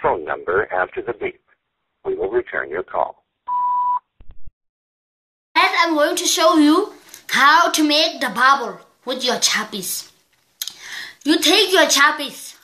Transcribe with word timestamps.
phone 0.00 0.24
number 0.24 0.72
after 0.72 1.02
the 1.02 1.12
beep. 1.12 1.40
We 2.04 2.14
will 2.14 2.30
return 2.30 2.70
your 2.70 2.82
call. 2.82 3.24
And 5.54 5.70
I'm 5.80 5.94
going 5.94 6.16
to 6.16 6.24
show 6.24 6.56
you 6.56 6.92
how 7.28 7.70
to 7.70 7.86
make 7.86 8.20
the 8.20 8.28
bubble 8.28 8.80
with 9.04 9.24
your 9.24 9.36
chappies. 9.36 10.10
You 11.24 11.38
take 11.38 11.72
your 11.72 11.86
chappies, 11.86 12.54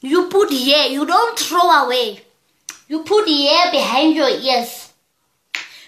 you 0.00 0.28
put 0.28 0.50
here, 0.50 0.86
you 0.86 1.04
don't 1.04 1.38
throw 1.38 1.68
away. 1.84 2.20
You 2.88 3.02
put 3.02 3.26
here 3.26 3.70
behind 3.72 4.14
your 4.14 4.28
ears. 4.28 4.92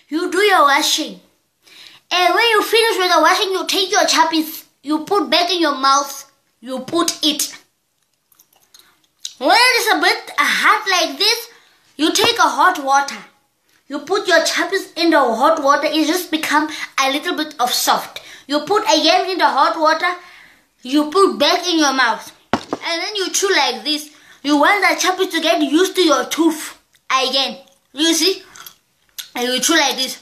You 0.08 0.30
do 0.30 0.38
your 0.38 0.62
washing. 0.62 1.20
And 2.12 2.34
when 2.34 2.48
you 2.50 2.62
finish 2.62 2.98
with 2.98 3.12
the 3.14 3.22
washing, 3.22 3.52
you 3.52 3.66
take 3.66 3.90
your 3.90 4.04
chappies, 4.04 4.64
you 4.82 5.04
put 5.04 5.30
back 5.30 5.50
in 5.50 5.60
your 5.60 5.76
mouth, 5.76 6.30
you 6.60 6.80
put 6.80 7.24
it. 7.24 7.56
When 9.40 9.56
it 9.56 9.76
is 9.80 9.86
a 9.94 10.00
bit 10.00 10.32
hot 10.36 10.84
like 10.90 11.16
this, 11.16 11.48
you 11.96 12.12
take 12.12 12.36
a 12.36 12.42
hot 12.56 12.84
water. 12.84 13.16
You 13.88 14.00
put 14.00 14.28
your 14.28 14.40
chappies 14.40 14.92
in 14.98 15.08
the 15.08 15.18
hot 15.18 15.62
water, 15.62 15.86
it 15.86 16.06
just 16.06 16.30
become 16.30 16.68
a 17.02 17.10
little 17.10 17.34
bit 17.34 17.54
of 17.58 17.70
soft. 17.70 18.20
You 18.46 18.60
put 18.66 18.82
again 18.82 19.30
in 19.30 19.38
the 19.38 19.46
hot 19.46 19.80
water, 19.80 20.12
you 20.82 21.10
put 21.10 21.38
back 21.38 21.66
in 21.66 21.78
your 21.78 21.94
mouth. 21.94 22.30
And 22.52 23.02
then 23.02 23.16
you 23.16 23.30
chew 23.32 23.48
like 23.56 23.82
this. 23.82 24.10
You 24.42 24.58
want 24.58 24.82
the 24.82 25.08
chappies 25.08 25.30
to 25.30 25.40
get 25.40 25.62
used 25.62 25.96
to 25.96 26.02
your 26.02 26.26
tooth 26.26 26.78
again. 27.10 27.60
You 27.94 28.12
see? 28.12 28.42
And 29.34 29.54
you 29.54 29.58
chew 29.60 29.78
like 29.78 29.96
this. 29.96 30.20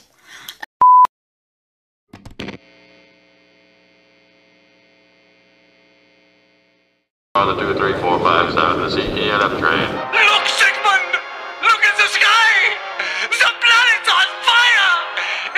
the 7.45 7.55
two, 7.55 7.73
three, 7.75 7.93
four, 8.01 8.08
five, 8.29 8.53
seven, 8.53 8.77
the 8.85 8.89
CENF 8.93 9.53
train. 9.57 9.89
Look, 10.13 10.45
Sigmund! 10.61 11.11
Look 11.65 11.81
at 11.81 11.95
the 11.97 12.09
sky! 12.13 12.53
The 13.25 13.51
planet's 13.57 14.05
on 14.05 14.27
fire! 14.45 14.93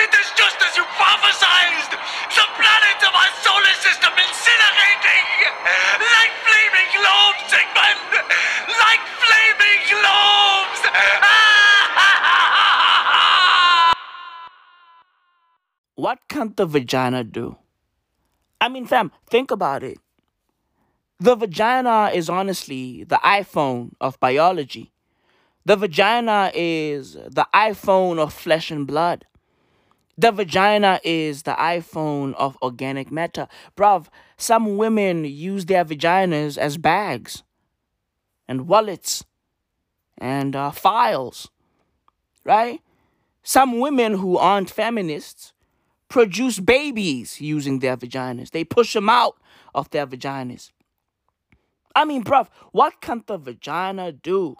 It 0.00 0.08
is 0.16 0.28
just 0.40 0.56
as 0.64 0.72
you 0.80 0.84
prophesied! 0.96 1.92
The 2.32 2.46
planets 2.56 3.02
of 3.04 3.12
our 3.12 3.32
solar 3.44 3.76
system 3.76 4.12
incinerating! 4.16 5.26
Like 6.16 6.32
flaming 6.48 6.88
globes, 6.96 7.44
Sigmund! 7.52 8.00
Like 8.80 9.04
flaming 9.20 9.80
globes! 9.92 10.80
what 15.96 16.18
can 16.32 16.54
the 16.56 16.64
vagina 16.64 17.22
do? 17.22 17.56
I 18.62 18.70
mean, 18.70 18.86
fam, 18.86 19.12
think 19.28 19.50
about 19.50 19.82
it. 19.84 19.98
The 21.22 21.36
vagina 21.36 22.10
is 22.12 22.28
honestly 22.28 23.04
the 23.04 23.20
iPhone 23.22 23.92
of 24.00 24.18
biology. 24.18 24.92
The 25.64 25.76
vagina 25.76 26.50
is 26.52 27.12
the 27.12 27.46
iPhone 27.54 28.18
of 28.18 28.32
flesh 28.32 28.72
and 28.72 28.88
blood. 28.88 29.24
The 30.18 30.32
vagina 30.32 30.98
is 31.04 31.44
the 31.44 31.52
iPhone 31.52 32.34
of 32.34 32.58
organic 32.60 33.12
matter. 33.12 33.46
Bruv, 33.76 34.08
some 34.36 34.76
women 34.76 35.24
use 35.24 35.66
their 35.66 35.84
vaginas 35.84 36.58
as 36.58 36.76
bags 36.76 37.44
and 38.48 38.66
wallets 38.66 39.24
and 40.18 40.56
uh, 40.56 40.72
files, 40.72 41.48
right? 42.42 42.80
Some 43.44 43.78
women 43.78 44.14
who 44.14 44.36
aren't 44.38 44.70
feminists 44.70 45.52
produce 46.08 46.58
babies 46.58 47.40
using 47.40 47.78
their 47.78 47.96
vaginas. 47.96 48.50
They 48.50 48.64
push 48.64 48.94
them 48.94 49.08
out 49.08 49.36
of 49.72 49.88
their 49.90 50.08
vaginas. 50.08 50.72
I 51.94 52.04
mean, 52.04 52.24
bruv, 52.24 52.48
what 52.72 53.00
can 53.00 53.22
the 53.26 53.38
vagina 53.38 54.12
do? 54.12 54.56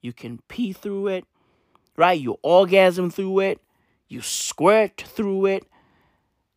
You 0.00 0.12
can 0.12 0.40
pee 0.48 0.72
through 0.72 1.08
it, 1.08 1.24
right? 1.96 2.18
You 2.18 2.38
orgasm 2.42 3.10
through 3.10 3.40
it. 3.40 3.60
You 4.08 4.20
squirt 4.20 5.00
through 5.06 5.46
it. 5.46 5.66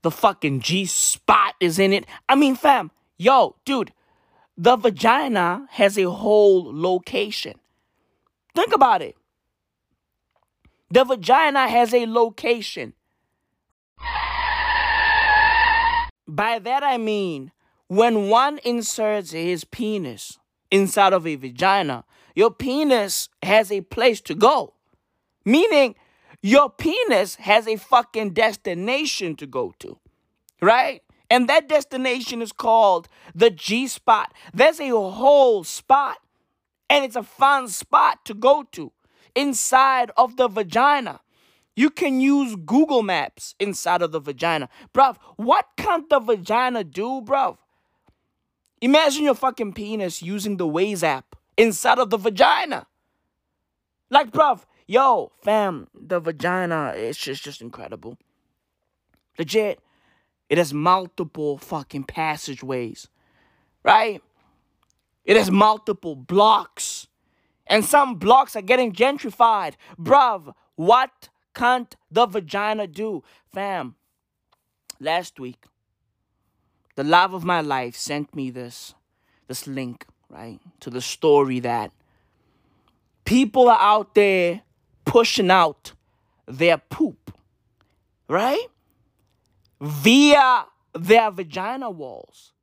The 0.01 0.11
fucking 0.11 0.61
G 0.61 0.85
spot 0.85 1.55
is 1.59 1.79
in 1.79 1.93
it. 1.93 2.05
I 2.27 2.35
mean, 2.35 2.55
fam, 2.55 2.91
yo, 3.17 3.55
dude, 3.65 3.91
the 4.57 4.75
vagina 4.75 5.67
has 5.71 5.97
a 5.97 6.09
whole 6.09 6.63
location. 6.73 7.59
Think 8.53 8.73
about 8.73 9.01
it. 9.01 9.15
The 10.89 11.03
vagina 11.03 11.67
has 11.67 11.93
a 11.93 12.05
location. 12.05 12.93
By 16.27 16.59
that 16.59 16.83
I 16.83 16.97
mean, 16.97 17.51
when 17.88 18.29
one 18.29 18.59
inserts 18.63 19.31
his 19.31 19.63
penis 19.63 20.40
inside 20.72 21.13
of 21.13 21.28
a 21.28 21.35
vagina, 21.35 22.03
your 22.35 22.51
penis 22.51 23.29
has 23.44 23.72
a 23.72 23.81
place 23.81 24.22
to 24.22 24.35
go. 24.35 24.73
Meaning, 25.46 25.95
your 26.41 26.69
penis 26.69 27.35
has 27.35 27.68
a 27.68 27.75
fucking 27.75 28.31
destination 28.31 29.35
to 29.35 29.45
go 29.45 29.74
to. 29.79 29.97
Right? 30.62 31.01
And 31.29 31.47
that 31.47 31.69
destination 31.69 32.41
is 32.41 32.51
called 32.51 33.07
the 33.34 33.50
G 33.50 33.88
spot. 33.88 34.34
There's 34.53 34.79
a 34.79 34.90
whole 34.90 35.63
spot, 35.63 36.18
and 36.90 37.03
it's 37.03 37.16
a 37.16 37.24
fun 37.24 37.68
spot 37.68 38.25
to 38.25 38.34
go 38.34 38.63
to 38.74 38.91
inside 39.35 40.12
of 40.18 40.38
the 40.38 40.47
vagina. 40.47 41.22
You 41.75 41.90
can 41.90 42.22
use 42.22 42.56
Google 42.56 43.03
Maps 43.03 43.53
inside 43.59 44.01
of 44.01 44.12
the 44.12 44.19
vagina. 44.19 44.69
Bruv, 44.94 45.18
what 45.35 45.68
can 45.78 46.06
the 46.09 46.19
vagina 46.19 46.84
do, 46.84 47.22
bruv? 47.22 47.57
Imagine 48.81 49.24
your 49.24 49.36
fucking 49.36 49.74
penis 49.74 50.22
using 50.22 50.58
the 50.58 50.68
Waze 50.68 51.03
app 51.03 51.36
inside 51.58 52.00
of 52.00 52.09
the 52.09 52.18
vagina. 52.18 52.88
Like, 54.09 54.31
bruv, 54.31 54.66
yo, 54.86 55.31
fam, 55.41 55.88
the 55.94 56.19
vagina, 56.19 56.94
it's 56.96 57.18
just, 57.18 57.44
just 57.44 57.62
incredible. 57.62 58.18
Legit. 59.38 59.80
It 60.47 60.59
has 60.59 60.74
multiple 60.74 61.58
fucking 61.58 62.03
passageways, 62.03 63.08
right? 63.84 64.22
It 65.24 65.38
has 65.38 65.50
multiple 65.50 66.16
blocks. 66.16 67.07
And 67.66 67.84
some 67.84 68.16
blocks 68.16 68.56
are 68.56 68.62
getting 68.62 68.94
gentrified. 68.94 69.74
Bruv, 70.00 70.53
what 70.75 71.30
can't 71.56 71.96
the 72.12 72.28
vagina 72.28 72.86
do? 72.86 73.24
Fam, 73.52 73.96
last 75.00 75.40
week, 75.40 75.66
the 76.95 77.03
love 77.03 77.33
of 77.33 77.44
my 77.44 77.61
life 77.61 77.95
sent 77.95 78.35
me 78.35 78.50
this 78.50 78.94
this 79.47 79.67
link 79.67 80.06
right 80.29 80.59
to 80.79 80.89
the 80.89 81.01
story 81.01 81.59
that 81.59 81.91
people 83.25 83.69
are 83.69 83.79
out 83.79 84.16
there 84.16 84.61
pushing 85.06 85.51
out 85.51 85.94
their 86.47 86.78
poop 86.78 87.25
right? 88.28 88.67
Via 89.79 90.66
their 90.94 91.31
vagina 91.31 91.89
walls. 91.89 92.53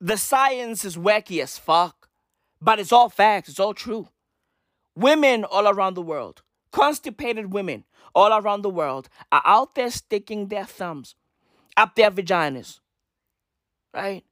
The 0.00 0.16
science 0.16 0.84
is 0.84 0.96
wacky 0.96 1.42
as 1.42 1.58
fuck 1.58 2.08
but 2.60 2.78
it's 2.78 2.92
all 2.92 3.08
facts 3.08 3.48
it's 3.48 3.60
all 3.60 3.74
true. 3.74 4.08
Women 4.94 5.44
all 5.44 5.68
around 5.68 5.94
the 5.94 6.02
world 6.02 6.42
constipated 6.72 7.52
women 7.52 7.84
all 8.14 8.32
around 8.32 8.62
the 8.62 8.70
world 8.70 9.08
are 9.30 9.42
out 9.44 9.74
there 9.74 9.90
sticking 9.90 10.48
their 10.48 10.64
thumbs 10.64 11.14
up 11.76 11.94
their 11.94 12.10
vaginas, 12.10 12.80
right? 13.94 14.24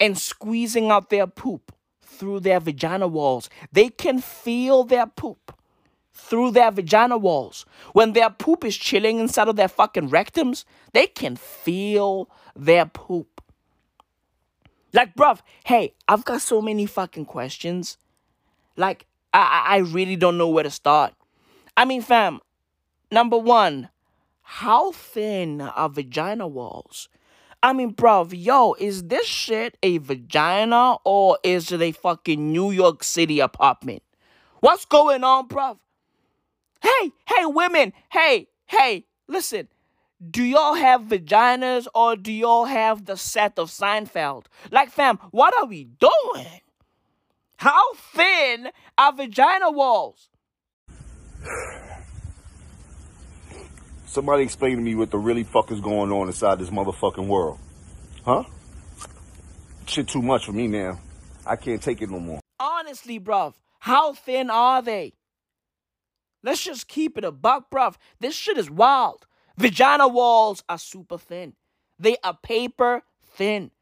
And 0.00 0.18
squeezing 0.18 0.90
out 0.90 1.10
their 1.10 1.26
poop 1.26 1.74
through 2.00 2.40
their 2.40 2.60
vagina 2.60 3.06
walls. 3.06 3.50
They 3.72 3.88
can 3.88 4.20
feel 4.20 4.84
their 4.84 5.06
poop 5.06 5.56
through 6.12 6.52
their 6.52 6.70
vagina 6.70 7.18
walls. 7.18 7.66
When 7.92 8.12
their 8.12 8.30
poop 8.30 8.64
is 8.64 8.76
chilling 8.76 9.18
inside 9.18 9.48
of 9.48 9.56
their 9.56 9.68
fucking 9.68 10.10
rectums, 10.10 10.64
they 10.92 11.06
can 11.06 11.36
feel 11.36 12.28
their 12.54 12.86
poop. 12.86 13.42
Like, 14.92 15.16
bruv, 15.16 15.40
hey, 15.64 15.94
I've 16.06 16.24
got 16.24 16.40
so 16.40 16.62
many 16.62 16.86
fucking 16.86 17.26
questions. 17.26 17.98
Like, 18.76 19.06
I, 19.32 19.64
I 19.66 19.76
really 19.78 20.14
don't 20.14 20.38
know 20.38 20.48
where 20.48 20.62
to 20.62 20.70
start. 20.70 21.14
I 21.76 21.84
mean, 21.84 22.00
fam, 22.00 22.40
number 23.10 23.36
one, 23.36 23.90
how 24.44 24.92
thin 24.92 25.62
are 25.62 25.88
vagina 25.88 26.46
walls? 26.46 27.08
I 27.62 27.72
mean, 27.72 27.94
bruv, 27.94 28.32
yo, 28.32 28.74
is 28.74 29.04
this 29.04 29.26
shit 29.26 29.78
a 29.82 29.96
vagina 29.98 30.96
or 31.02 31.38
is 31.42 31.72
it 31.72 31.80
a 31.80 31.92
fucking 31.92 32.52
New 32.52 32.70
York 32.70 33.02
City 33.02 33.40
apartment? 33.40 34.02
What's 34.60 34.84
going 34.84 35.24
on, 35.24 35.48
bruv? 35.48 35.78
Hey, 36.82 37.12
hey, 37.26 37.46
women, 37.46 37.94
hey, 38.12 38.48
hey, 38.66 39.06
listen. 39.26 39.68
Do 40.30 40.42
y'all 40.42 40.74
have 40.74 41.02
vaginas 41.02 41.86
or 41.94 42.14
do 42.14 42.30
y'all 42.30 42.66
have 42.66 43.06
the 43.06 43.16
set 43.16 43.58
of 43.58 43.70
Seinfeld? 43.70 44.44
Like, 44.70 44.90
fam, 44.90 45.18
what 45.30 45.56
are 45.58 45.66
we 45.66 45.84
doing? 45.84 46.60
How 47.56 47.94
thin 47.94 48.68
are 48.98 49.12
vagina 49.12 49.70
walls? 49.70 50.28
Somebody 54.14 54.44
explain 54.44 54.76
to 54.76 54.80
me 54.80 54.94
what 54.94 55.10
the 55.10 55.18
really 55.18 55.42
fuck 55.42 55.72
is 55.72 55.80
going 55.80 56.12
on 56.12 56.28
inside 56.28 56.60
this 56.60 56.70
motherfucking 56.70 57.26
world. 57.26 57.58
Huh? 58.24 58.44
Shit 59.86 60.06
too 60.06 60.22
much 60.22 60.46
for 60.46 60.52
me 60.52 60.68
now. 60.68 61.00
I 61.44 61.56
can't 61.56 61.82
take 61.82 62.00
it 62.00 62.08
no 62.08 62.20
more. 62.20 62.38
Honestly, 62.60 63.18
bruv, 63.18 63.54
how 63.80 64.12
thin 64.12 64.50
are 64.50 64.82
they? 64.82 65.14
Let's 66.44 66.62
just 66.62 66.86
keep 66.86 67.18
it 67.18 67.24
a 67.24 67.32
buck, 67.32 67.72
bruv. 67.72 67.96
This 68.20 68.36
shit 68.36 68.56
is 68.56 68.70
wild. 68.70 69.26
Vagina 69.56 70.06
walls 70.06 70.62
are 70.68 70.78
super 70.78 71.18
thin. 71.18 71.54
They 71.98 72.16
are 72.22 72.38
paper 72.40 73.02
thin. 73.20 73.72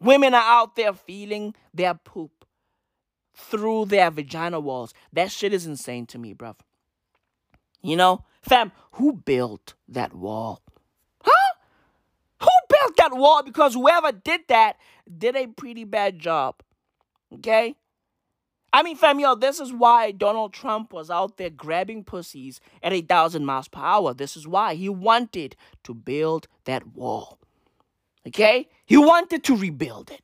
Women 0.00 0.34
are 0.34 0.42
out 0.42 0.74
there 0.74 0.94
feeling 0.94 1.54
their 1.72 1.94
poop 1.94 2.44
through 3.36 3.84
their 3.84 4.10
vagina 4.10 4.58
walls. 4.58 4.92
That 5.12 5.30
shit 5.30 5.54
is 5.54 5.64
insane 5.64 6.06
to 6.06 6.18
me, 6.18 6.34
bruv. 6.34 6.56
You 7.80 7.96
know, 7.96 8.24
fam, 8.44 8.72
who 8.92 9.12
built 9.12 9.74
that 9.88 10.14
wall? 10.14 10.62
Huh? 11.22 11.54
Who 12.40 12.48
built 12.68 12.96
that 12.96 13.14
wall? 13.14 13.42
Because 13.42 13.74
whoever 13.74 14.12
did 14.12 14.42
that 14.48 14.76
did 15.18 15.36
a 15.36 15.46
pretty 15.46 15.84
bad 15.84 16.18
job. 16.18 16.56
Okay? 17.32 17.76
I 18.72 18.82
mean, 18.82 18.96
fam, 18.96 19.20
yo, 19.20 19.36
this 19.36 19.60
is 19.60 19.72
why 19.72 20.10
Donald 20.10 20.52
Trump 20.52 20.92
was 20.92 21.08
out 21.08 21.36
there 21.36 21.50
grabbing 21.50 22.02
pussies 22.02 22.60
at 22.82 22.92
a 22.92 23.02
thousand 23.02 23.44
miles 23.46 23.68
per 23.68 23.80
hour. 23.80 24.14
This 24.14 24.36
is 24.36 24.48
why 24.48 24.74
he 24.74 24.88
wanted 24.88 25.54
to 25.84 25.94
build 25.94 26.48
that 26.64 26.86
wall. 26.88 27.38
Okay? 28.26 28.68
He 28.84 28.96
wanted 28.96 29.44
to 29.44 29.56
rebuild 29.56 30.10
it. 30.10 30.22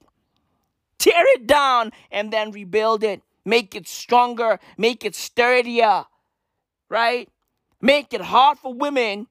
Tear 0.98 1.24
it 1.34 1.46
down 1.46 1.92
and 2.10 2.32
then 2.32 2.50
rebuild 2.50 3.04
it. 3.04 3.22
Make 3.44 3.74
it 3.74 3.88
stronger, 3.88 4.58
make 4.76 5.04
it 5.04 5.14
sturdier, 5.14 6.04
right? 6.88 7.28
Make 7.80 8.12
it 8.12 8.20
hard 8.20 8.58
for 8.58 8.74
women 8.74 9.26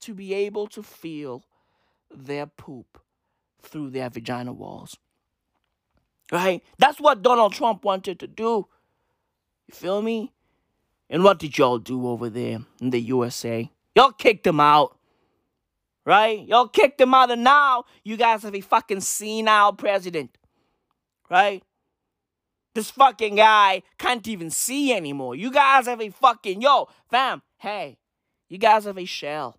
to 0.00 0.14
be 0.14 0.34
able 0.34 0.66
to 0.68 0.82
feel 0.82 1.44
their 2.14 2.46
poop 2.46 3.00
through 3.62 3.90
their 3.90 4.10
vagina 4.10 4.52
walls. 4.52 4.96
Right? 6.30 6.62
That's 6.78 7.00
what 7.00 7.22
Donald 7.22 7.52
Trump 7.54 7.84
wanted 7.84 8.18
to 8.20 8.26
do. 8.26 8.66
You 9.66 9.74
feel 9.74 10.02
me? 10.02 10.32
And 11.08 11.22
what 11.24 11.38
did 11.38 11.56
y'all 11.56 11.78
do 11.78 12.08
over 12.08 12.28
there 12.28 12.60
in 12.80 12.90
the 12.90 13.00
USA? 13.00 13.70
Y'all 13.94 14.12
kicked 14.12 14.46
him 14.46 14.60
out. 14.60 14.96
Right? 16.04 16.46
Y'all 16.46 16.68
kicked 16.68 17.00
him 17.00 17.14
out, 17.14 17.30
and 17.30 17.44
now 17.44 17.84
you 18.02 18.16
guys 18.16 18.42
have 18.42 18.54
a 18.54 18.60
fucking 18.60 19.00
senile 19.00 19.72
president. 19.72 20.36
Right? 21.30 21.62
This 22.74 22.90
fucking 22.90 23.36
guy 23.36 23.82
can't 23.98 24.26
even 24.26 24.50
see 24.50 24.92
anymore. 24.92 25.36
You 25.36 25.50
guys 25.50 25.86
have 25.86 26.00
a 26.00 26.10
fucking, 26.10 26.60
yo, 26.60 26.88
fam, 27.10 27.40
hey, 27.64 27.96
you 28.50 28.58
guys 28.58 28.84
have 28.84 28.98
a 28.98 29.06
shell 29.06 29.58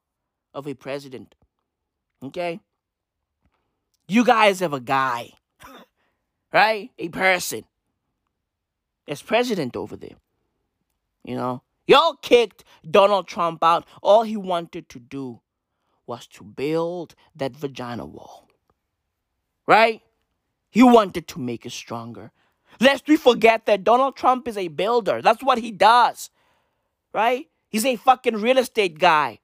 of 0.54 0.68
a 0.68 0.76
president. 0.76 1.34
Okay? 2.24 2.60
You 4.08 4.24
guys 4.24 4.60
have 4.60 4.74
a 4.74 4.80
guy, 4.80 5.32
right? 6.54 6.92
A 7.00 7.10
person 7.10 7.64
as 9.08 9.24
president 9.24 9.76
over 9.76 9.96
there. 9.96 10.18
You 11.24 11.36
know? 11.36 11.64
Y'all 11.88 12.14
kicked 12.22 12.64
Donald 12.90 13.28
Trump 13.28 13.64
out. 13.64 13.88
All 14.04 14.22
he 14.22 14.38
wanted 14.38 14.88
to 14.90 15.00
do 15.00 15.42
was 16.06 16.28
to 16.28 16.44
build 16.44 17.16
that 17.36 17.56
vagina 17.56 18.06
wall. 18.06 18.48
Right? 19.66 20.04
He 20.70 20.84
wanted 20.84 21.28
to 21.30 21.40
make 21.40 21.66
it 21.66 21.72
stronger. 21.72 22.32
Lest 22.80 23.08
we 23.08 23.18
forget 23.18 23.66
that 23.66 23.84
Donald 23.84 24.16
Trump 24.16 24.48
is 24.48 24.58
a 24.58 24.68
builder. 24.68 25.24
That's 25.24 25.42
what 25.42 25.58
he 25.58 25.72
does. 25.72 26.30
Right? 27.12 27.48
He's 27.70 27.86
a 27.86 27.96
fucking 27.96 28.38
real 28.38 28.58
estate 28.58 29.00
guy. 29.00 29.40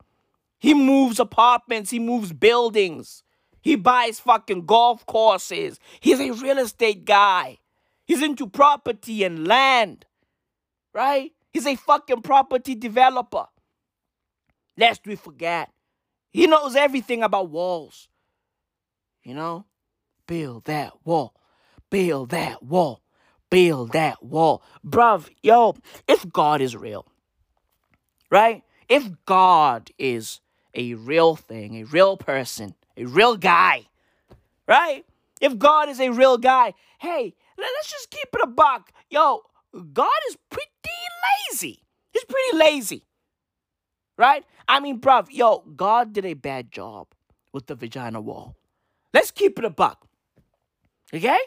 He 0.59 0.73
moves 0.73 1.19
apartments, 1.19 1.89
he 1.89 1.99
moves 1.99 2.33
buildings. 2.33 3.23
He 3.61 3.75
buys 3.75 4.19
fucking 4.19 4.65
golf 4.65 5.05
courses. 5.05 5.79
He's 5.99 6.19
a 6.19 6.31
real 6.31 6.57
estate 6.57 7.05
guy. 7.05 7.59
He's 8.05 8.21
into 8.21 8.47
property 8.47 9.23
and 9.23 9.47
land. 9.47 10.05
Right? 10.93 11.31
He's 11.51 11.67
a 11.67 11.75
fucking 11.75 12.21
property 12.21 12.75
developer. 12.75 13.45
Lest 14.77 15.05
we 15.05 15.15
forget. 15.15 15.69
He 16.31 16.47
knows 16.47 16.75
everything 16.75 17.23
about 17.23 17.49
walls. 17.49 18.07
You 19.23 19.35
know? 19.35 19.65
Build 20.27 20.65
that 20.65 20.93
wall. 21.05 21.35
Build 21.89 22.29
that 22.29 22.63
wall. 22.63 23.01
Build 23.49 23.91
that 23.91 24.23
wall. 24.23 24.63
Bruv, 24.85 25.29
yo, 25.43 25.75
if 26.07 26.27
God 26.31 26.61
is 26.61 26.75
real, 26.75 27.05
right? 28.31 28.63
If 28.89 29.09
God 29.25 29.91
is 29.99 30.39
a 30.73 30.95
real 30.95 31.35
thing, 31.35 31.75
a 31.75 31.83
real 31.83 32.17
person, 32.17 32.73
a 32.97 33.05
real 33.05 33.37
guy, 33.37 33.87
right? 34.67 35.05
If 35.39 35.57
God 35.59 35.89
is 35.89 35.99
a 35.99 36.09
real 36.09 36.37
guy, 36.37 36.73
hey, 36.99 37.35
let's 37.57 37.91
just 37.91 38.09
keep 38.09 38.27
it 38.33 38.41
a 38.41 38.47
buck. 38.47 38.91
Yo, 39.09 39.41
God 39.93 40.09
is 40.29 40.37
pretty 40.49 40.67
lazy. 41.51 41.83
He's 42.11 42.23
pretty 42.23 42.57
lazy. 42.57 43.05
Right? 44.17 44.45
I 44.67 44.79
mean, 44.79 44.99
bruv, 44.99 45.27
yo, 45.31 45.63
God 45.75 46.13
did 46.13 46.25
a 46.25 46.33
bad 46.35 46.71
job 46.71 47.07
with 47.53 47.67
the 47.67 47.75
vagina 47.75 48.21
wall. 48.21 48.55
Let's 49.13 49.31
keep 49.31 49.57
it 49.57 49.65
a 49.65 49.69
buck. 49.69 50.07
Okay? 51.13 51.39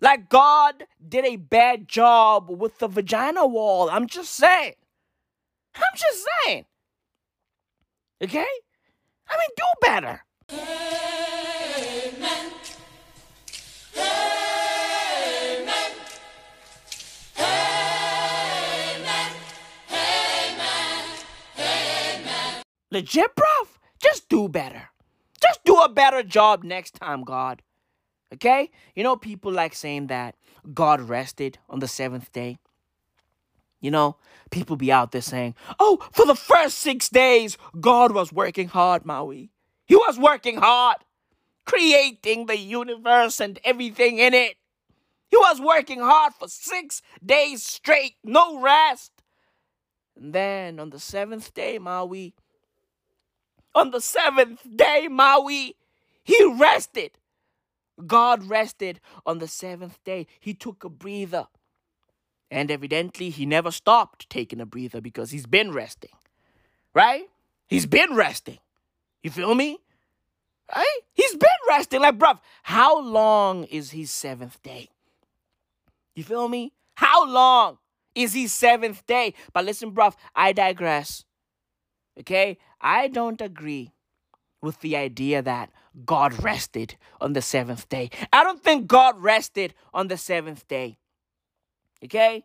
Like 0.00 0.28
God 0.28 0.84
did 1.06 1.24
a 1.24 1.36
bad 1.36 1.86
job 1.86 2.50
with 2.50 2.78
the 2.78 2.88
vagina 2.88 3.46
wall. 3.46 3.88
I'm 3.90 4.06
just 4.06 4.32
saying. 4.32 4.74
I'm 5.74 5.96
just 5.96 6.26
saying. 6.44 6.64
Okay? 8.22 8.46
I 9.28 9.36
mean, 9.36 9.48
do 9.56 9.64
better. 9.80 10.24
Amen. 10.50 12.52
Amen. 13.96 15.92
Amen. 19.90 21.04
Amen. 21.58 22.62
Legit, 22.90 23.34
bruv. 23.34 23.68
Just 24.00 24.28
do 24.28 24.48
better. 24.48 24.90
Just 25.40 25.64
do 25.64 25.76
a 25.78 25.88
better 25.88 26.22
job 26.22 26.62
next 26.62 26.94
time, 26.94 27.24
God. 27.24 27.62
Okay? 28.32 28.70
You 28.94 29.02
know, 29.02 29.16
people 29.16 29.50
like 29.52 29.74
saying 29.74 30.06
that 30.08 30.36
God 30.72 31.00
rested 31.00 31.58
on 31.68 31.80
the 31.80 31.88
seventh 31.88 32.30
day. 32.32 32.58
You 33.82 33.90
know, 33.90 34.16
people 34.50 34.76
be 34.76 34.92
out 34.92 35.10
there 35.10 35.20
saying, 35.20 35.56
oh, 35.78 35.98
for 36.12 36.24
the 36.24 36.36
first 36.36 36.78
six 36.78 37.08
days, 37.08 37.58
God 37.78 38.12
was 38.12 38.32
working 38.32 38.68
hard, 38.68 39.04
Maui. 39.04 39.50
He 39.84 39.96
was 39.96 40.18
working 40.18 40.56
hard, 40.56 40.98
creating 41.66 42.46
the 42.46 42.56
universe 42.56 43.40
and 43.40 43.58
everything 43.64 44.18
in 44.18 44.34
it. 44.34 44.56
He 45.28 45.36
was 45.36 45.60
working 45.60 45.98
hard 46.00 46.32
for 46.32 46.46
six 46.46 47.02
days 47.24 47.64
straight, 47.64 48.14
no 48.22 48.60
rest. 48.60 49.10
And 50.16 50.32
then 50.32 50.78
on 50.78 50.90
the 50.90 51.00
seventh 51.00 51.52
day, 51.52 51.78
Maui, 51.78 52.34
on 53.74 53.90
the 53.90 54.00
seventh 54.00 54.64
day, 54.76 55.08
Maui, 55.10 55.74
he 56.22 56.54
rested. 56.56 57.18
God 58.06 58.44
rested 58.44 59.00
on 59.26 59.38
the 59.38 59.48
seventh 59.48 59.98
day. 60.04 60.28
He 60.38 60.54
took 60.54 60.84
a 60.84 60.88
breather. 60.88 61.48
And 62.52 62.70
evidently, 62.70 63.30
he 63.30 63.46
never 63.46 63.70
stopped 63.70 64.28
taking 64.28 64.60
a 64.60 64.66
breather 64.66 65.00
because 65.00 65.30
he's 65.30 65.46
been 65.46 65.72
resting. 65.72 66.10
Right? 66.92 67.24
He's 67.66 67.86
been 67.86 68.14
resting. 68.14 68.58
You 69.22 69.30
feel 69.30 69.54
me? 69.54 69.78
Right? 70.76 70.98
He's 71.14 71.34
been 71.34 71.48
resting. 71.66 72.02
Like, 72.02 72.18
bruv, 72.18 72.40
how 72.62 73.00
long 73.00 73.64
is 73.64 73.92
his 73.92 74.10
seventh 74.10 74.62
day? 74.62 74.90
You 76.14 76.24
feel 76.24 76.46
me? 76.46 76.74
How 76.96 77.26
long 77.26 77.78
is 78.14 78.34
his 78.34 78.52
seventh 78.52 79.06
day? 79.06 79.32
But 79.54 79.64
listen, 79.64 79.92
bruv, 79.92 80.14
I 80.34 80.52
digress. 80.52 81.24
Okay? 82.20 82.58
I 82.82 83.08
don't 83.08 83.40
agree 83.40 83.92
with 84.60 84.78
the 84.80 84.94
idea 84.94 85.40
that 85.40 85.70
God 86.04 86.42
rested 86.42 86.96
on 87.18 87.32
the 87.32 87.40
seventh 87.40 87.88
day. 87.88 88.10
I 88.30 88.44
don't 88.44 88.62
think 88.62 88.88
God 88.88 89.18
rested 89.18 89.72
on 89.94 90.08
the 90.08 90.18
seventh 90.18 90.68
day. 90.68 90.98
Okay? 92.04 92.44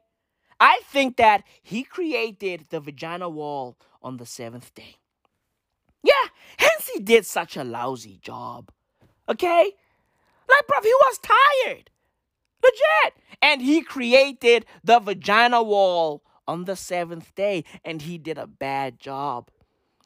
I 0.60 0.82
think 0.86 1.18
that 1.18 1.44
He 1.62 1.84
created 1.84 2.66
the 2.70 2.80
vagina 2.80 3.30
wall 3.30 3.78
on 4.02 4.18
the 4.18 4.26
seventh 4.26 4.74
day. 4.74 4.96
Yeah, 6.04 6.30
hence 6.58 6.90
He 6.94 7.00
did 7.00 7.26
such 7.26 7.58
a 7.58 7.64
lousy 7.64 8.20
job. 8.22 8.72
Okay? 9.30 9.72
Like, 10.50 10.68
bruv, 10.68 10.84
He 10.84 10.94
was 10.94 11.20
tired. 11.20 11.90
Legit. 12.64 13.14
And 13.42 13.62
He 13.62 13.82
created 13.82 14.66
the 14.84 15.00
vagina 15.00 15.62
wall 15.62 16.24
on 16.48 16.66
the 16.66 16.76
seventh 16.76 17.36
day, 17.36 17.64
and 17.84 18.02
He 18.02 18.18
did 18.18 18.38
a 18.38 18.48
bad 18.48 19.00
job. 19.00 19.50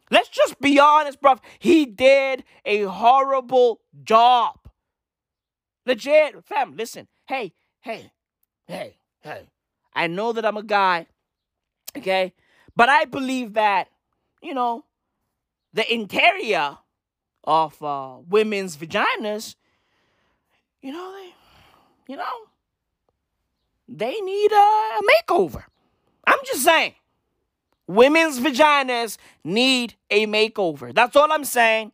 Let's 0.10 0.28
just 0.28 0.60
be 0.60 0.78
honest, 0.80 1.22
bruv. 1.22 1.40
He 1.60 1.86
did 1.86 2.44
a 2.66 2.84
horrible 2.84 3.80
job. 4.04 4.58
Legit. 5.86 6.44
Fam, 6.46 6.76
listen. 6.76 7.08
Hey, 7.26 7.54
hey, 7.80 8.12
hey, 8.68 8.98
hey. 9.22 9.48
I 9.94 10.08
know 10.08 10.32
that 10.32 10.46
I'm 10.46 10.58
a 10.58 10.64
guy, 10.64 11.08
okay? 11.98 12.34
But 12.76 12.90
I 12.90 13.06
believe 13.06 13.54
that, 13.54 13.90
you 14.42 14.54
know, 14.54 14.86
the 15.74 15.92
interior 15.94 16.78
of 17.44 17.82
uh, 17.84 18.18
women's 18.30 18.78
vaginas, 18.78 19.56
you 20.82 20.92
know, 20.94 21.14
they, 21.14 22.14
you 22.14 22.18
know, 22.18 22.24
they 23.88 24.20
need 24.22 24.52
a 24.52 25.00
makeover. 25.12 25.64
I'm 26.26 26.40
just 26.46 26.64
saying. 26.64 26.94
Women's 27.88 28.40
vaginas 28.40 29.18
need 29.44 29.96
a 30.10 30.26
makeover. 30.28 30.94
That's 30.94 31.16
all 31.16 31.32
I'm 31.32 31.44
saying. 31.44 31.92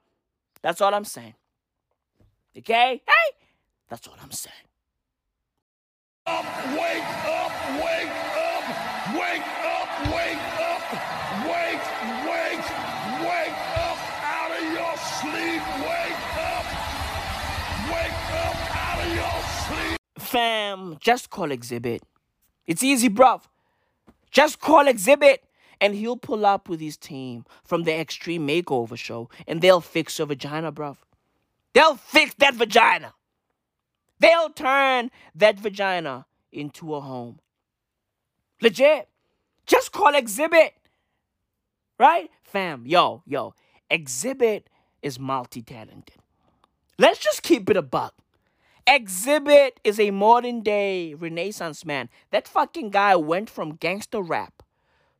That's 0.61 0.81
all 0.81 0.93
I'm 0.93 1.05
saying. 1.05 1.33
Okay? 2.55 3.01
Hey, 3.05 3.47
that's 3.89 4.07
all 4.07 4.15
I'm 4.21 4.31
saying. 4.31 4.66
Up, 6.27 6.43
wake 6.73 7.07
up, 7.25 7.53
wake 7.79 8.11
up, 8.35 8.65
wake 9.15 9.47
up, 9.63 9.89
wake 10.13 10.43
up, 10.59 10.83
wake, 11.47 11.85
wake, 12.27 12.67
wake 13.23 13.59
up 13.77 13.99
out 14.21 14.51
of 14.51 14.63
your 14.73 14.97
sleep, 14.97 15.63
wake 15.87 16.23
up, 16.35 16.65
wake 17.87 18.19
up 18.43 18.57
out 18.75 18.99
of 19.05 19.15
your 19.15 19.39
sleep. 19.63 19.97
Fam, 20.19 20.97
just 20.99 21.29
call 21.29 21.47
Xzibit. 21.47 22.01
It's 22.65 22.83
easy, 22.83 23.07
bruv. 23.07 23.43
Just 24.29 24.59
call 24.59 24.83
Xzibit 24.83 25.37
and 25.79 25.95
he'll 25.95 26.17
pull 26.17 26.45
up 26.45 26.67
with 26.67 26.81
his 26.81 26.97
team 26.97 27.45
from 27.63 27.83
the 27.83 27.97
Extreme 27.97 28.45
Makeover 28.45 28.97
show 28.97 29.29
and 29.47 29.61
they'll 29.61 29.79
fix 29.79 30.17
your 30.17 30.27
vagina, 30.27 30.73
bruv. 30.73 30.97
They'll 31.73 31.95
fix 31.95 32.33
that 32.39 32.55
vagina. 32.55 33.13
They'll 34.19 34.49
turn 34.49 35.11
that 35.35 35.59
vagina 35.59 36.25
into 36.51 36.95
a 36.95 37.01
home. 37.01 37.39
Legit. 38.61 39.09
Just 39.65 39.91
call 39.91 40.13
Xzibit. 40.13 40.71
Right? 41.99 42.29
Fam, 42.43 42.85
yo, 42.85 43.23
yo. 43.25 43.53
Xzibit 43.91 44.63
is 45.01 45.19
multi 45.19 45.61
talented. 45.61 46.17
Let's 46.97 47.19
just 47.19 47.43
keep 47.43 47.69
it 47.69 47.77
a 47.77 47.81
buck. 47.81 48.15
Xzibit 48.87 49.73
is 49.83 49.99
a 49.99 50.11
modern 50.11 50.61
day 50.61 51.13
renaissance 51.13 51.85
man. 51.85 52.09
That 52.31 52.47
fucking 52.47 52.89
guy 52.91 53.15
went 53.15 53.49
from 53.49 53.75
gangster 53.75 54.21
rap 54.21 54.63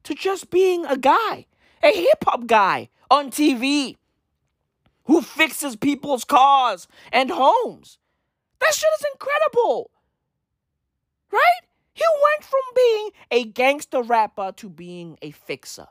to 0.04 0.16
just 0.16 0.50
being 0.50 0.86
a 0.86 0.98
guy, 0.98 1.46
a 1.84 1.92
hip 1.92 2.24
hop 2.24 2.48
guy 2.48 2.90
on 3.12 3.30
TV 3.30 3.98
who 5.06 5.22
fixes 5.22 5.76
people's 5.76 6.24
cars 6.24 6.88
and 7.12 7.30
homes. 7.30 7.98
That 8.60 8.74
shit 8.74 8.90
is 9.00 9.06
incredible. 9.14 9.92
Right? 11.32 11.62
He 11.94 12.04
went 12.24 12.44
from 12.44 12.62
being 12.76 13.10
a 13.32 13.44
gangster 13.46 14.02
rapper 14.02 14.52
to 14.58 14.70
being 14.70 15.18
a 15.22 15.32
fixer. 15.32 15.88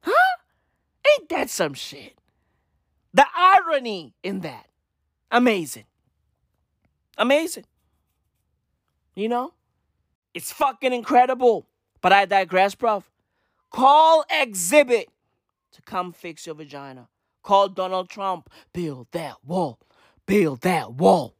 Huh? 0.00 0.36
Ain't 1.12 1.28
that 1.30 1.50
some 1.50 1.74
shit? 1.74 2.18
The 3.14 3.26
irony 3.34 4.14
in 4.22 4.40
that. 4.40 4.66
Amazing. 5.30 5.84
Amazing. 7.16 7.64
You 9.14 9.28
know? 9.28 9.54
It's 10.34 10.52
fucking 10.52 10.92
incredible. 10.92 11.66
But 12.00 12.12
I 12.12 12.26
digress, 12.26 12.74
bruv. 12.74 13.04
Call 13.70 14.24
Xzibit 14.30 15.06
to 15.72 15.82
come 15.82 16.12
fix 16.12 16.46
your 16.46 16.54
vagina. 16.54 17.08
Call 17.42 17.68
Donald 17.68 18.08
Trump. 18.08 18.50
Build 18.72 19.08
that 19.12 19.36
wall. 19.44 19.78
Build 20.26 20.60
that 20.60 20.92
wall. 20.92 21.34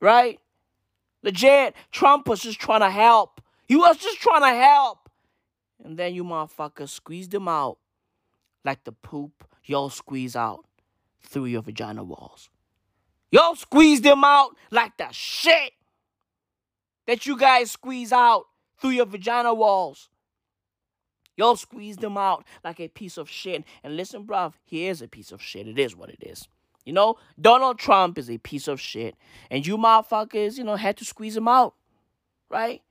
Right? 0.00 0.40
Legit. 1.22 1.74
Trump 1.90 2.28
was 2.28 2.42
just 2.42 2.60
trying 2.60 2.80
to 2.80 2.90
help. 2.90 3.40
He 3.66 3.76
was 3.76 3.96
just 3.96 4.20
trying 4.20 4.42
to 4.42 4.58
help. 4.58 5.08
And 5.82 5.96
then 5.98 6.14
you 6.14 6.24
motherfuckers 6.24 6.90
squeezed 6.90 7.34
him 7.34 7.48
out 7.48 7.78
like 8.64 8.84
the 8.84 8.92
poop 8.92 9.44
y'all 9.64 9.90
squeeze 9.90 10.36
out 10.36 10.64
through 11.22 11.46
your 11.46 11.62
vagina 11.62 12.04
walls. 12.04 12.50
Y'all 13.30 13.56
squeezed 13.56 14.04
him 14.04 14.22
out 14.22 14.56
like 14.70 14.96
the 14.96 15.08
shit 15.10 15.72
that 17.06 17.26
you 17.26 17.36
guys 17.36 17.70
squeeze 17.70 18.12
out 18.12 18.46
through 18.78 18.90
your 18.90 19.06
vagina 19.06 19.52
walls. 19.52 20.08
Y'all 21.36 21.56
squeezed 21.56 22.00
them 22.00 22.16
out 22.16 22.44
like 22.62 22.78
a 22.78 22.88
piece 22.88 23.16
of 23.18 23.28
shit. 23.28 23.64
And 23.82 23.96
listen, 23.96 24.24
bruv, 24.24 24.54
he 24.64 24.86
is 24.86 25.02
a 25.02 25.08
piece 25.08 25.32
of 25.32 25.42
shit. 25.42 25.66
It 25.66 25.78
is 25.78 25.96
what 25.96 26.10
it 26.10 26.22
is. 26.22 26.46
You 26.84 26.92
know, 26.92 27.16
Donald 27.40 27.78
Trump 27.78 28.18
is 28.18 28.30
a 28.30 28.38
piece 28.38 28.68
of 28.68 28.80
shit. 28.80 29.16
And 29.50 29.66
you 29.66 29.76
motherfuckers, 29.78 30.58
you 30.58 30.64
know, 30.64 30.76
had 30.76 30.96
to 30.98 31.04
squeeze 31.04 31.36
him 31.36 31.48
out. 31.48 31.74
Right? 32.50 32.82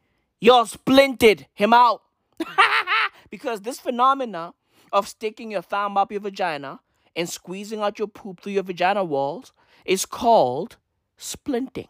Y'all 0.42 0.66
splinted 0.66 1.46
him 1.54 1.74
out. 1.74 2.02
because 3.30 3.62
this 3.62 3.80
phenomena 3.80 4.54
of 4.92 5.08
sticking 5.08 5.52
your 5.52 5.62
thumb 5.62 5.98
up 5.98 6.12
your 6.12 6.22
vagina 6.22 6.80
and 7.16 7.30
squeezing 7.30 7.82
out 7.82 8.00
your 8.00 8.08
poop 8.08 8.42
through 8.42 8.54
your 8.54 8.64
vagina 8.64 9.04
walls 9.04 9.54
is 9.86 10.06
called 10.06 10.78
splinting. 11.18 11.88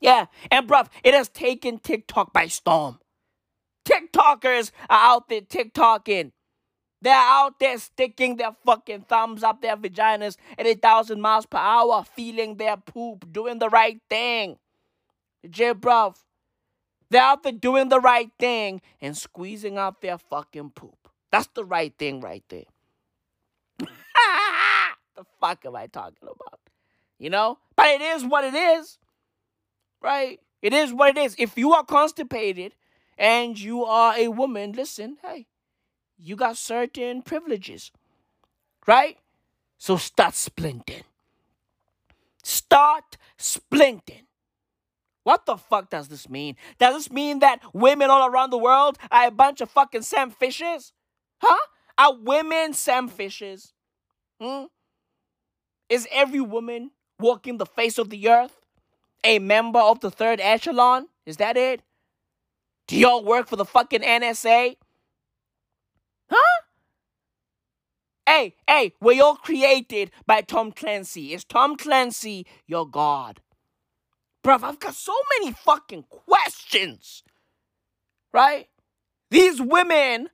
Yeah, 0.00 0.26
and 0.50 0.68
bruv, 0.68 0.88
it 1.02 1.14
has 1.14 1.28
taken 1.28 1.78
TikTok 1.78 2.32
by 2.32 2.48
storm. 2.48 2.98
TikTokers 3.84 4.72
are 4.90 5.14
out 5.14 5.28
there 5.28 5.40
TikToking. 5.40 6.32
They're 7.02 7.14
out 7.14 7.58
there 7.60 7.78
sticking 7.78 8.36
their 8.36 8.52
fucking 8.64 9.02
thumbs 9.02 9.42
up 9.42 9.60
their 9.60 9.76
vaginas 9.76 10.36
at 10.58 10.66
a 10.66 10.74
thousand 10.74 11.20
miles 11.20 11.46
per 11.46 11.58
hour, 11.58 12.04
feeling 12.14 12.56
their 12.56 12.76
poop, 12.76 13.30
doing 13.32 13.58
the 13.58 13.68
right 13.68 14.00
thing. 14.08 14.58
Legit, 15.42 15.80
bruv. 15.80 16.16
They're 17.10 17.22
out 17.22 17.42
there 17.42 17.52
doing 17.52 17.88
the 17.88 18.00
right 18.00 18.30
thing 18.38 18.80
and 19.00 19.16
squeezing 19.16 19.78
out 19.78 20.00
their 20.00 20.18
fucking 20.18 20.70
poop. 20.70 21.08
That's 21.30 21.48
the 21.54 21.64
right 21.64 21.92
thing 21.96 22.20
right 22.20 22.42
there. 22.48 22.64
the 23.78 25.24
fuck 25.40 25.64
am 25.64 25.76
I 25.76 25.86
talking 25.86 26.22
about? 26.22 26.60
You 27.18 27.30
know? 27.30 27.58
But 27.76 27.88
it 27.88 28.00
is 28.00 28.24
what 28.24 28.44
it 28.44 28.54
is. 28.54 28.98
Right? 30.02 30.40
It 30.62 30.72
is 30.72 30.92
what 30.92 31.16
it 31.16 31.18
is. 31.18 31.36
If 31.38 31.56
you 31.56 31.74
are 31.74 31.84
constipated 31.84 32.74
and 33.18 33.58
you 33.58 33.84
are 33.84 34.14
a 34.16 34.28
woman, 34.28 34.72
listen, 34.72 35.18
hey, 35.22 35.46
you 36.18 36.36
got 36.36 36.56
certain 36.56 37.22
privileges. 37.22 37.90
Right? 38.86 39.18
So 39.78 39.96
start 39.96 40.34
splinting. 40.34 41.02
Start 42.42 43.16
splinting. 43.38 44.22
What 45.24 45.44
the 45.44 45.56
fuck 45.56 45.90
does 45.90 46.06
this 46.06 46.28
mean? 46.28 46.54
Does 46.78 46.94
this 46.94 47.10
mean 47.10 47.40
that 47.40 47.60
women 47.72 48.10
all 48.10 48.28
around 48.28 48.50
the 48.50 48.58
world 48.58 48.96
are 49.10 49.26
a 49.26 49.30
bunch 49.32 49.60
of 49.60 49.68
fucking 49.70 50.02
Sam 50.02 50.30
Fishers? 50.30 50.92
Huh? 51.42 51.66
Are 51.98 52.14
women 52.14 52.74
Sam 52.74 53.08
Fishers? 53.08 53.72
Hmm? 54.40 54.66
Is 55.88 56.06
every 56.12 56.40
woman 56.40 56.92
walking 57.18 57.58
the 57.58 57.66
face 57.66 57.98
of 57.98 58.10
the 58.10 58.28
earth 58.28 58.60
a 59.24 59.40
member 59.40 59.80
of 59.80 59.98
the 60.00 60.10
third 60.10 60.40
echelon? 60.40 61.08
Is 61.24 61.38
that 61.38 61.56
it? 61.56 61.82
Do 62.86 62.96
y'all 62.96 63.24
work 63.24 63.48
for 63.48 63.56
the 63.56 63.64
fucking 63.64 64.02
NSA? 64.02 64.76
Huh? 66.30 66.62
Hey, 68.26 68.56
hey, 68.68 68.92
were 69.00 69.12
y'all 69.12 69.36
created 69.36 70.10
by 70.26 70.40
Tom 70.40 70.72
Clancy? 70.72 71.32
Is 71.32 71.44
Tom 71.44 71.76
Clancy 71.76 72.44
your 72.66 72.84
god? 72.84 73.40
Bruv, 74.44 74.64
I've 74.64 74.80
got 74.80 74.94
so 74.94 75.14
many 75.38 75.52
fucking 75.52 76.04
questions. 76.08 77.22
Right? 78.32 78.66
These 79.30 79.60
women 79.60 80.30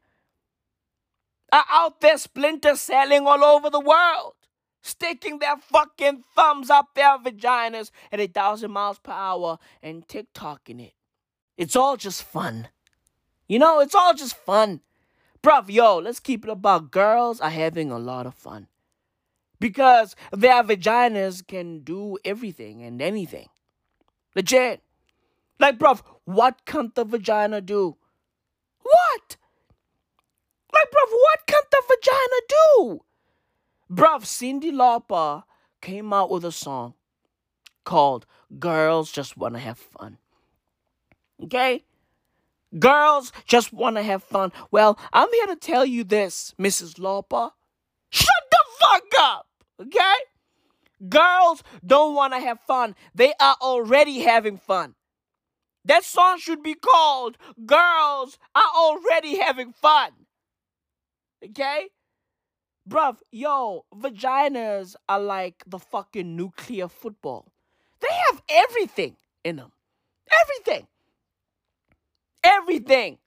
are 1.53 1.65
out 1.71 2.01
there 2.01 2.17
splinter 2.17 2.77
selling 2.77 3.27
all 3.27 3.45
over 3.45 3.69
the 3.69 3.81
world, 3.81 4.35
sticking 4.83 5.39
their 5.39 5.59
fucking 5.59 6.25
thumbs 6.35 6.71
up 6.71 6.95
their 6.95 7.19
vaginas 7.19 7.91
at 8.11 8.21
a 8.21 8.27
thousand 8.27 8.71
miles 8.71 8.99
per 8.99 9.13
hour 9.13 9.59
and 9.83 10.09
TikToking 10.09 10.81
it. 10.81 10.95
It's 11.59 11.77
all 11.77 11.99
just 11.99 12.23
fun. 12.23 12.69
You 13.49 13.59
know, 13.59 13.81
it's 13.81 13.95
all 13.95 14.15
just 14.15 14.37
fun. 14.37 14.81
Bruv, 15.43 15.69
yo, 15.69 15.99
let's 15.99 16.21
keep 16.21 16.45
it 16.45 16.51
about 16.51 16.93
girls 16.93 17.41
are 17.41 17.51
having 17.51 17.91
a 17.91 17.99
lot 17.99 18.27
of 18.27 18.35
fun. 18.35 18.69
Because 19.59 20.15
their 20.33 20.63
vaginas 20.63 21.47
can 21.47 21.81
do 21.81 22.19
everything 22.25 22.83
and 22.83 23.03
anything. 23.03 23.49
Legit. 24.37 24.83
Like, 25.59 25.79
bruv, 25.79 26.03
what 26.25 26.65
can 26.65 26.93
the 26.95 27.05
vagina 27.05 27.61
do? 27.61 27.97
What? 28.83 29.37
Like, 30.73 30.91
bruv, 30.91 31.11
what 31.11 31.41
can 31.47 31.63
the 31.71 31.83
vagina 31.89 32.41
do? 32.49 33.01
Bruv, 33.91 34.25
Cyndi 34.25 34.73
Lauper 34.73 35.45
came 35.81 36.13
out 36.13 36.31
with 36.31 36.45
a 36.45 36.53
song 36.53 36.95
called 37.85 38.27
Girls 38.59 39.11
Just 39.13 39.37
Wanna 39.37 39.59
Have 39.59 39.79
Fun. 39.79 40.19
Okay? 41.43 41.85
Girls 42.79 43.33
just 43.47 43.73
wanna 43.73 44.03
have 44.03 44.23
fun. 44.23 44.53
Well, 44.71 44.99
I'm 45.13 45.29
here 45.33 45.47
to 45.47 45.57
tell 45.57 45.85
you 45.85 46.05
this, 46.05 46.55
Mrs. 46.59 46.95
Lauper. 46.99 47.51
Shut 48.11 48.45
the 48.51 48.65
fuck 48.81 49.05
up! 49.21 49.47
Okay? 49.81 50.15
Girls 51.09 51.63
don't 51.85 52.15
wanna 52.15 52.41
have 52.41 52.61
fun. 52.61 52.95
They 53.15 53.33
are 53.41 53.57
already 53.61 54.21
having 54.21 54.57
fun. 54.57 54.95
That 55.85 56.05
song 56.05 56.39
should 56.39 56.63
be 56.63 56.75
called 56.75 57.37
Girls 57.67 58.39
Are 58.55 58.71
Already 58.77 59.39
Having 59.39 59.73
Fun. 59.73 60.13
Okay? 61.45 61.89
Bruv, 62.89 63.19
yo, 63.33 63.85
vaginas 63.95 64.95
are 65.09 65.21
like 65.21 65.65
the 65.67 65.79
fucking 65.79 66.37
nuclear 66.37 66.89
football. 66.89 67.53
They 68.01 68.15
have 68.31 68.43
everything 68.49 69.17
in 69.45 69.57
them. 69.57 69.73
Everything. 70.43 70.87
Everything. 72.43 73.19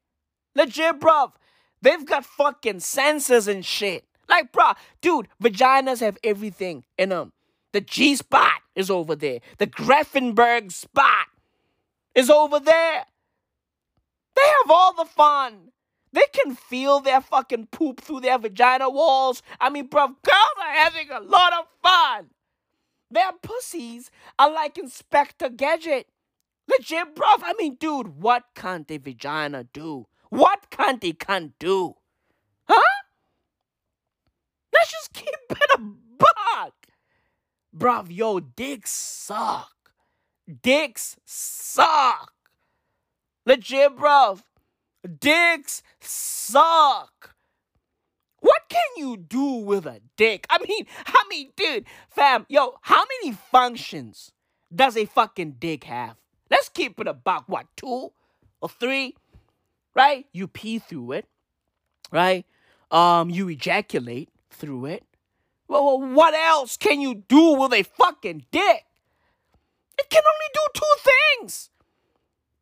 Legit, 0.56 1.00
bruv. 1.00 1.34
They've 1.82 2.06
got 2.06 2.26
fucking 2.26 2.78
sensors 2.78 3.48
and 3.48 3.64
shit. 3.64 4.06
Like, 4.28 4.52
bruh, 4.52 4.76
dude, 5.02 5.28
vaginas 5.42 6.00
have 6.00 6.18
everything 6.24 6.84
in 6.98 7.10
them. 7.10 7.32
The 7.74 7.82
G 7.82 8.16
spot 8.16 8.62
is 8.76 8.90
over 8.90 9.16
there. 9.16 9.40
The 9.58 9.68
Gräfenberg 9.68 10.72
spot 10.72 11.28
is 12.16 12.30
over 12.30 12.60
there. 12.60 13.06
They 14.36 14.42
have 14.64 14.72
all 14.72 14.94
the 14.94 15.06
fun. 15.06 15.72
They 16.12 16.24
can 16.32 16.56
feel 16.56 17.02
their 17.02 17.20
fucking 17.22 17.68
poop 17.68 18.00
through 18.00 18.22
their 18.22 18.40
vagina 18.40 18.90
walls. 18.90 19.44
I 19.60 19.70
mean, 19.70 19.90
bruv, 19.90 20.16
girls 20.24 20.58
are 20.62 20.74
having 20.74 21.10
a 21.12 21.20
lot 21.20 21.54
of 21.54 21.66
fun. 21.84 22.28
Their 23.12 23.32
pussies 23.44 24.10
are 24.40 24.52
like 24.52 24.78
Inspector 24.78 25.48
Gadget. 25.50 26.08
Legit, 26.78 27.16
bruv. 27.16 27.42
I 27.44 27.54
mean, 27.58 27.76
dude, 27.80 28.22
what 28.22 28.44
can't 28.56 28.90
a 28.92 28.98
vagina 28.98 29.64
do? 29.64 30.08
What 30.30 30.70
can't 30.70 31.04
a 31.04 31.14
cunt 31.14 31.54
do? 31.60 31.96
Huh? 32.68 32.82
Let's 34.74 34.92
just 34.92 35.14
keep 35.14 35.30
it 35.50 35.70
a 35.76 35.80
buck. 35.80 36.88
Bruv, 37.76 38.08
yo, 38.10 38.40
dicks 38.40 38.92
suck. 38.92 39.72
Dicks 40.62 41.18
suck. 41.26 42.34
Legit, 43.46 43.96
bruv. 43.96 44.42
Dicks 45.20 45.82
suck. 46.00 47.36
What 48.40 48.64
can 48.70 48.82
you 48.98 49.18
do 49.18 49.56
with 49.56 49.86
a 49.86 50.02
dick? 50.18 50.46
I 50.50 50.60
mean, 50.68 50.86
I 51.08 51.24
mean, 51.30 51.52
dude, 51.56 51.86
fam, 52.10 52.46
yo, 52.50 52.76
how 52.82 53.04
many 53.22 53.34
functions 53.34 54.32
does 54.74 54.98
a 54.98 55.06
fucking 55.06 55.56
dick 55.60 55.86
have? 55.86 56.18
Let's 56.50 56.70
keep 56.70 57.00
it 57.00 57.08
about 57.08 57.50
what, 57.50 57.68
two 57.76 58.12
or 58.62 58.70
three? 58.70 59.16
Right? 59.94 60.26
You 60.34 60.48
pee 60.48 60.80
through 60.80 61.14
it, 61.14 61.26
right? 62.12 62.46
Um, 62.92 63.30
you 63.30 63.50
ejaculate 63.50 64.30
through 64.50 64.86
it. 64.86 65.04
Well, 65.68 66.00
what 66.00 66.34
else 66.34 66.78
can 66.78 67.02
you 67.02 67.24
do 67.28 67.54
with 67.54 67.74
a 67.74 67.84
fucking 67.84 68.46
dick? 68.52 68.86
It 69.98 70.10
can 70.10 70.24
only 70.28 70.50
do 70.54 70.62
two 70.74 71.12
things, 71.40 71.70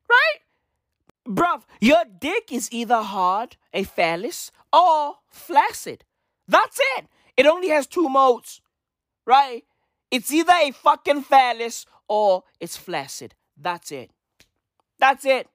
right? 0.09 0.39
Bruv, 1.27 1.63
your 1.81 2.03
dick 2.19 2.51
is 2.51 2.69
either 2.71 3.01
hard, 3.01 3.57
a 3.73 3.83
phallus, 3.83 4.51
or 4.71 5.15
flaccid. 5.29 6.05
That's 6.47 6.79
it. 6.97 7.07
It 7.35 7.45
only 7.45 7.69
has 7.69 7.87
two 7.87 8.07
modes, 8.09 8.61
right? 9.25 9.63
It's 10.11 10.31
either 10.31 10.53
a 10.53 10.71
fucking 10.71 11.23
phallus 11.23 11.85
or 12.07 12.43
it's 12.59 12.77
flaccid. 12.77 13.33
That's 13.57 13.91
it. 13.91 14.11
That's 14.99 15.25
it. 15.25 15.47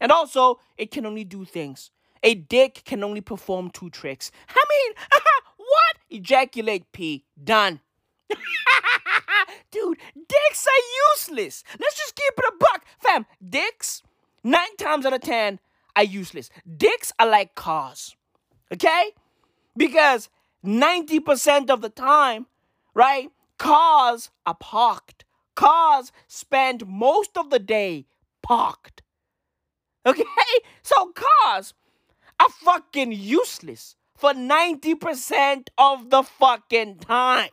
And 0.00 0.12
also, 0.12 0.60
it 0.76 0.90
can 0.90 1.06
only 1.06 1.24
do 1.24 1.44
things. 1.44 1.90
A 2.22 2.34
dick 2.34 2.82
can 2.84 3.04
only 3.04 3.20
perform 3.20 3.70
two 3.70 3.90
tricks. 3.90 4.30
I 4.48 4.62
mean, 4.70 4.94
what? 5.56 5.96
Ejaculate 6.10 6.90
pee. 6.92 7.24
Done. 7.42 7.80
Dude, 9.70 9.98
dicks 10.14 10.66
are 10.66 10.84
useless. 11.12 11.64
Let's 11.78 11.96
just 11.96 12.16
keep 12.16 12.32
it 12.38 12.44
a 12.46 12.56
buck. 12.58 12.84
Fam, 12.98 13.26
dicks, 13.46 14.02
nine 14.42 14.76
times 14.78 15.04
out 15.04 15.12
of 15.12 15.20
ten, 15.20 15.58
are 15.96 16.04
useless. 16.04 16.50
Dicks 16.76 17.12
are 17.18 17.28
like 17.28 17.54
cars. 17.54 18.16
Okay? 18.72 19.12
Because 19.76 20.28
90% 20.64 21.70
of 21.70 21.82
the 21.82 21.88
time, 21.88 22.46
right, 22.94 23.30
cars 23.58 24.30
are 24.46 24.54
parked. 24.54 25.23
Cars 25.54 26.12
spend 26.26 26.86
most 26.86 27.36
of 27.36 27.50
the 27.50 27.58
day 27.58 28.06
parked. 28.42 29.02
Okay? 30.06 30.24
So 30.82 31.14
cars 31.14 31.72
are 32.38 32.50
fucking 32.50 33.12
useless 33.12 33.96
for 34.14 34.32
90% 34.32 35.68
of 35.78 36.10
the 36.10 36.22
fucking 36.22 36.98
time. 36.98 37.48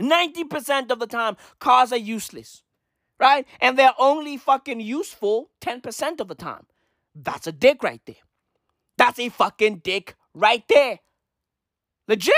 90% 0.00 0.90
of 0.90 0.98
the 0.98 1.06
time, 1.06 1.36
cars 1.58 1.92
are 1.92 1.98
useless, 1.98 2.62
right? 3.18 3.46
And 3.60 3.78
they're 3.78 3.94
only 3.98 4.38
fucking 4.38 4.80
useful 4.80 5.50
10% 5.60 6.20
of 6.20 6.28
the 6.28 6.34
time. 6.34 6.66
That's 7.14 7.46
a 7.46 7.52
dick 7.52 7.82
right 7.82 8.00
there. 8.06 8.16
That's 8.96 9.18
a 9.18 9.28
fucking 9.28 9.78
dick 9.84 10.14
right 10.34 10.64
there. 10.68 11.00
Legit. 12.08 12.34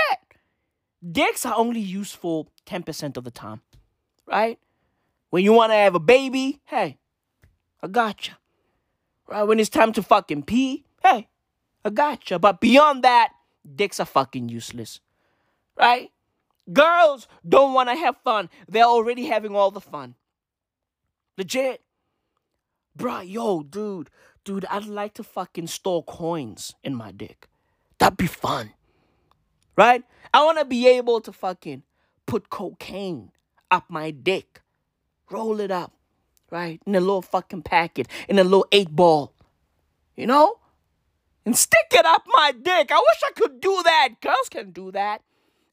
Dicks 1.09 1.45
are 1.45 1.55
only 1.55 1.81
useful 1.81 2.49
10% 2.65 3.17
of 3.17 3.23
the 3.23 3.31
time, 3.31 3.61
right? 4.27 4.59
When 5.29 5.43
you 5.43 5.53
want 5.53 5.71
to 5.71 5.75
have 5.75 5.95
a 5.95 5.99
baby, 5.99 6.61
hey, 6.65 6.97
I 7.81 7.87
gotcha. 7.87 8.37
Right? 9.27 9.43
When 9.43 9.59
it's 9.59 9.69
time 9.69 9.93
to 9.93 10.03
fucking 10.03 10.43
pee, 10.43 10.85
hey, 11.01 11.27
I 11.83 11.89
gotcha. 11.89 12.39
But 12.39 12.61
beyond 12.61 13.03
that, 13.03 13.33
dicks 13.75 13.99
are 13.99 14.05
fucking 14.05 14.49
useless, 14.49 14.99
right? 15.77 16.11
Girls 16.71 17.27
don't 17.47 17.73
want 17.73 17.89
to 17.89 17.95
have 17.95 18.15
fun. 18.23 18.49
They're 18.69 18.83
already 18.85 19.25
having 19.25 19.55
all 19.55 19.71
the 19.71 19.81
fun. 19.81 20.15
Legit. 21.37 21.81
Bruh, 22.97 23.27
yo, 23.27 23.63
dude, 23.63 24.09
dude, 24.45 24.65
I'd 24.69 24.85
like 24.85 25.15
to 25.15 25.23
fucking 25.23 25.67
store 25.67 26.03
coins 26.03 26.75
in 26.83 26.95
my 26.95 27.11
dick. 27.11 27.49
That'd 27.97 28.17
be 28.17 28.27
fun. 28.27 28.71
Right? 29.75 30.03
I 30.33 30.43
want 30.45 30.59
to 30.59 30.65
be 30.65 30.87
able 30.87 31.19
to 31.21 31.33
fucking 31.33 31.83
put 32.27 32.49
cocaine 32.49 33.31
up 33.73 33.89
my 33.89 34.11
dick, 34.11 34.61
roll 35.31 35.59
it 35.59 35.71
up, 35.71 35.91
right? 36.51 36.79
In 36.85 36.93
a 36.93 36.99
little 36.99 37.23
fucking 37.23 37.63
packet, 37.63 38.07
in 38.29 38.37
a 38.37 38.43
little 38.43 38.67
eight 38.71 38.95
ball. 38.95 39.33
You 40.15 40.27
know? 40.27 40.59
And 41.43 41.57
stick 41.57 41.87
it 41.91 42.05
up 42.05 42.23
my 42.27 42.51
dick. 42.51 42.91
I 42.91 42.99
wish 42.99 43.21
I 43.25 43.31
could 43.35 43.59
do 43.59 43.81
that. 43.83 44.09
Girls 44.21 44.47
can 44.49 44.69
do 44.71 44.91
that. 44.91 45.21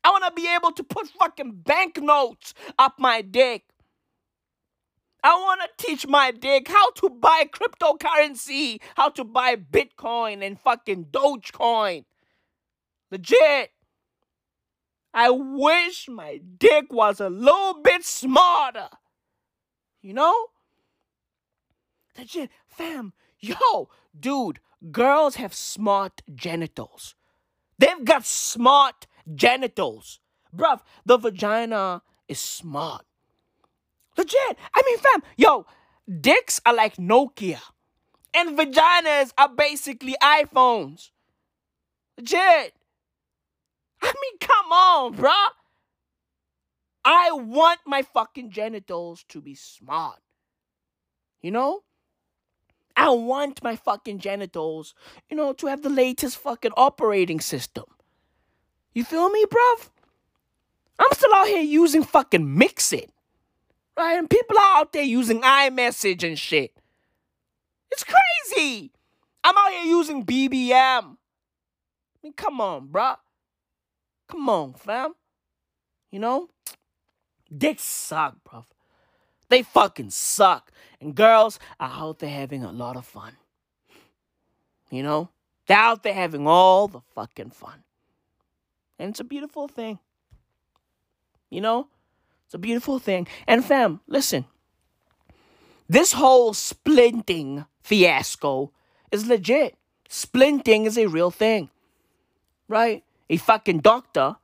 I 0.02 0.10
want 0.10 0.24
to 0.24 0.32
be 0.32 0.48
able 0.52 0.72
to 0.72 0.82
put 0.82 1.08
fucking 1.08 1.60
banknotes 1.62 2.54
up 2.78 2.98
my 2.98 3.20
dick. 3.20 3.64
I 5.22 5.34
want 5.34 5.60
to 5.60 5.86
teach 5.86 6.06
my 6.06 6.30
dick 6.30 6.68
how 6.68 6.90
to 6.92 7.10
buy 7.10 7.44
cryptocurrency, 7.52 8.80
how 8.96 9.10
to 9.10 9.24
buy 9.24 9.56
Bitcoin 9.56 10.42
and 10.42 10.58
fucking 10.58 11.08
Dogecoin. 11.12 12.06
Legit. 13.10 13.70
I 15.12 15.30
wish 15.30 16.08
my 16.08 16.40
dick 16.58 16.92
was 16.92 17.20
a 17.20 17.28
little 17.28 17.80
bit 17.82 18.04
smarter. 18.04 18.88
You 20.02 20.14
know? 20.14 20.46
Legit. 22.16 22.50
Fam, 22.68 23.12
yo, 23.38 23.88
dude, 24.18 24.60
girls 24.90 25.36
have 25.36 25.54
smart 25.54 26.22
genitals. 26.34 27.14
They've 27.78 28.04
got 28.04 28.24
smart 28.24 29.06
genitals. 29.34 30.20
Bruv, 30.54 30.80
the 31.04 31.16
vagina 31.16 32.02
is 32.28 32.38
smart. 32.38 33.04
Legit. 34.16 34.58
I 34.74 34.82
mean, 34.84 34.98
fam, 34.98 35.22
yo, 35.36 35.66
dicks 36.20 36.60
are 36.66 36.74
like 36.74 36.96
Nokia. 36.96 37.60
And 38.32 38.56
vaginas 38.56 39.32
are 39.36 39.48
basically 39.48 40.16
iPhones. 40.22 41.10
Legit. 42.16 42.74
I 44.02 44.06
mean, 44.06 44.38
come 44.40 44.72
on, 44.72 45.14
bruh. 45.14 45.48
I 47.04 47.30
want 47.32 47.80
my 47.86 48.02
fucking 48.02 48.50
genitals 48.50 49.24
to 49.28 49.40
be 49.40 49.54
smart. 49.54 50.20
You 51.40 51.50
know? 51.50 51.82
I 52.96 53.10
want 53.10 53.62
my 53.62 53.76
fucking 53.76 54.18
genitals, 54.18 54.94
you 55.30 55.36
know, 55.36 55.52
to 55.54 55.68
have 55.68 55.82
the 55.82 55.88
latest 55.88 56.36
fucking 56.36 56.72
operating 56.76 57.40
system. 57.40 57.84
You 58.92 59.04
feel 59.04 59.30
me, 59.30 59.44
bruv? 59.46 59.88
I'm 60.98 61.08
still 61.12 61.34
out 61.34 61.46
here 61.46 61.62
using 61.62 62.02
fucking 62.02 62.44
MXit. 62.44 63.08
Right? 63.96 64.18
And 64.18 64.28
people 64.28 64.58
are 64.58 64.78
out 64.78 64.92
there 64.92 65.02
using 65.02 65.40
iMessage 65.40 66.26
and 66.26 66.38
shit. 66.38 66.76
It's 67.90 68.04
crazy. 68.04 68.92
I'm 69.42 69.56
out 69.56 69.72
here 69.72 69.84
using 69.84 70.24
BBM. 70.24 70.70
I 70.72 71.06
mean, 72.22 72.34
come 72.34 72.60
on, 72.60 72.88
bruh. 72.88 73.16
Come 74.30 74.48
on, 74.48 74.74
fam. 74.74 75.14
You 76.10 76.20
know? 76.20 76.48
Dicks 77.56 77.82
suck, 77.82 78.36
bruv. 78.48 78.64
They 79.48 79.62
fucking 79.62 80.10
suck. 80.10 80.70
And 81.00 81.14
girls 81.14 81.58
are 81.80 81.90
out 81.90 82.20
there 82.20 82.30
having 82.30 82.62
a 82.62 82.70
lot 82.70 82.96
of 82.96 83.04
fun. 83.04 83.32
You 84.90 85.02
know? 85.02 85.30
They're 85.66 85.76
out 85.76 86.04
there 86.04 86.14
having 86.14 86.46
all 86.46 86.86
the 86.86 87.00
fucking 87.14 87.50
fun. 87.50 87.82
And 88.98 89.10
it's 89.10 89.20
a 89.20 89.24
beautiful 89.24 89.66
thing. 89.66 89.98
You 91.50 91.60
know? 91.60 91.88
It's 92.46 92.54
a 92.54 92.58
beautiful 92.58 93.00
thing. 93.00 93.26
And 93.48 93.64
fam, 93.64 94.00
listen. 94.06 94.44
This 95.88 96.12
whole 96.12 96.52
splinting 96.52 97.66
fiasco 97.82 98.70
is 99.10 99.26
legit. 99.26 99.76
Splinting 100.08 100.86
is 100.86 100.96
a 100.96 101.06
real 101.06 101.32
thing. 101.32 101.70
Right? 102.68 103.02
A 103.30 103.36
fucking 103.36 103.78
doctor, 103.78 104.36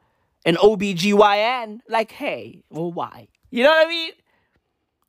an 0.44 0.54
OBGYN, 0.54 1.80
like, 1.88 2.12
hey, 2.12 2.62
well, 2.70 2.92
why? 2.92 3.28
You 3.50 3.64
know 3.64 3.70
what 3.70 3.86
I 3.86 3.90
mean? 3.90 4.12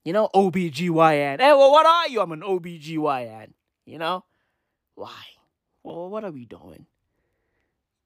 You 0.03 0.13
know, 0.13 0.29
OBGYN. 0.33 1.39
Hey, 1.39 1.53
well, 1.53 1.71
what 1.71 1.85
are 1.85 2.09
you? 2.09 2.19
I'm 2.19 2.31
an 2.31 2.41
OBGYN. 2.41 3.51
You 3.85 3.99
know? 3.99 4.23
Why? 4.95 5.21
Well, 5.83 6.09
what 6.09 6.23
are 6.23 6.31
we 6.31 6.45
doing? 6.45 6.87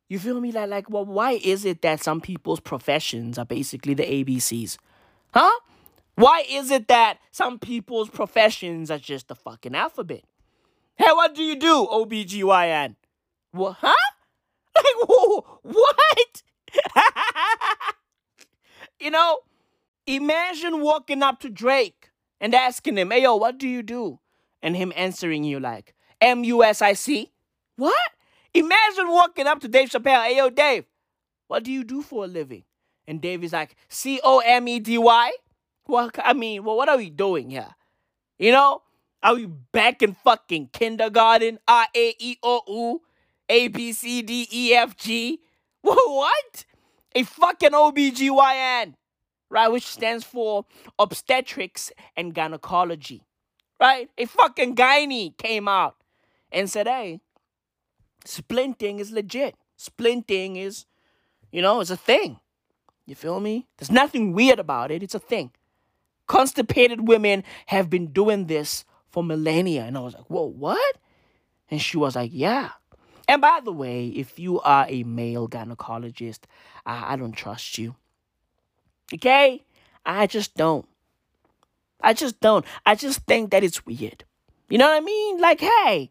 You 0.10 0.20
feel 0.20 0.42
me? 0.42 0.52
Like, 0.52 0.70
like, 0.70 0.90
well, 0.90 1.06
why 1.06 1.40
is 1.42 1.64
it 1.64 1.82
that 1.84 2.04
some 2.04 2.20
people's 2.20 2.60
professions 2.60 3.38
are 3.38 3.46
basically 3.46 3.94
the 3.94 4.04
ABCs? 4.04 4.78
Huh? 5.34 5.58
Why 6.16 6.44
is 6.50 6.70
it 6.70 6.90
that 6.90 7.20
some 7.32 7.60
people's 7.60 8.10
professions 8.10 8.92
are 8.92 9.00
just 9.00 9.30
the 9.30 9.36
fucking 9.36 9.74
alphabet? 9.74 10.26
Hey, 10.96 11.12
what 11.14 11.34
do 11.34 11.42
you 11.42 11.56
do, 11.56 11.88
OBGYN? 11.90 12.98
What? 13.54 13.78
Huh? 13.80 14.11
Like, 14.82 15.44
what? 15.64 16.44
you 19.00 19.12
know, 19.12 19.40
imagine 20.08 20.82
walking 20.82 21.24
up 21.24 21.40
to 21.42 21.50
Drake 21.50 22.10
and 22.40 22.56
asking 22.56 22.98
him, 22.98 23.12
hey, 23.12 23.24
yo, 23.24 23.36
what 23.36 23.58
do 23.58 23.68
you 23.68 23.84
do? 23.84 24.20
And 24.62 24.76
him 24.76 24.92
answering 24.96 25.44
you 25.44 25.60
like, 25.60 25.94
M 26.20 26.44
U 26.44 26.64
S 26.64 26.82
I 26.82 26.94
C. 26.94 27.32
What? 27.76 28.12
Imagine 28.54 29.08
walking 29.10 29.48
up 29.48 29.60
to 29.62 29.68
Dave 29.68 29.90
Chappelle, 29.90 30.26
hey, 30.26 30.38
yo, 30.38 30.50
Dave, 30.50 30.86
what 31.48 31.64
do 31.64 31.72
you 31.72 31.84
do 31.84 32.02
for 32.02 32.26
a 32.26 32.28
living? 32.28 32.64
And 33.08 33.22
Dave 33.22 33.44
is 33.44 33.54
like, 33.54 33.76
C 33.90 34.20
O 34.24 34.40
M 34.40 34.68
E 34.68 34.80
D 34.80 34.98
Y? 34.98 35.32
Well, 35.88 36.12
I 36.24 36.34
mean, 36.34 36.64
well, 36.64 36.78
what 36.78 36.90
are 36.90 36.98
we 36.98 37.10
doing 37.10 37.50
here? 37.50 37.76
You 38.38 38.52
know? 38.52 38.82
Are 39.24 39.36
we 39.36 39.46
back 39.46 40.02
in 40.02 40.16
fucking 40.16 40.70
kindergarten? 40.74 41.60
R 41.68 41.88
A 43.52 43.68
B 43.68 43.92
C 43.92 44.22
D 44.22 44.48
E 44.52 44.74
F 44.74 44.96
G? 44.96 45.40
What? 45.84 46.66
A 47.14 47.24
fucking 47.24 47.72
OBGYN, 47.72 48.94
right? 49.50 49.68
Which 49.68 49.86
stands 49.86 50.24
for 50.24 50.66
obstetrics 50.98 51.92
and 52.16 52.34
gynecology, 52.34 53.26
right? 53.80 54.10
A 54.18 54.26
fucking 54.26 54.76
gynae 54.76 55.36
came 55.38 55.68
out 55.68 55.98
and 56.52 56.70
said, 56.70 56.88
hey, 56.88 57.20
splinting 58.26 59.00
is 59.00 59.12
legit. 59.12 59.56
Splinting 59.78 60.58
is, 60.58 60.86
you 61.52 61.62
know, 61.62 61.82
it's 61.82 61.90
a 61.90 61.98
thing. 61.98 62.40
You 63.06 63.16
feel 63.16 63.40
me? 63.40 63.68
There's 63.78 63.92
nothing 63.92 64.32
weird 64.34 64.60
about 64.60 64.92
it. 64.92 65.04
It's 65.04 65.16
a 65.16 65.20
thing. 65.20 65.52
Constipated 66.28 67.08
women 67.08 67.44
have 67.66 67.90
been 67.90 68.14
doing 68.14 68.46
this 68.46 68.86
for 69.10 69.24
millennia. 69.24 69.84
And 69.84 69.98
I 69.98 70.02
was 70.02 70.14
like, 70.14 70.30
whoa, 70.30 70.46
what? 70.46 70.96
And 71.70 71.82
she 71.82 71.98
was 71.98 72.16
like, 72.16 72.32
yeah. 72.34 72.70
And 73.28 73.42
by 73.42 73.60
the 73.64 73.72
way, 73.72 74.08
if 74.08 74.40
you 74.40 74.60
are 74.62 74.86
a 74.90 75.04
male 75.04 75.48
gynecologist, 75.48 76.42
I, 76.86 77.14
I 77.14 77.16
don't 77.16 77.34
trust 77.34 77.78
you. 77.78 77.96
Okay? 79.14 79.64
I 80.06 80.28
just 80.28 80.56
don't. 80.56 80.88
I 82.02 82.14
just 82.14 82.40
don't. 82.40 82.66
I 82.86 82.96
just 82.96 83.22
think 83.26 83.52
that 83.52 83.64
it's 83.64 83.86
weird. 83.86 84.24
You 84.70 84.78
know 84.78 84.88
what 84.88 84.98
I 84.98 85.02
mean? 85.02 85.40
Like, 85.40 85.60
hey, 85.60 86.10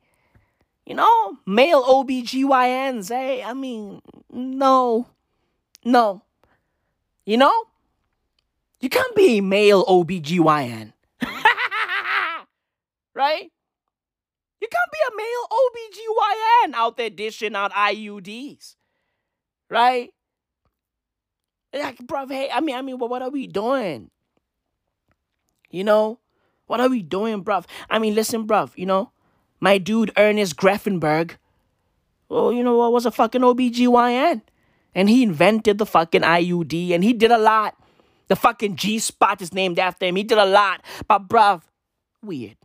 you 0.86 0.94
know, 0.94 1.38
male 1.46 1.82
OBGYNs, 1.82 3.08
hey, 3.08 3.42
I 3.42 3.54
mean, 3.54 4.02
no. 4.30 5.06
No. 5.84 6.22
You 7.24 7.36
know? 7.36 7.64
You 8.80 8.88
can't 8.88 9.14
be 9.14 9.38
a 9.38 9.42
male 9.42 9.84
OBGYN. 9.84 10.92
right? 13.14 13.50
You 14.60 14.68
can't 14.68 14.92
be 14.92 14.98
a 15.08 15.16
male 15.16 15.46
OBGYN 16.70 16.74
out 16.74 16.96
there 16.96 17.10
dishing 17.10 17.56
out 17.56 17.72
IUDs. 17.72 18.76
Right? 19.68 20.12
Like, 21.72 21.98
bro, 22.06 22.26
hey, 22.26 22.50
I 22.52 22.60
mean, 22.60 22.76
I 22.76 22.82
mean, 22.82 22.98
what 22.98 23.22
are 23.22 23.30
we 23.30 23.46
doing? 23.46 24.10
You 25.70 25.84
know? 25.84 26.18
What 26.66 26.80
are 26.80 26.88
we 26.88 27.02
doing, 27.02 27.42
bruv? 27.42 27.64
I 27.88 27.98
mean, 27.98 28.14
listen, 28.14 28.46
bruv, 28.46 28.70
you 28.76 28.86
know, 28.86 29.10
my 29.60 29.78
dude 29.78 30.12
Ernest 30.16 30.56
Gräfenberg, 30.56 31.32
well, 32.28 32.52
you 32.52 32.62
know 32.62 32.76
what, 32.76 32.92
was 32.92 33.06
a 33.06 33.10
fucking 33.10 33.40
OBGYN. 33.40 34.42
And 34.94 35.08
he 35.08 35.22
invented 35.22 35.78
the 35.78 35.86
fucking 35.86 36.22
IUD 36.22 36.90
and 36.92 37.04
he 37.04 37.12
did 37.12 37.30
a 37.30 37.38
lot. 37.38 37.76
The 38.28 38.36
fucking 38.36 38.76
G 38.76 38.98
spot 38.98 39.42
is 39.42 39.52
named 39.52 39.78
after 39.78 40.06
him. 40.06 40.16
He 40.16 40.22
did 40.22 40.38
a 40.38 40.44
lot. 40.44 40.84
But, 41.08 41.28
bruv, 41.28 41.62
weird. 42.22 42.56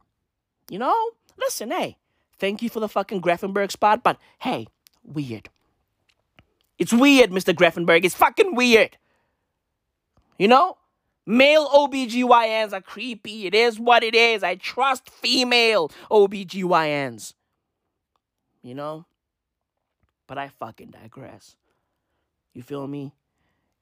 You 0.70 0.80
know? 0.80 1.10
Listen, 1.38 1.72
hey, 1.72 1.98
thank 2.38 2.62
you 2.62 2.70
for 2.70 2.80
the 2.80 2.90
fucking 2.90 3.22
Gräfenberg 3.22 3.72
spot, 3.72 4.04
but 4.04 4.18
hey, 4.40 4.68
weird. 5.04 5.50
It's 6.78 6.94
weird, 6.94 7.32
Mr. 7.32 7.54
Gräfenberg. 7.54 8.04
It's 8.04 8.16
fucking 8.16 8.56
weird. 8.56 8.98
You 10.38 10.48
know? 10.48 10.78
Male 11.26 11.68
OBGYNs 11.68 12.74
are 12.74 12.82
creepy. 12.82 13.48
It 13.48 13.56
is 13.56 13.80
what 13.80 14.04
it 14.04 14.14
is. 14.14 14.44
I 14.44 14.56
trust 14.56 15.10
female 15.10 15.90
OBGYNs. 16.12 17.34
You 18.62 18.76
know? 18.76 19.06
But 20.28 20.38
I 20.38 20.50
fucking 20.50 20.92
digress. 20.92 21.56
You 22.54 22.62
feel 22.62 22.88
me? 22.88 23.14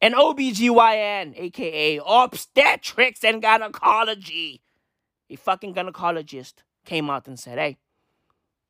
An 0.02 0.14
OBGYN, 0.14 1.34
aka 1.38 2.00
obstetrics 2.06 3.24
and 3.24 3.42
gynecology. 3.42 4.62
A 5.30 5.36
fucking 5.36 5.74
gynecologist 5.74 6.56
came 6.86 7.10
out 7.10 7.28
and 7.28 7.40
said, 7.40 7.58
hey, 7.58 7.78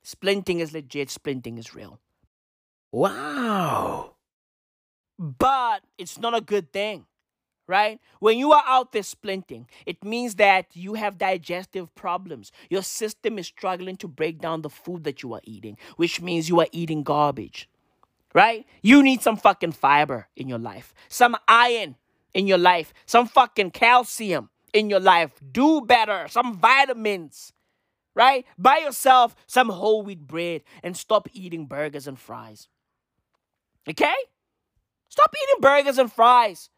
splinting 0.04 0.60
is 0.60 0.73
legit, 0.73 1.10
splinting 1.10 1.58
is 1.58 1.73
real. 1.73 1.99
Wow. 2.91 4.15
But 5.17 5.84
it's 5.97 6.17
not 6.19 6.36
a 6.36 6.41
good 6.41 6.71
thing, 6.73 7.06
right? 7.67 7.99
When 8.19 8.38
you 8.38 8.52
are 8.52 8.63
out 8.65 8.91
there 8.91 9.02
splinting, 9.02 9.65
it 9.86 10.04
means 10.04 10.36
that 10.36 10.67
you 10.73 10.95
have 10.95 11.17
digestive 11.17 11.93
problems. 11.95 12.52
Your 12.69 12.82
system 12.82 13.39
is 13.39 13.47
struggling 13.47 13.95
to 13.97 14.08
break 14.08 14.39
down 14.39 14.62
the 14.62 14.69
food 14.69 15.04
that 15.06 15.23
you 15.23 15.34
are 15.34 15.41
eating, 15.43 15.78
which 15.95 16.21
means 16.21 16.49
you 16.49 16.60
are 16.60 16.67
eating 16.71 17.04
garbage, 17.04 17.69
right? 18.34 18.65
You 18.82 19.02
need 19.02 19.21
some 19.21 19.38
fucking 19.38 19.73
fiber 19.73 20.28
in 20.36 20.47
your 20.47 20.60
life, 20.60 20.93
some 21.08 21.36
iron 21.47 21.95
in 22.34 22.47
your 22.47 22.58
life, 22.58 22.93
some 23.06 23.28
fucking 23.28 23.71
calcium 23.71 24.49
in 24.73 24.89
your 24.89 24.99
life. 24.99 25.32
Do 25.52 25.82
better, 25.82 26.28
some 26.28 26.58
vitamins 26.58 27.54
right? 28.15 28.45
Buy 28.58 28.78
yourself 28.78 29.36
some 29.47 29.69
whole 29.69 30.04
wheat 30.04 30.28
bread 30.28 30.63
and 30.82 30.95
stop 30.95 31.28
eating 31.34 31.65
burgers 31.65 32.08
and 32.08 32.19
fries. 32.19 32.67
Okay? 33.89 34.13
Stop 35.10 35.34
eating 35.36 35.62
burgers 35.62 35.97
and 35.97 36.12
fries. 36.12 36.69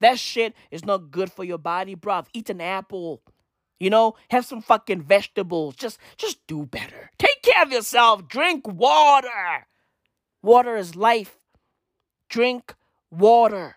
That 0.00 0.18
shit 0.18 0.54
is 0.70 0.84
not 0.84 1.10
good 1.10 1.30
for 1.30 1.44
your 1.44 1.58
body, 1.58 1.94
bruv. 1.94 2.26
Eat 2.32 2.50
an 2.50 2.60
apple. 2.60 3.22
You 3.78 3.90
know, 3.90 4.14
have 4.30 4.44
some 4.44 4.62
fucking 4.62 5.02
vegetables. 5.02 5.74
Just 5.76 5.98
just 6.16 6.44
do 6.46 6.66
better. 6.66 7.10
Take 7.18 7.42
care 7.42 7.62
of 7.62 7.72
yourself. 7.72 8.28
Drink 8.28 8.66
water. 8.66 9.66
Water 10.42 10.76
is 10.76 10.96
life. 10.96 11.36
Drink 12.28 12.74
water. 13.10 13.76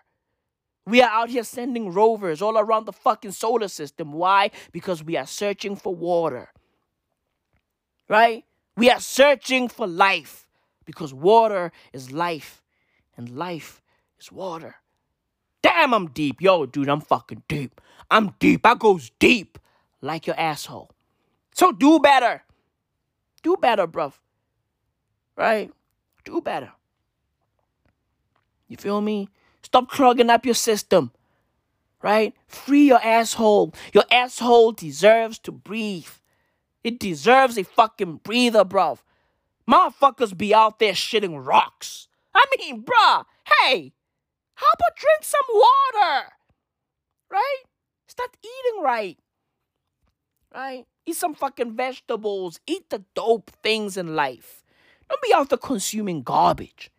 We 0.84 1.02
are 1.02 1.10
out 1.10 1.30
here 1.30 1.42
sending 1.42 1.92
rovers 1.92 2.40
all 2.40 2.56
around 2.56 2.86
the 2.86 2.92
fucking 2.92 3.32
solar 3.32 3.68
system. 3.68 4.12
Why? 4.12 4.52
Because 4.72 5.02
we 5.02 5.16
are 5.16 5.26
searching 5.26 5.74
for 5.74 5.94
water 5.94 6.50
right? 8.08 8.44
We 8.76 8.90
are 8.90 9.00
searching 9.00 9.68
for 9.68 9.86
life 9.86 10.46
because 10.84 11.12
water 11.14 11.72
is 11.92 12.12
life 12.12 12.62
and 13.16 13.36
life 13.36 13.82
is 14.18 14.30
water. 14.30 14.76
Damn, 15.62 15.94
I'm 15.94 16.08
deep. 16.08 16.40
Yo, 16.40 16.66
dude, 16.66 16.88
I'm 16.88 17.00
fucking 17.00 17.42
deep. 17.48 17.80
I'm 18.10 18.34
deep. 18.38 18.64
I 18.64 18.74
goes 18.74 19.10
deep 19.18 19.58
like 20.00 20.26
your 20.26 20.38
asshole. 20.38 20.90
So 21.54 21.72
do 21.72 21.98
better. 21.98 22.42
Do 23.42 23.56
better, 23.56 23.86
bruv. 23.86 24.12
Right? 25.36 25.72
Do 26.24 26.40
better. 26.40 26.72
You 28.68 28.76
feel 28.76 29.00
me? 29.00 29.28
Stop 29.62 29.88
clogging 29.88 30.30
up 30.30 30.44
your 30.44 30.54
system. 30.54 31.12
Right? 32.02 32.34
Free 32.46 32.86
your 32.86 33.02
asshole. 33.02 33.74
Your 33.92 34.04
asshole 34.10 34.72
deserves 34.72 35.38
to 35.40 35.52
breathe. 35.52 36.08
It 36.86 37.00
deserves 37.00 37.58
a 37.58 37.64
fucking 37.64 38.20
breather, 38.22 38.64
bruv. 38.64 39.00
Motherfuckers 39.68 40.38
be 40.38 40.54
out 40.54 40.78
there 40.78 40.92
shitting 40.92 41.44
rocks. 41.44 42.06
I 42.32 42.44
mean, 42.56 42.84
bruh, 42.84 43.24
hey, 43.44 43.92
how 44.54 44.66
about 44.72 44.96
drink 44.96 45.22
some 45.22 45.40
water? 45.52 46.28
Right? 47.28 47.62
Start 48.06 48.36
eating 48.38 48.84
right. 48.84 49.18
Right? 50.54 50.86
Eat 51.04 51.16
some 51.16 51.34
fucking 51.34 51.74
vegetables. 51.74 52.60
Eat 52.68 52.88
the 52.90 53.02
dope 53.16 53.50
things 53.64 53.96
in 53.96 54.14
life. 54.14 54.62
Don't 55.10 55.22
be 55.22 55.34
out 55.34 55.48
there 55.48 55.58
consuming 55.58 56.22
garbage. 56.22 56.92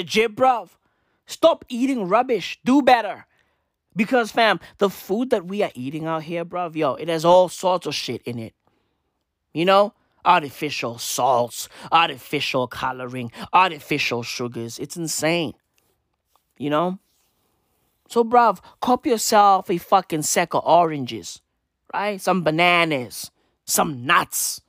Legit, 0.00 0.34
bruv. 0.34 0.70
Stop 1.26 1.64
eating 1.68 2.08
rubbish. 2.08 2.58
Do 2.64 2.80
better. 2.80 3.26
Because, 3.94 4.32
fam, 4.32 4.60
the 4.78 4.88
food 4.88 5.28
that 5.30 5.44
we 5.44 5.62
are 5.62 5.70
eating 5.74 6.06
out 6.06 6.22
here, 6.22 6.44
bruv, 6.44 6.74
yo, 6.74 6.94
it 6.94 7.08
has 7.08 7.24
all 7.24 7.50
sorts 7.50 7.86
of 7.86 7.94
shit 7.94 8.22
in 8.22 8.38
it. 8.38 8.54
You 9.52 9.66
know? 9.66 9.92
artificial 10.24 10.98
salts, 10.98 11.68
artificial 11.90 12.66
coloring, 12.66 13.32
artificial 13.52 14.22
sugars. 14.22 14.78
It's 14.78 14.96
insane. 14.96 15.54
You 16.58 16.70
know? 16.70 16.98
So, 18.08 18.24
bruv, 18.24 18.60
cop 18.80 19.06
yourself 19.06 19.70
a 19.70 19.78
fucking 19.78 20.22
sack 20.22 20.54
of 20.54 20.62
oranges, 20.64 21.40
right? 21.94 22.20
Some 22.20 22.42
bananas, 22.42 23.30
some 23.64 24.04
nuts. 24.04 24.60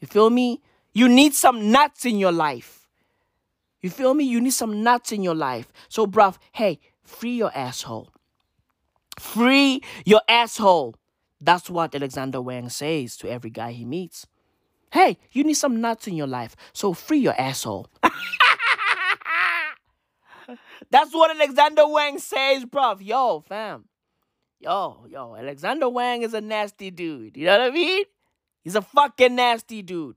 You 0.00 0.08
feel 0.08 0.30
me? 0.30 0.62
You 0.92 1.08
need 1.08 1.34
some 1.34 1.70
nuts 1.70 2.04
in 2.04 2.18
your 2.18 2.32
life. 2.32 2.85
You 3.86 3.90
feel 3.90 4.14
me? 4.14 4.24
You 4.24 4.40
need 4.40 4.50
some 4.50 4.82
nuts 4.82 5.12
in 5.12 5.22
your 5.22 5.36
life. 5.36 5.72
So, 5.88 6.08
bruv, 6.08 6.38
hey, 6.50 6.80
free 7.04 7.36
your 7.36 7.52
asshole. 7.56 8.10
Free 9.16 9.80
your 10.04 10.22
asshole. 10.28 10.96
That's 11.40 11.70
what 11.70 11.94
Alexander 11.94 12.40
Wang 12.40 12.68
says 12.68 13.16
to 13.18 13.30
every 13.30 13.50
guy 13.50 13.70
he 13.70 13.84
meets. 13.84 14.26
Hey, 14.92 15.18
you 15.30 15.44
need 15.44 15.54
some 15.54 15.80
nuts 15.80 16.08
in 16.08 16.16
your 16.16 16.26
life, 16.26 16.56
so 16.72 16.94
free 16.94 17.18
your 17.18 17.40
asshole. 17.40 17.86
That's 20.90 21.14
what 21.14 21.30
Alexander 21.30 21.86
Wang 21.86 22.18
says, 22.18 22.64
bruv. 22.64 22.96
Yo, 23.00 23.44
fam. 23.46 23.84
Yo, 24.58 25.06
yo, 25.08 25.36
Alexander 25.36 25.88
Wang 25.88 26.22
is 26.22 26.34
a 26.34 26.40
nasty 26.40 26.90
dude. 26.90 27.36
You 27.36 27.44
know 27.44 27.52
what 27.60 27.68
I 27.68 27.70
mean? 27.70 28.02
He's 28.64 28.74
a 28.74 28.82
fucking 28.82 29.36
nasty 29.36 29.82
dude. 29.82 30.16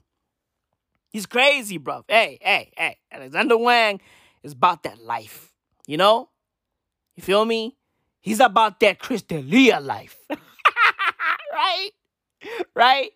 He's 1.09 1.25
crazy, 1.25 1.77
bro. 1.77 2.03
Hey, 2.07 2.37
hey, 2.41 2.71
hey. 2.77 2.97
Alexander 3.11 3.57
Wang 3.57 3.99
is 4.43 4.53
about 4.53 4.83
that 4.83 5.01
life. 5.01 5.51
You 5.87 5.97
know? 5.97 6.29
You 7.15 7.23
feel 7.23 7.43
me? 7.45 7.75
He's 8.21 8.39
about 8.39 8.79
that 8.81 8.99
Chris 8.99 9.23
D'Elia 9.23 9.79
life. 9.79 10.17
right? 11.51 11.89
Right? 12.75 13.11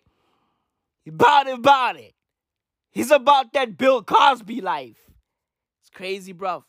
About 1.06 1.46
it, 1.46 1.54
about 1.54 1.96
it. 1.96 2.14
He's 2.90 3.10
about 3.10 3.52
that 3.52 3.76
Bill 3.76 4.02
Cosby 4.02 4.60
life. 4.60 4.98
It's 5.80 5.90
crazy, 5.90 6.32
bro. 6.32 6.64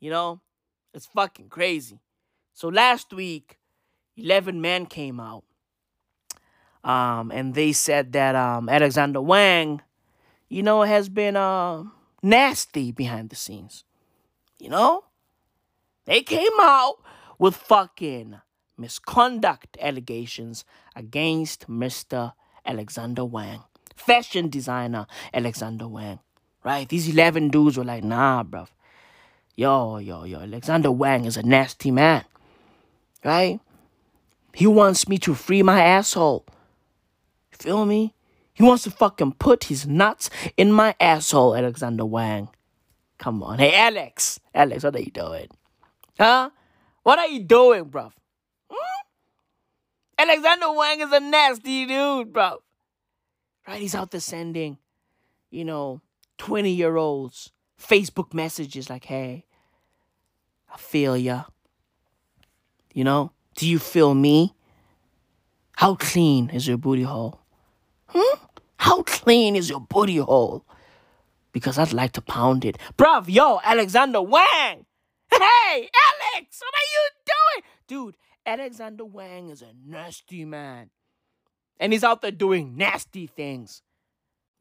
You 0.00 0.10
know, 0.10 0.40
it's 0.94 1.06
fucking 1.06 1.48
crazy. 1.48 2.00
So 2.52 2.68
last 2.68 3.12
week, 3.12 3.58
11 4.16 4.60
men 4.60 4.86
came 4.86 5.20
out. 5.20 5.44
Um, 6.84 7.32
and 7.32 7.54
they 7.54 7.72
said 7.72 8.12
that 8.12 8.36
um, 8.36 8.68
Alexander 8.68 9.20
Wang, 9.20 9.82
you 10.48 10.62
know, 10.62 10.82
has 10.82 11.08
been 11.08 11.36
uh, 11.36 11.84
nasty 12.22 12.92
behind 12.92 13.30
the 13.30 13.36
scenes. 13.36 13.84
You 14.58 14.70
know? 14.70 15.04
They 16.04 16.22
came 16.22 16.52
out 16.60 16.96
with 17.38 17.56
fucking 17.56 18.40
misconduct 18.78 19.76
allegations 19.80 20.64
against 20.94 21.68
Mr. 21.68 22.32
Alexander 22.64 23.24
Wang, 23.24 23.64
fashion 23.94 24.48
designer 24.48 25.06
Alexander 25.32 25.88
Wang. 25.88 26.20
Right? 26.64 26.88
These 26.88 27.08
11 27.08 27.50
dudes 27.50 27.76
were 27.76 27.84
like, 27.84 28.02
nah, 28.02 28.42
bruv. 28.42 28.68
Yo, 29.54 29.98
yo, 29.98 30.24
yo, 30.24 30.40
Alexander 30.40 30.90
Wang 30.90 31.24
is 31.24 31.36
a 31.36 31.42
nasty 31.42 31.90
man. 31.90 32.24
Right? 33.24 33.60
He 34.52 34.66
wants 34.66 35.08
me 35.08 35.18
to 35.18 35.34
free 35.34 35.62
my 35.62 35.82
asshole. 35.82 36.44
Feel 37.52 37.86
me? 37.86 38.15
He 38.56 38.62
wants 38.62 38.84
to 38.84 38.90
fucking 38.90 39.32
put 39.32 39.64
his 39.64 39.86
nuts 39.86 40.30
in 40.56 40.72
my 40.72 40.94
asshole, 40.98 41.54
Alexander 41.54 42.06
Wang. 42.06 42.48
Come 43.18 43.42
on. 43.42 43.58
Hey, 43.58 43.74
Alex. 43.74 44.40
Alex, 44.54 44.82
what 44.82 44.96
are 44.96 45.00
you 45.00 45.10
doing? 45.10 45.48
Huh? 46.18 46.48
What 47.02 47.18
are 47.18 47.26
you 47.28 47.40
doing, 47.40 47.84
bruv? 47.84 48.12
Hmm? 48.70 49.06
Alexander 50.18 50.72
Wang 50.72 51.00
is 51.02 51.12
a 51.12 51.20
nasty 51.20 51.84
dude, 51.84 52.32
bro. 52.32 52.62
Right? 53.68 53.82
He's 53.82 53.94
out 53.94 54.10
there 54.10 54.22
sending, 54.22 54.78
you 55.50 55.66
know, 55.66 56.00
20 56.38 56.70
year 56.70 56.96
olds 56.96 57.52
Facebook 57.78 58.32
messages 58.32 58.88
like, 58.88 59.04
hey, 59.04 59.44
I 60.72 60.78
feel 60.78 61.14
ya. 61.14 61.44
You 62.94 63.04
know, 63.04 63.32
do 63.54 63.68
you 63.68 63.78
feel 63.78 64.14
me? 64.14 64.54
How 65.76 65.94
clean 65.96 66.48
is 66.48 66.66
your 66.66 66.78
booty 66.78 67.02
hole? 67.02 67.42
Hmm? 68.08 68.38
How 68.78 69.02
clean 69.02 69.56
is 69.56 69.70
your 69.70 69.80
booty 69.80 70.16
hole? 70.16 70.64
Because 71.52 71.78
I'd 71.78 71.92
like 71.92 72.12
to 72.12 72.20
pound 72.20 72.64
it. 72.64 72.78
Bruv, 72.96 73.24
yo, 73.28 73.60
Alexander 73.64 74.22
Wang! 74.22 74.86
Hey, 75.30 75.90
Alex, 76.34 76.60
what 76.60 76.74
are 76.74 76.90
you 76.92 77.10
doing? 77.24 77.64
Dude, 77.86 78.16
Alexander 78.44 79.04
Wang 79.04 79.50
is 79.50 79.62
a 79.62 79.72
nasty 79.84 80.44
man. 80.44 80.90
And 81.78 81.92
he's 81.92 82.04
out 82.04 82.22
there 82.22 82.30
doing 82.30 82.76
nasty 82.76 83.26
things. 83.26 83.82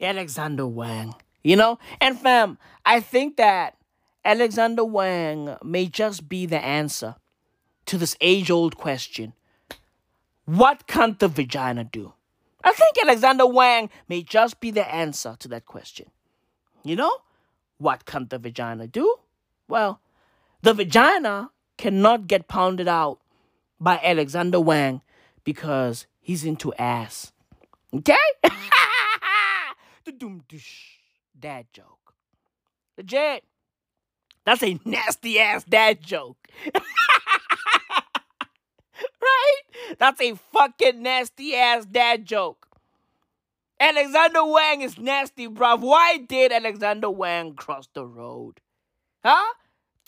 Alexander 0.01 0.67
Wang. 0.67 1.15
You 1.43 1.55
know? 1.55 1.79
And 2.01 2.19
fam, 2.19 2.57
I 2.85 2.99
think 2.99 3.37
that 3.37 3.77
Alexander 4.25 4.83
Wang 4.83 5.55
may 5.63 5.85
just 5.85 6.27
be 6.27 6.45
the 6.45 6.59
answer 6.59 7.15
to 7.85 7.97
this 7.97 8.17
age 8.19 8.49
old 8.49 8.77
question 8.77 9.33
What 10.45 10.87
can't 10.87 11.19
the 11.19 11.27
vagina 11.27 11.83
do? 11.83 12.13
I 12.65 12.73
think 12.73 12.97
Alexander 13.05 13.45
Wang 13.45 13.89
may 14.09 14.23
just 14.23 14.59
be 14.59 14.71
the 14.71 14.85
answer 14.93 15.35
to 15.39 15.47
that 15.49 15.65
question. 15.65 16.07
You 16.83 16.95
know? 16.95 17.17
What 17.77 18.05
can 18.05 18.27
the 18.29 18.39
vagina 18.39 18.87
do? 18.87 19.17
Well, 19.67 20.01
the 20.61 20.73
vagina 20.73 21.51
cannot 21.77 22.27
get 22.27 22.47
pounded 22.47 22.87
out 22.87 23.19
by 23.79 23.99
Alexander 24.03 24.59
Wang 24.59 25.01
because 25.43 26.07
he's 26.19 26.43
into 26.43 26.73
ass. 26.73 27.31
Okay? 27.93 28.15
dad 31.39 31.67
joke. 31.71 32.13
Legit. 32.97 33.43
That's 34.45 34.63
a 34.63 34.79
nasty 34.85 35.39
ass 35.39 35.63
dad 35.63 36.01
joke. 36.01 36.47
right? 39.21 39.97
That's 39.99 40.21
a 40.21 40.35
fucking 40.53 41.01
nasty 41.01 41.55
ass 41.55 41.85
dad 41.85 42.25
joke. 42.25 42.67
Alexander 43.79 44.45
Wang 44.45 44.81
is 44.81 44.97
nasty, 44.97 45.47
bruv. 45.47 45.81
Why 45.81 46.17
did 46.17 46.51
Alexander 46.51 47.09
Wang 47.09 47.55
cross 47.55 47.87
the 47.93 48.05
road? 48.05 48.61
Huh? 49.23 49.53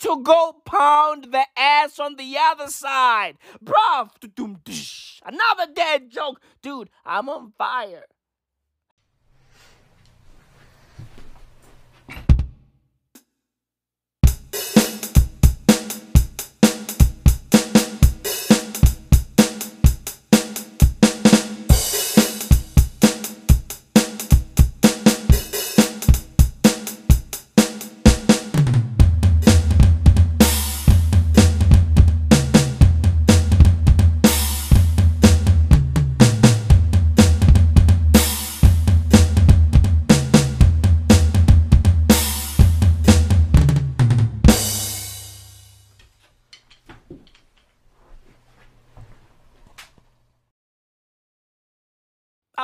To 0.00 0.22
go 0.22 0.54
pound 0.64 1.32
the 1.32 1.44
ass 1.56 1.98
on 1.98 2.16
the 2.16 2.36
other 2.38 2.68
side. 2.68 3.36
Bruv. 3.62 4.10
Another 5.24 5.72
dead 5.74 6.10
joke. 6.10 6.40
Dude, 6.62 6.88
I'm 7.04 7.28
on 7.28 7.52
fire. 7.58 8.04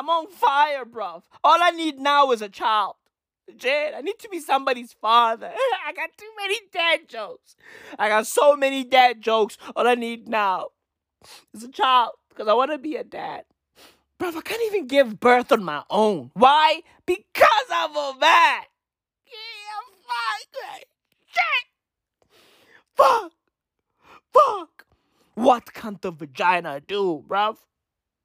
I'm 0.05 0.11
on 0.11 0.27
fire, 0.29 0.85
bruv. 0.85 1.23
All 1.43 1.57
I 1.63 1.71
need 1.71 1.99
now 1.99 2.31
is 2.33 2.43
a 2.43 2.49
child. 2.51 2.97
Jed, 3.57 3.95
I 3.95 4.03
need 4.03 4.19
to 4.19 4.29
be 4.29 4.39
somebody's 4.39 4.93
father. 4.93 5.51
I 5.87 5.95
got 5.95 6.11
too 6.19 6.29
many 6.37 6.59
dad 6.71 7.09
jokes. 7.09 7.57
I 7.99 8.09
got 8.09 8.27
so 8.27 8.55
many 8.55 8.85
dad 8.85 9.23
jokes. 9.23 9.57
All 9.75 9.89
I 9.89 9.95
need 9.95 10.29
now 10.29 10.69
is 11.55 11.65
a 11.65 11.71
child 11.71 12.11
because 12.29 12.49
I 12.49 12.53
want 12.53 12.71
to 12.73 12.77
be 12.77 12.97
a 12.97 13.05
dad. 13.05 13.45
Bruv, 14.21 14.37
I 14.37 14.43
can't 14.43 14.63
even 14.67 14.87
give 14.87 15.21
birth 15.21 15.51
on 15.51 15.65
my 15.65 15.83
own. 15.89 16.31
Why? 16.35 16.83
Because 17.07 17.67
I'm 17.73 17.97
a 17.97 18.15
man. 18.21 18.61
Yeah, 19.27 19.81
fuck. 20.07 20.83
Shit. 21.31 22.31
Fuck. 22.95 23.33
Fuck. 24.35 24.87
What 25.33 25.73
can 25.73 25.99
the 26.03 26.11
vagina 26.11 26.83
do, 26.87 27.25
bruv? 27.27 27.57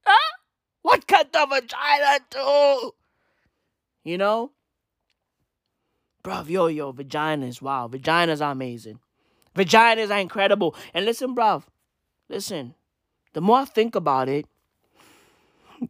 Huh? 0.06 0.39
What 0.82 1.08
can 1.08 1.26
the 1.32 1.46
vagina 1.46 2.20
do? 2.30 2.92
You 4.04 4.18
know? 4.18 4.52
Bruv, 6.24 6.50
yo, 6.50 6.68
yo, 6.68 6.94
vaginas, 6.94 7.62
wow. 7.62 7.88
Vaginas 7.88 8.46
are 8.46 8.52
amazing. 8.52 9.00
Vaginas 9.56 10.12
are 10.12 10.20
incredible. 10.20 10.76
And 10.94 11.06
listen, 11.06 11.36
bruv, 11.36 11.64
listen. 12.30 12.76
The 13.34 13.42
more 13.42 13.60
I 13.60 13.66
think 13.66 13.96
about 13.96 14.30
it, 14.30 14.46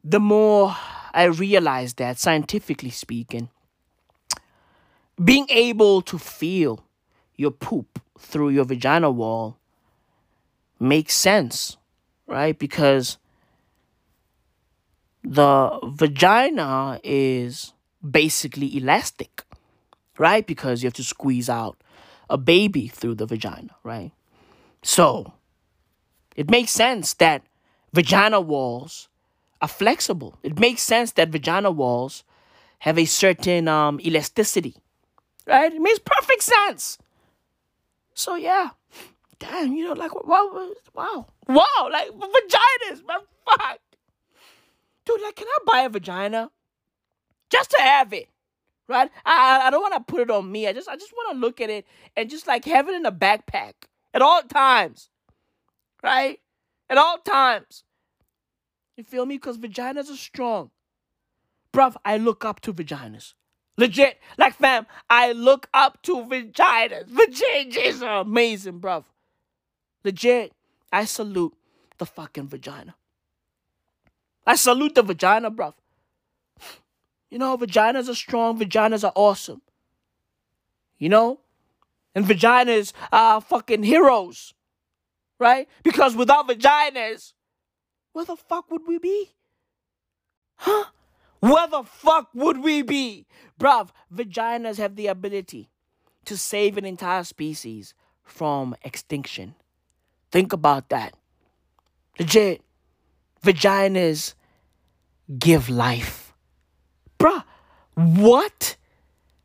the 0.03 0.19
more 0.19 0.75
I 1.13 1.23
realize 1.25 1.95
that 1.95 2.19
scientifically 2.19 2.91
speaking, 2.91 3.49
being 5.23 5.47
able 5.49 6.01
to 6.03 6.17
feel 6.17 6.85
your 7.35 7.51
poop 7.51 8.01
through 8.17 8.49
your 8.49 8.65
vagina 8.65 9.09
wall 9.09 9.57
makes 10.79 11.15
sense, 11.15 11.77
right? 12.27 12.57
Because 12.57 13.17
the 15.23 15.79
vagina 15.83 16.99
is 17.03 17.73
basically 18.09 18.77
elastic, 18.77 19.43
right? 20.17 20.45
Because 20.45 20.81
you 20.83 20.87
have 20.87 20.93
to 20.93 21.03
squeeze 21.03 21.49
out 21.49 21.77
a 22.29 22.37
baby 22.37 22.87
through 22.87 23.15
the 23.15 23.25
vagina, 23.25 23.75
right? 23.83 24.11
So 24.81 25.33
it 26.35 26.49
makes 26.49 26.71
sense 26.71 27.13
that 27.15 27.43
vagina 27.93 28.39
walls 28.39 29.09
are 29.61 29.67
flexible. 29.67 30.37
It 30.43 30.59
makes 30.59 30.81
sense 30.81 31.11
that 31.13 31.29
vagina 31.29 31.71
walls 31.71 32.23
have 32.79 32.97
a 32.97 33.05
certain 33.05 33.67
um, 33.67 33.99
elasticity, 34.01 34.75
right? 35.45 35.73
It 35.73 35.81
makes 35.81 35.99
perfect 35.99 36.43
sense. 36.43 36.97
So 38.13 38.35
yeah, 38.35 38.69
damn, 39.39 39.73
you 39.73 39.85
know, 39.85 39.93
like 39.93 40.13
wow, 40.15 40.71
wow, 40.93 41.25
wow, 41.47 41.89
like 41.91 42.09
vaginas, 42.09 43.05
man, 43.07 43.19
fuck, 43.45 43.79
dude. 45.09 45.21
Like, 45.21 45.35
can 45.35 45.47
I 45.47 45.57
buy 45.65 45.81
a 45.81 45.89
vagina 45.89 46.51
just 47.49 47.71
to 47.71 47.77
have 47.79 48.13
it? 48.13 48.29
Right? 48.87 49.09
I 49.25 49.67
I 49.67 49.69
don't 49.69 49.81
want 49.81 49.93
to 49.93 50.11
put 50.11 50.21
it 50.21 50.31
on 50.31 50.51
me. 50.51 50.67
I 50.67 50.73
just 50.73 50.89
I 50.89 50.95
just 50.95 51.13
want 51.13 51.35
to 51.35 51.39
look 51.39 51.61
at 51.61 51.69
it 51.69 51.85
and 52.15 52.29
just 52.29 52.47
like 52.47 52.65
have 52.65 52.89
it 52.89 52.95
in 52.95 53.05
a 53.05 53.11
backpack 53.11 53.73
at 54.13 54.21
all 54.21 54.41
times, 54.43 55.09
right? 56.03 56.39
At 56.89 56.97
all 56.97 57.19
times. 57.19 57.83
You 58.97 59.03
feel 59.03 59.25
me? 59.25 59.35
Because 59.35 59.57
vaginas 59.57 60.11
are 60.11 60.17
strong. 60.17 60.71
Bruv, 61.71 61.95
I 62.03 62.17
look 62.17 62.43
up 62.43 62.61
to 62.61 62.73
vaginas. 62.73 63.35
Legit. 63.77 64.17
Like, 64.37 64.55
fam, 64.55 64.87
I 65.09 65.31
look 65.31 65.69
up 65.73 66.01
to 66.03 66.17
vaginas. 66.17 67.07
Vaginas 67.07 68.01
are 68.01 68.21
amazing, 68.21 68.81
bruv. 68.81 69.05
Legit. 70.03 70.51
I 70.91 71.05
salute 71.05 71.55
the 71.99 72.05
fucking 72.07 72.47
vagina. 72.47 72.95
I 74.49 74.55
salute 74.55 74.95
the 74.95 75.03
vagina, 75.03 75.51
bruv. 75.51 75.75
You 77.29 77.37
know, 77.37 77.55
vaginas 77.55 78.09
are 78.09 78.15
strong. 78.15 78.57
Vaginas 78.57 79.03
are 79.03 79.13
awesome. 79.15 79.61
You 80.97 81.09
know? 81.09 81.39
And 82.15 82.25
vaginas 82.25 82.93
are 83.11 83.41
fucking 83.41 83.83
heroes. 83.83 84.55
Right? 85.37 85.69
Because 85.83 86.15
without 86.15 86.47
vaginas, 86.47 87.33
where 88.11 88.25
the 88.25 88.35
fuck 88.35 88.71
would 88.71 88.87
we 88.87 88.97
be? 88.97 89.29
Huh? 90.55 90.85
Where 91.41 91.67
the 91.67 91.83
fuck 91.83 92.29
would 92.33 92.63
we 92.63 92.81
be? 92.81 93.27
Bruv, 93.59 93.89
vaginas 94.11 94.77
have 94.77 94.95
the 94.95 95.05
ability 95.05 95.69
to 96.25 96.35
save 96.35 96.75
an 96.75 96.85
entire 96.85 97.23
species 97.23 97.93
from 98.23 98.75
extinction. 98.81 99.53
Think 100.31 100.53
about 100.53 100.89
that. 100.89 101.13
Legit. 102.17 102.63
Vaginas 103.43 104.33
give 105.37 105.69
life. 105.69 106.33
Bruh, 107.19 107.43
what? 107.95 108.77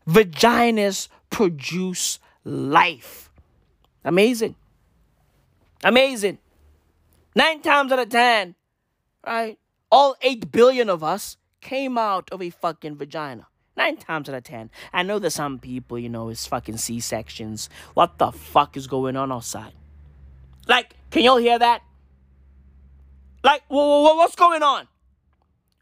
Vaginas 0.09 1.09
produce 1.31 2.19
life. 2.45 3.31
Amazing. 4.05 4.55
Amazing. 5.83 6.39
Nine 7.35 7.61
times 7.63 7.91
out 7.91 7.99
of 7.99 8.09
ten, 8.09 8.55
right? 9.27 9.59
All 9.91 10.17
eight 10.23 10.53
billion 10.53 10.89
of 10.89 11.03
us 11.03 11.37
came 11.61 11.99
out 11.99 12.29
of 12.31 12.41
a 12.41 12.51
fucking 12.51 12.97
vagina. 12.97 13.49
Nine 13.77 13.97
times 13.97 14.29
out 14.29 14.37
of 14.37 14.45
ten. 14.45 14.71
I 14.93 15.03
know 15.03 15.19
that 15.19 15.31
some 15.31 15.59
people, 15.59 15.99
you 15.99 16.09
know, 16.09 16.29
it's 16.29 16.47
fucking 16.47 16.77
C 16.77 17.01
sections. 17.01 17.69
What 17.95 18.19
the 18.19 18.31
fuck 18.31 18.77
is 18.77 18.87
going 18.87 19.17
on 19.17 19.33
outside? 19.33 19.73
Like, 20.69 20.95
can 21.11 21.23
y'all 21.23 21.39
hear 21.39 21.59
that? 21.59 21.83
Like, 23.43 23.63
what's 23.69 24.37
going 24.37 24.63
on? 24.63 24.87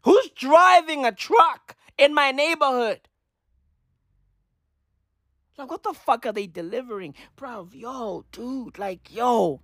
Who's 0.03 0.29
driving 0.29 1.05
a 1.05 1.11
truck 1.11 1.75
in 1.97 2.13
my 2.13 2.31
neighborhood? 2.31 3.01
Like, 5.57 5.69
what 5.69 5.83
the 5.83 5.93
fuck 5.93 6.25
are 6.25 6.31
they 6.33 6.47
delivering? 6.47 7.13
Bro, 7.35 7.69
yo, 7.73 8.25
dude, 8.31 8.79
like, 8.79 9.13
yo. 9.13 9.61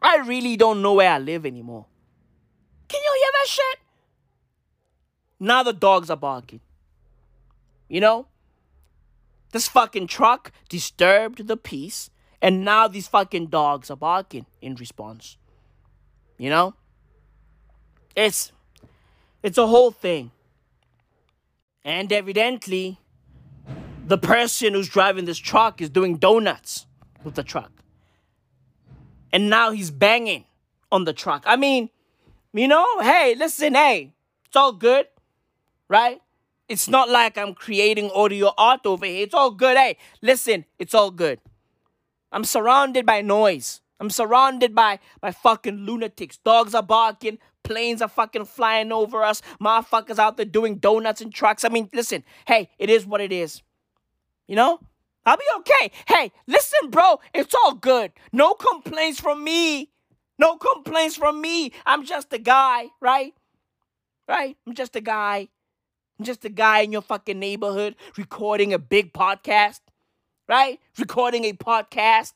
I 0.00 0.18
really 0.18 0.56
don't 0.56 0.82
know 0.82 0.94
where 0.94 1.10
I 1.10 1.18
live 1.18 1.46
anymore. 1.46 1.86
Can 2.88 3.00
you 3.02 3.12
hear 3.16 3.30
that 3.32 3.48
shit? 3.48 3.78
Now 5.40 5.62
the 5.62 5.72
dogs 5.72 6.10
are 6.10 6.16
barking. 6.16 6.60
You 7.88 8.00
know? 8.00 8.26
This 9.52 9.68
fucking 9.68 10.08
truck 10.08 10.52
disturbed 10.68 11.46
the 11.46 11.56
peace, 11.56 12.10
and 12.42 12.64
now 12.64 12.86
these 12.86 13.08
fucking 13.08 13.46
dogs 13.46 13.90
are 13.90 13.96
barking 13.96 14.46
in 14.60 14.74
response. 14.74 15.38
You 16.36 16.50
know? 16.50 16.74
It's 18.14 18.52
it's 19.42 19.58
a 19.58 19.66
whole 19.66 19.90
thing. 19.90 20.30
And 21.84 22.12
evidently, 22.12 22.98
the 24.06 24.18
person 24.18 24.74
who's 24.74 24.88
driving 24.88 25.24
this 25.24 25.38
truck 25.38 25.80
is 25.80 25.90
doing 25.90 26.16
donuts 26.16 26.86
with 27.24 27.34
the 27.34 27.42
truck 27.42 27.72
and 29.32 29.50
now 29.50 29.70
he's 29.70 29.90
banging 29.90 30.44
on 30.90 31.04
the 31.04 31.12
truck. 31.12 31.44
I 31.46 31.56
mean, 31.56 31.90
you 32.52 32.68
know, 32.68 32.86
hey, 33.00 33.34
listen, 33.36 33.74
hey, 33.74 34.14
it's 34.46 34.56
all 34.56 34.72
good, 34.72 35.06
right? 35.88 36.20
It's 36.68 36.88
not 36.88 37.08
like 37.08 37.38
I'm 37.38 37.54
creating 37.54 38.10
audio 38.14 38.52
art 38.58 38.80
over 38.84 39.06
here. 39.06 39.24
It's 39.24 39.34
all 39.34 39.50
good. 39.50 39.76
Hey, 39.76 39.96
listen, 40.22 40.64
it's 40.78 40.94
all 40.94 41.10
good. 41.10 41.40
I'm 42.30 42.44
surrounded 42.44 43.06
by 43.06 43.22
noise. 43.22 43.80
I'm 44.00 44.10
surrounded 44.10 44.74
by 44.74 45.00
by 45.20 45.32
fucking 45.32 45.78
lunatics. 45.78 46.38
Dogs 46.38 46.74
are 46.74 46.82
barking. 46.82 47.38
Planes 47.64 48.00
are 48.00 48.08
fucking 48.08 48.46
flying 48.46 48.92
over 48.92 49.22
us. 49.22 49.42
Motherfuckers 49.60 50.18
out 50.18 50.36
there 50.36 50.46
doing 50.46 50.76
donuts 50.76 51.20
and 51.20 51.34
trucks. 51.34 51.64
I 51.64 51.68
mean, 51.68 51.90
listen, 51.92 52.24
hey, 52.46 52.70
it 52.78 52.88
is 52.88 53.04
what 53.04 53.20
it 53.20 53.32
is. 53.32 53.62
You 54.46 54.56
know? 54.56 54.80
I'll 55.26 55.36
be 55.36 55.44
okay. 55.58 55.90
Hey, 56.06 56.32
listen, 56.46 56.88
bro, 56.88 57.20
it's 57.34 57.54
all 57.54 57.74
good. 57.74 58.12
No 58.32 58.54
complaints 58.54 59.20
from 59.20 59.44
me. 59.44 59.90
No 60.38 60.56
complaints 60.56 61.16
from 61.16 61.40
me. 61.40 61.72
I'm 61.84 62.06
just 62.06 62.32
a 62.32 62.38
guy, 62.38 62.86
right? 63.00 63.34
Right? 64.26 64.56
I'm 64.66 64.74
just 64.74 64.96
a 64.96 65.02
guy. 65.02 65.48
I'm 66.18 66.24
just 66.24 66.46
a 66.46 66.48
guy 66.48 66.80
in 66.80 66.92
your 66.92 67.02
fucking 67.02 67.38
neighborhood 67.38 67.96
recording 68.16 68.72
a 68.72 68.78
big 68.78 69.12
podcast, 69.12 69.80
right? 70.48 70.80
Recording 70.98 71.44
a 71.44 71.52
podcast 71.52 72.32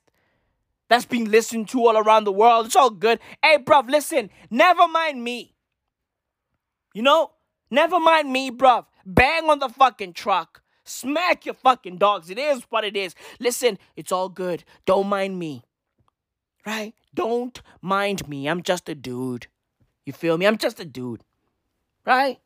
that's 0.92 1.06
being 1.06 1.30
listened 1.30 1.68
to 1.70 1.86
all 1.86 1.96
around 1.96 2.24
the 2.24 2.32
world. 2.32 2.66
It's 2.66 2.76
all 2.76 2.90
good. 2.90 3.18
Hey, 3.42 3.58
bruv, 3.58 3.88
listen, 3.88 4.30
never 4.50 4.86
mind 4.86 5.24
me. 5.24 5.54
You 6.92 7.02
know? 7.02 7.30
Never 7.70 7.98
mind 7.98 8.30
me, 8.30 8.50
bruv. 8.50 8.84
Bang 9.06 9.48
on 9.48 9.58
the 9.58 9.70
fucking 9.70 10.12
truck. 10.12 10.62
Smack 10.84 11.46
your 11.46 11.54
fucking 11.54 11.96
dogs. 11.96 12.28
It 12.28 12.38
is 12.38 12.64
what 12.68 12.84
it 12.84 12.96
is. 12.96 13.14
Listen, 13.40 13.78
it's 13.96 14.12
all 14.12 14.28
good. 14.28 14.64
Don't 14.84 15.06
mind 15.06 15.38
me. 15.38 15.64
Right? 16.66 16.92
Don't 17.14 17.60
mind 17.80 18.28
me. 18.28 18.46
I'm 18.46 18.62
just 18.62 18.88
a 18.88 18.94
dude. 18.94 19.46
You 20.04 20.12
feel 20.12 20.36
me? 20.36 20.46
I'm 20.46 20.58
just 20.58 20.78
a 20.78 20.84
dude. 20.84 21.24
Right? 22.04 22.38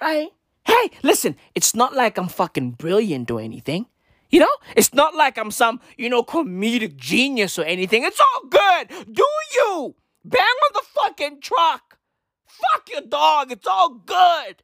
Right? 0.00 0.28
Hey, 0.64 0.90
listen, 1.02 1.36
it's 1.54 1.74
not 1.74 1.94
like 1.94 2.18
I'm 2.18 2.28
fucking 2.28 2.72
brilliant 2.72 3.30
or 3.30 3.40
anything. 3.40 3.86
You 4.30 4.40
know? 4.40 4.56
It's 4.76 4.94
not 4.94 5.14
like 5.14 5.36
I'm 5.38 5.50
some, 5.50 5.80
you 5.98 6.08
know, 6.08 6.22
comedic 6.22 6.96
genius 6.96 7.58
or 7.58 7.64
anything. 7.64 8.04
It's 8.04 8.20
all 8.20 8.48
good. 8.48 8.88
Do 9.12 9.26
you? 9.54 9.94
Bang 10.24 10.40
on 10.42 10.70
the 10.74 10.82
fucking 10.94 11.40
truck. 11.40 11.98
Fuck 12.46 12.88
your 12.90 13.02
dog. 13.02 13.52
It's 13.52 13.66
all 13.66 13.90
good. 13.90 14.62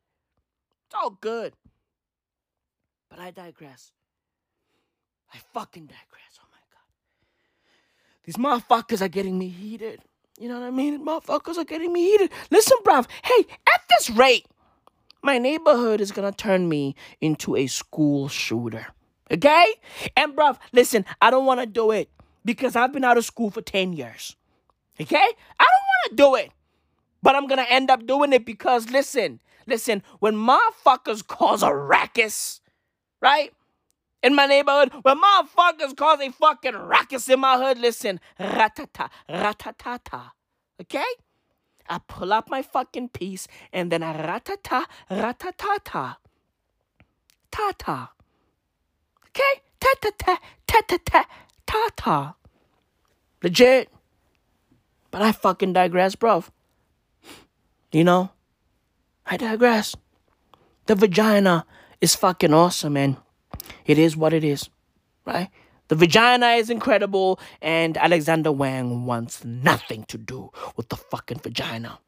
It's 0.87 0.95
all 0.95 1.11
good. 1.11 1.55
But 3.11 3.19
I 3.19 3.31
digress. 3.31 3.93
I 5.33 5.39
fucking 5.53 5.87
digress. 5.87 6.39
Oh 6.41 6.49
my 6.53 6.59
god. 6.71 6.87
These 8.25 8.37
motherfuckers 8.37 9.01
are 9.01 9.09
getting 9.09 9.39
me 9.39 9.49
heated. 9.49 10.01
You 10.39 10.49
know 10.49 10.61
what 10.61 10.67
I 10.67 10.71
mean? 10.71 11.05
Motherfuckers 11.05 11.57
are 11.57 11.65
getting 11.65 11.93
me 11.93 12.05
heated. 12.11 12.31
Listen, 12.51 12.77
bruv. 12.85 13.07
Hey, 13.25 13.47
at 13.67 13.81
this 13.89 14.11
rate, 14.11 14.47
my 15.23 15.39
neighborhood 15.39 16.01
is 16.01 16.13
gonna 16.13 16.33
turn 16.33 16.69
me 16.69 16.95
into 17.21 17.57
a 17.57 17.67
school 17.67 18.29
shooter. 18.29 18.89
Okay? 19.31 19.67
And 20.17 20.37
bruv, 20.37 20.59
listen, 20.73 21.05
I 21.21 21.31
don't 21.31 21.47
wanna 21.47 21.67
do 21.67 21.91
it 21.91 22.09
because 22.45 22.77
I've 22.77 22.93
been 22.93 23.05
out 23.05 23.19
of 23.19 23.25
school 23.25 23.51
for 23.51 23.63
10 23.63 23.93
years. 23.93 24.37
Okay? 25.01 25.17
I 25.17 25.65
don't 25.65 26.15
wanna 26.15 26.17
do 26.17 26.35
it. 26.37 26.53
But 27.23 27.35
I'm 27.35 27.47
gonna 27.47 27.67
end 27.69 27.91
up 27.91 28.07
doing 28.07 28.33
it 28.33 28.47
because 28.47 28.91
listen, 28.91 29.41
listen, 29.67 30.03
when 30.21 30.35
motherfuckers 30.35 31.27
cause 31.27 31.63
a 31.63 31.75
ruckus, 31.75 32.61
right? 33.21 33.53
In 34.23 34.35
my 34.35 34.47
neighborhood, 34.47 34.93
when 35.03 35.21
motherfuckers 35.21 35.97
cause 35.97 36.21
a 36.21 36.31
fucking 36.31 36.75
ruckus 36.75 37.29
in 37.29 37.41
my 37.41 37.57
hood, 37.57 37.79
listen, 37.79 38.21
ratata, 38.39 39.11
ratatata. 39.29 40.31
Okay? 40.81 41.05
I 41.89 41.99
pull 42.07 42.33
out 42.33 42.51
my 42.51 42.63
fucking 42.63 43.11
piece 43.11 43.47
and 43.73 43.91
then 43.91 44.03
I 44.03 44.15
ratata, 44.15 44.85
ratatata. 45.11 46.17
Ta-ta. 47.51 48.16
Okay? 49.37 49.61
Ta-ta-ta, 49.79 50.41
ta-ta-ta, 50.67 51.27
ta-ta. 51.67 52.35
Legit. 53.43 53.91
But 55.11 55.21
I 55.21 55.33
fucking 55.33 55.75
digress, 55.75 56.15
bro. 56.15 56.45
You 57.93 58.05
know? 58.05 58.31
I 59.27 59.37
digress. 59.37 59.95
The 60.87 60.95
vagina 60.95 61.67
is 62.01 62.15
fucking 62.15 62.55
awesome, 62.55 62.95
man. 62.95 63.19
It 63.85 63.99
is 63.99 64.17
what 64.17 64.33
it 64.33 64.43
is, 64.43 64.71
right? 65.27 65.51
The 65.89 65.97
vagina 65.97 66.53
is 66.53 66.71
incredible, 66.71 67.39
and 67.61 67.97
Alexander 67.99 68.53
Wang 68.53 69.05
wants 69.05 69.45
nothing 69.45 70.05
to 70.05 70.17
do 70.17 70.51
with 70.77 70.89
the 70.89 70.97
fucking 70.97 71.41
vagina. 71.41 71.99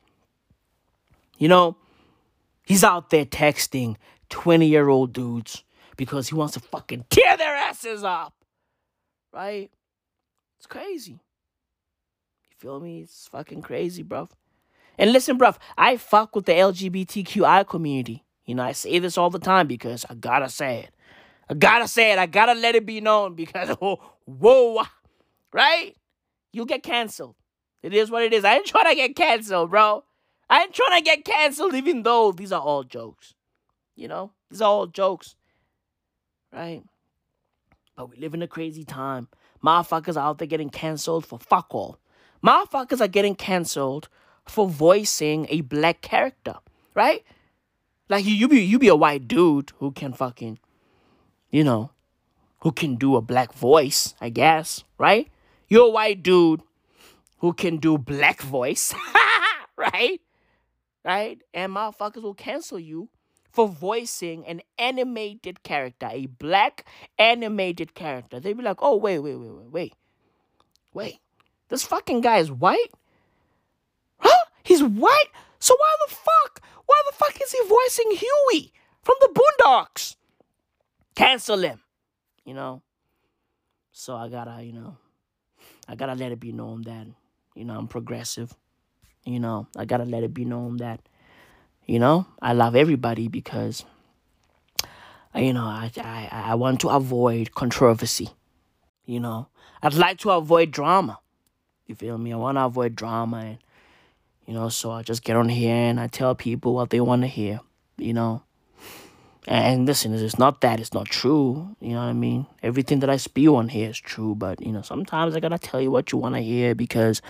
You 1.36 1.48
know, 1.48 1.76
he's 2.64 2.82
out 2.82 3.10
there 3.10 3.26
texting 3.26 3.96
20 4.30 4.66
year 4.66 4.88
old 4.88 5.12
dudes 5.12 5.62
because 5.98 6.28
he 6.28 6.34
wants 6.34 6.54
to 6.54 6.60
fucking 6.60 7.04
tear 7.10 7.36
their 7.36 7.54
asses 7.54 8.02
up, 8.02 8.32
right? 9.34 9.70
It's 10.56 10.66
crazy. 10.66 11.12
You 11.12 12.56
feel 12.56 12.80
me? 12.80 13.02
It's 13.02 13.28
fucking 13.28 13.60
crazy, 13.60 14.02
bruv. 14.02 14.30
And 14.96 15.12
listen, 15.12 15.38
bruv, 15.38 15.58
I 15.76 15.98
fuck 15.98 16.34
with 16.34 16.46
the 16.46 16.52
LGBTQI 16.52 17.68
community. 17.68 18.24
You 18.46 18.54
know, 18.54 18.62
I 18.62 18.72
say 18.72 18.98
this 18.98 19.18
all 19.18 19.28
the 19.28 19.38
time 19.38 19.66
because 19.66 20.06
I 20.08 20.14
gotta 20.14 20.48
say 20.48 20.78
it. 20.78 20.94
I 21.50 21.54
gotta 21.54 21.86
say 21.86 22.12
it. 22.12 22.18
I 22.18 22.26
gotta 22.26 22.54
let 22.54 22.74
it 22.74 22.86
be 22.86 23.00
known 23.00 23.34
because, 23.34 23.76
oh, 23.82 23.98
whoa, 24.24 24.84
right? 25.52 25.94
You'll 26.52 26.64
get 26.64 26.82
canceled. 26.82 27.34
It 27.82 27.92
is 27.92 28.10
what 28.10 28.22
it 28.22 28.32
is. 28.32 28.44
I 28.44 28.56
ain't 28.56 28.66
trying 28.66 28.88
to 28.88 28.94
get 28.94 29.14
canceled, 29.14 29.70
bro. 29.70 30.04
I 30.48 30.62
ain't 30.62 30.72
trying 30.72 30.98
to 30.98 31.04
get 31.04 31.24
canceled, 31.24 31.74
even 31.74 32.02
though 32.02 32.32
these 32.32 32.52
are 32.52 32.60
all 32.60 32.84
jokes. 32.84 33.34
You 33.94 34.08
know, 34.08 34.32
these 34.50 34.62
are 34.62 34.68
all 34.68 34.86
jokes, 34.86 35.36
right? 36.52 36.82
But 37.96 38.10
we 38.10 38.16
live 38.16 38.34
in 38.34 38.42
a 38.42 38.48
crazy 38.48 38.84
time. 38.84 39.28
Motherfuckers 39.64 40.16
are 40.16 40.26
out 40.26 40.38
there 40.38 40.46
getting 40.46 40.70
canceled 40.70 41.26
for 41.26 41.38
fuck 41.38 41.74
all. 41.74 41.98
Motherfuckers 42.44 43.00
are 43.00 43.08
getting 43.08 43.34
canceled 43.34 44.08
for 44.46 44.68
voicing 44.68 45.46
a 45.50 45.62
black 45.62 46.00
character, 46.00 46.54
right? 46.94 47.24
Like 48.08 48.24
you, 48.24 48.34
you 48.34 48.48
be 48.48 48.60
you 48.60 48.78
be 48.78 48.88
a 48.88 48.96
white 48.96 49.28
dude 49.28 49.72
who 49.78 49.90
can 49.90 50.12
fucking, 50.12 50.58
you 51.50 51.64
know, 51.64 51.90
who 52.60 52.72
can 52.72 52.96
do 52.96 53.16
a 53.16 53.20
black 53.20 53.52
voice, 53.52 54.14
I 54.20 54.30
guess, 54.30 54.84
right? 54.96 55.28
You're 55.68 55.88
a 55.88 55.90
white 55.90 56.22
dude 56.22 56.62
who 57.38 57.52
can 57.52 57.76
do 57.76 57.98
black 57.98 58.40
voice, 58.40 58.94
right? 59.76 60.20
Right? 61.04 61.40
And 61.52 61.74
motherfuckers 61.74 62.22
will 62.22 62.34
cancel 62.34 62.78
you 62.78 63.08
for 63.50 63.68
voicing 63.68 64.46
an 64.46 64.62
animated 64.78 65.62
character, 65.62 66.08
a 66.10 66.26
black 66.26 66.84
animated 67.18 67.94
character. 67.94 68.40
They'd 68.40 68.56
be 68.56 68.62
like, 68.62 68.78
oh, 68.80 68.96
wait, 68.96 69.18
wait, 69.18 69.36
wait, 69.36 69.50
wait, 69.50 69.70
wait. 69.70 69.94
Wait. 70.94 71.18
This 71.68 71.84
fucking 71.84 72.20
guy 72.20 72.38
is 72.38 72.50
white? 72.50 72.92
Huh? 74.18 74.44
He's 74.62 74.82
white? 74.82 75.30
So 75.58 75.74
why 75.74 75.96
the 76.06 76.14
fuck? 76.14 76.62
Why 76.86 77.02
the 77.08 77.16
fuck 77.16 77.40
is 77.40 77.52
he 77.52 77.58
voicing 77.68 78.10
Huey 78.12 78.72
from 79.02 79.16
the 79.20 79.28
Boondocks? 79.28 80.16
Cancel 81.14 81.58
him. 81.58 81.80
You 82.44 82.54
know? 82.54 82.82
So 83.92 84.14
I 84.14 84.28
gotta, 84.28 84.62
you 84.62 84.72
know, 84.72 84.96
I 85.88 85.96
gotta 85.96 86.14
let 86.14 86.32
it 86.32 86.40
be 86.40 86.52
known 86.52 86.82
that, 86.82 87.06
you 87.54 87.64
know, 87.64 87.76
I'm 87.76 87.88
progressive. 87.88 88.54
You 89.24 89.40
know, 89.40 89.66
I 89.76 89.84
gotta 89.84 90.04
let 90.04 90.22
it 90.22 90.32
be 90.32 90.44
known 90.44 90.76
that, 90.78 91.00
you 91.88 91.98
know, 91.98 92.26
I 92.40 92.52
love 92.52 92.76
everybody 92.76 93.28
because, 93.28 93.84
you 95.34 95.54
know, 95.54 95.64
I, 95.64 95.90
I, 95.96 96.28
I 96.30 96.54
want 96.54 96.80
to 96.82 96.90
avoid 96.90 97.54
controversy. 97.54 98.28
You 99.06 99.20
know, 99.20 99.48
I'd 99.82 99.94
like 99.94 100.18
to 100.18 100.30
avoid 100.30 100.70
drama. 100.70 101.18
You 101.86 101.94
feel 101.94 102.18
me? 102.18 102.34
I 102.34 102.36
want 102.36 102.58
to 102.58 102.66
avoid 102.66 102.94
drama 102.94 103.38
and, 103.38 103.58
you 104.46 104.52
know, 104.52 104.68
so 104.68 104.90
I 104.90 105.02
just 105.02 105.24
get 105.24 105.34
on 105.34 105.48
here 105.48 105.74
and 105.74 105.98
I 105.98 106.08
tell 106.08 106.34
people 106.34 106.74
what 106.74 106.90
they 106.90 107.00
want 107.00 107.22
to 107.22 107.28
hear, 107.28 107.60
you 107.96 108.12
know. 108.12 108.42
And 109.46 109.86
listen, 109.86 110.12
it's 110.12 110.38
not 110.38 110.60
that 110.60 110.80
it's 110.80 110.92
not 110.92 111.06
true, 111.06 111.74
you 111.80 111.92
know 111.92 112.00
what 112.00 112.10
I 112.10 112.12
mean? 112.12 112.44
Everything 112.62 112.98
that 113.00 113.08
I 113.08 113.16
spew 113.16 113.56
on 113.56 113.70
here 113.70 113.88
is 113.88 113.98
true, 113.98 114.34
but, 114.34 114.60
you 114.60 114.72
know, 114.72 114.82
sometimes 114.82 115.34
I 115.34 115.40
gotta 115.40 115.58
tell 115.58 115.80
you 115.80 115.90
what 115.90 116.12
you 116.12 116.18
want 116.18 116.34
to 116.34 116.42
hear 116.42 116.74
because, 116.74 117.22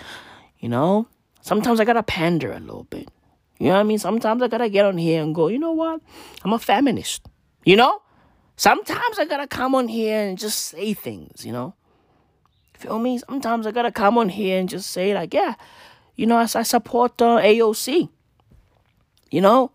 you 0.58 0.68
know, 0.68 1.06
sometimes 1.42 1.78
I 1.78 1.84
gotta 1.84 2.02
pander 2.02 2.50
a 2.50 2.58
little 2.58 2.88
bit. 2.90 3.08
You 3.58 3.68
know 3.68 3.74
what 3.74 3.80
I 3.80 3.84
mean? 3.84 3.98
Sometimes 3.98 4.42
I 4.42 4.48
gotta 4.48 4.68
get 4.68 4.84
on 4.84 4.98
here 4.98 5.22
and 5.22 5.34
go, 5.34 5.48
you 5.48 5.58
know 5.58 5.72
what? 5.72 6.00
I'm 6.44 6.52
a 6.52 6.58
feminist, 6.58 7.26
you 7.64 7.76
know? 7.76 8.02
Sometimes 8.56 9.18
I 9.18 9.24
gotta 9.24 9.46
come 9.46 9.74
on 9.74 9.88
here 9.88 10.20
and 10.20 10.38
just 10.38 10.66
say 10.66 10.94
things, 10.94 11.44
you 11.44 11.52
know? 11.52 11.74
Feel 12.74 12.98
me? 12.98 13.18
Sometimes 13.18 13.66
I 13.66 13.72
gotta 13.72 13.90
come 13.90 14.16
on 14.16 14.28
here 14.28 14.58
and 14.58 14.68
just 14.68 14.90
say, 14.90 15.12
like, 15.12 15.34
yeah, 15.34 15.54
you 16.14 16.26
know, 16.26 16.36
I, 16.36 16.46
support 16.46 17.20
uh, 17.20 17.38
AOC. 17.38 18.08
You 19.30 19.40
know? 19.40 19.72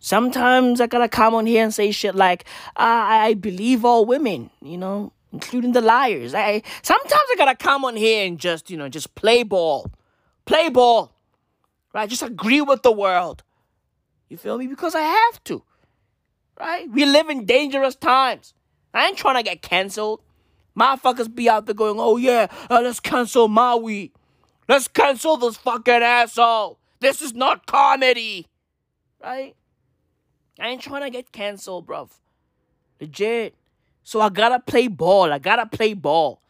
Sometimes 0.00 0.80
I 0.80 0.86
gotta 0.88 1.08
come 1.08 1.34
on 1.34 1.46
here 1.46 1.62
and 1.62 1.72
say 1.72 1.92
shit 1.92 2.14
like, 2.14 2.44
I, 2.76 3.28
I 3.28 3.34
believe 3.34 3.84
all 3.84 4.04
women, 4.04 4.50
you 4.60 4.76
know, 4.76 5.12
including 5.32 5.72
the 5.72 5.80
liars. 5.80 6.34
I 6.34 6.62
sometimes 6.82 7.24
I 7.32 7.34
gotta 7.38 7.54
come 7.54 7.84
on 7.84 7.96
here 7.96 8.26
and 8.26 8.38
just, 8.38 8.70
you 8.70 8.76
know, 8.76 8.88
just 8.88 9.14
play 9.14 9.44
ball. 9.44 9.90
Play 10.44 10.68
ball. 10.68 11.13
Right? 11.94 12.10
Just 12.10 12.22
agree 12.22 12.60
with 12.60 12.82
the 12.82 12.92
world. 12.92 13.44
You 14.28 14.36
feel 14.36 14.58
me? 14.58 14.66
Because 14.66 14.96
I 14.96 15.02
have 15.02 15.44
to. 15.44 15.62
Right? 16.58 16.90
We 16.90 17.04
live 17.04 17.30
in 17.30 17.46
dangerous 17.46 17.94
times. 17.94 18.52
I 18.92 19.06
ain't 19.06 19.16
trying 19.16 19.36
to 19.36 19.42
get 19.42 19.62
canceled. 19.62 20.20
Motherfuckers 20.78 21.32
be 21.32 21.48
out 21.48 21.66
there 21.66 21.74
going, 21.74 21.96
oh 21.98 22.16
yeah, 22.16 22.48
uh, 22.68 22.80
let's 22.82 22.98
cancel 22.98 23.46
Maui. 23.46 24.12
Let's 24.68 24.88
cancel 24.88 25.36
this 25.36 25.56
fucking 25.56 25.94
asshole. 25.94 26.78
This 26.98 27.22
is 27.22 27.32
not 27.32 27.66
comedy. 27.66 28.48
Right? 29.22 29.54
I 30.58 30.68
ain't 30.68 30.82
trying 30.82 31.02
to 31.02 31.10
get 31.10 31.30
canceled, 31.30 31.86
bruv. 31.86 32.10
Legit. 33.00 33.54
So 34.02 34.20
I 34.20 34.30
gotta 34.30 34.58
play 34.58 34.88
ball. 34.88 35.32
I 35.32 35.38
gotta 35.38 35.66
play 35.66 35.94
ball. 35.94 36.40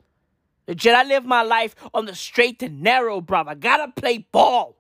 Legit, 0.67 0.95
I 0.95 1.05
live 1.05 1.27
my 1.27 1.43
life 1.43 1.75
on 1.93 2.07
the 2.07 2.15
straight 2.15 2.63
and 2.63 2.83
narrow, 2.83 3.21
bruv. 3.21 3.47
I 3.47 3.55
gotta 3.55 3.93
play 3.93 4.19
ball. 4.33 4.77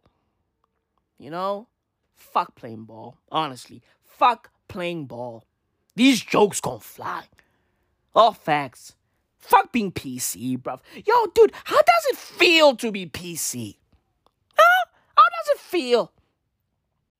You 1.24 1.30
know? 1.30 1.68
Fuck 2.16 2.54
playing 2.54 2.84
ball. 2.84 3.16
Honestly. 3.32 3.80
Fuck 4.02 4.50
playing 4.68 5.06
ball. 5.06 5.46
These 5.96 6.20
jokes 6.20 6.60
gon' 6.60 6.80
fly. 6.80 7.24
All 8.14 8.34
facts. 8.34 8.94
Fuck 9.38 9.72
being 9.72 9.90
PC, 9.90 10.58
bruv. 10.58 10.80
Yo, 10.94 11.14
dude, 11.34 11.52
how 11.64 11.76
does 11.76 12.04
it 12.10 12.16
feel 12.16 12.76
to 12.76 12.92
be 12.92 13.06
PC? 13.06 13.76
Huh? 14.54 14.86
How 15.16 15.22
does 15.22 15.54
it 15.54 15.60
feel? 15.60 16.12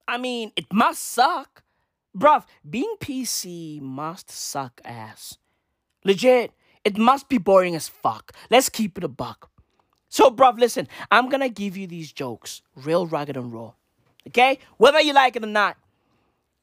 I 0.07 0.19
mean, 0.19 0.51
it 0.55 0.71
must 0.71 1.01
suck. 1.01 1.63
Bruv, 2.15 2.45
being 2.69 2.95
PC 2.99 3.81
must 3.81 4.29
suck 4.29 4.81
ass. 4.85 5.39
Legit, 6.03 6.51
it 6.83 6.99
must 6.99 7.27
be 7.27 7.39
boring 7.39 7.75
as 7.75 7.87
fuck. 7.87 8.33
Let's 8.51 8.69
keep 8.69 8.99
it 8.99 9.03
a 9.03 9.07
buck. 9.07 9.49
So, 10.09 10.29
bruv, 10.29 10.59
listen, 10.59 10.87
I'm 11.09 11.27
gonna 11.27 11.49
give 11.49 11.75
you 11.75 11.87
these 11.87 12.11
jokes, 12.11 12.61
real 12.75 13.07
rugged 13.07 13.35
and 13.35 13.51
raw. 13.51 13.73
Okay? 14.27 14.59
Whether 14.77 15.01
you 15.01 15.13
like 15.13 15.35
it 15.35 15.43
or 15.43 15.47
not, 15.47 15.77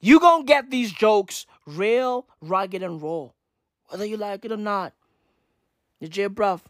you 0.00 0.18
gonna 0.18 0.44
get 0.44 0.70
these 0.70 0.92
jokes 0.92 1.46
real 1.66 2.26
rugged 2.40 2.82
and 2.82 3.00
raw. 3.00 3.28
Whether 3.88 4.04
you 4.04 4.16
like 4.16 4.44
it 4.44 4.52
or 4.52 4.56
not. 4.56 4.92
Legit, 6.00 6.34
bruv. 6.34 6.60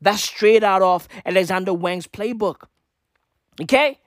That's 0.00 0.22
straight 0.22 0.64
out 0.64 0.82
of 0.82 1.06
Alexander 1.24 1.72
Wang's 1.72 2.08
playbook. 2.08 2.64
Okay? 3.60 4.00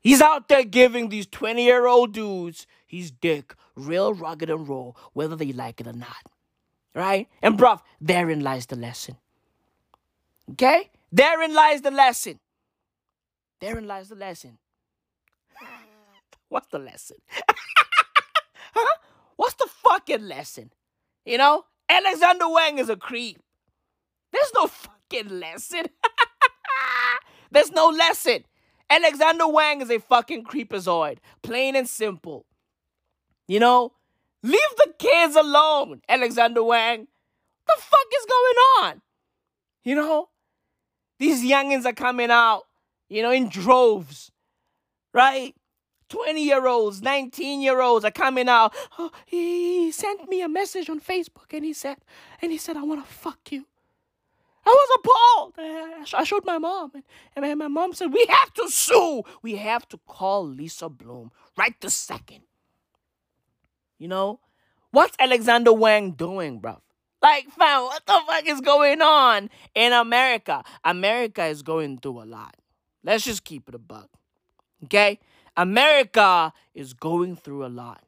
He's 0.00 0.20
out 0.20 0.48
there 0.48 0.64
giving 0.64 1.08
these 1.08 1.26
20 1.26 1.62
year 1.62 1.86
old 1.86 2.12
dudes 2.12 2.66
his 2.86 3.10
dick 3.10 3.54
real 3.76 4.12
rugged 4.12 4.50
and 4.50 4.68
raw, 4.68 4.92
whether 5.12 5.36
they 5.36 5.52
like 5.52 5.80
it 5.80 5.86
or 5.86 5.92
not. 5.92 6.26
Right? 6.94 7.28
And, 7.40 7.56
bruv, 7.56 7.80
therein 8.00 8.40
lies 8.40 8.66
the 8.66 8.76
lesson. 8.76 9.16
Okay? 10.52 10.90
Therein 11.12 11.54
lies 11.54 11.82
the 11.82 11.90
lesson. 11.92 12.40
Therein 13.60 13.86
lies 13.86 14.08
the 14.08 14.16
lesson. 14.16 14.58
What's 16.50 16.66
the 16.68 16.78
lesson? 16.78 17.16
huh? 18.74 18.98
What's 19.36 19.54
the 19.54 19.68
fucking 19.82 20.28
lesson? 20.28 20.70
You 21.24 21.38
know? 21.38 21.64
Alexander 21.88 22.48
Wang 22.48 22.78
is 22.78 22.90
a 22.90 22.96
creep. 22.96 23.40
There's 24.32 24.52
no 24.54 24.66
fucking 24.66 25.40
lesson. 25.40 25.86
There's 27.50 27.72
no 27.72 27.88
lesson. 27.88 28.44
Alexander 28.90 29.48
Wang 29.48 29.80
is 29.80 29.90
a 29.90 29.98
fucking 30.00 30.44
creepazoid. 30.44 31.18
Plain 31.42 31.76
and 31.76 31.88
simple. 31.88 32.44
You 33.48 33.60
know? 33.60 33.92
Leave 34.42 34.60
the 34.76 34.92
kids 34.98 35.36
alone, 35.36 36.02
Alexander 36.08 36.62
Wang. 36.64 37.00
What 37.00 37.76
the 37.76 37.82
fuck 37.82 38.06
is 38.18 38.26
going 38.26 38.56
on? 38.82 39.02
You 39.84 39.94
know? 39.94 40.28
These 41.18 41.44
youngins 41.44 41.84
are 41.86 41.92
coming 41.92 42.30
out, 42.30 42.62
you 43.08 43.22
know, 43.22 43.30
in 43.30 43.48
droves. 43.48 44.32
right? 45.12 45.54
20 46.10 46.44
year 46.44 46.66
olds, 46.66 47.00
19 47.00 47.62
year 47.62 47.80
olds 47.80 48.04
are 48.04 48.10
coming 48.10 48.48
out. 48.48 48.74
Oh, 48.98 49.10
he, 49.24 49.90
sent 49.92 50.28
me 50.28 50.42
a 50.42 50.48
message 50.48 50.90
on 50.90 51.00
Facebook 51.00 51.52
and 51.52 51.64
he 51.64 51.72
said, 51.72 51.96
and 52.42 52.52
he 52.52 52.58
said, 52.58 52.76
I 52.76 52.82
want 52.82 53.04
to 53.04 53.10
fuck 53.10 53.50
you. 53.50 53.66
I 54.66 54.70
was 54.70 54.98
appalled. 54.98 55.54
I, 56.14 56.24
showed 56.24 56.44
my 56.44 56.58
mom, 56.58 56.92
and, 57.34 57.58
my 57.58 57.68
mom 57.68 57.94
said, 57.94 58.12
We 58.12 58.26
have 58.28 58.52
to 58.54 58.68
sue. 58.68 59.22
We 59.42 59.56
have 59.56 59.88
to 59.88 59.98
call 60.06 60.46
Lisa 60.46 60.90
Bloom 60.90 61.32
right 61.56 61.74
this 61.80 61.94
second. 61.94 62.42
You 63.98 64.08
know? 64.08 64.40
What's 64.90 65.16
Alexander 65.18 65.72
Wang 65.72 66.12
doing, 66.12 66.60
bruv? 66.60 66.80
Like, 67.22 67.48
fam, 67.50 67.84
what 67.84 68.04
the 68.06 68.20
fuck 68.26 68.46
is 68.46 68.60
going 68.60 69.00
on 69.02 69.50
in 69.74 69.92
America? 69.92 70.62
America 70.84 71.44
is 71.44 71.62
going 71.62 71.98
through 71.98 72.22
a 72.22 72.24
lot. 72.24 72.56
Let's 73.04 73.24
just 73.24 73.44
keep 73.44 73.68
it 73.68 73.74
a 73.74 73.78
buck. 73.78 74.08
Okay? 74.84 75.20
America 75.56 76.52
is 76.74 76.92
going 76.92 77.36
through 77.36 77.64
a 77.64 77.68
lot. 77.68 78.02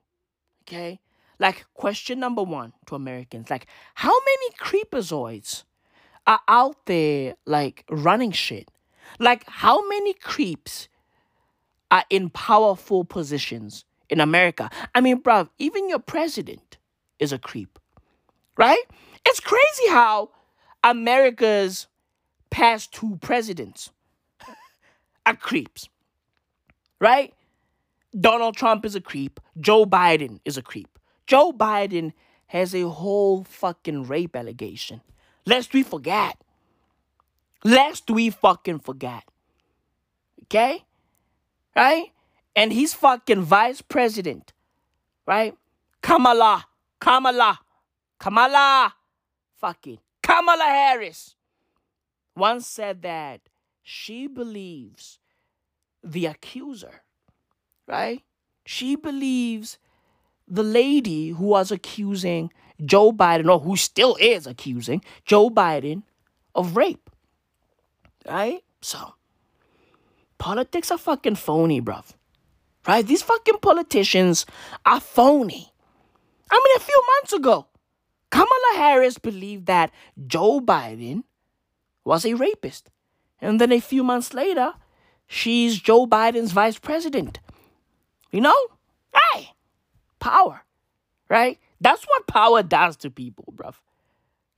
Okay? 0.62 1.00
Like, 1.38 1.64
question 1.74 2.20
number 2.20 2.42
one 2.42 2.72
to 2.86 2.94
Americans 2.94 3.50
like, 3.50 3.66
how 3.94 4.12
many 4.12 4.50
creepazoids 4.60 5.64
are 6.26 6.40
out 6.46 6.86
there, 6.86 7.34
like, 7.46 7.84
running 7.90 8.30
shit? 8.30 8.70
Like, 9.18 9.44
how 9.48 9.86
many 9.88 10.14
creeps 10.14 10.88
are 11.90 12.04
in 12.10 12.30
powerful 12.30 13.04
positions 13.04 13.84
in 14.08 14.20
America? 14.20 14.70
I 14.94 15.00
mean, 15.00 15.20
bruv, 15.20 15.48
even 15.58 15.88
your 15.88 15.98
president 15.98 16.78
is 17.18 17.32
a 17.32 17.38
creep, 17.38 17.78
right? 18.56 18.84
It's 19.26 19.40
crazy 19.40 19.88
how 19.88 20.30
America's 20.84 21.88
past 22.50 22.92
two 22.92 23.18
presidents 23.20 23.90
are 25.26 25.34
creeps 25.36 25.88
right? 27.02 27.34
Donald 28.18 28.56
Trump 28.56 28.86
is 28.86 28.94
a 28.94 29.00
creep. 29.00 29.40
Joe 29.60 29.84
Biden 29.84 30.38
is 30.44 30.56
a 30.56 30.62
creep. 30.62 30.98
Joe 31.26 31.52
Biden 31.52 32.12
has 32.46 32.74
a 32.74 32.88
whole 32.88 33.42
fucking 33.42 34.04
rape 34.04 34.36
allegation. 34.36 35.00
Lest 35.44 35.74
we 35.74 35.82
forget. 35.82 36.38
Lest 37.64 38.08
we 38.08 38.30
fucking 38.30 38.78
forget. 38.78 39.24
Okay? 40.44 40.84
Right? 41.74 42.12
And 42.54 42.72
he's 42.72 42.94
fucking 42.94 43.42
vice 43.42 43.82
president. 43.82 44.52
Right? 45.26 45.54
Kamala. 46.02 46.66
Kamala. 47.00 47.58
Kamala. 48.20 48.94
Fucking 49.56 49.98
Kamala 50.22 50.64
Harris 50.64 51.34
once 52.36 52.66
said 52.66 53.02
that 53.02 53.40
she 53.82 54.26
believes 54.26 55.18
the 56.02 56.26
accuser, 56.26 57.02
right? 57.86 58.22
She 58.64 58.96
believes 58.96 59.78
the 60.48 60.62
lady 60.62 61.30
who 61.30 61.46
was 61.46 61.70
accusing 61.70 62.52
Joe 62.84 63.12
Biden, 63.12 63.50
or 63.50 63.60
who 63.60 63.76
still 63.76 64.16
is 64.20 64.46
accusing 64.46 65.02
Joe 65.24 65.50
Biden 65.50 66.02
of 66.54 66.76
rape, 66.76 67.10
right? 68.26 68.62
So, 68.80 69.14
politics 70.38 70.90
are 70.90 70.98
fucking 70.98 71.36
phony, 71.36 71.80
bruv. 71.80 72.14
Right? 72.86 73.06
These 73.06 73.22
fucking 73.22 73.58
politicians 73.62 74.44
are 74.84 74.98
phony. 74.98 75.72
I 76.50 76.56
mean, 76.56 76.76
a 76.76 76.80
few 76.80 77.02
months 77.16 77.32
ago, 77.32 77.66
Kamala 78.30 78.74
Harris 78.74 79.18
believed 79.18 79.66
that 79.66 79.92
Joe 80.26 80.60
Biden 80.60 81.22
was 82.04 82.24
a 82.24 82.34
rapist. 82.34 82.90
And 83.40 83.60
then 83.60 83.70
a 83.72 83.80
few 83.80 84.02
months 84.02 84.34
later, 84.34 84.74
She's 85.34 85.80
Joe 85.80 86.06
Biden's 86.06 86.52
vice 86.52 86.78
president. 86.78 87.40
You 88.32 88.42
know? 88.42 88.66
Hey, 89.14 89.48
power, 90.20 90.62
right? 91.30 91.58
That's 91.80 92.04
what 92.04 92.26
power 92.26 92.62
does 92.62 92.98
to 92.98 93.10
people, 93.10 93.46
bruv. 93.56 93.76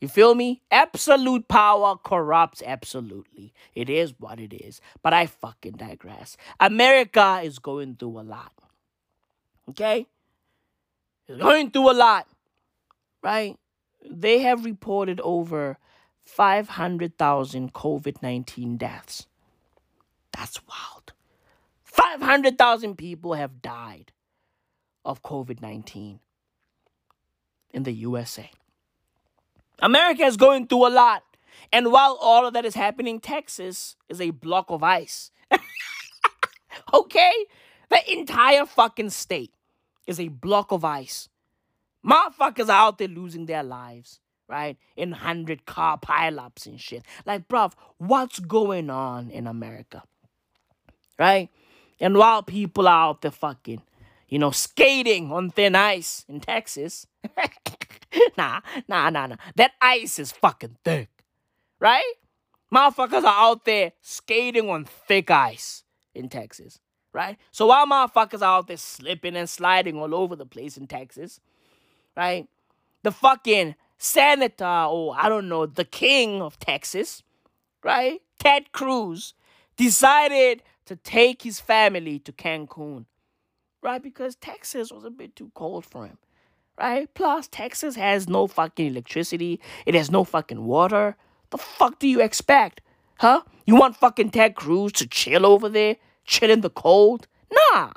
You 0.01 0.09
feel 0.09 0.35
me? 0.35 0.63
Absolute 0.73 1.47
power 1.47 1.95
corrupts 1.97 2.61
absolutely. 2.67 3.55
It 3.77 3.89
is 3.89 4.15
what 4.19 4.41
it 4.41 4.53
is. 4.53 4.81
But 5.01 5.13
I 5.13 5.27
fucking 5.27 5.75
digress. 5.75 6.37
America 6.59 7.41
is 7.45 7.61
going 7.61 7.95
through 7.95 8.19
a 8.19 8.27
lot. 8.27 8.53
Okay? 9.71 10.09
It's 11.29 11.41
going 11.41 11.71
through 11.71 11.93
a 11.93 11.95
lot. 11.95 12.27
Right? 13.23 13.57
They 14.05 14.41
have 14.41 14.65
reported 14.65 15.21
over 15.21 15.79
500,000 16.25 17.73
COVID 17.73 18.23
19 18.23 18.77
deaths. 18.77 19.29
That's 20.37 20.61
wild. 20.67 21.13
500,000 21.85 22.97
people 22.97 23.35
have 23.35 23.63
died 23.63 24.13
of 25.05 25.23
COVID 25.23 25.63
19 25.63 26.19
in 27.73 27.83
the 27.83 27.93
USA. 27.93 28.51
America 29.81 30.25
is 30.25 30.37
going 30.37 30.67
through 30.67 30.89
a 30.89 30.91
lot. 30.91 31.23
And 31.73 31.93
while 31.93 32.19
all 32.21 32.47
of 32.47 32.55
that 32.55 32.65
is 32.65 32.75
happening, 32.75 33.21
Texas 33.21 33.97
is 34.09 34.21
a 34.21 34.31
block 34.31 34.67
of 34.71 34.83
ice. 34.83 35.31
okay? 36.95 37.33
The 37.91 38.13
entire 38.13 38.67
fucking 38.67 39.11
state 39.11 39.53
is 40.07 40.19
a 40.19 40.29
block 40.29 40.73
of 40.73 40.85
ice. 40.85 41.29
Motherfuckers 42.05 42.69
are 42.69 42.89
out 42.89 42.99
there 42.99 43.09
losing 43.09 43.47
their 43.47 43.63
lives, 43.63 44.21
right? 44.49 44.77
In 44.97 45.11
100 45.11 45.65
car 45.65 45.99
pileups 45.99 46.67
and 46.67 46.81
shit. 46.81 47.05
Like, 47.25 47.49
bruv, 47.49 47.73
what's 47.99 48.41
going 48.41 48.91
on 48.91 49.31
in 49.31 49.47
America? 49.47 50.03
Right? 51.19 51.51
And 52.01 52.17
while 52.17 52.43
people 52.43 52.89
are 52.89 53.11
out 53.11 53.23
there 53.23 53.31
fucking, 53.31 53.83
you 54.29 54.39
know, 54.39 54.51
skating 54.51 55.33
on 55.33 55.51
thin 55.51 55.75
ice 55.75 56.25
in 56.29 56.41
Texas, 56.41 57.07
nah, 58.37 58.61
nah, 58.89 59.11
nah, 59.11 59.27
nah. 59.27 59.37
That 59.57 59.73
ice 59.81 60.19
is 60.19 60.33
fucking 60.33 60.77
thick, 60.85 61.09
right? 61.79 62.13
Motherfuckers 62.73 63.23
are 63.23 63.51
out 63.51 63.65
there 63.65 63.93
skating 64.01 64.69
on 64.69 64.85
thick 64.85 65.31
ice 65.31 65.85
in 66.15 66.29
Texas, 66.29 66.81
right? 67.13 67.39
So 67.53 67.67
while 67.67 67.87
motherfuckers 67.87 68.43
are 68.43 68.59
out 68.59 68.67
there 68.67 68.77
slipping 68.77 69.37
and 69.37 69.49
sliding 69.49 69.99
all 69.99 70.15
over 70.15 70.35
the 70.35 70.47
place 70.47 70.77
in 70.77 70.87
Texas, 70.87 71.41
right? 72.17 72.49
The 73.03 73.13
fucking 73.13 73.77
senator, 73.99 74.87
or 74.89 75.15
I 75.17 75.29
don't 75.29 75.49
know, 75.49 75.67
the 75.67 75.85
king 75.85 76.43
of 76.43 76.59
Texas, 76.59 77.23
right? 77.83 78.21
Ted 78.39 78.73
Cruz 78.73 79.35
decided 79.77 80.63
to 80.87 80.97
take 80.97 81.43
his 81.43 81.61
family 81.61 82.19
to 82.21 82.33
Cancun, 82.33 83.07
right? 83.83 84.03
Because 84.03 84.37
Texas 84.37 84.91
was 84.93 85.05
a 85.05 85.11
bit 85.11 85.37
too 85.37 85.51
cold 85.55 85.85
for 85.85 86.07
him, 86.07 86.19
right? 86.79 87.13
Plus, 87.15 87.49
Texas 87.49 87.97
has 87.97 88.29
no 88.29 88.47
fucking 88.47 88.87
electricity, 88.87 89.61
it 89.87 89.95
has 89.95 90.11
no 90.11 90.25
fucking 90.25 90.65
water. 90.65 91.17
The 91.51 91.59
fuck 91.59 91.99
do 91.99 92.09
you 92.09 92.21
expect? 92.21 92.81
Huh? 93.19 93.43
You 93.67 93.77
want 93.77 93.97
fucking 93.97 94.31
Ted 94.31 94.55
Cruz 94.55 94.93
to 94.93 95.07
chill 95.07 95.47
over 95.47 95.69
there? 95.69 95.97
Chill 96.25 96.51
in 96.51 96.63
the 96.63 96.71
cold? 96.71 97.29
Nah. 97.53 97.93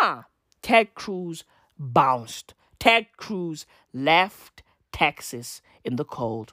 Nah. 0.00 0.22
Ted 0.60 0.94
Cruz 0.94 1.44
bounced. 1.78 2.54
Ted 2.78 3.06
Cruz 3.16 3.66
left 3.92 4.62
Texas 4.92 5.62
in 5.84 5.96
the 5.96 6.04
cold. 6.04 6.52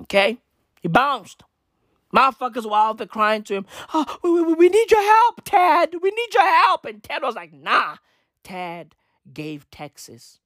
Okay? 0.00 0.38
He 0.80 0.88
bounced. 0.88 1.42
Motherfuckers 2.14 2.64
were 2.64 2.76
out 2.76 2.98
there 2.98 3.06
crying 3.06 3.42
to 3.44 3.54
him, 3.54 3.66
oh, 3.92 4.18
we, 4.22 4.30
we, 4.42 4.54
we 4.54 4.68
need 4.68 4.90
your 4.90 5.02
help, 5.02 5.42
Ted. 5.44 5.94
We 6.00 6.10
need 6.10 6.32
your 6.32 6.46
help. 6.64 6.84
And 6.84 7.02
Ted 7.02 7.22
was 7.22 7.34
like, 7.34 7.52
nah. 7.52 7.96
Ted 8.44 8.94
gave 9.32 9.68
Texas 9.70 10.38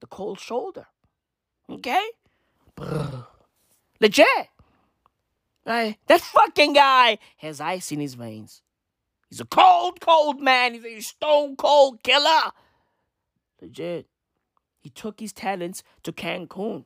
the 0.00 0.06
cold 0.06 0.38
shoulder. 0.38 0.86
Okay? 1.68 2.06
Legit. 4.00 4.26
Right? 5.66 5.96
That 6.06 6.20
fucking 6.20 6.74
guy 6.74 7.18
has 7.38 7.60
ice 7.60 7.90
in 7.90 8.00
his 8.00 8.14
veins. 8.14 8.62
He's 9.28 9.40
a 9.40 9.44
cold, 9.46 10.00
cold 10.00 10.40
man. 10.40 10.74
He's 10.74 10.84
a 10.84 11.00
stone 11.00 11.56
cold 11.56 12.02
killer. 12.02 12.52
Legit. 13.60 14.06
He 14.80 14.90
took 14.90 15.20
his 15.20 15.32
talents 15.32 15.82
to 16.02 16.12
Cancun. 16.12 16.84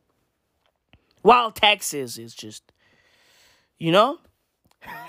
While 1.23 1.51
Texas 1.51 2.19
is 2.19 2.35
just 2.35 2.66
you 3.79 3.93
know? 3.93 4.19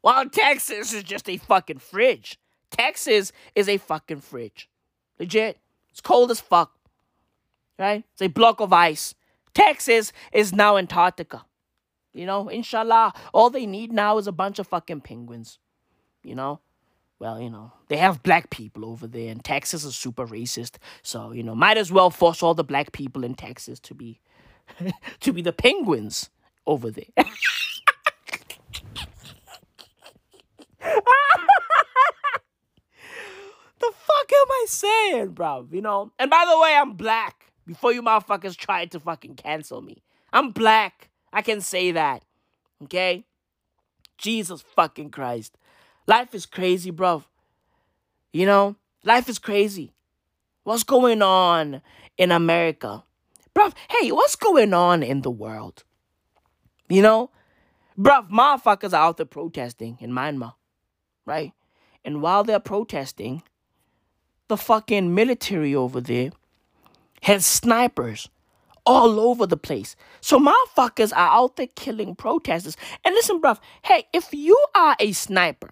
While 0.00 0.28
Texas 0.28 0.92
is 0.92 1.02
just 1.02 1.28
a 1.28 1.36
fucking 1.36 1.78
fridge. 1.78 2.38
Texas 2.70 3.32
is 3.54 3.68
a 3.68 3.78
fucking 3.78 4.20
fridge. 4.20 4.68
Legit. 5.18 5.58
It's 5.90 6.00
cold 6.00 6.30
as 6.30 6.40
fuck. 6.40 6.72
Right? 7.78 8.04
It's 8.12 8.22
a 8.22 8.28
block 8.28 8.60
of 8.60 8.72
ice. 8.72 9.14
Texas 9.54 10.12
is 10.32 10.52
now 10.52 10.76
Antarctica. 10.76 11.44
You 12.12 12.26
know, 12.26 12.48
inshallah, 12.48 13.12
all 13.32 13.50
they 13.50 13.66
need 13.66 13.92
now 13.92 14.18
is 14.18 14.26
a 14.26 14.32
bunch 14.32 14.58
of 14.58 14.66
fucking 14.66 15.02
penguins. 15.02 15.58
You 16.22 16.34
know? 16.34 16.60
Well, 17.18 17.40
you 17.40 17.50
know, 17.50 17.72
they 17.88 17.96
have 17.96 18.22
black 18.22 18.50
people 18.50 18.84
over 18.84 19.08
there, 19.08 19.30
and 19.30 19.42
Texas 19.42 19.84
is 19.84 19.96
super 19.96 20.26
racist. 20.26 20.76
So, 21.02 21.32
you 21.32 21.42
know, 21.42 21.54
might 21.54 21.76
as 21.76 21.90
well 21.90 22.10
force 22.10 22.42
all 22.42 22.54
the 22.54 22.62
black 22.62 22.92
people 22.92 23.24
in 23.24 23.34
Texas 23.34 23.80
to 23.80 23.94
be 23.94 24.20
to 25.20 25.32
be 25.32 25.42
the 25.42 25.52
penguins 25.52 26.30
over 26.66 26.90
there. 26.90 27.04
the 33.78 33.92
fuck 33.92 34.32
am 34.32 34.50
I 34.50 34.64
saying, 34.68 35.28
bro? 35.30 35.66
You 35.70 35.82
know? 35.82 36.12
And 36.18 36.30
by 36.30 36.44
the 36.48 36.58
way, 36.60 36.74
I'm 36.74 36.94
black. 36.94 37.52
Before 37.66 37.92
you 37.92 38.02
motherfuckers 38.02 38.56
tried 38.56 38.90
to 38.92 39.00
fucking 39.00 39.34
cancel 39.36 39.82
me. 39.82 40.02
I'm 40.32 40.50
black. 40.50 41.10
I 41.32 41.42
can 41.42 41.60
say 41.60 41.92
that. 41.92 42.24
Okay? 42.84 43.24
Jesus 44.16 44.62
fucking 44.74 45.10
Christ. 45.10 45.56
Life 46.06 46.34
is 46.34 46.46
crazy, 46.46 46.90
bro. 46.90 47.24
You 48.32 48.46
know? 48.46 48.76
Life 49.04 49.28
is 49.28 49.38
crazy. 49.38 49.92
What's 50.64 50.82
going 50.82 51.22
on 51.22 51.82
in 52.16 52.32
America? 52.32 53.04
bro? 53.58 53.70
hey, 53.90 54.12
what's 54.12 54.36
going 54.36 54.72
on 54.72 55.02
in 55.02 55.22
the 55.22 55.30
world? 55.30 55.82
You 56.88 57.02
know? 57.02 57.30
Bruv, 57.98 58.30
motherfuckers 58.30 58.92
are 58.92 59.08
out 59.08 59.16
there 59.16 59.26
protesting 59.26 59.98
in 60.00 60.12
Myanmar 60.12 60.54
right? 61.28 61.52
And 62.04 62.22
while 62.22 62.42
they're 62.42 62.58
protesting, 62.58 63.42
the 64.48 64.56
fucking 64.56 65.14
military 65.14 65.74
over 65.74 66.00
there 66.00 66.30
has 67.22 67.44
snipers 67.44 68.28
all 68.86 69.20
over 69.20 69.46
the 69.46 69.58
place. 69.58 69.94
So 70.22 70.40
motherfuckers 70.40 71.12
are 71.12 71.30
out 71.30 71.56
there 71.56 71.66
killing 71.76 72.14
protesters. 72.16 72.76
And 73.04 73.14
listen, 73.14 73.40
bruv, 73.40 73.58
hey, 73.82 74.06
if 74.14 74.32
you 74.32 74.58
are 74.74 74.96
a 74.98 75.12
sniper 75.12 75.70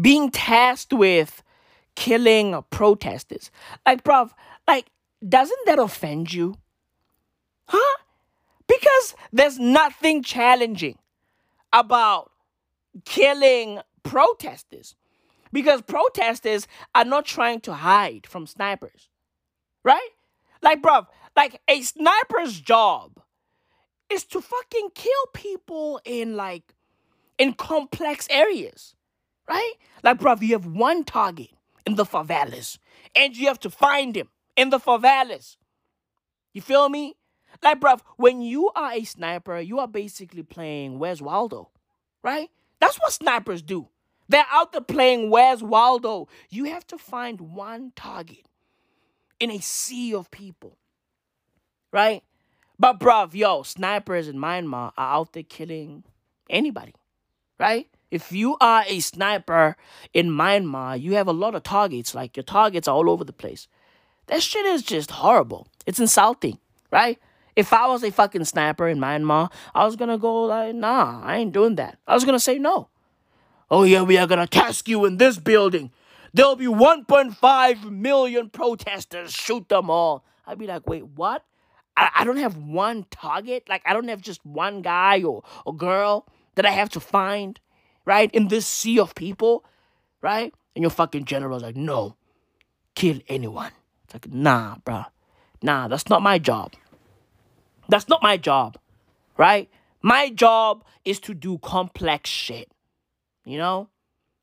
being 0.00 0.30
tasked 0.30 0.94
with 0.94 1.42
killing 1.94 2.64
protesters, 2.70 3.50
like, 3.84 4.02
bruv, 4.02 4.30
like, 4.66 4.86
doesn't 5.28 5.66
that 5.66 5.78
offend 5.78 6.32
you? 6.32 6.56
Huh? 7.66 7.98
Because 8.66 9.14
there's 9.30 9.58
nothing 9.58 10.22
challenging 10.22 10.96
about 11.74 12.30
killing 13.04 13.80
protesters. 14.02 14.94
Because 15.52 15.82
protesters 15.82 16.66
are 16.94 17.04
not 17.04 17.26
trying 17.26 17.60
to 17.62 17.74
hide 17.74 18.26
from 18.26 18.46
snipers. 18.46 19.08
Right? 19.84 20.10
Like, 20.62 20.80
bruv, 20.80 21.06
like 21.36 21.60
a 21.68 21.82
sniper's 21.82 22.60
job 22.60 23.20
is 24.10 24.24
to 24.26 24.40
fucking 24.40 24.90
kill 24.94 25.26
people 25.34 26.00
in 26.04 26.36
like 26.36 26.74
in 27.38 27.52
complex 27.52 28.26
areas. 28.30 28.94
Right? 29.48 29.72
Like, 30.02 30.18
bruv, 30.18 30.40
you 30.42 30.52
have 30.52 30.66
one 30.66 31.04
target 31.04 31.50
in 31.84 31.96
the 31.96 32.04
favelas, 32.04 32.78
and 33.14 33.36
you 33.36 33.48
have 33.48 33.58
to 33.60 33.70
find 33.70 34.16
him 34.16 34.28
in 34.56 34.70
the 34.70 34.78
favelas. 34.78 35.56
You 36.52 36.62
feel 36.62 36.88
me? 36.88 37.16
Like, 37.62 37.80
bruv, 37.80 38.00
when 38.16 38.40
you 38.40 38.70
are 38.74 38.92
a 38.92 39.04
sniper, 39.04 39.58
you 39.58 39.78
are 39.78 39.88
basically 39.88 40.42
playing 40.42 40.98
Where's 40.98 41.20
Waldo, 41.20 41.70
right? 42.22 42.50
That's 42.82 42.98
what 42.98 43.12
snipers 43.12 43.62
do. 43.62 43.86
They're 44.28 44.44
out 44.50 44.72
there 44.72 44.80
playing 44.80 45.30
Where's 45.30 45.62
Waldo. 45.62 46.26
You 46.50 46.64
have 46.64 46.84
to 46.88 46.98
find 46.98 47.40
one 47.40 47.92
target 47.94 48.44
in 49.38 49.52
a 49.52 49.60
sea 49.60 50.12
of 50.12 50.32
people, 50.32 50.76
right? 51.92 52.24
But, 52.80 52.98
bruv, 52.98 53.34
yo, 53.34 53.62
snipers 53.62 54.26
in 54.26 54.34
Myanmar 54.34 54.90
are 54.98 55.14
out 55.14 55.32
there 55.32 55.44
killing 55.44 56.02
anybody, 56.50 56.92
right? 57.56 57.86
If 58.10 58.32
you 58.32 58.56
are 58.60 58.82
a 58.88 58.98
sniper 58.98 59.76
in 60.12 60.30
Myanmar, 60.30 61.00
you 61.00 61.12
have 61.14 61.28
a 61.28 61.32
lot 61.32 61.54
of 61.54 61.62
targets. 61.62 62.16
Like, 62.16 62.36
your 62.36 62.42
targets 62.42 62.88
are 62.88 62.96
all 62.96 63.08
over 63.08 63.22
the 63.22 63.32
place. 63.32 63.68
That 64.26 64.42
shit 64.42 64.66
is 64.66 64.82
just 64.82 65.12
horrible. 65.12 65.68
It's 65.86 66.00
insulting, 66.00 66.58
right? 66.90 67.20
If 67.54 67.72
I 67.72 67.86
was 67.86 68.02
a 68.02 68.10
fucking 68.10 68.44
sniper 68.44 68.88
in 68.88 68.98
Myanmar, 68.98 69.52
I 69.74 69.84
was 69.84 69.96
gonna 69.96 70.18
go 70.18 70.44
like, 70.44 70.74
nah, 70.74 71.20
I 71.22 71.36
ain't 71.36 71.52
doing 71.52 71.76
that. 71.76 71.98
I 72.06 72.14
was 72.14 72.24
gonna 72.24 72.40
say 72.40 72.58
no. 72.58 72.88
Oh 73.70 73.84
yeah, 73.84 74.02
we 74.02 74.16
are 74.18 74.26
gonna 74.26 74.46
task 74.46 74.88
you 74.88 75.04
in 75.04 75.18
this 75.18 75.38
building. 75.38 75.90
There'll 76.34 76.56
be 76.56 76.66
1.5 76.66 77.90
million 77.90 78.48
protesters. 78.48 79.32
Shoot 79.32 79.68
them 79.68 79.90
all. 79.90 80.24
I'd 80.46 80.58
be 80.58 80.66
like, 80.66 80.88
wait, 80.88 81.04
what? 81.06 81.44
I, 81.96 82.10
I 82.16 82.24
don't 82.24 82.38
have 82.38 82.56
one 82.56 83.04
target. 83.10 83.64
Like 83.68 83.82
I 83.84 83.92
don't 83.92 84.08
have 84.08 84.22
just 84.22 84.44
one 84.46 84.82
guy 84.82 85.22
or 85.22 85.42
a 85.66 85.72
girl 85.72 86.26
that 86.54 86.66
I 86.66 86.70
have 86.70 86.88
to 86.90 87.00
find, 87.00 87.60
right? 88.04 88.30
In 88.32 88.48
this 88.48 88.66
sea 88.66 88.98
of 88.98 89.14
people, 89.14 89.64
right? 90.22 90.54
And 90.74 90.82
your 90.82 90.90
fucking 90.90 91.26
general's 91.26 91.62
like, 91.62 91.76
no, 91.76 92.16
kill 92.94 93.20
anyone. 93.28 93.72
It's 94.04 94.14
like, 94.14 94.32
nah, 94.32 94.76
bruh. 94.76 95.06
Nah, 95.62 95.88
that's 95.88 96.08
not 96.08 96.22
my 96.22 96.38
job. 96.38 96.72
That's 97.88 98.08
not 98.08 98.22
my 98.22 98.36
job, 98.36 98.78
right? 99.36 99.68
My 100.02 100.30
job 100.30 100.84
is 101.04 101.20
to 101.20 101.34
do 101.34 101.58
complex 101.58 102.30
shit. 102.30 102.70
You 103.44 103.58
know? 103.58 103.88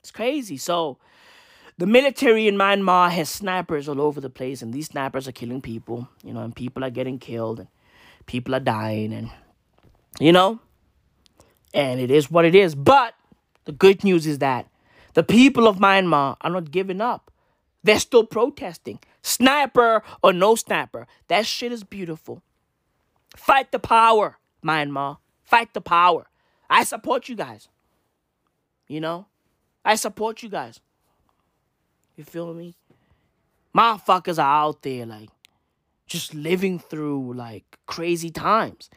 It's 0.01 0.11
crazy. 0.11 0.57
So, 0.57 0.97
the 1.77 1.87
military 1.87 2.47
in 2.47 2.55
Myanmar 2.55 3.09
has 3.11 3.29
snipers 3.29 3.87
all 3.87 4.01
over 4.01 4.19
the 4.19 4.29
place, 4.29 4.61
and 4.61 4.73
these 4.73 4.87
snipers 4.87 5.27
are 5.27 5.31
killing 5.31 5.61
people, 5.61 6.09
you 6.23 6.33
know, 6.33 6.41
and 6.41 6.55
people 6.55 6.83
are 6.83 6.89
getting 6.89 7.19
killed, 7.19 7.59
and 7.59 7.69
people 8.25 8.53
are 8.53 8.59
dying, 8.59 9.13
and, 9.13 9.31
you 10.19 10.31
know? 10.31 10.59
And 11.73 11.99
it 11.99 12.11
is 12.11 12.29
what 12.29 12.45
it 12.45 12.55
is. 12.55 12.75
But 12.75 13.13
the 13.65 13.71
good 13.71 14.03
news 14.03 14.27
is 14.27 14.39
that 14.39 14.67
the 15.13 15.23
people 15.23 15.67
of 15.67 15.77
Myanmar 15.77 16.35
are 16.41 16.49
not 16.49 16.71
giving 16.71 17.01
up. 17.01 17.31
They're 17.83 17.99
still 17.99 18.25
protesting. 18.25 18.99
Sniper 19.21 20.03
or 20.21 20.33
no 20.33 20.55
sniper. 20.55 21.07
That 21.27 21.45
shit 21.45 21.71
is 21.71 21.83
beautiful. 21.83 22.41
Fight 23.35 23.71
the 23.71 23.79
power, 23.79 24.37
Myanmar. 24.63 25.17
Fight 25.43 25.73
the 25.73 25.81
power. 25.81 26.27
I 26.69 26.83
support 26.83 27.29
you 27.29 27.35
guys. 27.35 27.69
You 28.87 29.01
know? 29.01 29.27
I 29.83 29.95
support 29.95 30.43
you 30.43 30.49
guys. 30.49 30.79
You 32.15 32.23
feel 32.23 32.53
me? 32.53 32.75
Motherfuckers 33.75 34.37
are 34.37 34.65
out 34.65 34.81
there 34.81 35.05
like 35.05 35.29
just 36.05 36.33
living 36.33 36.79
through 36.79 37.33
like 37.33 37.77
crazy 37.85 38.29
times. 38.29 38.89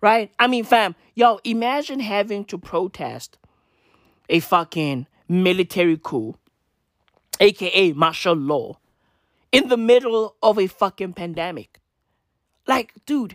Right? 0.00 0.30
I 0.38 0.46
mean, 0.46 0.64
fam, 0.64 0.94
yo, 1.14 1.40
imagine 1.42 2.00
having 2.00 2.44
to 2.46 2.58
protest 2.58 3.38
a 4.28 4.38
fucking 4.40 5.06
military 5.28 5.96
coup, 5.96 6.36
aka 7.40 7.92
martial 7.92 8.34
law, 8.34 8.78
in 9.50 9.68
the 9.68 9.76
middle 9.76 10.36
of 10.42 10.58
a 10.58 10.66
fucking 10.66 11.14
pandemic. 11.14 11.80
Like, 12.66 12.92
dude, 13.06 13.34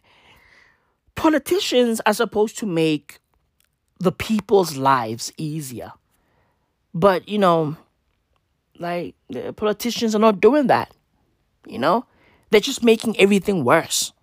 politicians 1.15 2.01
are 2.05 2.13
supposed 2.13 2.57
to 2.59 2.65
make 2.65 3.19
the 3.99 4.11
people's 4.11 4.77
lives 4.77 5.31
easier. 5.37 5.93
But, 6.93 7.27
you 7.27 7.37
know, 7.37 7.77
like, 8.77 9.15
politicians 9.55 10.15
are 10.15 10.19
not 10.19 10.41
doing 10.41 10.67
that. 10.67 10.93
You 11.65 11.79
know? 11.79 12.05
They're 12.49 12.59
just 12.59 12.83
making 12.83 13.19
everything 13.19 13.63
worse. 13.63 14.13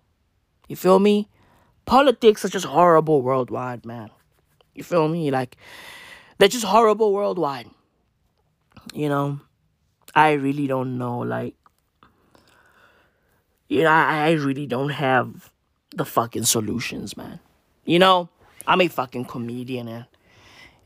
You 0.67 0.75
feel 0.75 0.99
me? 0.99 1.27
Politics 1.85 2.45
are 2.45 2.49
just 2.49 2.65
horrible 2.65 3.21
worldwide, 3.21 3.85
man. 3.85 4.09
You 4.73 4.83
feel 4.83 5.07
me? 5.09 5.31
Like, 5.31 5.57
they're 6.37 6.47
just 6.47 6.65
horrible 6.65 7.11
worldwide. 7.11 7.69
You 8.93 9.09
know? 9.09 9.39
I 10.15 10.33
really 10.33 10.67
don't 10.67 10.97
know. 10.97 11.19
Like, 11.19 11.55
you 13.67 13.83
know, 13.83 13.89
I, 13.89 14.27
I 14.27 14.31
really 14.31 14.67
don't 14.67 14.89
have 14.89 15.51
the 15.95 16.05
fucking 16.05 16.45
solutions, 16.45 17.15
man. 17.15 17.39
You 17.85 17.99
know, 17.99 18.29
I'm 18.67 18.81
a 18.81 18.87
fucking 18.87 19.25
comedian 19.25 19.87
and 19.87 20.05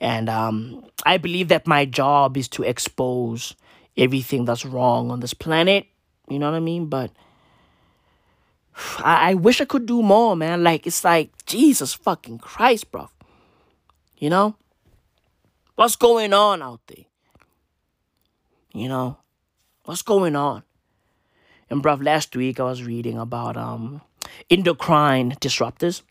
and 0.01 0.29
um, 0.29 0.85
I 1.05 1.17
believe 1.17 1.47
that 1.47 1.67
my 1.67 1.85
job 1.85 2.35
is 2.35 2.49
to 2.49 2.63
expose 2.63 3.55
everything 3.97 4.43
that's 4.43 4.65
wrong 4.65 5.09
on 5.09 5.21
this 5.21 5.33
planet. 5.33 5.87
You 6.29 6.37
know 6.37 6.51
what 6.51 6.57
I 6.57 6.59
mean? 6.59 6.87
But 6.87 7.11
I, 8.99 9.31
I 9.31 9.33
wish 9.35 9.61
I 9.61 9.65
could 9.65 9.85
do 9.85 10.01
more, 10.01 10.35
man. 10.35 10.63
Like 10.63 10.85
it's 10.85 11.03
like 11.03 11.45
Jesus 11.45 11.93
fucking 11.93 12.39
Christ, 12.39 12.91
bro. 12.91 13.09
You 14.17 14.29
know? 14.29 14.55
What's 15.75 15.95
going 15.95 16.33
on 16.33 16.61
out 16.61 16.81
there? 16.87 17.05
You 18.73 18.87
know? 18.87 19.17
What's 19.83 20.01
going 20.01 20.35
on? 20.35 20.63
And 21.69 21.83
bruv, 21.83 22.03
last 22.03 22.35
week 22.35 22.59
I 22.59 22.63
was 22.63 22.83
reading 22.83 23.17
about 23.17 23.57
um 23.57 24.01
endocrine 24.49 25.31
disruptors. 25.41 26.01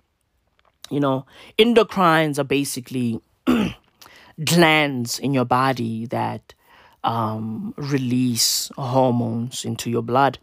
You 0.90 1.00
know, 1.00 1.26
endocrines 1.58 2.38
are 2.38 2.44
basically 2.44 3.20
glands 4.44 5.18
in 5.18 5.32
your 5.32 5.44
body 5.44 6.06
that 6.06 6.54
um, 7.04 7.74
release 7.76 8.70
hormones 8.76 9.64
into 9.64 9.90
your 9.90 10.02
blood. 10.02 10.38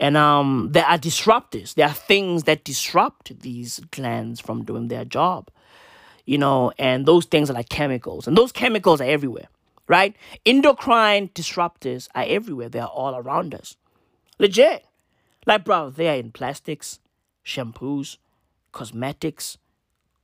And 0.00 0.16
um, 0.16 0.68
there 0.72 0.84
are 0.84 0.98
disruptors. 0.98 1.74
There 1.74 1.86
are 1.86 1.94
things 1.94 2.44
that 2.44 2.64
disrupt 2.64 3.40
these 3.40 3.80
glands 3.90 4.40
from 4.40 4.64
doing 4.64 4.88
their 4.88 5.04
job. 5.04 5.50
You 6.24 6.38
know, 6.38 6.72
and 6.78 7.06
those 7.06 7.26
things 7.26 7.50
are 7.50 7.54
like 7.54 7.68
chemicals. 7.68 8.26
And 8.26 8.36
those 8.36 8.50
chemicals 8.50 9.00
are 9.00 9.04
everywhere, 9.04 9.48
right? 9.86 10.16
Endocrine 10.44 11.28
disruptors 11.28 12.08
are 12.14 12.24
everywhere. 12.26 12.68
They 12.68 12.80
are 12.80 12.88
all 12.88 13.14
around 13.14 13.54
us. 13.54 13.76
Legit. 14.38 14.84
Like, 15.46 15.64
bro, 15.64 15.90
they 15.90 16.08
are 16.08 16.16
in 16.18 16.32
plastics, 16.32 17.00
shampoos, 17.44 18.16
cosmetics, 18.72 19.58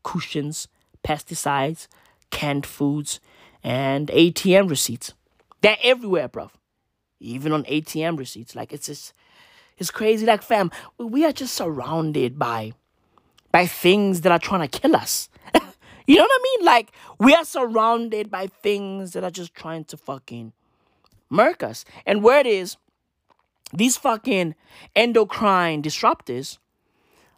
cushions, 0.03 0.68
pesticides, 1.05 1.89
canned 2.31 2.66
foods, 2.66 3.21
and 3.62 4.09
ATM 4.09 4.71
receipts. 4.71 5.12
They're 5.61 5.77
everywhere, 5.83 6.29
bro. 6.29 6.51
even 7.21 7.53
on 7.53 7.64
ATM 7.64 8.18
receipts. 8.18 8.57
Like 8.57 8.73
it's 8.73 8.87
just, 8.87 9.12
it's 9.79 9.91
crazy. 9.91 10.27
Like 10.27 10.43
fam, 10.43 10.71
we 10.99 11.25
are 11.25 11.33
just 11.33 11.55
surrounded 11.55 12.39
by, 12.39 12.73
by 13.53 13.66
things 13.66 14.23
that 14.23 14.33
are 14.33 14.39
trying 14.39 14.66
to 14.66 14.81
kill 14.81 14.97
us. 14.97 15.29
you 16.07 16.16
know 16.16 16.23
what 16.23 16.31
I 16.33 16.43
mean? 16.57 16.64
Like 16.66 16.93
we 17.18 17.35
are 17.35 17.45
surrounded 17.45 18.31
by 18.31 18.47
things 18.47 19.12
that 19.12 19.25
are 19.25 19.31
just 19.31 19.55
trying 19.55 19.85
to 19.85 19.97
fucking 19.97 20.53
murk 21.29 21.62
us. 21.62 21.85
And 22.07 22.23
where 22.23 22.41
it 22.41 22.47
is, 22.47 22.77
these 23.73 23.97
fucking 23.97 24.55
endocrine 24.95 25.83
disruptors, 25.83 26.59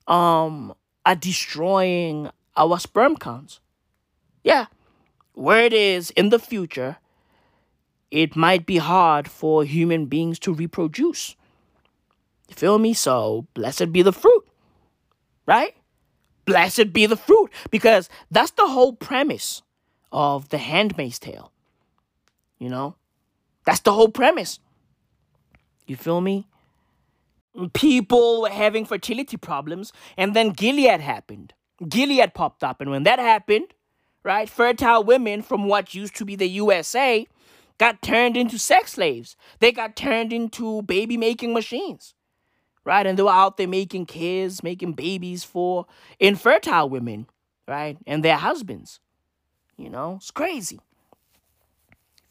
um, 0.06 0.74
are 1.04 1.14
destroying 1.14 2.30
our 2.56 2.78
sperm 2.78 3.16
counts. 3.16 3.60
Yeah, 4.44 4.66
where 5.34 5.64
it 5.64 5.72
is 5.72 6.10
in 6.10 6.30
the 6.30 6.38
future, 6.38 6.96
it 8.10 8.36
might 8.36 8.66
be 8.66 8.76
hard 8.78 9.28
for 9.28 9.64
human 9.64 10.06
beings 10.06 10.38
to 10.40 10.52
reproduce. 10.52 11.36
You 12.48 12.54
feel 12.54 12.78
me? 12.78 12.92
So, 12.92 13.46
blessed 13.54 13.92
be 13.92 14.02
the 14.02 14.12
fruit, 14.12 14.46
right? 15.46 15.74
Blessed 16.44 16.92
be 16.92 17.06
the 17.06 17.16
fruit, 17.16 17.50
because 17.70 18.08
that's 18.30 18.50
the 18.52 18.66
whole 18.66 18.92
premise 18.92 19.62
of 20.10 20.48
the 20.50 20.58
Handmaid's 20.58 21.18
Tale. 21.18 21.52
You 22.58 22.68
know, 22.68 22.96
that's 23.64 23.80
the 23.80 23.92
whole 23.92 24.08
premise. 24.08 24.58
You 25.92 25.96
feel 25.96 26.22
me? 26.22 26.46
People 27.74 28.40
were 28.40 28.48
having 28.48 28.86
fertility 28.86 29.36
problems, 29.36 29.92
and 30.16 30.34
then 30.34 30.48
Gilead 30.48 31.02
happened. 31.02 31.52
Gilead 31.86 32.32
popped 32.32 32.64
up, 32.64 32.80
and 32.80 32.90
when 32.90 33.02
that 33.02 33.18
happened, 33.18 33.66
right, 34.22 34.48
fertile 34.48 35.04
women 35.04 35.42
from 35.42 35.68
what 35.68 35.94
used 35.94 36.16
to 36.16 36.24
be 36.24 36.34
the 36.34 36.48
USA 36.48 37.26
got 37.76 38.00
turned 38.00 38.38
into 38.38 38.58
sex 38.58 38.92
slaves. 38.92 39.36
They 39.58 39.70
got 39.70 39.94
turned 39.94 40.32
into 40.32 40.80
baby 40.80 41.18
making 41.18 41.52
machines, 41.52 42.14
right? 42.86 43.06
And 43.06 43.18
they 43.18 43.22
were 43.22 43.30
out 43.30 43.58
there 43.58 43.68
making 43.68 44.06
kids, 44.06 44.62
making 44.62 44.94
babies 44.94 45.44
for 45.44 45.84
infertile 46.18 46.88
women, 46.88 47.26
right? 47.68 47.98
And 48.06 48.24
their 48.24 48.38
husbands. 48.38 48.98
You 49.76 49.90
know, 49.90 50.14
it's 50.16 50.30
crazy. 50.30 50.80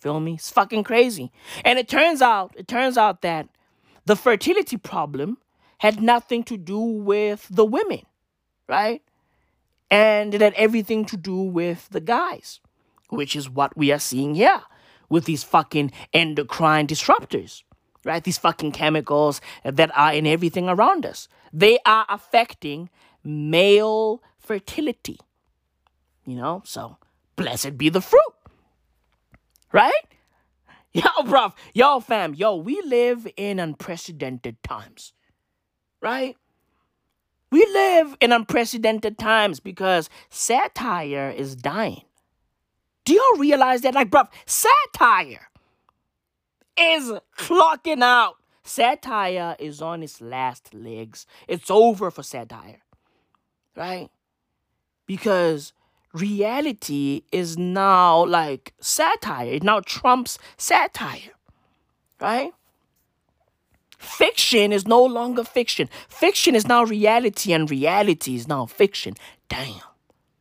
Feel 0.02 0.20
me? 0.20 0.34
It's 0.34 0.50
fucking 0.50 0.84
crazy. 0.84 1.32
And 1.64 1.78
it 1.78 1.88
turns 1.88 2.22
out, 2.22 2.54
it 2.58 2.68
turns 2.68 2.98
out 2.98 3.22
that 3.22 3.48
the 4.06 4.16
fertility 4.16 4.76
problem 4.76 5.38
had 5.78 6.02
nothing 6.02 6.44
to 6.46 6.58
do 6.58 6.80
with 6.80 7.48
the 7.52 7.64
women, 7.64 8.02
right? 8.68 9.04
And 9.92 10.34
it 10.34 10.42
had 10.42 10.56
everything 10.56 11.06
to 11.06 11.18
do 11.18 11.36
with 11.36 11.88
the 11.90 12.02
guys, 12.02 12.60
which 13.10 13.36
is 13.36 13.48
what 13.48 13.78
we 13.78 13.92
are 13.92 14.00
seeing 14.00 14.34
here 14.34 14.64
with 15.08 15.26
these 15.26 15.44
fucking 15.44 15.92
endocrine 16.14 16.88
disruptors, 16.88 17.62
right? 18.04 18.24
These 18.24 18.40
fucking 18.40 18.72
chemicals 18.72 19.40
that 19.64 19.92
are 19.96 20.14
in 20.14 20.26
everything 20.26 20.68
around 20.68 21.06
us. 21.06 21.28
They 21.54 21.78
are 21.86 22.08
affecting 22.10 22.90
male 23.24 24.24
fertility, 24.40 25.20
you 26.26 26.36
know? 26.38 26.64
So, 26.66 26.98
blessed 27.36 27.78
be 27.78 27.90
the 27.90 28.02
fruit, 28.02 28.31
right? 29.72 29.92
Yo, 30.94 31.04
bruv, 31.24 31.54
yo, 31.74 32.02
fam, 32.02 32.34
yo, 32.34 32.58
we 32.58 32.82
live 32.82 33.26
in 33.38 33.60
unprecedented 33.62 34.62
times, 34.62 35.14
right? 36.02 36.36
We 37.50 37.66
live 37.66 38.18
in 38.20 38.34
unprecedented 38.34 39.18
times 39.18 39.62
because 39.62 40.10
satire 40.30 41.30
is 41.30 41.56
dying. 41.56 42.02
Do 43.06 43.14
y'all 43.14 43.40
realize 43.40 43.82
that? 43.82 43.94
Like, 43.94 44.10
bruv, 44.10 44.28
satire 44.46 45.48
is 46.78 47.14
clocking 47.38 48.04
out. 48.04 48.36
Satire 48.64 49.56
is 49.60 49.82
on 49.82 50.04
its 50.04 50.20
last 50.22 50.74
legs. 50.74 51.26
It's 51.48 51.72
over 51.72 52.12
for 52.12 52.24
satire, 52.24 52.82
right? 53.78 54.10
Because 55.06 55.74
reality 56.14 57.24
is 57.32 57.58
now 57.58 58.26
like 58.26 58.74
satire. 58.80 59.48
It 59.54 59.64
now 59.64 59.82
trumps 59.82 60.38
satire, 60.58 61.32
right? 62.20 62.54
Fiction 63.98 64.72
is 64.72 64.88
no 64.88 65.04
longer 65.04 65.44
fiction. 65.44 65.88
Fiction 66.08 66.56
is 66.56 66.68
now 66.68 66.84
reality, 66.84 67.54
and 67.54 67.70
reality 67.70 68.36
is 68.36 68.48
now 68.48 68.66
fiction. 68.66 69.14
Damn. 69.48 69.82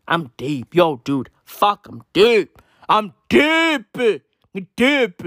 I'm 0.08 0.32
deep. 0.36 0.74
Yo, 0.74 0.96
dude. 1.04 1.30
Fuck, 1.44 1.86
I'm 1.88 2.02
deep. 2.12 2.60
I'm 2.88 3.12
deep. 3.28 3.96
I'm 3.96 4.66
deep. 4.76 5.22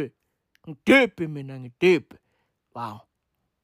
I'm 0.68 0.78
deep, 0.86 1.20
man. 1.20 1.52
I'm 1.52 1.72
deep. 1.80 2.14
Wow. 2.76 3.04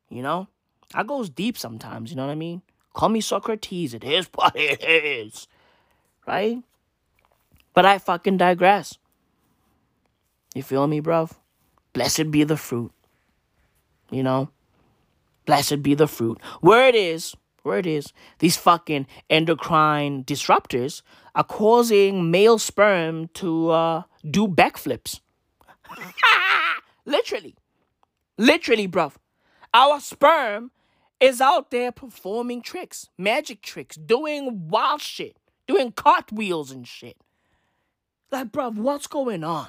You 0.10 0.22
know? 0.22 0.48
I 0.94 1.04
goes 1.04 1.30
deep 1.30 1.58
sometimes, 1.58 2.10
you 2.10 2.16
know 2.16 2.26
what 2.26 2.32
I 2.32 2.36
mean? 2.36 2.62
Call 2.94 3.10
me 3.10 3.22
Socrates. 3.22 3.94
It 3.94 4.04
is 4.04 4.30
what 4.34 4.56
it 4.56 4.84
is. 4.84 5.48
Right? 6.26 6.64
But 7.80 7.86
I 7.86 7.98
fucking 7.98 8.36
digress. 8.36 8.98
You 10.54 10.64
feel 10.64 10.86
me, 10.86 11.00
bruv? 11.00 11.32
Blessed 11.94 12.30
be 12.30 12.44
the 12.44 12.58
fruit. 12.58 12.92
You 14.12 14.22
know? 14.22 14.50
Blessed 15.46 15.82
be 15.82 15.94
the 15.94 16.06
fruit. 16.06 16.42
Where 16.60 16.90
it 16.90 16.96
is, 16.96 17.38
where 17.64 17.78
it 17.78 17.86
is, 17.86 18.12
these 18.40 18.58
fucking 18.58 19.08
endocrine 19.30 20.26
disruptors 20.26 21.04
are 21.36 21.46
causing 21.46 22.30
male 22.30 22.60
sperm 22.60 23.30
to 23.36 23.70
uh, 23.70 24.02
do 24.30 24.46
backflips. 24.46 25.22
Literally. 27.06 27.56
Literally, 28.38 28.90
bruv. 28.90 29.14
Our 29.74 30.02
sperm 30.02 30.72
is 31.22 31.40
out 31.40 31.72
there 31.72 31.94
performing 31.94 32.62
tricks, 32.62 33.08
magic 33.18 33.62
tricks, 33.62 33.96
doing 33.96 34.68
wild 34.68 35.00
shit, 35.00 35.38
doing 35.66 35.94
cartwheels 35.94 36.72
and 36.72 36.86
shit. 36.86 37.16
Like, 38.32 38.52
bruv, 38.52 38.76
what's 38.76 39.08
going 39.08 39.44
on? 39.44 39.68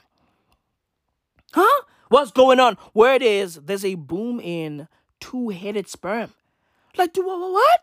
Huh? 1.53 1.83
What's 2.09 2.31
going 2.31 2.61
on? 2.61 2.77
Where 2.93 3.15
it 3.15 3.23
is, 3.23 3.55
there's 3.57 3.85
a 3.85 3.95
boom 3.95 4.41
in 4.41 4.89
two 5.21 5.51
headed 5.51 5.89
sperm. 5.89 6.33
Like, 6.97 7.13
do 7.13 7.25
what? 7.27 7.39
what? 7.39 7.81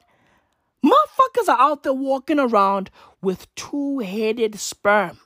Motherfuckers 0.85 1.49
are 1.49 1.59
out 1.59 1.83
there 1.83 1.93
walking 1.93 2.39
around 2.39 2.89
with 3.21 3.53
two 3.55 3.99
headed 3.99 4.59
sperm 4.59 5.17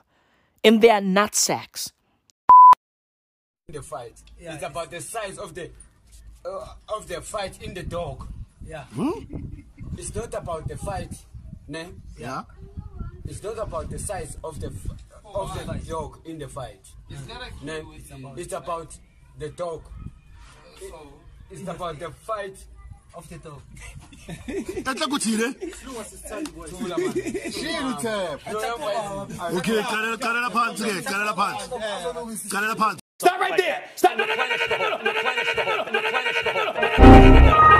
in 0.62 0.80
their 0.80 1.00
nut 1.00 1.34
sacks. 1.34 1.92
the 3.68 3.82
fight. 3.82 4.14
it's 4.38 4.62
about 4.62 4.90
the 4.90 5.00
size 5.00 5.38
of 5.38 5.54
the 5.54 5.70
uh, 6.44 6.66
of 6.88 7.06
the 7.08 7.20
fight 7.20 7.62
in 7.62 7.74
the 7.74 7.82
dog. 7.82 8.26
Yeah. 8.64 8.84
It's 9.96 10.14
not 10.14 10.34
about 10.34 10.68
the 10.68 10.76
fight, 10.76 11.12
ne? 11.68 11.88
Yeah. 12.18 12.42
It's 13.24 13.42
not 13.42 13.58
about 13.58 13.90
the 13.90 13.98
size 13.98 14.36
of 14.42 14.60
the 14.60 14.68
f- 14.68 14.98
of 15.34 15.66
the 15.66 15.74
dog 15.90 16.18
in 16.24 16.38
the 16.38 16.48
fight. 16.48 16.80
Ne? 17.62 17.82
It's 18.36 18.52
about 18.52 18.96
the 19.38 19.48
dog. 19.50 19.82
It- 20.80 20.94
it's 21.50 21.68
about 21.68 21.98
the 21.98 22.10
fight 22.10 22.56
Of 23.14 23.28
the 23.28 23.36
dog. 23.38 23.60
Tatla 24.86 25.06
kuthile? 25.12 25.48
Thula, 25.52 26.96
man. 26.96 27.12
Shilo 27.52 27.92
Themba. 28.00 28.38
Thula, 28.40 29.58
Okay, 29.58 29.78
qalela 29.92 30.16
qalela 30.16 30.48
phansi 30.56 30.82
ke, 30.88 31.02
qalela 31.10 31.34
phansi. 31.40 31.66
Qalela 32.48 32.74
phansi. 32.74 32.98
Stop 33.20 33.38
right 33.40 33.56
there! 33.58 33.78
Stop! 33.96 34.16
No, 34.16 34.24
no, 34.24 34.34
no, 34.34 34.44
no, 34.46 34.56
no, 34.56 34.66
no, 34.66 34.76
no, 34.78 35.12
no, 35.12 35.12
no, 35.12 35.22
no, 35.22 35.42
no, 35.42 35.52
no, 35.52 35.90
no, 35.92 36.00
no, 36.00 36.30
no, 36.32 36.52
no, 36.52 36.64
no. 36.64 37.72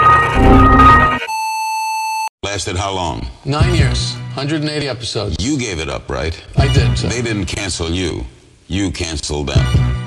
Lasted 2.52 2.76
how 2.76 2.92
long? 2.92 3.26
Nine 3.46 3.74
years, 3.74 4.12
180 4.34 4.86
episodes. 4.86 5.36
You 5.42 5.58
gave 5.58 5.80
it 5.80 5.88
up, 5.88 6.10
right? 6.10 6.38
I 6.58 6.70
did. 6.70 6.94
They 6.98 7.22
didn't 7.22 7.46
cancel 7.46 7.88
you. 7.90 8.26
You 8.68 8.90
canceled 8.90 9.46
them. 9.46 10.04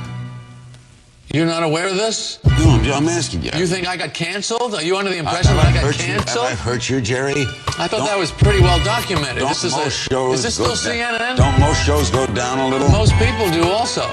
You're 1.34 1.48
not 1.48 1.64
aware 1.64 1.88
of 1.88 1.96
this? 1.96 2.38
No, 2.46 2.52
I'm, 2.70 2.86
I'm 2.92 3.10
asking 3.10 3.42
you. 3.46 3.50
You 3.56 3.66
think 3.66 3.88
I 3.88 3.98
got 3.98 4.14
canceled? 4.14 4.76
Are 4.76 4.84
you 4.84 4.96
under 4.96 5.10
the 5.10 5.18
impression 5.18 5.56
have 5.56 5.58
that 5.58 5.66
I 5.66 5.70
I 5.70 5.74
got 5.74 5.84
hurt 5.86 6.08
You, 6.08 6.14
have 6.14 6.38
I 6.38 6.52
hurt 6.54 6.88
you, 6.88 7.02
Jerry? 7.02 7.34
I 7.80 7.88
thought 7.88 7.90
Don't- 7.90 8.06
that 8.06 8.20
was 8.20 8.30
pretty 8.30 8.60
well 8.62 8.78
documented. 8.86 9.40
Don't 9.40 9.50
This 9.50 9.64
is 9.64 9.72
most 9.72 9.88
a, 9.88 9.90
shows 10.14 10.38
is 10.38 10.44
this 10.44 10.58
go 10.60 10.76
still 10.76 10.94
down- 10.94 11.20
CNN? 11.20 11.38
Don't 11.38 11.60
most 11.60 11.84
shows 11.84 12.12
go 12.12 12.28
down 12.28 12.60
a 12.60 12.68
little? 12.68 12.90
Most 12.90 13.14
people 13.14 13.50
do 13.50 13.64
also. 13.68 14.08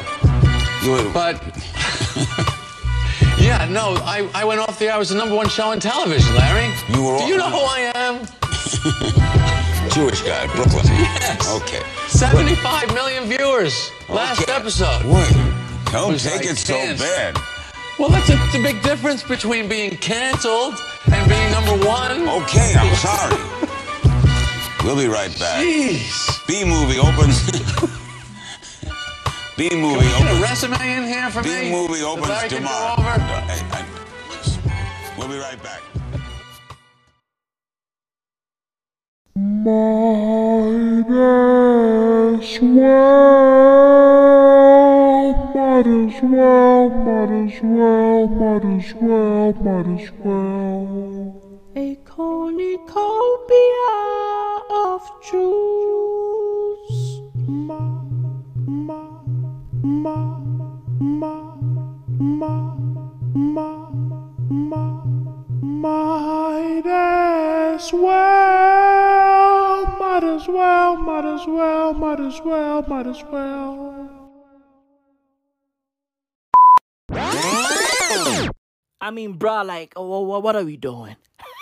You- 0.82 1.10
But 1.12 1.36
yeah, 3.42 3.66
no, 3.70 3.94
I, 4.04 4.28
I 4.34 4.44
went 4.44 4.60
off 4.60 4.78
the 4.78 4.86
air. 4.86 4.92
I 4.94 4.98
was 4.98 5.08
the 5.10 5.16
number 5.16 5.34
one 5.34 5.48
show 5.48 5.70
on 5.70 5.80
television, 5.80 6.34
Larry. 6.34 6.72
You 6.88 7.02
were 7.02 7.18
Do 7.18 7.24
you 7.24 7.36
know 7.36 7.50
who 7.50 7.58
I 7.58 7.92
am? 7.94 8.26
Jewish 9.92 10.22
guy, 10.22 10.46
Brooklyn. 10.54 10.86
Yes. 10.86 11.60
Okay. 11.62 11.82
75 12.08 12.94
million 12.94 13.24
viewers 13.24 13.90
last 14.08 14.42
Okay. 14.42 14.52
episode. 14.52 15.04
Wait. 15.04 15.30
Don't 15.92 16.18
take 16.18 16.36
like 16.40 16.46
it 16.46 16.56
so 16.56 16.74
tense. 16.74 17.00
bad. 17.00 17.36
Well, 17.98 18.08
that's 18.08 18.30
a, 18.30 18.36
the 18.56 18.62
big 18.62 18.82
difference 18.82 19.22
between 19.22 19.68
being 19.68 19.96
canceled 19.98 20.74
and 21.12 21.28
being 21.28 21.50
number 21.50 21.86
one. 21.86 22.26
Okay, 22.42 22.74
I'm 22.76 22.94
sorry. 22.96 23.68
We'll 24.84 24.96
be 24.96 25.06
right 25.06 25.30
back. 25.38 25.62
Jeez. 25.62 26.44
B 26.48 26.64
movie 26.64 26.98
opens 26.98 27.38
B 29.56 29.68
Can 29.68 29.80
movie 29.82 29.98
we 29.98 30.02
get 30.04 30.22
a 30.22 30.24
opens. 30.30 30.42
resume 30.42 30.96
in 30.96 31.04
here 31.04 31.30
for 31.30 31.42
B 31.42 31.48
me? 31.50 31.70
movie 31.70 32.02
opens 32.02 32.28
that 32.28 32.44
I 32.44 32.48
can 32.48 32.56
tomorrow. 32.58 32.92
Over? 32.92 33.40
Hey, 33.50 33.60
I- 33.72 35.14
we'll 35.18 35.28
be 35.28 35.38
right 35.38 35.62
back. 35.62 35.82
Might 45.54 45.86
as 45.86 46.22
well, 46.22 46.88
might 46.90 47.30
as 47.46 47.60
well, 47.62 48.28
might 48.28 48.64
as 48.78 48.94
well, 49.00 49.52
might 49.54 50.00
as 50.02 50.10
well. 50.18 51.42
A 51.76 51.94
cornucopia 52.04 53.90
of 54.70 55.00
Jews. 55.30 56.98
Ma, 57.46 57.80
ma, 58.66 59.11
might 59.82 60.38
as 67.74 67.92
well, 67.92 69.86
might 69.98 70.24
as 70.24 70.46
well, 70.46 70.96
might 70.96 71.24
as 71.24 71.46
well, 71.46 71.94
might 71.94 72.20
as 72.20 72.40
well, 72.44 72.82
might 72.86 73.06
as 73.06 73.24
well. 73.24 73.98
I 79.00 79.10
mean, 79.10 79.36
bruh, 79.36 79.66
like, 79.66 79.92
oh, 79.96 80.20
what 80.20 80.54
are 80.54 80.62
we 80.62 80.76
doing? 80.76 81.16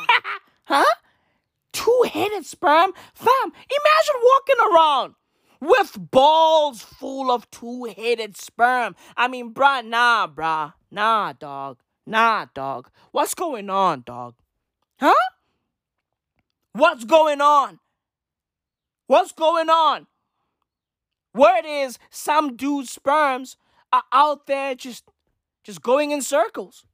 huh? 0.64 0.84
Two 1.72 2.04
headed 2.12 2.44
sperm? 2.44 2.92
Fam, 3.14 3.44
imagine 3.44 4.20
walking 4.22 4.56
around 4.70 5.14
with 5.60 5.96
balls 6.10 6.82
full 6.82 7.30
of 7.30 7.50
two 7.50 7.92
headed 7.96 8.36
sperm. 8.36 8.96
I 9.16 9.28
mean, 9.28 9.52
bruh, 9.52 9.84
nah, 9.84 10.26
bruh. 10.26 10.72
Nah, 10.90 11.32
dog. 11.32 11.78
Nah, 12.06 12.46
dog. 12.54 12.90
What's 13.12 13.34
going 13.34 13.70
on, 13.70 14.02
dog? 14.06 14.34
Huh? 14.98 15.14
What's 16.72 17.04
going 17.04 17.40
on? 17.40 17.78
What's 19.06 19.32
going 19.32 19.68
on? 19.68 20.06
Word 21.34 21.64
is 21.66 21.98
some 22.10 22.56
dude's 22.56 22.92
sperms 22.92 23.56
are 23.92 24.04
out 24.12 24.46
there 24.46 24.74
just 24.74 25.04
just 25.62 25.82
going 25.82 26.10
in 26.10 26.22
circles. 26.22 26.86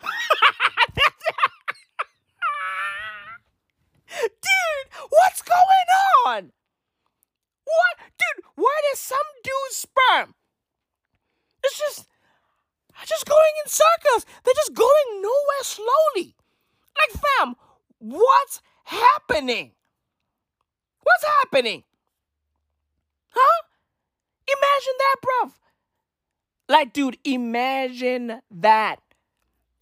Dude, 4.08 4.88
what's 5.08 5.42
going 5.42 5.88
on? 6.26 6.52
What? 7.66 8.06
Dude, 8.16 8.44
why 8.54 8.80
does 8.90 9.00
some 9.00 9.18
dude's 9.42 9.76
sperm? 9.76 10.34
It's 11.62 11.78
just 11.78 12.06
just 13.04 13.26
going 13.26 13.52
in 13.64 13.70
circles. 13.70 14.24
They're 14.44 14.54
just 14.54 14.74
going 14.74 15.22
nowhere 15.22 15.62
slowly. 15.62 16.34
Like, 16.96 17.22
fam, 17.22 17.54
what's 17.98 18.62
happening? 18.84 19.72
What's 21.02 21.24
happening? 21.24 21.84
Huh? 23.28 23.62
Imagine 24.48 24.94
that, 24.98 25.16
bruv. 25.22 25.52
Like, 26.68 26.92
dude, 26.92 27.18
imagine 27.24 28.40
that. 28.50 29.00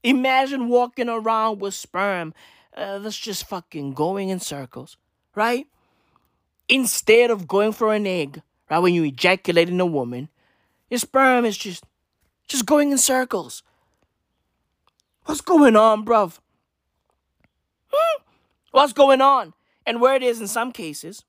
Imagine 0.02 0.68
walking 0.68 1.08
around 1.08 1.60
with 1.60 1.74
sperm 1.74 2.34
uh, 2.76 2.98
that's 2.98 3.18
just 3.18 3.48
fucking 3.48 3.94
going 3.94 4.28
in 4.28 4.40
circles, 4.40 4.98
right? 5.34 5.66
Instead 6.68 7.30
of 7.30 7.46
going 7.46 7.72
for 7.72 7.92
an 7.92 8.06
egg, 8.06 8.42
right? 8.70 8.78
When 8.78 8.94
you 8.94 9.04
ejaculate 9.04 9.68
in 9.68 9.80
a 9.80 9.86
woman, 9.86 10.28
your 10.90 10.98
sperm 10.98 11.44
is 11.44 11.56
just, 11.56 11.84
just 12.46 12.66
going 12.66 12.90
in 12.90 12.98
circles. 12.98 13.62
What's 15.24 15.40
going 15.40 15.76
on, 15.76 16.04
bruv? 16.04 16.38
Hmm? 17.88 18.22
What's 18.70 18.92
going 18.92 19.20
on? 19.20 19.54
And 19.86 20.00
where 20.00 20.14
it 20.14 20.22
is 20.22 20.40
in 20.40 20.48
some 20.48 20.72
cases, 20.72 21.24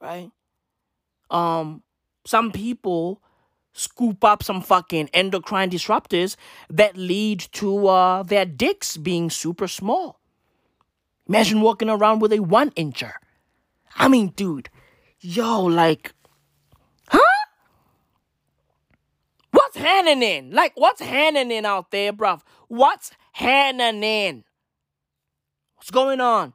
right? 0.00 0.30
Um, 1.30 1.82
some 2.24 2.52
people 2.52 3.20
scoop 3.72 4.22
up 4.24 4.42
some 4.42 4.62
fucking 4.62 5.10
endocrine 5.12 5.68
disruptors 5.68 6.36
that 6.70 6.96
lead 6.96 7.40
to 7.52 7.88
uh, 7.88 8.22
their 8.22 8.44
dicks 8.44 8.96
being 8.96 9.30
super 9.30 9.66
small. 9.66 10.20
Imagine 11.28 11.60
walking 11.60 11.90
around 11.90 12.20
with 12.20 12.32
a 12.32 12.38
one 12.38 12.70
incher. 12.72 13.14
I 13.96 14.08
mean, 14.08 14.28
dude, 14.36 14.68
yo, 15.20 15.62
like, 15.62 16.12
huh? 17.08 17.20
What's 19.50 19.76
happening? 19.76 20.50
Like, 20.50 20.72
what's 20.74 21.00
happening 21.00 21.64
out 21.64 21.90
there, 21.90 22.12
bruv? 22.12 22.42
What's 22.68 23.12
happening? 23.32 24.44
What's 25.76 25.90
going 25.90 26.20
on? 26.20 26.54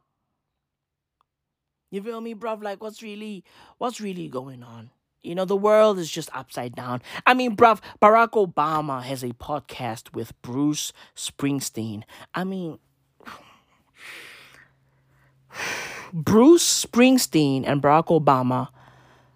You 1.91 2.03
feel 2.03 2.21
me, 2.21 2.35
bruv? 2.35 2.63
Like, 2.63 2.83
what's 2.83 3.01
really, 3.01 3.43
what's 3.77 3.99
really 3.99 4.27
going 4.27 4.63
on? 4.63 4.91
You 5.21 5.35
know, 5.35 5.45
the 5.45 5.57
world 5.57 5.99
is 5.99 6.09
just 6.09 6.29
upside 6.33 6.75
down. 6.75 7.01
I 7.25 7.33
mean, 7.33 7.55
bruv, 7.55 7.81
Barack 8.01 8.31
Obama 8.31 9.01
has 9.03 9.23
a 9.23 9.29
podcast 9.29 10.13
with 10.13 10.39
Bruce 10.41 10.93
Springsteen. 11.15 12.03
I 12.33 12.43
mean, 12.43 12.79
Bruce 16.13 16.85
Springsteen 16.85 17.63
and 17.65 17.81
Barack 17.81 18.07
Obama 18.07 18.69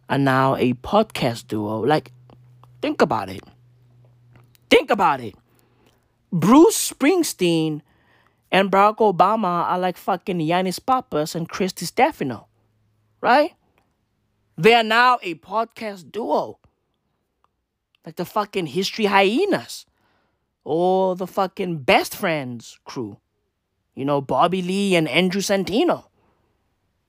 are 0.09 0.17
now 0.17 0.55
a 0.55 0.73
podcast 0.73 1.47
duo. 1.47 1.79
Like, 1.79 2.11
think 2.81 3.01
about 3.01 3.29
it. 3.29 3.41
Think 4.69 4.89
about 4.89 5.21
it. 5.21 5.35
Bruce 6.31 6.91
Springsteen 6.91 7.81
and 8.51 8.71
Barack 8.71 8.97
Obama 8.97 9.65
are 9.65 9.79
like 9.79 9.97
fucking 9.97 10.39
Yannis 10.39 10.83
Pappas 10.83 11.35
and 11.35 11.47
Chris 11.47 11.73
Distefano, 11.73 12.45
right? 13.21 13.53
They 14.57 14.73
are 14.73 14.83
now 14.83 15.19
a 15.21 15.35
podcast 15.35 16.11
duo. 16.11 16.59
Like 18.05 18.15
the 18.15 18.25
fucking 18.25 18.67
History 18.67 19.05
Hyenas 19.05 19.85
or 20.63 21.15
the 21.15 21.27
fucking 21.27 21.79
Best 21.79 22.15
Friends 22.15 22.79
crew. 22.83 23.17
You 23.95 24.05
know, 24.05 24.21
Bobby 24.21 24.61
Lee 24.61 24.95
and 24.95 25.07
Andrew 25.07 25.41
Santino, 25.41 26.05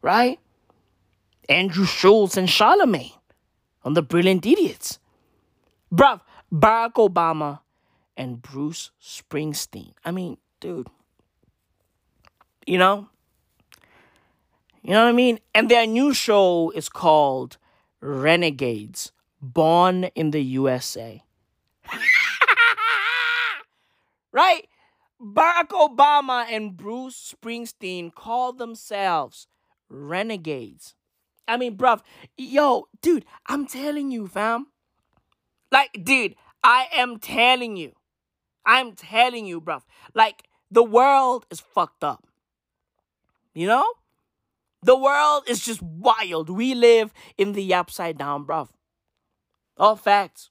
right? 0.05 0.38
Andrew 1.48 1.86
Schultz 1.86 2.36
and 2.36 2.48
Charlemagne 2.48 3.18
on 3.82 3.94
The 3.94 4.02
Brilliant 4.02 4.44
Idiots. 4.44 4.98
Bruv, 5.90 6.20
Barack 6.52 6.94
Obama 6.94 7.61
and 8.14 8.42
Bruce 8.42 8.90
Springsteen. 9.02 9.94
I 10.05 10.11
mean, 10.11 10.36
dude. 10.61 10.88
You 12.66 12.76
know? 12.76 13.09
You 14.82 14.90
know 14.90 15.05
what 15.05 15.09
I 15.09 15.12
mean? 15.12 15.40
And 15.55 15.70
their 15.70 15.86
new 15.86 16.12
show 16.12 16.70
is 16.74 16.90
called 16.90 17.57
Renegades 18.02 19.11
Born 19.40 20.05
in 20.14 20.32
the 20.32 20.42
USA. 20.42 21.22
right? 24.32 24.68
Barack 25.18 25.68
Obama 25.68 26.44
and 26.50 26.76
Bruce 26.76 27.34
Springsteen 27.34 28.14
call 28.14 28.52
themselves 28.52 29.46
renegades. 29.95 30.95
I 31.47 31.57
mean, 31.57 31.76
bruv, 31.76 32.01
yo, 32.36 32.88
dude, 33.03 33.24
I'm 33.47 33.66
telling 33.66 34.11
you, 34.11 34.26
fam. 34.26 34.68
Like, 35.70 35.90
dude, 36.03 36.36
I 36.62 36.88
am 36.95 37.18
telling 37.18 37.76
you. 37.76 37.92
I'm 38.64 38.92
telling 38.92 39.47
you, 39.47 39.61
bruv. 39.61 39.82
Like, 40.14 40.45
the 40.70 40.84
world 40.84 41.47
is 41.51 41.61
fucked 41.61 42.03
up. 42.03 42.26
You 43.55 43.66
know? 43.66 43.86
The 44.82 44.99
world 44.99 45.45
is 45.49 45.61
just 45.61 45.82
wild. 45.82 46.51
We 46.51 46.74
live 46.74 47.12
in 47.38 47.53
the 47.53 47.72
upside 47.74 48.18
down, 48.18 48.45
bruv. 48.45 48.68
All 49.76 49.97
facts. 49.97 50.51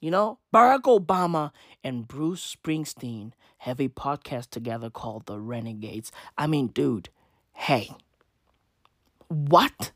You 0.00 0.10
know, 0.10 0.38
Barack 0.54 0.82
Obama 0.82 1.50
and 1.84 2.08
Bruce 2.08 2.56
Springsteen 2.56 3.32
have 3.58 3.80
a 3.80 3.88
podcast 3.88 4.50
together 4.50 4.88
called 4.88 5.26
The 5.26 5.38
Renegades. 5.38 6.10
I 6.38 6.46
mean, 6.46 6.68
dude, 6.68 7.10
hey. 7.52 7.90
What? 9.30 9.92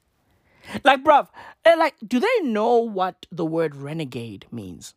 Like, 0.85 1.03
bruv, 1.03 1.29
eh, 1.65 1.75
like, 1.75 1.95
do 2.07 2.21
they 2.21 2.41
know 2.43 2.77
what 2.79 3.27
the 3.33 3.45
word 3.45 3.75
renegade 3.75 4.47
means? 4.53 4.95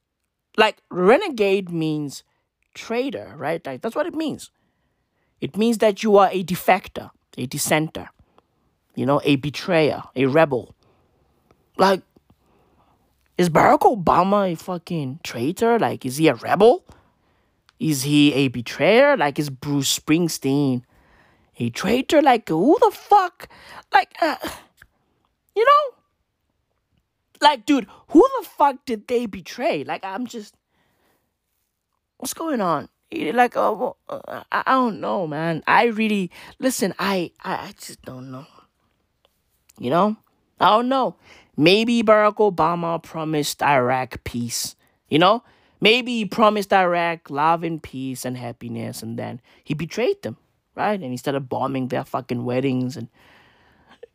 Like, 0.56 0.78
renegade 0.92 1.72
means 1.72 2.24
traitor, 2.76 3.34
right? 3.36 3.66
Like, 3.66 3.82
that's 3.82 3.96
what 3.96 4.06
it 4.06 4.14
means. 4.14 4.52
It 5.42 5.58
means 5.58 5.80
that 5.80 6.04
you 6.04 6.18
are 6.18 6.30
a 6.32 6.44
defector, 6.44 7.10
a 7.36 7.48
dissenter, 7.48 8.10
you 8.96 9.08
know, 9.08 9.22
a 9.24 9.38
betrayer, 9.38 10.04
a 10.16 10.28
rebel. 10.28 10.76
Like, 11.78 12.04
is 13.40 13.50
Barack 13.50 13.80
Obama 13.80 14.52
a 14.52 14.56
fucking 14.56 15.20
traitor? 15.24 15.80
Like, 15.80 16.06
is 16.06 16.18
he 16.18 16.28
a 16.28 16.36
rebel? 16.36 16.86
Is 17.80 18.04
he 18.04 18.34
a 18.34 18.50
betrayer? 18.50 19.18
Like, 19.18 19.40
is 19.40 19.50
Bruce 19.50 19.98
Springsteen 19.98 20.84
a 21.60 21.70
traitor? 21.70 22.22
Like, 22.22 22.50
who 22.50 22.78
the 22.80 22.92
fuck? 22.92 23.50
Like, 23.94 24.16
uh, 24.22 24.38
you 25.56 25.66
know? 25.66 25.98
Like, 27.42 27.66
dude, 27.66 27.88
who 28.10 28.28
the 28.40 28.48
fuck 28.48 28.86
did 28.86 29.08
they 29.08 29.26
betray? 29.26 29.84
Like, 29.84 30.04
I'm 30.04 30.26
just. 30.26 30.56
What's 32.18 32.34
going 32.34 32.62
on? 32.62 32.90
Like, 33.12 33.56
oh, 33.56 33.96
uh, 34.10 34.44
I, 34.52 34.64
I 34.66 34.72
don't 34.74 35.00
know, 35.00 35.28
man. 35.28 35.64
I 35.68 35.86
really 35.86 36.32
listen. 36.60 36.94
I, 37.00 37.32
I, 37.44 37.54
I 37.54 37.74
just 37.80 38.02
don't 38.02 38.32
know. 38.32 38.46
You 39.80 39.92
know, 39.92 40.18
I 40.60 40.70
don't 40.70 40.90
know. 40.90 41.16
Maybe 41.56 42.04
Barack 42.04 42.38
Obama 42.38 43.02
promised 43.02 43.64
Iraq 43.64 44.24
peace. 44.24 44.76
You 45.10 45.20
know, 45.20 45.44
maybe 45.80 46.18
he 46.18 46.26
promised 46.26 46.74
Iraq 46.74 47.30
love 47.30 47.64
and 47.64 47.82
peace 47.82 48.26
and 48.26 48.38
happiness, 48.38 49.02
and 49.02 49.18
then 49.18 49.40
he 49.64 49.74
betrayed 49.74 50.22
them, 50.24 50.38
right? 50.78 51.02
And 51.02 51.12
he 51.12 51.18
started 51.18 51.50
bombing 51.50 51.88
their 51.88 52.06
fucking 52.06 52.46
weddings 52.46 52.96
and, 52.96 53.10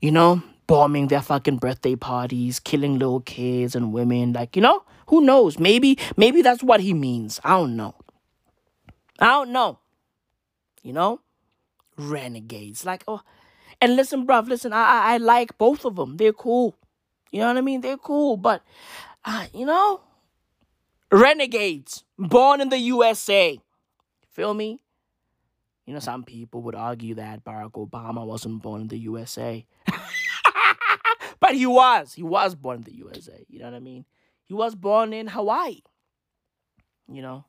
you 0.00 0.12
know, 0.12 0.42
bombing 0.66 1.08
their 1.08 1.20
fucking 1.20 1.58
birthday 1.58 1.96
parties, 1.96 2.60
killing 2.60 2.98
little 2.98 3.20
kids 3.20 3.74
and 3.74 3.92
women. 3.92 4.32
Like, 4.32 4.56
you 4.56 4.62
know, 4.62 4.84
who 5.08 5.20
knows? 5.20 5.58
Maybe, 5.58 5.98
maybe 6.16 6.40
that's 6.40 6.62
what 6.62 6.80
he 6.80 6.94
means. 6.94 7.40
I 7.44 7.50
don't 7.50 7.76
know. 7.76 7.94
I 9.18 9.26
don't 9.26 9.52
know. 9.52 9.78
You 10.82 10.92
know, 10.92 11.20
renegades. 11.98 12.86
Like, 12.86 13.04
oh, 13.06 13.20
and 13.80 13.96
listen, 13.96 14.26
bruv, 14.26 14.48
listen. 14.48 14.72
I, 14.72 14.82
I, 14.82 15.14
I 15.14 15.16
like 15.18 15.58
both 15.58 15.84
of 15.84 15.96
them. 15.96 16.16
They're 16.16 16.32
cool. 16.32 16.76
You 17.30 17.40
know 17.40 17.48
what 17.48 17.56
I 17.56 17.62
mean? 17.62 17.80
They're 17.80 17.96
cool, 17.96 18.36
but, 18.36 18.62
uh, 19.24 19.46
you 19.54 19.64
know, 19.64 20.00
renegades 21.10 22.04
born 22.18 22.60
in 22.60 22.68
the 22.68 22.78
USA. 22.78 23.58
Feel 24.30 24.54
me? 24.54 24.82
You 25.87 25.95
know, 25.95 26.01
some 26.01 26.22
people 26.22 26.62
would 26.62 26.74
argue 26.74 27.16
that 27.16 27.45
Barack 27.45 27.72
Obama 27.72 28.24
wasn't 28.24 28.62
born 28.62 28.83
in 28.83 28.89
the 28.89 28.99
USA. 28.99 29.66
but 31.41 31.55
he 31.55 31.66
was. 31.66 32.14
He 32.14 32.22
was 32.22 32.55
born 32.55 32.78
in 32.78 32.83
the 32.83 32.95
USA. 32.95 33.45
You 33.49 33.59
know 33.59 33.66
what 33.66 33.74
I 33.74 33.80
mean? 33.80 34.05
He 34.45 34.55
was 34.55 34.74
born 34.74 35.12
in 35.12 35.26
Hawaii. 35.26 35.80
You 37.11 37.22
know? 37.22 37.45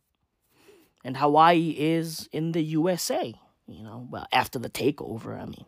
And 1.05 1.17
Hawaii 1.17 1.75
is 1.77 2.27
in 2.31 2.53
the 2.53 2.63
USA. 2.63 3.35
You 3.67 3.83
know, 3.83 4.07
well, 4.09 4.25
after 4.31 4.57
the 4.57 4.69
takeover, 4.69 5.39
I 5.39 5.45
mean. 5.45 5.65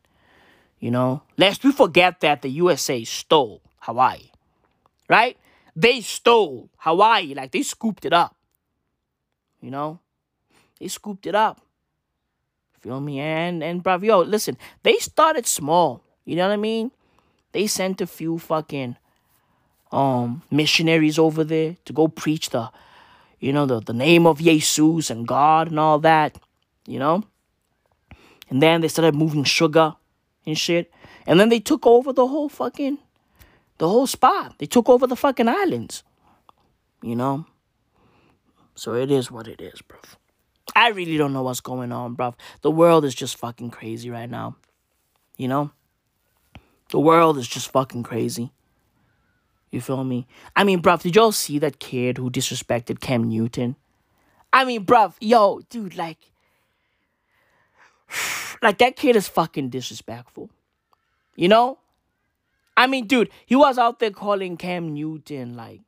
You 0.79 0.91
know, 0.91 1.23
lest 1.37 1.63
we 1.63 1.71
forget 1.71 2.19
that 2.21 2.41
the 2.41 2.49
USA 2.49 3.03
stole 3.03 3.61
Hawaii. 3.79 4.31
Right? 5.09 5.37
They 5.75 6.01
stole 6.01 6.69
Hawaii, 6.77 7.33
like 7.33 7.51
they 7.51 7.61
scooped 7.61 8.05
it 8.05 8.13
up. 8.13 8.35
You 9.61 9.71
know? 9.71 9.99
They 10.79 10.87
scooped 10.87 11.25
it 11.27 11.35
up. 11.35 11.61
Feel 12.85 13.01
me? 13.01 13.19
And 13.19 13.63
and 13.63 13.83
bruv, 13.83 14.03
yo, 14.03 14.19
listen, 14.19 14.59
they 14.83 14.97
started 14.99 15.47
small. 15.47 16.03
You 16.23 16.35
know 16.35 16.47
what 16.47 16.53
I 16.53 16.57
mean? 16.57 16.91
They 17.51 17.65
sent 17.65 17.99
a 17.99 18.05
few 18.05 18.37
fucking 18.37 18.95
um 19.91 20.43
missionaries 20.51 21.17
over 21.17 21.43
there 21.43 21.77
to 21.85 21.93
go 21.93 22.07
preach 22.07 22.51
the 22.51 22.69
you 23.39 23.51
know 23.51 23.65
the, 23.65 23.79
the 23.79 23.93
name 23.93 24.27
of 24.27 24.37
Jesus 24.37 25.09
and 25.09 25.27
God 25.27 25.69
and 25.69 25.79
all 25.79 25.97
that, 25.99 26.37
you 26.85 26.99
know? 26.99 27.23
And 28.51 28.61
then 28.61 28.81
they 28.81 28.87
started 28.87 29.15
moving 29.15 29.45
sugar 29.45 29.95
and 30.45 30.55
shit. 30.55 30.91
And 31.25 31.39
then 31.39 31.49
they 31.49 31.59
took 31.59 31.87
over 31.87 32.13
the 32.13 32.27
whole 32.27 32.49
fucking 32.49 32.99
the 33.79 33.89
whole 33.89 34.05
spot. 34.05 34.59
They 34.59 34.67
took 34.67 34.89
over 34.89 35.07
the 35.07 35.15
fucking 35.15 35.47
islands. 35.47 36.03
You 37.01 37.15
know? 37.15 37.47
So 38.75 38.93
it 38.93 39.09
is 39.09 39.31
what 39.31 39.47
it 39.47 39.59
is, 39.59 39.81
bro. 39.81 39.97
I 40.73 40.89
really 40.89 41.17
don't 41.17 41.33
know 41.33 41.43
what's 41.43 41.59
going 41.59 41.91
on, 41.91 42.13
bro. 42.13 42.35
The 42.61 42.71
world 42.71 43.05
is 43.05 43.13
just 43.13 43.37
fucking 43.37 43.71
crazy 43.71 44.09
right 44.09 44.29
now. 44.29 44.55
You 45.37 45.47
know? 45.47 45.71
The 46.89 46.99
world 46.99 47.37
is 47.37 47.47
just 47.47 47.71
fucking 47.71 48.03
crazy. 48.03 48.51
You 49.71 49.81
feel 49.81 50.03
me? 50.03 50.27
I 50.55 50.63
mean, 50.63 50.81
bruv, 50.81 51.01
did 51.01 51.15
y'all 51.15 51.31
see 51.31 51.59
that 51.59 51.79
kid 51.79 52.17
who 52.17 52.31
disrespected 52.31 53.01
Cam 53.01 53.27
Newton? 53.27 53.75
I 54.53 54.63
mean, 54.63 54.85
bruv, 54.85 55.15
yo, 55.19 55.61
dude, 55.69 55.97
like, 55.97 56.19
like 58.61 58.77
that 58.77 58.95
kid 58.95 59.15
is 59.15 59.27
fucking 59.27 59.69
disrespectful. 59.69 60.49
You 61.35 61.49
know? 61.49 61.79
I 62.77 62.87
mean, 62.87 63.07
dude, 63.07 63.29
he 63.45 63.55
was 63.55 63.77
out 63.77 63.99
there 63.99 64.11
calling 64.11 64.57
Cam 64.57 64.93
Newton 64.93 65.55
like 65.55 65.81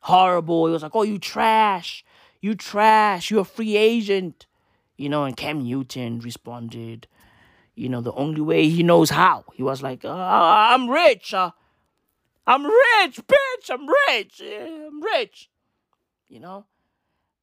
horrible. 0.00 0.66
He 0.66 0.72
was 0.72 0.82
like, 0.82 0.94
"Oh, 0.94 1.02
you 1.02 1.18
trash, 1.18 2.04
you 2.40 2.54
trash, 2.54 3.30
you're 3.30 3.40
a 3.40 3.44
free 3.44 3.76
agent," 3.76 4.46
you 4.96 5.08
know. 5.08 5.24
And 5.24 5.36
Cam 5.36 5.62
Newton 5.62 6.20
responded, 6.20 7.06
you 7.74 7.88
know, 7.88 8.00
the 8.00 8.12
only 8.12 8.40
way 8.40 8.68
he 8.68 8.82
knows 8.82 9.10
how. 9.10 9.44
He 9.54 9.62
was 9.62 9.82
like, 9.82 10.04
uh, 10.04 10.08
"I'm 10.10 10.88
rich, 10.88 11.34
uh, 11.34 11.52
I'm 12.46 12.64
rich, 12.64 13.20
bitch, 13.26 13.70
I'm 13.70 13.86
rich, 14.08 14.42
I'm 14.42 15.02
rich," 15.02 15.50
you 16.28 16.40
know. 16.40 16.66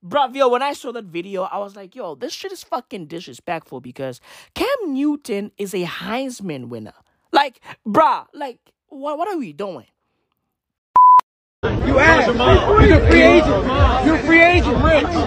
Bruv, 0.06 0.36
yo, 0.36 0.50
when 0.50 0.62
I 0.62 0.74
saw 0.74 0.92
that 0.92 1.06
video, 1.06 1.44
I 1.44 1.58
was 1.58 1.76
like, 1.76 1.96
yo, 1.96 2.14
this 2.14 2.32
shit 2.32 2.52
is 2.52 2.64
fucking 2.64 3.08
disrespectful 3.08 3.82
because 3.82 4.22
Cam 4.54 4.68
Newton 4.94 5.52
is 5.58 5.74
a 5.74 5.84
Heisman 5.84 6.68
winner. 6.68 6.94
Like, 7.32 7.60
bruh, 7.88 8.28
like, 8.32 8.60
what, 8.88 9.18
what 9.18 9.28
are 9.28 9.38
we 9.38 9.52
doing? 9.52 9.88
You 11.66 12.00
ass. 12.00 12.28
You're 12.28 13.02
a 13.02 13.10
free 13.10 13.22
agent. 13.22 13.66
You're 14.06 14.16
a 14.16 14.24
free 14.24 14.42
agent. 14.42 14.78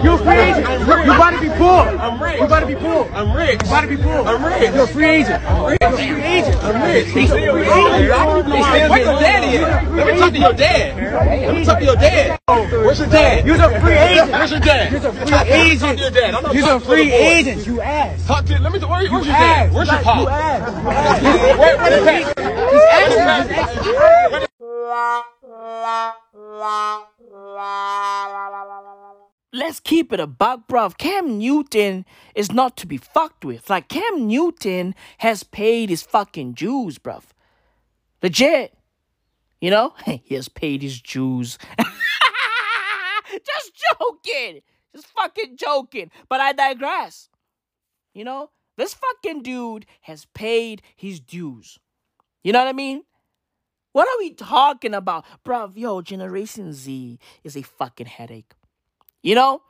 You're 0.03 0.15
a 0.15 0.17
free 0.17 0.39
agent. 0.39 0.67
You 0.69 1.13
about 1.13 1.31
to 1.31 1.41
be 1.41 1.49
poor. 1.49 1.81
I'm 1.99 2.21
rich. 2.21 2.39
You 2.39 2.45
about 2.45 2.59
to 2.61 2.67
be 2.67 2.75
poor. 2.75 3.09
I'm 3.13 3.35
rich. 3.35 3.61
You 3.61 3.67
about 3.67 3.81
to 3.81 3.87
be 3.87 3.97
poor. 3.97 4.25
I'm 4.25 4.45
rich. 4.45 4.73
You're 4.73 4.83
a 4.83 4.87
free 4.87 5.05
agent. 5.05 5.43
I'm 5.43 5.67
rich. 5.67 5.79
You're 5.81 5.89
a 5.89 5.97
free 5.97 6.21
agent. 6.23 6.63
I'm 6.63 6.81
rich. 6.83 7.07
He's 7.07 7.31
a 7.31 7.33
free 7.33 7.61
agent. 7.61 8.89
Where 8.89 8.99
your 8.99 9.19
daddy 9.19 9.57
is? 9.57 9.61
Let 9.95 10.07
me 10.07 10.19
talk 10.19 10.31
to 10.31 10.39
your 10.39 10.53
dad. 10.53 10.95
Let 11.45 11.55
me 11.55 11.65
talk 11.65 11.79
to 11.79 11.85
your 11.85 11.95
dad. 11.95 12.39
Where's 12.47 12.99
your 12.99 13.09
dad? 13.09 13.45
You're 13.45 13.55
a 13.55 13.81
free 13.81 13.93
agent. 13.93 14.31
Where's 14.31 14.51
your 14.51 14.59
dad? 14.59 14.91
You're 14.91 15.07
a 15.07 15.13
free 15.13 15.51
agent. 15.51 15.79
Talk 15.81 15.95
to 15.95 16.01
your 16.01 16.11
dad. 16.11 16.53
You're 16.53 16.75
a 16.75 16.79
free 16.79 17.11
agent. 17.11 17.67
You 17.67 17.81
ass. 17.81 18.25
Talk 18.27 18.45
to. 18.45 18.59
Let 18.59 18.71
me. 18.71 18.79
Where, 18.79 19.11
where's 19.11 19.11
your 19.11 19.35
dad? 19.35 19.73
Where's 19.73 19.89
your 19.89 20.01
pop? 20.01 20.21
You 20.21 20.29
ass. 20.29 21.57
Where, 21.57 21.77
where's 21.77 21.95
your 21.95 22.05
dad? 22.05 22.23
He's 22.71 23.17
asking. 23.19 24.48
Let's 29.51 29.79
keep 29.79 30.13
it 30.13 30.19
a 30.19 30.27
buck, 30.27 30.67
bruv. 30.67 30.97
Cam 30.97 31.39
Newton 31.39 32.05
is 32.35 32.51
not 32.51 32.77
to 32.77 32.87
be 32.87 32.97
fucked 32.97 33.43
with. 33.43 33.69
Like, 33.69 33.89
Cam 33.89 34.27
Newton 34.27 34.93
has 35.19 35.43
paid 35.43 35.89
his 35.89 36.03
fucking 36.03 36.53
dues, 36.53 36.99
bruv. 36.99 37.23
Legit. 38.21 38.77
You 39.59 39.71
know? 39.71 39.93
he 40.05 40.35
has 40.35 40.49
paid 40.49 40.81
his 40.81 41.01
dues. 41.01 41.57
Just 43.31 43.71
joking. 43.91 44.61
Just 44.95 45.07
fucking 45.07 45.57
joking. 45.57 46.11
But 46.29 46.41
I 46.41 46.53
digress. 46.53 47.29
You 48.13 48.23
know? 48.23 48.51
This 48.77 48.93
fucking 48.93 49.43
dude 49.43 49.85
has 50.01 50.25
paid 50.33 50.81
his 50.95 51.19
dues. 51.19 51.79
You 52.43 52.53
know 52.53 52.59
what 52.59 52.69
I 52.69 52.73
mean? 52.73 53.03
What 53.91 54.07
are 54.07 54.19
we 54.19 54.31
talking 54.31 54.93
about? 54.93 55.25
Bruv, 55.43 55.75
yo, 55.75 56.01
Generation 56.01 56.73
Z 56.73 57.19
is 57.43 57.57
a 57.57 57.61
fucking 57.61 58.07
headache. 58.07 58.53
You 59.23 59.35
know? 59.35 59.61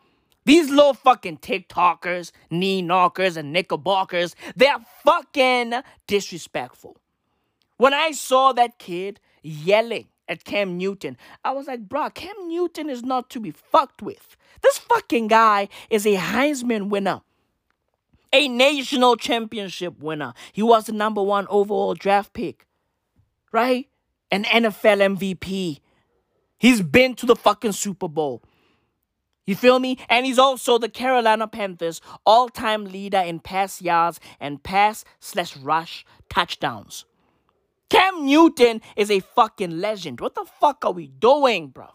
These 0.46 0.70
little 0.70 0.94
fucking 0.94 1.40
TikTokers, 1.40 2.32
knee 2.50 2.82
knockers, 2.82 3.38
and 3.38 3.54
knickerbockers, 3.54 4.36
they're 4.56 4.80
fucking 5.04 5.74
disrespectful. 6.08 6.98
When 7.78 7.94
I 7.94 8.12
saw 8.12 8.52
that 8.54 8.80
kid 8.80 9.20
yelling 9.44 10.08
at 10.28 10.44
Cam 10.46 10.78
Newton, 10.78 11.18
I 11.44 11.52
was 11.52 11.68
like, 11.68 11.88
bruh, 11.88 12.14
Cam 12.14 12.36
Newton 12.48 12.90
is 12.90 13.04
not 13.04 13.30
to 13.32 13.40
be 13.40 13.52
fucked 13.52 14.02
with. 14.02 14.36
This 14.62 14.80
fucking 14.80 15.28
guy 15.28 15.70
is 15.90 16.06
a 16.06 16.16
Heisman 16.16 16.90
winner, 16.90 17.22
a 18.34 18.48
national 18.48 19.18
championship 19.18 20.00
winner. 20.00 20.34
He 20.52 20.64
was 20.64 20.86
the 20.86 20.94
number 20.94 21.22
one 21.22 21.46
overall 21.50 21.94
draft 21.94 22.34
pick, 22.34 22.66
right? 23.52 23.88
An 24.32 24.44
NFL 24.44 25.18
MVP. 25.18 25.80
He's 26.58 26.82
been 26.82 27.16
to 27.16 27.26
the 27.26 27.36
fucking 27.36 27.72
Super 27.72 28.08
Bowl. 28.08 28.44
You 29.46 29.56
feel 29.56 29.80
me? 29.80 29.98
And 30.10 30.28
he's 30.28 30.38
also 30.38 30.78
the 30.78 30.90
Carolina 30.90 31.48
Panthers 31.48 32.02
all 32.26 32.50
time 32.50 32.86
leader 32.86 33.18
in 33.18 33.40
pass 33.40 33.82
yards 33.82 34.20
and 34.40 34.62
pass 34.62 35.04
slash 35.20 35.58
rush 35.58 36.06
touchdowns. 36.30 37.06
Cam 37.90 38.26
Newton 38.26 38.82
is 38.96 39.10
a 39.10 39.22
fucking 39.22 39.80
legend. 39.80 40.20
What 40.20 40.36
the 40.36 40.46
fuck 40.60 40.86
are 40.86 40.92
we 40.92 41.08
doing, 41.08 41.70
bro? 41.70 41.88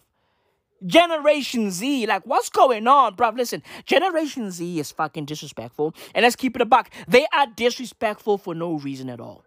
Generation 0.84 1.70
Z, 1.70 2.06
like 2.06 2.26
what's 2.26 2.50
going 2.50 2.86
on, 2.88 3.14
bro? 3.14 3.30
Listen, 3.30 3.62
Generation 3.86 4.50
Z 4.50 4.80
is 4.80 4.90
fucking 4.90 5.24
disrespectful. 5.24 5.94
And 6.14 6.24
let's 6.24 6.36
keep 6.36 6.56
it 6.56 6.62
a 6.62 6.66
buck. 6.66 6.90
They 7.06 7.26
are 7.32 7.46
disrespectful 7.54 8.38
for 8.38 8.54
no 8.54 8.78
reason 8.78 9.08
at 9.08 9.20
all. 9.20 9.44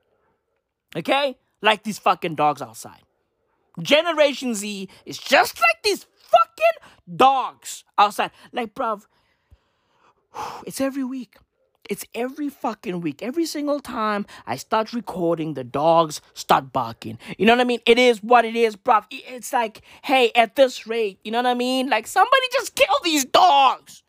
Okay? 0.95 1.35
Like 1.61 1.83
these 1.83 1.99
fucking 1.99 2.35
dogs 2.35 2.61
outside. 2.61 3.01
Generation 3.81 4.55
Z 4.55 4.89
is 5.05 5.17
just 5.17 5.57
like 5.57 5.83
these 5.83 6.03
fucking 6.03 7.15
dogs 7.15 7.83
outside. 7.97 8.31
Like, 8.51 8.73
bruv, 8.73 9.05
it's 10.65 10.81
every 10.81 11.03
week. 11.03 11.35
it's 11.89 12.05
every 12.13 12.49
fucking 12.49 13.01
week. 13.01 13.21
Every 13.23 13.45
single 13.45 13.79
time 13.79 14.25
I 14.45 14.57
start 14.57 14.93
recording, 14.93 15.53
the 15.53 15.63
dogs 15.63 16.21
start 16.33 16.73
barking. 16.73 17.17
You 17.37 17.45
know 17.45 17.53
what 17.53 17.61
I 17.61 17.65
mean? 17.65 17.79
It 17.85 17.97
is 17.97 18.21
what 18.21 18.45
it 18.45 18.55
is, 18.55 18.75
bruv. 18.75 19.05
It's 19.09 19.53
like, 19.53 19.81
hey, 20.03 20.31
at 20.35 20.55
this 20.55 20.85
rate, 20.85 21.19
you 21.23 21.31
know 21.31 21.39
what 21.39 21.45
I 21.45 21.53
mean? 21.53 21.89
Like, 21.89 22.07
somebody 22.07 22.45
just 22.51 22.75
kill 22.75 22.99
these 23.03 23.25
dogs. 23.25 24.03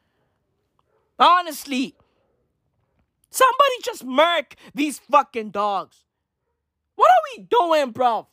Honestly. 1.19 1.95
Somebody 3.31 3.75
just 3.85 4.05
murk 4.05 4.55
these 4.75 4.99
fucking 4.99 5.51
dogs. 5.51 6.05
What 6.99 7.11
are 7.11 7.23
we 7.37 7.45
doing, 7.45 7.93
bruv? 7.93 8.27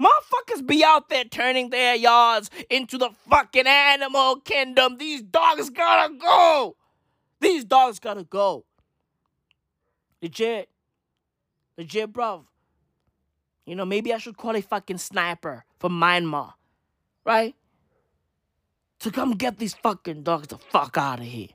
Motherfuckers 0.00 0.64
be 0.64 0.84
out 0.84 1.08
there 1.08 1.24
turning 1.24 1.70
their 1.70 1.96
yards 1.96 2.50
into 2.70 2.96
the 2.96 3.10
fucking 3.28 3.66
animal 3.66 4.36
kingdom. 4.36 4.96
These 4.96 5.22
dogs 5.22 5.68
gotta 5.68 6.14
go. 6.14 6.76
These 7.40 7.64
dogs 7.64 7.98
gotta 7.98 8.22
go. 8.22 8.64
Legit. 10.22 10.68
Legit, 11.76 12.12
bruv. 12.12 12.44
You 13.66 13.74
know, 13.74 13.84
maybe 13.84 14.14
I 14.14 14.18
should 14.18 14.36
call 14.36 14.54
a 14.54 14.62
fucking 14.62 14.98
sniper 14.98 15.64
from 15.80 16.00
Myanmar. 16.00 16.52
Right? 17.24 17.56
To 19.00 19.10
come 19.10 19.32
get 19.32 19.58
these 19.58 19.74
fucking 19.74 20.22
dogs 20.22 20.46
the 20.46 20.58
fuck 20.58 20.96
out 20.96 21.18
of 21.18 21.26
here. 21.26 21.48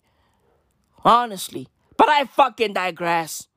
Honestly. 1.06 1.70
But 1.96 2.10
I 2.10 2.26
fucking 2.26 2.74
digress. 2.74 3.48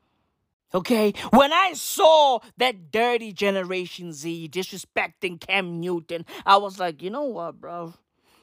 Okay? 0.75 1.13
When 1.31 1.53
I 1.53 1.73
saw 1.75 2.41
that 2.57 2.91
dirty 2.91 3.33
Generation 3.33 4.13
Z 4.13 4.49
disrespecting 4.53 5.41
Cam 5.41 5.81
Newton, 5.81 6.27
I 6.45 6.57
was 6.57 6.79
like, 6.79 7.03
you 7.03 7.11
know 7.11 7.25
what, 7.25 7.61
bro? 7.61 7.95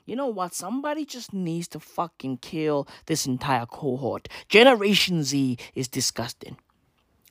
You 0.06 0.16
know 0.16 0.28
what? 0.28 0.54
Somebody 0.54 1.06
just 1.06 1.34
needs 1.34 1.68
to 1.70 1.80
fucking 1.80 2.38
kill 2.38 2.88
this 3.06 3.26
entire 3.26 3.66
cohort. 3.66 4.28
Generation 4.50 5.24
Z 5.24 5.58
is 5.76 5.88
disgusting. 5.88 6.58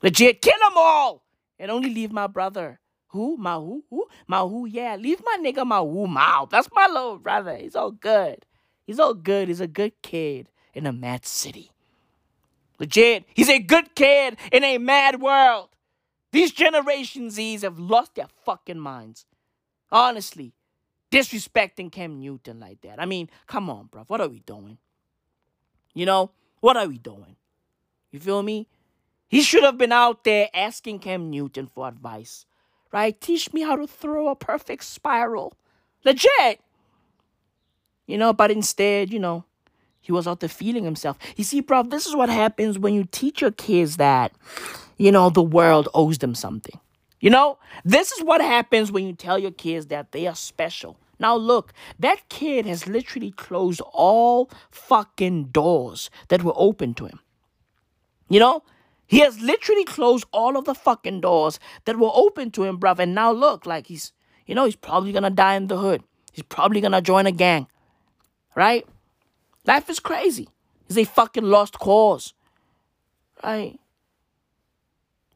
Legit, 0.03 0.41
kill 0.43 0.59
them 0.59 0.73
all! 0.77 1.23
And 1.59 1.71
only 1.71 1.93
leave 1.93 2.13
my 2.13 2.27
brother. 2.27 2.81
Who? 3.09 3.37
My 3.37 3.55
who? 3.57 3.85
Who? 3.91 4.07
My 4.27 4.41
who? 4.41 4.67
Yeah, 4.67 4.97
leave 4.97 5.23
my 5.23 5.37
nigga 5.41 5.67
my 5.67 5.81
who 5.81 6.07
mouth. 6.07 6.49
That's 6.51 6.69
my 6.73 6.87
little 6.87 7.19
brother. 7.19 7.57
He's 7.57 7.77
all 7.77 7.91
good. 7.91 8.47
He's 8.87 8.99
all 8.99 9.15
good. 9.15 9.49
He's 9.49 9.61
a 9.61 9.67
good 9.67 9.93
kid 10.03 10.49
in 10.75 10.87
a 10.87 10.93
mad 10.93 11.27
city. 11.27 11.73
Legit. 12.83 13.25
He's 13.33 13.49
a 13.49 13.61
good 13.61 13.95
kid 13.95 14.37
in 14.51 14.65
a 14.65 14.77
mad 14.77 15.21
world. 15.21 15.69
These 16.33 16.51
Generation 16.51 17.29
Zs 17.29 17.63
have 17.63 17.79
lost 17.79 18.17
their 18.17 18.27
fucking 18.45 18.81
minds. 18.81 19.25
Honestly. 19.93 20.53
Disrespecting 21.13 21.93
Cam 21.93 22.19
Newton 22.19 22.59
like 22.59 22.81
that. 22.81 23.01
I 23.01 23.07
mean, 23.07 23.31
come 23.47 23.71
on, 23.71 23.87
bro. 23.87 24.03
What 24.09 24.21
are 24.21 24.27
we 24.29 24.41
doing? 24.41 24.79
You 25.95 26.07
know, 26.07 26.33
what 26.59 26.77
are 26.77 26.89
we 26.89 26.99
doing? 26.99 27.37
You 28.11 28.19
feel 28.19 28.43
me? 28.43 28.67
He 29.29 29.43
should 29.43 29.63
have 29.63 29.79
been 29.79 29.93
out 29.93 30.25
there 30.25 30.49
asking 30.53 30.99
Cam 30.99 31.31
Newton 31.31 31.69
for 31.69 31.87
advice. 31.87 32.47
Right? 32.91 33.19
Teach 33.21 33.53
me 33.53 33.61
how 33.61 33.77
to 33.77 33.87
throw 33.87 34.29
a 34.29 34.35
perfect 34.35 34.83
spiral. 34.83 35.53
Legit. 36.05 36.61
You 38.07 38.19
know, 38.19 38.33
but 38.33 38.51
instead, 38.51 39.13
you 39.13 39.21
know, 39.21 39.45
he 40.03 40.13
was 40.13 40.27
out 40.27 40.41
there 40.41 40.49
feeling 40.49 40.85
himself. 40.85 41.17
You 41.37 41.45
see, 41.45 41.61
bro, 41.61 41.85
this 41.85 42.07
is 42.07 42.15
what 42.15 42.29
happens 42.29 42.79
when 42.79 42.93
you 42.93 43.05
teach 43.11 43.41
your 43.41 43.53
kids 43.53 43.97
that, 43.97 44.33
you 44.99 45.11
know, 45.11 45.31
the 45.31 45.43
world 45.43 45.89
owes 45.95 46.19
them 46.19 46.35
something. 46.35 46.79
You 47.21 47.31
know, 47.31 47.59
this 47.85 48.11
is 48.11 48.23
what 48.25 48.41
happens 48.41 48.91
when 48.91 49.07
you 49.07 49.13
tell 49.13 49.39
your 49.39 49.53
kids 49.53 49.87
that 49.87 50.11
they 50.11 50.27
are 50.27 50.35
special. 50.35 50.99
Now, 51.21 51.37
look, 51.37 51.73
that 52.01 52.29
kid 52.29 52.67
has 52.67 52.89
literally 52.89 53.31
closed 53.31 53.81
all 53.93 54.51
fucking 54.73 55.45
doors 55.45 56.11
that 56.29 56.43
were 56.43 56.53
open 56.57 56.95
to 56.95 57.07
him. 57.07 57.21
You 58.29 58.41
know, 58.41 58.65
he 59.07 59.21
has 59.21 59.39
literally 59.39 59.85
closed 59.85 60.25
all 60.33 60.57
of 60.57 60.65
the 60.65 60.75
fucking 60.75 61.21
doors 61.21 61.61
that 61.85 61.97
were 61.97 62.11
open 62.13 62.51
to 62.53 62.65
him, 62.65 62.81
bruv. 62.81 62.99
And 62.99 63.15
now 63.15 63.31
look, 63.31 63.67
like 63.67 63.87
he's, 63.87 64.13
you 64.47 64.57
know, 64.57 64.65
he's 64.65 64.75
probably 64.75 65.13
gonna 65.13 65.31
die 65.31 65.55
in 65.55 65.69
the 65.69 65.79
hood. 65.79 66.03
He's 66.33 66.43
probably 66.45 66.81
gonna 66.81 67.01
join 67.01 67.27
a 67.27 67.33
gang. 67.33 67.69
Right? 68.57 68.85
Life 69.67 69.89
is 69.89 70.01
crazy. 70.01 70.49
It's 70.89 70.99
a 70.99 71.05
fucking 71.05 71.45
lost 71.45 71.79
cause. 71.79 72.35
Right? 73.43 73.79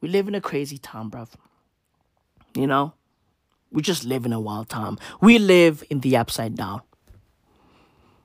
We 0.00 0.08
live 0.08 0.28
in 0.28 0.34
a 0.34 0.40
crazy 0.40 0.78
time, 0.78 1.10
bruv. 1.10 1.30
You 2.54 2.66
know? 2.66 2.94
We 3.70 3.82
just 3.82 4.04
live 4.04 4.24
in 4.26 4.32
a 4.32 4.40
wild 4.40 4.68
time. 4.68 4.98
We 5.20 5.38
live 5.38 5.84
in 5.90 6.00
the 6.00 6.16
upside 6.16 6.54
down. 6.54 6.82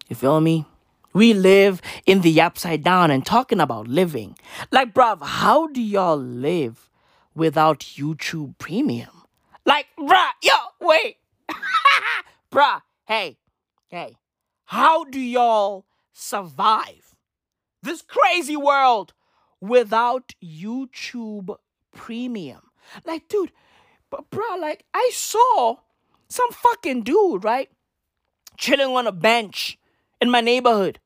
You 0.08 0.16
feel 0.16 0.42
me? 0.42 0.66
We 1.14 1.34
live 1.34 1.82
in 2.06 2.22
the 2.22 2.40
upside 2.42 2.84
down 2.84 3.12
and 3.12 3.26
talking 3.26 3.60
about 3.60 3.88
living. 3.88 4.38
Like, 4.72 4.94
bruv, 4.94 5.24
how 5.24 5.68
do 5.68 5.82
y'all 5.82 6.18
live 6.18 6.90
without 7.36 7.80
YouTube 7.80 8.58
Premium? 8.58 9.24
Like, 9.66 9.88
bruh, 10.00 10.32
yo, 10.42 10.54
wait. 10.80 11.18
bruh, 12.52 12.82
hey, 13.06 13.38
hey. 13.90 14.18
How 14.66 15.04
do 15.04 15.20
y'all 15.20 15.86
survive 16.14 17.16
this 17.84 18.02
crazy 18.02 18.58
world 18.58 19.14
without 19.60 20.34
YouTube 20.44 21.56
Premium? 21.94 22.72
Like, 23.06 23.28
dude, 23.28 23.52
but 24.10 24.30
bro, 24.30 24.56
like 24.60 24.86
I 24.94 25.10
saw 25.14 25.78
some 26.28 26.52
fucking 26.52 27.04
dude, 27.04 27.44
right? 27.44 27.70
Chilling 28.58 28.96
on 28.96 29.08
a 29.08 29.12
bench 29.12 29.80
in 30.20 30.30
my 30.30 30.42
neighborhood. 30.42 31.00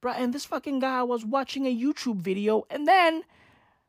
Bro, 0.00 0.12
and 0.12 0.32
this 0.32 0.44
fucking 0.44 0.78
guy 0.78 1.02
was 1.02 1.24
watching 1.24 1.66
a 1.66 1.76
YouTube 1.76 2.22
video 2.22 2.64
and 2.70 2.86
then 2.86 3.24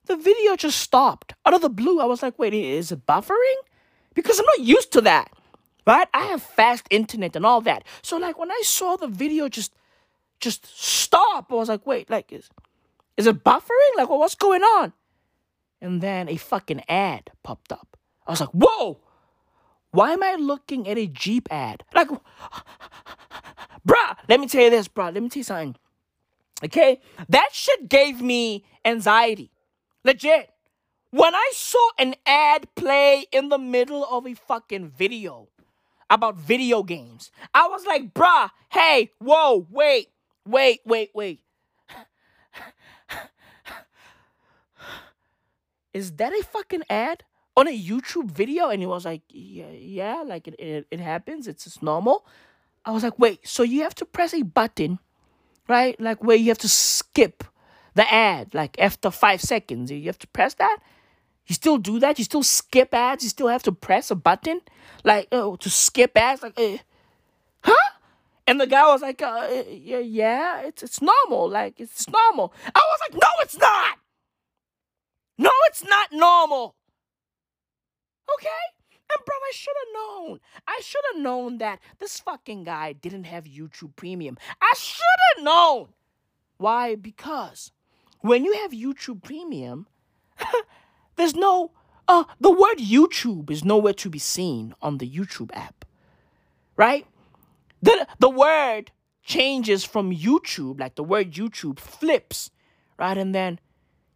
the 0.06 0.16
video 0.16 0.56
just 0.56 0.80
stopped 0.80 1.34
out 1.45 1.54
of 1.54 1.62
the 1.62 1.70
blue. 1.70 2.00
I 2.00 2.06
was 2.06 2.24
like, 2.24 2.39
wait, 2.39 2.54
is 2.54 2.91
it 2.91 3.06
buffering? 3.06 3.60
Because 4.16 4.39
I'm 4.39 4.45
not 4.45 4.66
used 4.66 4.91
to 4.93 5.02
that. 5.02 5.32
Right? 5.86 6.08
I 6.14 6.26
have 6.26 6.41
fast 6.41 6.88
internet 6.89 7.36
and 7.36 7.45
all 7.45 7.62
that. 7.62 7.84
So 8.02 8.18
like 8.18 8.38
when 8.38 8.52
I 8.52 8.62
saw 8.64 8.95
the 8.95 9.08
video 9.08 9.47
just 9.50 9.72
just 10.40 10.66
stop, 10.66 11.52
I 11.52 11.56
was 11.56 11.70
like, 11.70 11.86
wait, 11.86 12.10
like 12.10 12.32
is 12.32 12.50
is 13.18 13.28
it 13.28 13.44
buffering? 13.44 13.98
Like 13.98 14.10
well, 14.10 14.20
what's 14.20 14.36
going 14.36 14.64
on? 14.64 14.94
And 15.82 16.02
then 16.02 16.28
a 16.30 16.36
fucking 16.36 16.84
ad 16.90 17.32
popped 17.44 17.72
up. 17.72 17.98
I 18.28 18.32
was 18.32 18.41
like, 18.41 18.49
whoa, 18.49 18.99
why 19.91 20.11
am 20.11 20.24
I 20.24 20.36
looking 20.36 20.88
at 20.88 20.98
a 20.98 21.07
Jeep 21.07 21.48
ad? 21.52 21.84
Like, 21.95 22.10
bruh, 23.88 24.18
let 24.28 24.40
me 24.40 24.48
tell 24.48 24.64
you 24.64 24.70
this, 24.70 24.88
bruh. 24.88 25.14
Let 25.14 25.24
me 25.24 25.30
tell 25.30 25.40
you 25.40 25.44
something. 25.44 25.76
Okay? 26.64 26.99
That 27.30 27.49
shit 27.53 27.90
gave 27.90 28.22
me 28.22 28.66
anxiety. 28.86 29.52
Legit. 30.03 30.52
When 31.11 31.34
I 31.34 31.52
saw 31.56 31.90
an 31.98 32.16
ad 32.26 32.68
play 32.76 33.26
in 33.32 33.49
the 33.49 33.57
middle 33.57 34.06
of 34.06 34.28
a 34.28 34.36
fucking 34.36 34.90
video 34.90 35.48
about 36.10 36.38
video 36.38 36.84
games, 36.84 37.32
I 37.53 37.68
was 37.68 37.86
like, 37.86 38.14
bruh, 38.14 38.52
hey, 38.72 39.10
whoa, 39.18 39.66
wait, 39.72 40.10
wait, 40.50 40.82
wait, 40.86 41.12
wait. 41.14 41.42
Is 45.94 46.12
that 46.14 46.34
a 46.34 46.44
fucking 46.44 46.84
ad? 46.90 47.24
on 47.60 47.68
a 47.68 47.78
YouTube 47.78 48.32
video 48.32 48.70
and 48.70 48.82
he 48.82 48.88
was 48.88 49.04
like, 49.04 49.22
yeah, 49.30 49.70
yeah, 49.72 50.24
like 50.26 50.48
it, 50.48 50.56
it, 50.58 50.88
it 50.90 51.00
happens. 51.00 51.46
It's 51.46 51.66
just 51.66 51.84
normal. 51.84 52.26
I 52.86 52.92
was 52.92 53.04
like, 53.04 53.20
wait, 53.20 53.46
so 53.46 53.64
you 53.64 53.82
have 53.82 53.96
to 53.96 54.06
press 54.06 54.34
a 54.34 54.44
button, 54.44 55.00
right? 55.68 56.00
Like 56.00 56.24
where 56.24 56.38
you 56.38 56.48
have 56.48 56.58
to 56.60 56.70
skip 56.70 57.44
the 57.96 58.12
ad, 58.12 58.54
like 58.54 58.80
after 58.80 59.12
five 59.12 59.42
seconds, 59.42 59.92
you 59.92 60.06
have 60.06 60.20
to 60.20 60.28
press 60.28 60.54
that. 60.56 60.78
You 61.48 61.56
still 61.56 61.78
do 61.78 62.00
that? 62.00 62.18
You 62.18 62.24
still 62.24 62.44
skip 62.44 62.94
ads? 62.94 63.24
You 63.24 63.30
still 63.30 63.48
have 63.50 63.64
to 63.64 63.74
press 63.74 64.10
a 64.10 64.16
button, 64.16 64.62
like 65.04 65.28
oh, 65.32 65.58
to 65.58 65.70
skip 65.70 66.16
ads? 66.16 66.44
Like, 66.44 66.58
uh, 66.58 66.78
huh? 67.62 67.90
And 68.50 68.60
the 68.60 68.66
guy 68.66 68.82
was 68.88 69.04
like, 69.04 69.22
uh, 69.22 69.48
yeah, 69.70 70.62
it's 70.62 70.82
it's 70.82 71.04
normal. 71.04 71.48
Like 71.48 71.80
it's 71.80 72.10
normal. 72.10 72.52
I 72.66 72.80
was 72.80 73.00
like, 73.02 73.14
no, 73.14 73.30
it's 73.42 73.56
not. 73.60 74.00
No, 75.38 75.52
it's 75.68 75.84
not 75.84 76.10
normal. 76.12 76.74
Okay? 78.34 78.64
And 79.14 79.24
bro, 79.24 79.36
I 79.36 79.52
should 79.54 79.76
have 79.78 79.94
known. 79.94 80.40
I 80.68 80.82
should 80.84 81.02
have 81.14 81.22
known 81.22 81.60
that 81.60 81.78
this 82.00 82.20
fucking 82.22 82.64
guy 82.64 82.94
didn't 82.94 83.26
have 83.26 83.44
YouTube 83.44 83.96
Premium. 83.96 84.36
I 84.60 84.74
should 84.76 85.20
have 85.36 85.44
known. 85.44 85.90
Why? 86.58 86.96
Because 86.96 87.72
when 88.22 88.44
you 88.46 88.54
have 88.54 88.72
YouTube 88.72 89.22
Premium, 89.22 89.86
there's 91.18 91.36
no 91.36 91.70
uh 92.08 92.24
the 92.40 92.50
word 92.50 92.80
YouTube 92.80 93.52
is 93.52 93.64
nowhere 93.64 93.94
to 93.94 94.10
be 94.10 94.18
seen 94.18 94.74
on 94.82 94.98
the 94.98 95.08
YouTube 95.08 95.52
app. 95.54 95.86
Right? 96.76 97.06
The 97.81 98.07
the 98.19 98.30
word 98.30 98.91
changes 99.23 99.84
from 99.85 100.11
YouTube, 100.11 100.80
like 100.80 100.95
the 100.95 101.03
word 101.03 101.34
YouTube 101.34 101.80
flips, 101.80 102.51
right? 102.97 103.18
And 103.18 103.34
then 103.34 103.60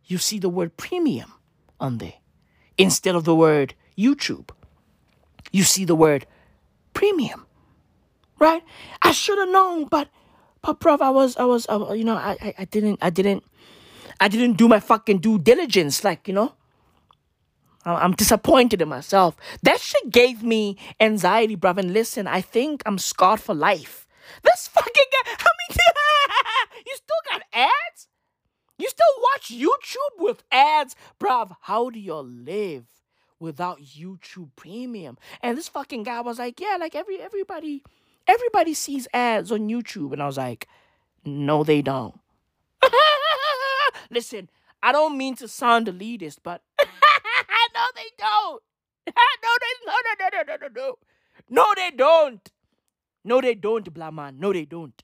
you 0.06 0.18
see 0.18 0.40
the 0.40 0.49
word 0.49 0.76
premium 0.77 1.34
on 1.80 1.98
there 1.98 2.19
instead 2.77 3.15
of 3.15 3.23
the 3.23 3.35
word 3.35 3.76
YouTube. 3.98 4.49
You 5.52 5.64
see 5.64 5.85
the 5.85 5.95
word 5.95 6.26
premium, 6.94 7.45
right? 8.40 8.64
I 9.02 9.11
should 9.11 9.38
have 9.38 9.49
known, 9.49 9.85
but 9.85 10.10
but 10.61 10.80
bro, 10.80 10.98
I 10.99 11.10
was 11.10 11.38
I 11.38 11.45
was 11.45 11.68
you 11.69 12.03
know 12.03 12.15
I, 12.15 12.38
I 12.41 12.53
I 12.60 12.65
didn't 12.65 12.99
I 13.02 13.10
didn't 13.10 13.44
I 14.19 14.27
didn't 14.27 14.53
do 14.53 14.68
my 14.68 14.80
fucking 14.80 15.19
due 15.19 15.40
diligence. 15.40 16.03
Like, 16.03 16.27
you 16.27 16.34
know, 16.34 16.53
I'm 17.86 18.14
disappointed 18.14 18.82
in 18.82 18.90
myself. 18.90 19.36
That 19.62 19.80
shit 19.80 20.12
gave 20.12 20.44
me 20.44 20.78
anxiety, 21.00 21.56
bruv. 21.58 21.78
And 21.78 21.94
listen, 21.94 22.28
I 22.28 22.42
think 22.42 22.84
I'm 22.86 22.98
scarred 22.98 23.40
for 23.42 23.54
life. 23.54 24.08
This 24.44 24.68
fucking 24.68 25.10
guy, 25.12 25.32
I 25.40 25.50
mean, 25.70 25.78
you 26.86 26.96
still 26.96 27.32
got 27.32 27.44
ads? 27.54 28.08
You 28.78 28.90
still 28.90 29.06
watch 29.22 29.52
YouTube 29.52 30.24
with 30.24 30.44
ads? 30.52 30.96
Bruv, 31.20 31.56
how 31.62 31.90
do 31.90 32.00
you 32.00 32.16
live 32.16 32.86
without 33.40 33.82
YouTube 33.82 34.50
Premium? 34.56 35.18
And 35.42 35.58
this 35.58 35.70
fucking 35.70 36.04
guy 36.04 36.22
was 36.22 36.40
like, 36.40 36.60
yeah, 36.60 36.78
like 36.80 36.96
every 36.96 37.20
everybody, 37.20 37.84
everybody 38.28 38.74
sees 38.74 39.08
ads 39.14 39.52
on 39.52 39.70
YouTube. 39.70 40.14
And 40.14 40.24
I 40.24 40.26
was 40.26 40.38
like, 40.38 40.68
no, 41.26 41.64
they 41.64 41.82
don't. 41.82 42.20
Listen, 44.10 44.50
I 44.82 44.92
don't 44.92 45.18
mean 45.18 45.36
to 45.36 45.48
sound 45.48 45.88
elitist, 45.88 46.40
but 46.44 46.62
they 47.95 48.10
don't. 48.18 48.61
no, 49.07 49.14
they 49.61 49.86
no 49.86 49.94
no 49.94 50.14
no 50.20 50.30
no 50.32 50.44
no 50.48 50.68
no 50.68 50.68
no. 50.76 50.95
No, 51.49 51.65
they 51.76 51.91
don't. 51.91 52.52
No, 53.26 53.41
they 53.41 53.56
don't, 53.56 53.94
blah 53.94 54.11
man. 54.11 54.40
No, 54.40 54.53
they 54.53 54.65
don't. 54.65 55.02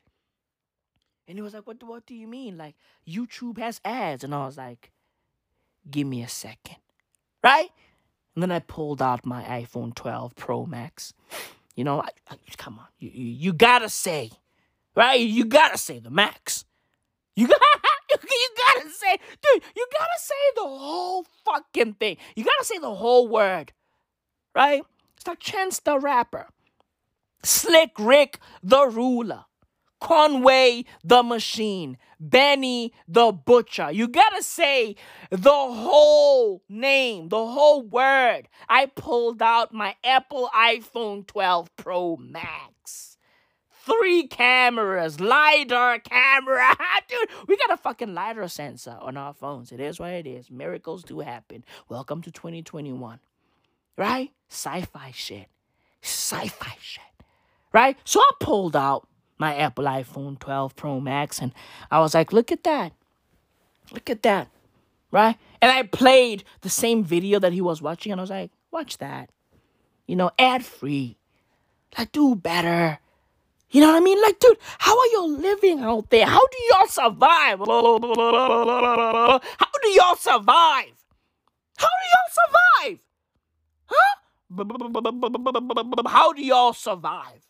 And 1.27 1.37
he 1.37 1.41
was 1.41 1.53
like, 1.53 1.67
What 1.67 1.81
what 1.83 2.05
do 2.05 2.15
you 2.15 2.27
mean? 2.27 2.57
Like 2.57 2.75
YouTube 3.07 3.57
has 3.59 3.79
ads. 3.85 4.23
And 4.23 4.33
I 4.33 4.45
was 4.45 4.57
like, 4.57 4.91
Give 5.89 6.07
me 6.07 6.23
a 6.23 6.27
second. 6.27 6.77
Right? 7.43 7.69
And 8.35 8.43
then 8.43 8.51
I 8.51 8.59
pulled 8.59 9.01
out 9.01 9.25
my 9.25 9.43
iPhone 9.43 9.93
12 9.95 10.35
Pro 10.35 10.65
Max. 10.65 11.13
You 11.75 11.83
know, 11.83 12.01
I, 12.01 12.09
I, 12.29 12.35
come 12.57 12.79
on. 12.79 12.87
You, 12.99 13.09
you, 13.13 13.25
you 13.25 13.53
gotta 13.53 13.89
say, 13.89 14.31
right? 14.95 15.19
You 15.19 15.45
gotta 15.45 15.77
say 15.77 15.99
the 15.99 16.09
max. 16.09 16.65
You 17.35 17.47
got 17.47 17.61
you 18.41 18.49
gotta 18.57 18.89
say, 18.89 19.17
dude, 19.41 19.63
you 19.75 19.87
gotta 19.91 20.19
say 20.19 20.35
the 20.55 20.61
whole 20.61 21.25
fucking 21.45 21.93
thing. 21.95 22.17
You 22.35 22.43
gotta 22.43 22.65
say 22.65 22.77
the 22.77 22.93
whole 22.93 23.27
word. 23.27 23.73
Right? 24.55 24.83
It's 25.17 25.27
like 25.27 25.39
Chance 25.39 25.79
the 25.81 25.99
Rapper. 25.99 26.47
Slick 27.43 27.91
Rick 27.97 28.39
the 28.63 28.87
Ruler. 28.87 29.45
Conway 29.99 30.85
the 31.03 31.23
Machine. 31.23 31.97
Benny 32.19 32.93
the 33.07 33.31
Butcher. 33.31 33.91
You 33.91 34.07
gotta 34.07 34.43
say 34.43 34.95
the 35.29 35.49
whole 35.49 36.61
name, 36.67 37.29
the 37.29 37.45
whole 37.45 37.81
word. 37.81 38.49
I 38.67 38.87
pulled 38.87 39.41
out 39.41 39.73
my 39.73 39.95
Apple 40.03 40.49
iPhone 40.53 41.25
12 41.27 41.75
Pro 41.77 42.17
Max. 42.17 43.08
Three 43.89 44.27
cameras, 44.27 45.19
LiDAR 45.19 45.99
camera. 45.99 46.75
Dude, 47.07 47.29
we 47.47 47.57
got 47.57 47.71
a 47.71 47.77
fucking 47.77 48.13
LiDAR 48.13 48.47
sensor 48.47 48.97
on 49.01 49.17
our 49.17 49.33
phones. 49.33 49.71
It 49.71 49.79
is 49.79 49.99
what 49.99 50.11
it 50.11 50.27
is. 50.27 50.51
Miracles 50.51 51.03
do 51.03 51.21
happen. 51.21 51.63
Welcome 51.87 52.21
to 52.23 52.31
2021. 52.31 53.19
Right? 53.97 54.31
Sci 54.49 54.81
fi 54.81 55.11
shit. 55.11 55.47
Sci 56.03 56.47
fi 56.47 56.75
shit. 56.79 57.03
Right? 57.73 57.97
So 58.03 58.19
I 58.19 58.29
pulled 58.39 58.75
out 58.75 59.07
my 59.39 59.55
Apple 59.55 59.85
iPhone 59.85 60.37
12 60.37 60.75
Pro 60.75 60.99
Max 60.99 61.39
and 61.39 61.51
I 61.89 61.99
was 61.99 62.13
like, 62.13 62.31
look 62.31 62.51
at 62.51 62.63
that. 62.65 62.93
Look 63.91 64.09
at 64.09 64.21
that. 64.21 64.49
Right? 65.11 65.35
And 65.61 65.71
I 65.71 65.83
played 65.83 66.43
the 66.61 66.69
same 66.69 67.03
video 67.03 67.39
that 67.39 67.53
he 67.53 67.61
was 67.61 67.81
watching 67.81 68.11
and 68.11 68.21
I 68.21 68.23
was 68.23 68.29
like, 68.29 68.51
watch 68.69 68.99
that. 68.99 69.31
You 70.05 70.15
know, 70.15 70.29
ad 70.37 70.63
free. 70.63 71.17
Like, 71.97 72.11
do 72.11 72.35
better. 72.35 72.99
You 73.71 73.81
know 73.81 73.87
what 73.89 73.97
I 73.97 74.01
mean? 74.01 74.21
Like, 74.21 74.39
dude, 74.39 74.57
how 74.79 74.97
are 74.99 75.07
y'all 75.13 75.31
living 75.31 75.81
out 75.81 76.09
there? 76.09 76.25
How 76.25 76.39
do 76.41 76.57
y'all 76.71 76.87
survive? 76.87 77.59
How 77.59 77.65
do 79.83 79.89
y'all 79.89 80.15
survive? 80.15 80.93
How 81.77 81.89
do 81.89 82.05
y'all 82.13 82.31
survive? 82.31 82.99
Huh? 83.85 84.15
How 86.07 86.33
do 86.33 86.43
y'all 86.43 86.73
survive? 86.73 87.41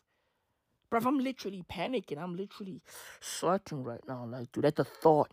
Bruv, 0.92 1.06
I'm 1.06 1.20
literally 1.20 1.64
panicking. 1.72 2.18
I'm 2.18 2.36
literally 2.38 2.82
sweating 3.22 3.84
right 3.84 4.02
now. 4.08 4.26
Like, 4.26 4.52
dude, 4.52 4.66
at 4.66 4.76
the 4.78 4.86
thought 4.86 5.32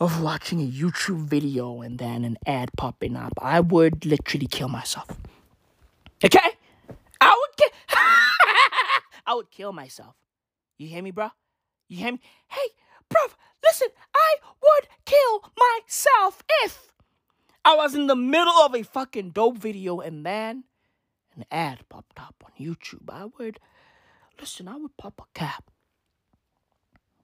of 0.00 0.22
watching 0.22 0.60
a 0.60 0.68
YouTube 0.70 1.26
video 1.26 1.82
and 1.82 1.98
then 1.98 2.24
an 2.24 2.38
ad 2.46 2.70
popping 2.76 3.16
up, 3.16 3.32
I 3.40 3.60
would 3.60 4.06
literally 4.06 4.46
kill 4.48 4.68
myself. 4.68 5.08
Okay? 6.24 6.50
I 7.20 7.30
would 7.30 7.56
kill. 7.56 7.70
I 9.26 9.34
would 9.34 9.50
kill 9.50 9.72
myself. 9.72 10.14
You 10.76 10.88
hear 10.88 11.02
me, 11.02 11.10
bro? 11.10 11.30
You 11.88 11.98
hear 11.98 12.12
me? 12.12 12.20
Hey, 12.48 12.68
bruv, 13.08 13.34
listen, 13.62 13.88
I 14.14 14.36
would 14.62 14.88
kill 15.04 15.52
myself 15.56 16.42
if 16.62 16.92
I 17.64 17.76
was 17.76 17.94
in 17.94 18.06
the 18.06 18.16
middle 18.16 18.52
of 18.52 18.74
a 18.74 18.82
fucking 18.82 19.30
dope 19.30 19.58
video 19.58 20.00
and 20.00 20.24
then 20.24 20.64
an 21.34 21.44
ad 21.50 21.88
popped 21.88 22.20
up 22.20 22.44
on 22.44 22.52
YouTube. 22.58 23.08
I 23.08 23.26
would, 23.38 23.58
listen, 24.40 24.68
I 24.68 24.76
would 24.76 24.96
pop 24.96 25.20
a 25.20 25.38
cap. 25.38 25.70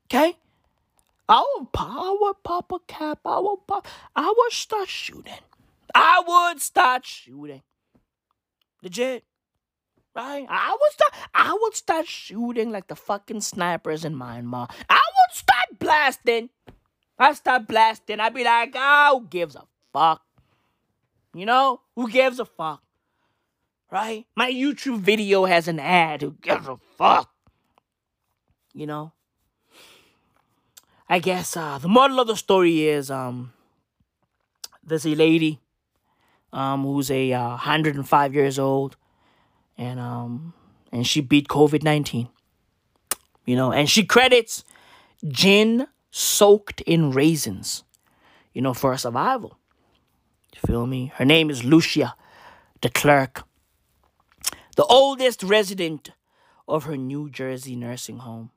Okay? 0.07 0.37
I 1.29 1.45
would 1.55 1.73
pop, 1.73 1.91
I 1.91 2.17
would 2.21 2.43
pop 2.43 2.73
a 2.73 2.79
cap. 2.87 3.21
I 3.25 3.39
would 3.39 3.67
pop, 3.67 3.87
I 4.17 4.33
would 4.37 4.53
start 4.53 4.89
shooting. 4.89 5.33
I 5.95 6.23
would 6.27 6.61
start 6.61 7.05
shooting. 7.05 7.63
Legit. 8.83 9.25
Right? 10.15 10.47
I 10.49 10.77
would 10.81 10.93
start 10.93 11.13
I 11.35 11.59
would 11.61 11.75
start 11.75 12.07
shooting 12.07 12.73
like 12.73 12.89
the 12.89 12.97
fucking 12.97 13.43
snipers 13.43 14.05
in 14.05 14.15
Myanmar. 14.17 14.69
I 14.89 15.01
would 15.01 15.37
start 15.37 15.79
blasting. 15.79 16.51
I 17.19 17.33
start 17.35 17.69
blasting. 17.69 18.19
I'd 18.19 18.35
be 18.35 18.45
like, 18.45 18.73
oh, 18.75 19.21
who 19.21 19.27
gives 19.29 19.55
a 19.55 19.65
fuck? 19.93 20.23
You 21.35 21.47
know? 21.47 21.81
Who 21.95 22.11
gives 22.11 22.41
a 22.41 22.45
fuck? 22.45 22.83
Right? 23.91 24.27
My 24.35 24.51
YouTube 24.51 24.99
video 24.99 25.45
has 25.45 25.69
an 25.69 25.79
ad. 25.79 26.23
Who 26.23 26.35
gives 26.41 26.67
a 26.67 26.79
fuck? 26.97 27.31
You 28.73 28.87
know? 28.87 29.13
I 31.09 31.19
guess 31.19 31.57
uh, 31.57 31.79
the 31.79 31.89
moral 31.89 32.21
of 32.21 32.29
the 32.29 32.37
story 32.37 32.87
is 32.89 33.11
um 33.11 33.53
there's 34.83 35.07
a 35.07 35.15
lady 35.15 35.61
um 36.53 36.85
who's 36.85 37.11
a 37.11 37.33
uh, 37.33 37.49
105 37.49 38.35
years 38.35 38.59
old 38.59 38.97
and 39.81 39.99
um 39.99 40.53
and 40.93 41.07
she 41.07 41.21
beat 41.21 41.49
COVID 41.49 41.83
nineteen. 41.83 42.29
You 43.47 43.57
know, 43.57 43.73
and 43.73 43.89
she 43.91 44.05
credits 44.05 44.63
gin 45.27 45.87
soaked 46.11 46.83
in 46.83 47.11
raisins, 47.11 47.83
you 48.53 48.63
know, 48.63 48.75
for 48.75 48.93
her 48.93 48.99
survival. 48.99 49.59
You 50.55 50.61
feel 50.67 50.87
me? 50.87 51.11
Her 51.15 51.25
name 51.25 51.51
is 51.51 51.65
Lucia 51.65 52.15
DeClerck, 52.83 53.43
the 54.77 54.85
oldest 54.85 55.43
resident 55.43 56.11
of 56.69 56.85
her 56.85 56.97
New 56.97 57.31
Jersey 57.31 57.75
nursing 57.75 58.19
home. 58.19 58.51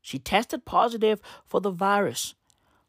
She 0.00 0.18
tested 0.18 0.64
positive 0.64 1.20
for 1.44 1.60
the 1.60 1.70
virus 1.70 2.34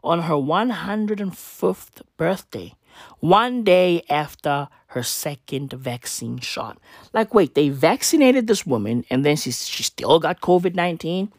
on 0.04 0.22
her 0.22 0.36
105th 0.36 2.02
birthday, 2.16 2.74
one 3.20 3.64
day 3.64 4.04
after 4.10 4.68
her 4.88 5.04
second 5.04 5.74
vaccine 5.74 6.40
shot. 6.40 6.80
Like, 7.14 7.34
wait, 7.34 7.56
they 7.56 7.70
vaccinated 7.70 8.48
this 8.48 8.66
woman 8.66 9.06
and 9.10 9.24
then 9.24 9.36
she, 9.36 9.52
she 9.52 9.84
still 9.84 10.20
got 10.20 10.42
COVID 10.42 10.76
19? 10.76 11.32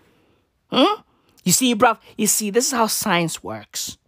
Hmm? 0.71 1.01
You 1.43 1.53
see, 1.53 1.75
bruv, 1.75 1.99
you 2.17 2.27
see, 2.27 2.51
this 2.51 2.67
is 2.67 2.73
how 2.73 2.87
science 2.87 3.43
works. 3.43 3.99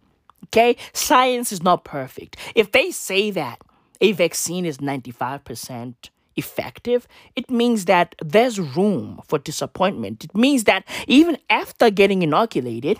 Okay? 0.45 0.77
Science 0.93 1.51
is 1.51 1.63
not 1.63 1.83
perfect. 1.83 2.37
If 2.55 2.71
they 2.71 2.91
say 2.91 3.31
that 3.31 3.59
a 3.99 4.11
vaccine 4.11 4.65
is 4.65 4.77
95% 4.77 5.95
effective, 6.35 7.07
it 7.35 7.49
means 7.49 7.85
that 7.85 8.15
there's 8.23 8.59
room 8.59 9.19
for 9.25 9.39
disappointment. 9.39 10.23
It 10.23 10.35
means 10.35 10.63
that 10.65 10.85
even 11.07 11.37
after 11.49 11.89
getting 11.89 12.21
inoculated, 12.21 12.99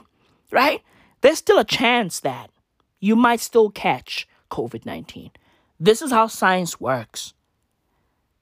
right, 0.51 0.81
there's 1.21 1.37
still 1.37 1.59
a 1.59 1.63
chance 1.65 2.19
that 2.21 2.49
you 2.99 3.15
might 3.15 3.39
still 3.39 3.69
catch 3.69 4.27
COVID 4.53 4.85
19. 4.85 5.31
This 5.79 6.01
is 6.01 6.11
how 6.11 6.27
science 6.27 6.79
works. 6.79 7.33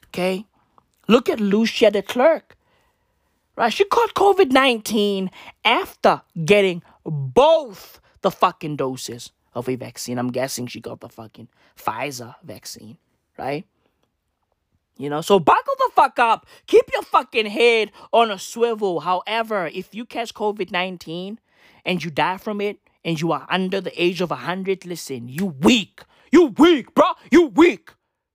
Okay? 0.09 0.45
Look 1.07 1.29
at 1.29 1.39
Lucia 1.39 1.89
DeClerck. 1.89 2.41
Right? 3.55 3.71
She 3.71 3.85
caught 3.85 4.13
COVID 4.13 4.51
19 4.51 5.31
after 5.63 6.21
getting 6.43 6.83
both 7.05 8.01
the 8.21 8.29
fucking 8.29 8.75
doses 8.75 9.31
of 9.55 9.69
a 9.69 9.75
vaccine. 9.75 10.17
I'm 10.17 10.31
guessing 10.31 10.67
she 10.67 10.81
got 10.81 10.99
the 10.99 11.09
fucking 11.09 11.47
Pfizer 11.77 12.35
vaccine, 12.43 12.97
right? 13.37 13.65
You 14.97 15.09
know, 15.09 15.21
so 15.21 15.39
buckle 15.39 15.73
the 15.79 15.91
fuck 15.95 16.19
up. 16.19 16.45
Keep 16.67 16.91
your 16.93 17.03
fucking 17.03 17.47
head 17.47 17.91
on 18.11 18.29
a 18.29 18.37
swivel. 18.37 18.99
However, 18.99 19.67
if 19.73 19.95
you 19.95 20.05
catch 20.05 20.33
COVID 20.33 20.71
19 20.71 21.39
and 21.85 22.03
you 22.03 22.11
die 22.11 22.37
from 22.37 22.59
it 22.59 22.77
and 23.03 23.19
you 23.21 23.31
are 23.31 23.45
under 23.49 23.81
the 23.81 24.01
age 24.01 24.21
of 24.21 24.29
100, 24.29 24.85
listen, 24.85 25.27
you 25.27 25.45
weak. 25.47 26.01
You 26.31 26.47
weak, 26.57 26.93
bro. 26.95 27.05
You 27.31 27.47
weak. 27.47 27.91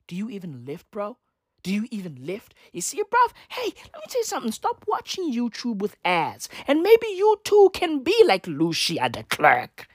Do 0.06 0.16
you 0.16 0.28
even 0.30 0.64
lift, 0.64 0.90
bro? 0.90 1.18
Do 1.62 1.72
you 1.72 1.86
even 1.90 2.18
lift? 2.20 2.55
You 2.72 2.80
see, 2.80 3.02
bruv? 3.02 3.32
Hey, 3.48 3.72
let 3.76 3.94
me 3.94 4.02
tell 4.09 4.20
you 4.20 4.24
something. 4.24 4.52
Stop 4.52 4.84
watching 4.86 5.32
YouTube 5.32 5.78
with 5.78 5.97
ads. 6.05 6.48
And 6.68 6.82
maybe 6.82 7.09
you 7.09 7.40
too 7.44 7.70
can 7.74 8.02
be 8.05 8.14
like 8.26 8.47
Lucia 8.47 9.09
DeClerck. 9.10 9.86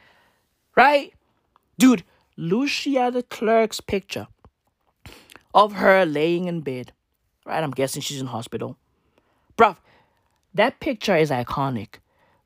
right? 0.76 1.14
Dude, 1.78 2.04
Lucia 2.38 3.12
DeClerck's 3.12 3.82
picture 3.82 4.28
of 5.54 5.74
her 5.74 6.06
laying 6.06 6.46
in 6.46 6.62
bed, 6.62 6.94
right? 7.46 7.64
I'm 7.64 7.72
guessing 7.72 8.02
she's 8.02 8.22
in 8.22 8.28
hospital. 8.28 8.78
Bruv, 9.58 9.78
that 10.54 10.80
picture 10.80 11.16
is 11.16 11.30
iconic. 11.30 11.96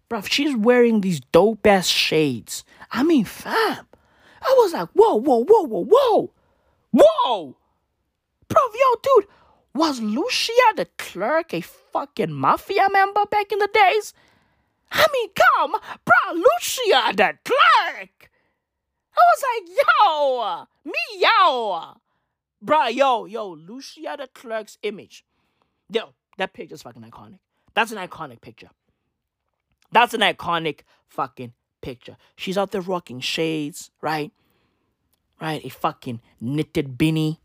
Bruv, 0.10 0.28
she's 0.30 0.56
wearing 0.56 1.02
these 1.02 1.20
dope 1.20 1.66
ass 1.66 1.88
shades. 1.88 2.64
I 2.92 3.04
mean, 3.04 3.26
fam. 3.26 3.88
I 4.42 4.54
was 4.58 4.74
like, 4.74 4.90
whoa, 4.94 5.16
whoa, 5.16 5.44
whoa, 5.44 5.64
whoa, 5.64 5.86
whoa. 5.86 6.32
Whoa! 6.92 7.58
Bruv, 8.48 8.74
yo, 8.74 8.96
dude, 9.02 9.28
was 9.74 10.00
Lucia 10.00 10.54
the 10.76 10.88
clerk 10.98 11.54
a 11.54 11.62
fucking 11.62 12.32
mafia 12.32 12.88
member 12.92 13.26
back 13.26 13.52
in 13.52 13.60
the 13.60 13.70
days? 13.74 14.14
I 14.92 15.06
mean, 15.12 15.30
come, 15.36 15.72
bro, 16.06 16.34
Lucia 16.34 17.12
DeClerck. 17.14 18.30
I 19.18 19.22
was 19.22 19.44
like, 19.50 19.78
yo, 19.82 20.68
me 20.86 21.20
yo. 21.20 21.98
Bruh, 22.64 22.94
yo, 22.94 23.26
yo, 23.26 23.50
Lucia 23.50 24.16
DeClerck's 24.18 24.78
image. 24.84 25.26
Yo, 25.90 26.14
that 26.38 26.54
picture's 26.54 26.84
fucking 26.84 27.02
iconic. 27.02 27.40
That's 27.74 27.92
an 27.92 27.98
iconic 27.98 28.42
picture. 28.42 28.70
That's 29.96 30.14
an 30.14 30.20
iconic 30.20 30.82
fucking 31.08 31.54
picture. 31.82 32.18
She's 32.36 32.58
out 32.58 32.72
there 32.72 32.82
rocking 32.82 33.22
shades, 33.22 33.92
right? 34.02 34.34
Right? 35.40 35.64
A 35.64 35.70
fucking 35.70 36.20
knitted 36.42 36.98
beanie. 36.98 37.38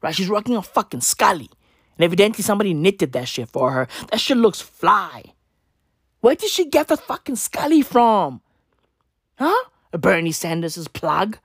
Right? 0.00 0.14
She's 0.14 0.30
rocking 0.30 0.56
a 0.56 0.62
fucking 0.62 1.02
scully. 1.02 1.50
And 1.98 2.04
evidently 2.04 2.42
somebody 2.42 2.72
knitted 2.72 3.12
that 3.12 3.28
shit 3.28 3.50
for 3.50 3.72
her. 3.72 3.88
That 4.10 4.20
shit 4.20 4.38
looks 4.38 4.62
fly. 4.62 5.34
Where 6.20 6.34
did 6.34 6.48
she 6.48 6.64
get 6.64 6.88
the 6.88 6.96
fucking 6.96 7.36
scully 7.36 7.82
from? 7.82 8.40
Huh? 9.38 9.68
A 9.92 9.98
Bernie 9.98 10.32
Sanders' 10.32 10.88
plug? 10.88 11.38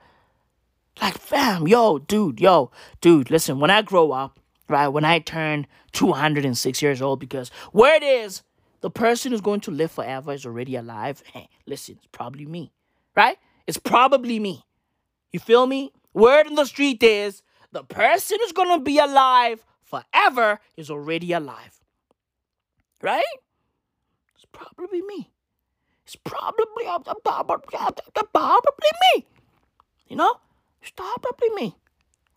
Like, 1.02 1.18
fam, 1.18 1.68
yo, 1.68 1.98
dude, 1.98 2.40
yo, 2.40 2.70
dude, 3.02 3.30
listen, 3.30 3.60
when 3.60 3.70
I 3.70 3.82
grow 3.82 4.12
up, 4.12 4.40
right, 4.68 4.88
when 4.88 5.04
I 5.04 5.18
turn 5.18 5.66
206 5.92 6.80
years 6.80 7.02
old, 7.02 7.20
because 7.20 7.50
where 7.72 7.94
it 7.94 8.02
is, 8.02 8.42
the 8.84 8.90
person 8.90 9.32
who's 9.32 9.40
going 9.40 9.60
to 9.60 9.70
live 9.70 9.90
forever 9.90 10.30
is 10.30 10.44
already 10.44 10.76
alive. 10.76 11.22
Hey, 11.32 11.48
listen, 11.66 11.94
it's 11.96 12.08
probably 12.12 12.44
me, 12.44 12.70
right? 13.16 13.38
It's 13.66 13.78
probably 13.78 14.38
me. 14.38 14.62
You 15.32 15.40
feel 15.40 15.66
me? 15.66 15.90
Word 16.12 16.48
in 16.48 16.54
the 16.54 16.66
street 16.66 17.02
is 17.02 17.42
the 17.72 17.82
person 17.82 18.36
who's 18.42 18.52
going 18.52 18.78
to 18.78 18.84
be 18.84 18.98
alive 18.98 19.64
forever 19.82 20.60
is 20.76 20.90
already 20.90 21.32
alive. 21.32 21.80
Right? 23.00 23.24
It's 24.36 24.44
probably 24.52 25.00
me. 25.00 25.30
It's 26.04 26.16
probably, 26.16 26.84
uh, 26.86 26.98
uh, 27.06 27.14
uh, 27.24 28.22
probably 28.34 28.90
me. 29.14 29.26
You 30.08 30.16
know? 30.16 30.34
It's 30.82 30.90
probably 30.90 31.48
me. 31.54 31.74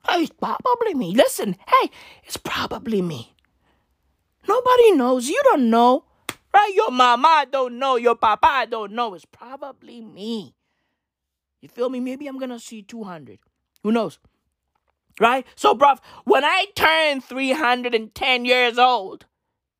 Hey, 0.07 0.21
it's 0.21 0.31
probably 0.39 0.93
me. 0.93 1.13
Listen, 1.13 1.57
hey, 1.67 1.89
it's 2.23 2.37
probably 2.37 3.01
me. 3.01 3.35
Nobody 4.47 4.91
knows. 4.91 5.27
You 5.27 5.41
don't 5.43 5.69
know. 5.69 6.05
Right? 6.57 6.73
Your 6.73 6.89
mama 6.89 7.45
don't 7.51 7.77
know. 7.77 7.97
Your 7.97 8.15
papa 8.15 8.65
don't 8.67 8.93
know. 8.93 9.13
It's 9.13 9.25
probably 9.25 10.01
me. 10.01 10.55
You 11.61 11.69
feel 11.69 11.87
me? 11.87 11.99
Maybe 11.99 12.25
I'm 12.25 12.39
gonna 12.39 12.59
see 12.59 12.81
200. 12.81 13.37
Who 13.83 13.91
knows? 13.91 14.17
Right? 15.19 15.45
So, 15.55 15.75
bruv, 15.75 15.99
when 16.23 16.43
I 16.43 16.65
turn 16.75 17.21
310 17.21 18.45
years 18.45 18.79
old, 18.79 19.27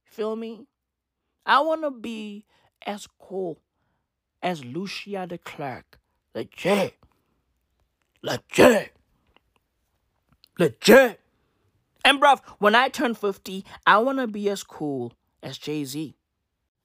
feel 0.05 0.35
me? 0.35 0.67
I 1.47 1.61
wanna 1.61 1.89
be 1.89 2.45
as 2.85 3.07
cool 3.19 3.59
as 4.43 4.63
Lucia 4.63 5.25
DeClerck. 5.27 5.97
Legit. 6.35 6.95
Legit. 8.21 8.93
Legit. 10.59 11.19
And 12.05 12.21
bruv, 12.21 12.41
when 12.59 12.75
I 12.75 12.89
turn 12.89 13.15
50, 13.15 13.65
I 13.87 13.97
wanna 13.97 14.27
be 14.27 14.47
as 14.47 14.61
cool 14.61 15.13
as 15.41 15.57
Jay-Z. 15.57 16.13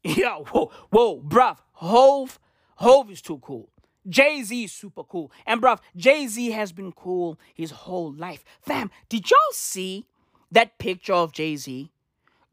Yo, 0.04 0.44
whoa, 0.50 0.70
whoa, 0.90 1.20
bruv. 1.20 1.58
Hove, 1.74 2.38
Hove 2.76 3.10
is 3.10 3.22
too 3.22 3.38
cool. 3.38 3.68
Jay 4.08 4.42
Z 4.42 4.64
is 4.64 4.72
super 4.72 5.04
cool. 5.04 5.30
And 5.46 5.62
bruv, 5.62 5.78
Jay 5.96 6.26
Z 6.26 6.50
has 6.50 6.72
been 6.72 6.92
cool 6.92 7.38
his 7.54 7.70
whole 7.70 8.12
life. 8.12 8.44
Fam, 8.60 8.90
did 9.08 9.30
y'all 9.30 9.38
see 9.52 10.06
that 10.50 10.78
picture 10.78 11.14
of 11.14 11.32
Jay 11.32 11.56
Z 11.56 11.90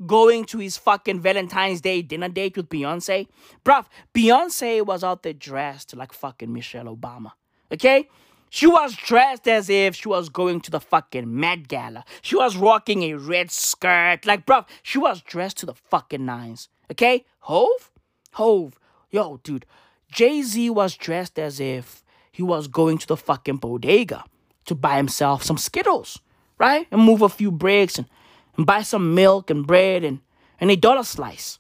going 0.06 0.46
to 0.46 0.60
his 0.60 0.78
fucking 0.78 1.20
Valentine's 1.22 1.82
Day 1.82 2.04
dinner 2.04 2.30
date 2.30 2.56
with 2.56 2.70
Beyonce? 2.70 3.28
Bruv, 3.66 3.88
Beyonce 4.14 4.86
was 4.86 5.04
out 5.04 5.24
there 5.24 5.34
dressed 5.34 5.96
like 5.96 6.14
fucking 6.14 6.54
Michelle 6.54 6.96
Obama. 6.96 7.32
Okay? 7.72 8.08
She 8.52 8.68
was 8.68 8.96
dressed 8.96 9.48
as 9.48 9.70
if 9.70 9.96
she 9.96 10.08
was 10.08 10.30
going 10.30 10.62
to 10.62 10.72
the 10.72 10.80
fucking 10.80 11.40
Met 11.40 11.68
Gala. 11.68 12.04
She 12.22 12.36
was 12.36 12.58
rocking 12.58 13.04
a 13.04 13.14
red 13.14 13.52
skirt. 13.52 14.26
Like, 14.26 14.46
bruv, 14.46 14.68
she 14.82 14.98
was 14.98 15.22
dressed 15.22 15.58
to 15.58 15.66
the 15.66 15.76
fucking 15.76 16.26
nines. 16.26 16.68
Okay? 16.92 17.26
Hove? 17.40 17.92
Hove. 18.34 18.80
Yo, 19.12 19.40
dude. 19.44 19.66
Jay 20.12 20.42
Z 20.42 20.70
was 20.72 20.96
dressed 20.96 21.38
as 21.38 21.60
if 21.60 22.04
he 22.32 22.42
was 22.44 22.68
going 22.68 22.98
to 22.98 23.08
the 23.08 23.18
fucking 23.18 23.58
bodega 23.58 24.24
to 24.66 24.76
buy 24.76 24.98
himself 24.98 25.44
some 25.44 25.58
Skittles, 25.58 26.20
right? 26.58 26.88
And 26.92 27.02
move 27.02 27.22
a 27.22 27.30
few 27.30 27.52
bricks 27.52 27.98
and, 27.98 28.08
and 28.58 28.66
buy 28.66 28.82
some 28.82 29.14
milk 29.14 29.50
and 29.50 29.68
bread 29.68 30.04
and, 30.04 30.20
and 30.60 30.72
a 30.72 30.76
dollar 30.76 31.04
slice. 31.04 31.60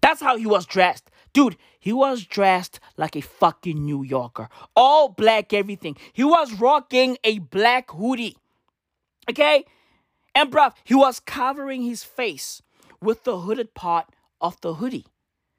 That's 0.00 0.20
how 0.20 0.36
he 0.36 0.46
was 0.46 0.66
dressed. 0.66 1.10
Dude, 1.32 1.56
he 1.80 1.92
was 1.92 2.24
dressed 2.24 2.80
like 2.96 3.16
a 3.16 3.20
fucking 3.20 3.84
New 3.84 4.02
Yorker. 4.02 4.48
All 4.76 5.08
black, 5.08 5.52
everything. 5.52 5.96
He 6.12 6.24
was 6.24 6.52
rocking 6.54 7.16
a 7.24 7.38
black 7.38 7.90
hoodie. 7.90 8.36
Okay? 9.30 9.64
And 10.34 10.50
bruv, 10.50 10.74
he 10.84 10.94
was 10.94 11.20
covering 11.20 11.82
his 11.82 12.04
face 12.04 12.62
with 13.00 13.24
the 13.24 13.40
hooded 13.40 13.74
part 13.74 14.06
of 14.40 14.60
the 14.60 14.74
hoodie. 14.74 15.06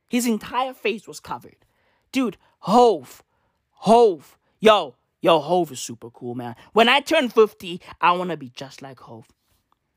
His 0.10 0.26
entire 0.26 0.74
face 0.74 1.08
was 1.08 1.20
covered. 1.20 1.66
Dude, 2.12 2.38
Hove. 2.60 3.24
Hove. 3.72 4.38
Yo, 4.60 4.96
yo, 5.22 5.40
Hove 5.40 5.72
is 5.72 5.80
super 5.80 6.10
cool, 6.10 6.36
man. 6.36 6.56
When 6.74 6.90
I 6.90 7.00
turn 7.00 7.30
50, 7.30 7.80
I 8.02 8.12
want 8.14 8.32
to 8.32 8.38
be 8.38 8.50
just 8.50 8.82
like 8.82 9.00
Hove. 9.02 9.28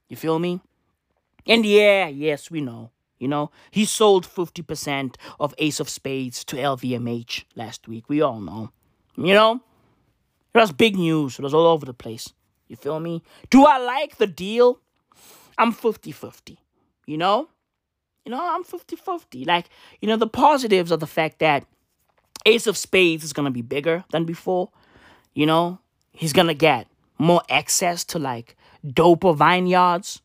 You 0.09 0.17
feel 0.17 0.39
me? 0.39 0.61
And 1.47 1.65
yeah, 1.65 2.07
yes, 2.07 2.51
we 2.51 2.61
know. 2.61 2.91
You 3.19 3.29
know, 3.29 3.53
he 3.71 3.85
sold 3.85 4.27
50% 4.27 5.15
of 5.39 5.55
Ace 5.59 5.79
of 5.79 5.89
Spades 5.89 6.45
to 6.45 6.57
LVMH 6.57 7.45
last 7.55 7.87
week. 7.87 8.09
We 8.09 8.21
all 8.21 8.41
know. 8.41 8.73
You 9.17 9.35
know? 9.35 9.61
It 10.53 10.59
was 10.59 10.73
big 10.73 10.97
news. 10.97 11.39
It 11.39 11.43
was 11.43 11.55
all 11.55 11.67
over 11.67 11.87
the 11.87 11.95
place. 11.95 12.33
You 12.67 12.77
feel 12.77 12.99
me? 12.99 13.23
Do 13.49 13.65
I 13.65 13.79
like 13.79 14.17
the 14.17 14.27
deal? 14.27 14.81
I'm 15.57 15.73
50 15.73 16.11
50. 16.11 16.59
You 17.07 17.17
know? 17.17 17.49
You 18.25 18.31
know, 18.31 18.41
I'm 18.41 18.65
50 18.65 18.97
50. 18.97 19.45
Like, 19.45 19.69
you 20.01 20.09
know, 20.09 20.17
the 20.17 20.27
positives 20.27 20.93
are 20.93 20.97
the 20.97 21.07
fact 21.07 21.41
that 21.41 21.67
Ace 22.47 22.67
of 22.67 22.77
Spades 22.77 23.25
is 23.25 23.33
going 23.33 23.47
to 23.47 23.51
be 23.51 23.63
bigger 23.63 24.05
than 24.11 24.25
before. 24.25 24.71
You 25.35 25.47
know, 25.47 25.79
he's 26.13 26.33
going 26.33 26.49
to 26.49 26.55
get 26.55 26.87
more 27.19 27.43
access 27.49 28.05
to 28.05 28.19
like 28.19 28.57
doper 28.87 29.37
vineyards 29.37 30.21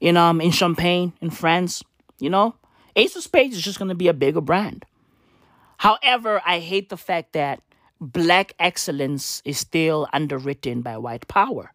in 0.00 0.16
um 0.16 0.40
in 0.40 0.50
Champagne 0.50 1.12
in 1.20 1.30
France, 1.30 1.82
you 2.18 2.30
know? 2.30 2.54
Ace 2.96 3.16
of 3.16 3.22
Spades 3.22 3.56
is 3.56 3.62
just 3.62 3.78
going 3.78 3.88
to 3.88 3.94
be 3.94 4.08
a 4.08 4.14
bigger 4.14 4.40
brand. 4.40 4.84
However, 5.78 6.42
I 6.44 6.58
hate 6.58 6.88
the 6.88 6.96
fact 6.96 7.32
that 7.32 7.62
black 8.00 8.54
excellence 8.58 9.42
is 9.44 9.58
still 9.58 10.08
underwritten 10.12 10.82
by 10.82 10.96
white 10.98 11.28
power. 11.28 11.72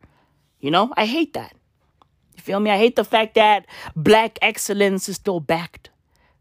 You 0.60 0.72
know? 0.72 0.94
I 0.98 1.06
hate 1.06 1.34
that. 1.34 1.54
Feel 2.46 2.60
me? 2.60 2.70
I 2.70 2.78
hate 2.78 2.96
the 2.96 3.04
fact 3.04 3.34
that 3.34 3.66
black 3.96 4.38
excellence 4.40 5.10
is 5.10 5.16
still 5.16 5.40
backed 5.40 5.90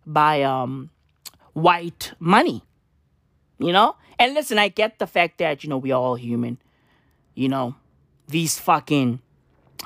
by 0.05 0.43
um 0.43 0.91
white 1.55 2.13
money. 2.19 2.63
You 3.59 3.73
know? 3.73 3.97
And 4.19 4.35
listen, 4.35 4.59
I 4.59 4.69
get 4.69 4.99
the 4.99 5.07
fact 5.07 5.39
that, 5.39 5.65
you 5.65 5.71
know, 5.71 5.79
we're 5.79 5.95
all 5.95 6.17
human. 6.17 6.59
You 7.35 7.49
know, 7.49 7.77
these 8.29 8.59
fucking 8.59 9.21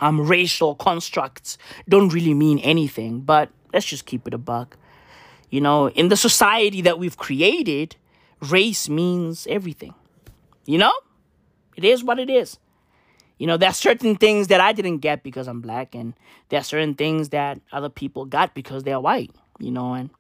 um 0.01 0.27
racial 0.27 0.75
constructs 0.75 1.57
don't 1.89 2.13
really 2.13 2.35
mean 2.35 2.59
anything, 2.59 3.21
but 3.21 3.51
let's 3.73 3.87
just 3.87 4.05
keep 4.05 4.27
it 4.27 4.35
a 4.35 4.39
buck. 4.39 4.77
You 5.51 5.61
know, 5.61 5.89
in 5.91 6.09
the 6.09 6.17
society 6.17 6.83
that 6.83 6.99
we've 6.99 7.17
created, 7.17 7.95
race 8.41 8.89
means 8.89 9.47
everything. 9.49 9.95
You 10.67 10.79
know? 10.79 10.93
It 11.77 11.85
is 11.85 12.03
what 12.03 12.19
it 12.19 12.29
is. 12.29 12.59
You 13.39 13.47
know, 13.47 13.57
there 13.57 13.71
are 13.71 13.75
certain 13.75 14.17
things 14.17 14.49
that 14.49 14.61
I 14.61 14.73
didn't 14.73 14.99
get 14.99 15.23
because 15.23 15.47
I'm 15.47 15.61
black, 15.61 15.95
and 15.95 16.15
there 16.49 16.61
are 16.61 16.65
certain 16.65 16.95
things 16.95 17.31
that 17.31 17.61
other 17.73 17.89
people 17.89 18.25
got 18.25 18.55
because 18.55 18.83
they're 18.83 19.01
white, 19.01 19.31
you 19.59 19.71
know, 19.71 19.95
and 19.95 20.11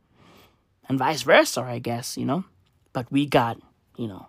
and 0.89 0.99
vice 0.99 1.23
versa, 1.23 1.61
I 1.62 1.81
guess, 1.81 2.16
you 2.16 2.24
know. 2.24 2.45
But 2.93 3.11
we 3.12 3.27
got, 3.27 3.61
you 3.97 4.09
know, 4.09 4.28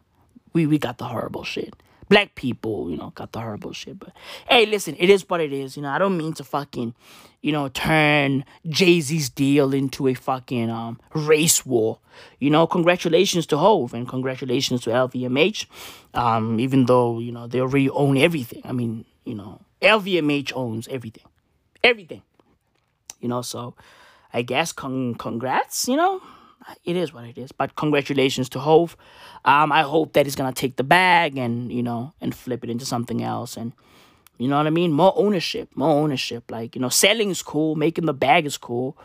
we, 0.53 0.65
we 0.67 0.77
got 0.77 0.97
the 0.97 1.05
horrible 1.05 1.43
shit. 1.43 1.73
Black 2.09 2.35
people, 2.35 2.89
you 2.89 2.97
know, 2.97 3.11
got 3.11 3.31
the 3.31 3.39
horrible 3.39 3.71
shit. 3.71 3.99
But 3.99 4.11
hey, 4.49 4.65
listen, 4.65 4.95
it 4.99 5.09
is 5.09 5.29
what 5.29 5.39
it 5.39 5.53
is. 5.53 5.77
You 5.77 5.83
know, 5.83 5.89
I 5.89 5.97
don't 5.99 6.17
mean 6.17 6.33
to 6.33 6.43
fucking, 6.43 6.95
you 7.41 7.51
know, 7.51 7.69
turn 7.69 8.43
Jay 8.67 8.99
Z's 8.99 9.29
deal 9.29 9.73
into 9.73 10.07
a 10.07 10.13
fucking 10.15 10.69
um 10.69 10.99
race 11.13 11.65
war. 11.65 11.99
You 12.39 12.49
know, 12.49 12.67
congratulations 12.67 13.45
to 13.47 13.57
Hove 13.57 13.93
and 13.93 14.07
congratulations 14.07 14.81
to 14.81 14.89
LVMH. 14.89 15.67
Um, 16.13 16.59
even 16.59 16.85
though 16.85 17.19
you 17.19 17.31
know 17.31 17.47
they 17.47 17.61
already 17.61 17.89
own 17.91 18.17
everything. 18.17 18.61
I 18.65 18.73
mean, 18.73 19.05
you 19.23 19.35
know, 19.35 19.61
LVMH 19.81 20.51
owns 20.55 20.87
everything, 20.89 21.25
everything. 21.83 22.23
You 23.21 23.29
know, 23.29 23.41
so 23.41 23.75
I 24.33 24.41
guess 24.41 24.71
con- 24.71 25.15
congrats. 25.15 25.87
You 25.87 25.97
know, 25.97 26.21
it 26.83 26.95
is 26.95 27.13
what 27.13 27.25
it 27.25 27.37
is. 27.37 27.51
But 27.51 27.75
congratulations 27.75 28.49
to 28.49 28.59
Hove. 28.59 28.95
Um, 29.45 29.71
I 29.71 29.81
hope 29.81 30.13
that 30.13 30.25
he's 30.25 30.35
gonna 30.35 30.53
take 30.53 30.75
the 30.75 30.83
bag 30.83 31.37
and 31.37 31.71
you 31.71 31.83
know 31.83 32.13
and 32.21 32.33
flip 32.33 32.63
it 32.63 32.69
into 32.69 32.85
something 32.85 33.23
else 33.23 33.57
and 33.57 33.73
you 34.37 34.47
know 34.47 34.57
what 34.57 34.67
I 34.67 34.71
mean. 34.71 34.93
More 34.93 35.13
ownership, 35.17 35.69
more 35.75 35.89
ownership. 35.89 36.49
Like 36.49 36.75
you 36.75 36.81
know, 36.81 36.89
selling 36.89 37.29
is 37.29 37.41
cool, 37.41 37.75
making 37.75 38.05
the 38.05 38.13
bag 38.13 38.45
is 38.45 38.57
cool. 38.57 38.97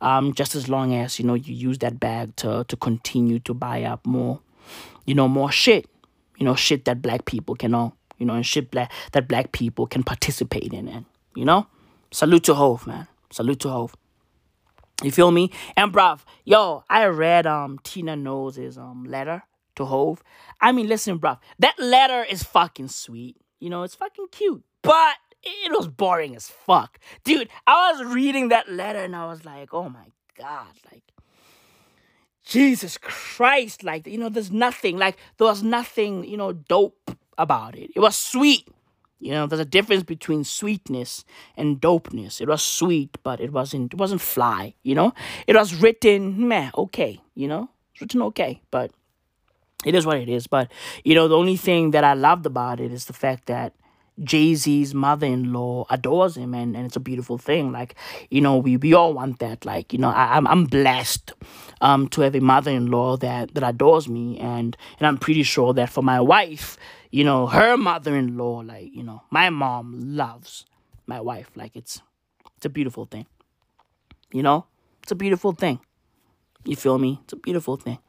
Um, 0.00 0.34
just 0.34 0.54
as 0.54 0.68
long 0.68 0.94
as 0.94 1.18
you 1.18 1.24
know 1.24 1.34
you 1.34 1.54
use 1.54 1.78
that 1.78 1.98
bag 1.98 2.36
to 2.36 2.64
to 2.64 2.76
continue 2.76 3.38
to 3.40 3.54
buy 3.54 3.82
up 3.82 4.06
more, 4.06 4.40
you 5.04 5.14
know, 5.14 5.28
more 5.28 5.50
shit. 5.50 5.86
You 6.38 6.44
know, 6.44 6.54
shit 6.54 6.84
that 6.84 7.00
black 7.00 7.24
people 7.24 7.54
can 7.54 7.74
all 7.74 7.96
you 8.18 8.26
know, 8.26 8.34
and 8.34 8.46
shit 8.46 8.70
black 8.70 8.90
that 9.12 9.28
black 9.28 9.52
people 9.52 9.86
can 9.86 10.02
participate 10.02 10.72
in. 10.72 10.88
And 10.88 11.04
you 11.34 11.44
know, 11.44 11.66
salute 12.10 12.44
to 12.44 12.54
Hove, 12.54 12.86
man. 12.86 13.08
Salute 13.30 13.60
to 13.60 13.68
Hove. 13.70 13.96
You 15.02 15.12
feel 15.12 15.30
me? 15.30 15.50
And 15.76 15.92
bruv, 15.92 16.20
yo, 16.44 16.84
I 16.88 17.04
read 17.06 17.46
um 17.46 17.78
Tina 17.82 18.16
Knowles' 18.16 18.78
um 18.78 19.04
letter 19.04 19.42
to 19.76 19.84
Hove. 19.84 20.22
I 20.60 20.72
mean, 20.72 20.88
listen, 20.88 21.18
bruv, 21.18 21.38
that 21.58 21.78
letter 21.78 22.24
is 22.24 22.42
fucking 22.42 22.88
sweet. 22.88 23.36
You 23.60 23.70
know, 23.70 23.82
it's 23.82 23.94
fucking 23.94 24.28
cute, 24.30 24.64
but 24.82 25.16
it 25.42 25.72
was 25.72 25.88
boring 25.88 26.34
as 26.34 26.48
fuck, 26.48 26.98
dude. 27.24 27.48
I 27.66 27.92
was 27.92 28.04
reading 28.04 28.48
that 28.48 28.70
letter 28.70 29.00
and 29.00 29.14
I 29.14 29.26
was 29.26 29.44
like, 29.44 29.72
oh 29.72 29.88
my 29.88 30.06
god, 30.38 30.68
like. 30.90 31.02
Jesus 32.44 32.96
Christ, 32.96 33.82
like, 33.82 34.06
you 34.06 34.18
know, 34.18 34.28
there's 34.28 34.52
nothing, 34.52 34.98
like, 34.98 35.16
there 35.36 35.48
was 35.48 35.64
nothing, 35.64 36.24
you 36.24 36.36
know, 36.36 36.52
dope 36.52 37.10
about 37.36 37.76
it. 37.76 37.90
It 37.96 37.98
was 37.98 38.14
sweet. 38.14 38.68
You 39.26 39.32
know, 39.32 39.46
there's 39.48 39.60
a 39.60 39.64
difference 39.64 40.04
between 40.04 40.44
sweetness 40.44 41.24
and 41.56 41.80
dopeness. 41.80 42.40
It 42.40 42.46
was 42.48 42.62
sweet, 42.62 43.18
but 43.24 43.40
it 43.40 43.52
wasn't 43.52 43.92
it 43.92 43.98
wasn't 43.98 44.20
fly, 44.20 44.74
you 44.84 44.94
know? 44.94 45.12
It 45.48 45.56
was 45.56 45.74
written 45.74 46.46
meh, 46.46 46.70
okay, 46.76 47.20
you 47.34 47.48
know? 47.48 47.68
It's 47.92 48.00
written 48.02 48.22
okay, 48.22 48.62
but 48.70 48.92
it 49.84 49.96
is 49.96 50.06
what 50.06 50.18
it 50.18 50.28
is. 50.28 50.46
But 50.46 50.70
you 51.04 51.16
know, 51.16 51.26
the 51.26 51.36
only 51.36 51.56
thing 51.56 51.90
that 51.90 52.04
I 52.04 52.14
loved 52.14 52.46
about 52.46 52.78
it 52.78 52.92
is 52.92 53.06
the 53.06 53.12
fact 53.12 53.46
that 53.46 53.74
Jay-Z's 54.22 54.94
mother-in-law 54.94 55.86
adores 55.90 56.36
him 56.36 56.54
and, 56.54 56.74
and 56.76 56.86
it's 56.86 56.96
a 56.96 57.00
beautiful 57.00 57.36
thing. 57.36 57.72
Like, 57.72 57.96
you 58.30 58.40
know, 58.40 58.56
we, 58.56 58.76
we 58.78 58.94
all 58.94 59.12
want 59.12 59.40
that. 59.40 59.66
Like, 59.66 59.92
you 59.92 59.98
know, 59.98 60.08
I, 60.08 60.36
I'm 60.36 60.46
I'm 60.46 60.64
blessed 60.66 61.32
um 61.80 62.08
to 62.10 62.20
have 62.22 62.36
a 62.36 62.40
mother-in-law 62.40 63.16
that, 63.18 63.54
that 63.54 63.64
adores 63.64 64.08
me 64.08 64.38
and 64.38 64.76
and 64.98 65.06
I'm 65.06 65.18
pretty 65.18 65.42
sure 65.42 65.74
that 65.74 65.90
for 65.90 66.02
my 66.02 66.20
wife, 66.20 66.78
you 67.16 67.24
know, 67.24 67.46
her 67.46 67.78
mother-in-law, 67.78 68.58
like, 68.66 68.94
you 68.94 69.02
know, 69.02 69.22
my 69.30 69.48
mom 69.48 69.94
loves 70.18 70.66
my 71.06 71.18
wife. 71.18 71.50
Like 71.54 71.74
it's 71.74 72.02
it's 72.58 72.66
a 72.66 72.68
beautiful 72.68 73.06
thing. 73.06 73.24
You 74.34 74.42
know? 74.42 74.66
It's 75.02 75.12
a 75.12 75.14
beautiful 75.14 75.52
thing. 75.52 75.80
You 76.66 76.76
feel 76.76 76.98
me? 76.98 77.20
It's 77.24 77.32
a 77.32 77.36
beautiful 77.36 77.78
thing. 77.78 78.00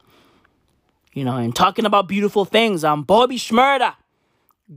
You 1.14 1.24
know, 1.24 1.38
and 1.38 1.56
talking 1.56 1.86
about 1.86 2.06
beautiful 2.06 2.44
things, 2.44 2.84
um 2.84 3.02
Bobby 3.02 3.38
Shmurda 3.38 3.94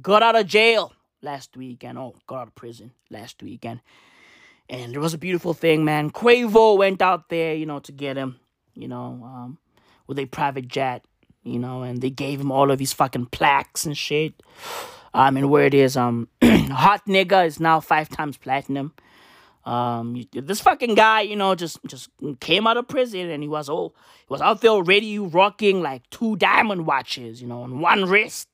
got 0.02 0.24
out 0.24 0.38
of 0.38 0.48
jail 0.48 0.94
last 1.22 1.58
week 1.58 1.84
and 1.84 1.98
oh 1.98 2.16
got 2.26 2.40
out 2.44 2.48
of 2.48 2.56
prison 2.56 2.94
last 3.10 3.44
week 3.44 3.66
and 3.66 3.82
and 4.70 4.96
it 4.96 5.00
was 5.00 5.14
a 5.14 5.18
beautiful 5.18 5.54
thing, 5.54 5.84
man. 5.84 6.10
Quavo 6.10 6.78
went 6.78 7.02
out 7.02 7.28
there, 7.28 7.54
you 7.54 7.66
know, 7.66 7.80
to 7.80 7.92
get 7.92 8.16
him, 8.16 8.40
you 8.76 8.88
know, 8.88 9.20
um, 9.26 9.58
with 10.08 10.18
a 10.20 10.26
private 10.26 10.70
jet, 10.70 11.04
you 11.44 11.60
know, 11.60 11.84
and 11.84 12.02
they 12.02 12.10
gave 12.10 12.40
him 12.40 12.52
all 12.52 12.72
of 12.72 12.80
his 12.80 12.94
fucking 12.94 13.28
plaques 13.28 13.86
and 13.86 13.98
shit. 13.98 14.34
Um, 15.14 15.36
and 15.38 15.50
where 15.50 15.66
it 15.66 15.74
is, 15.74 15.98
um, 15.98 16.30
Hot 16.44 17.06
Nigga 17.06 17.46
is 17.46 17.60
now 17.60 17.80
five 17.80 18.08
times 18.08 18.38
platinum. 18.38 18.94
Um, 19.66 20.26
this 20.32 20.62
fucking 20.62 20.96
guy, 20.96 21.22
you 21.22 21.36
know, 21.36 21.54
just 21.54 21.80
just 21.86 22.10
came 22.40 22.66
out 22.66 22.78
of 22.78 22.88
prison 22.88 23.30
and 23.30 23.44
he 23.44 23.50
was 23.50 23.70
all 23.70 23.96
he 24.20 24.26
was 24.30 24.42
out 24.42 24.62
there 24.62 24.72
already 24.72 25.20
rocking 25.20 25.82
like 25.82 26.10
two 26.10 26.36
diamond 26.38 26.88
watches, 26.88 27.42
you 27.42 27.48
know, 27.48 27.62
on 27.62 27.80
one 27.80 28.06
wrist. 28.06 28.48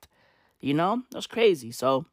You 0.59 0.73
know, 0.73 1.03
that's 1.11 1.27
crazy. 1.27 1.71
So 1.71 2.05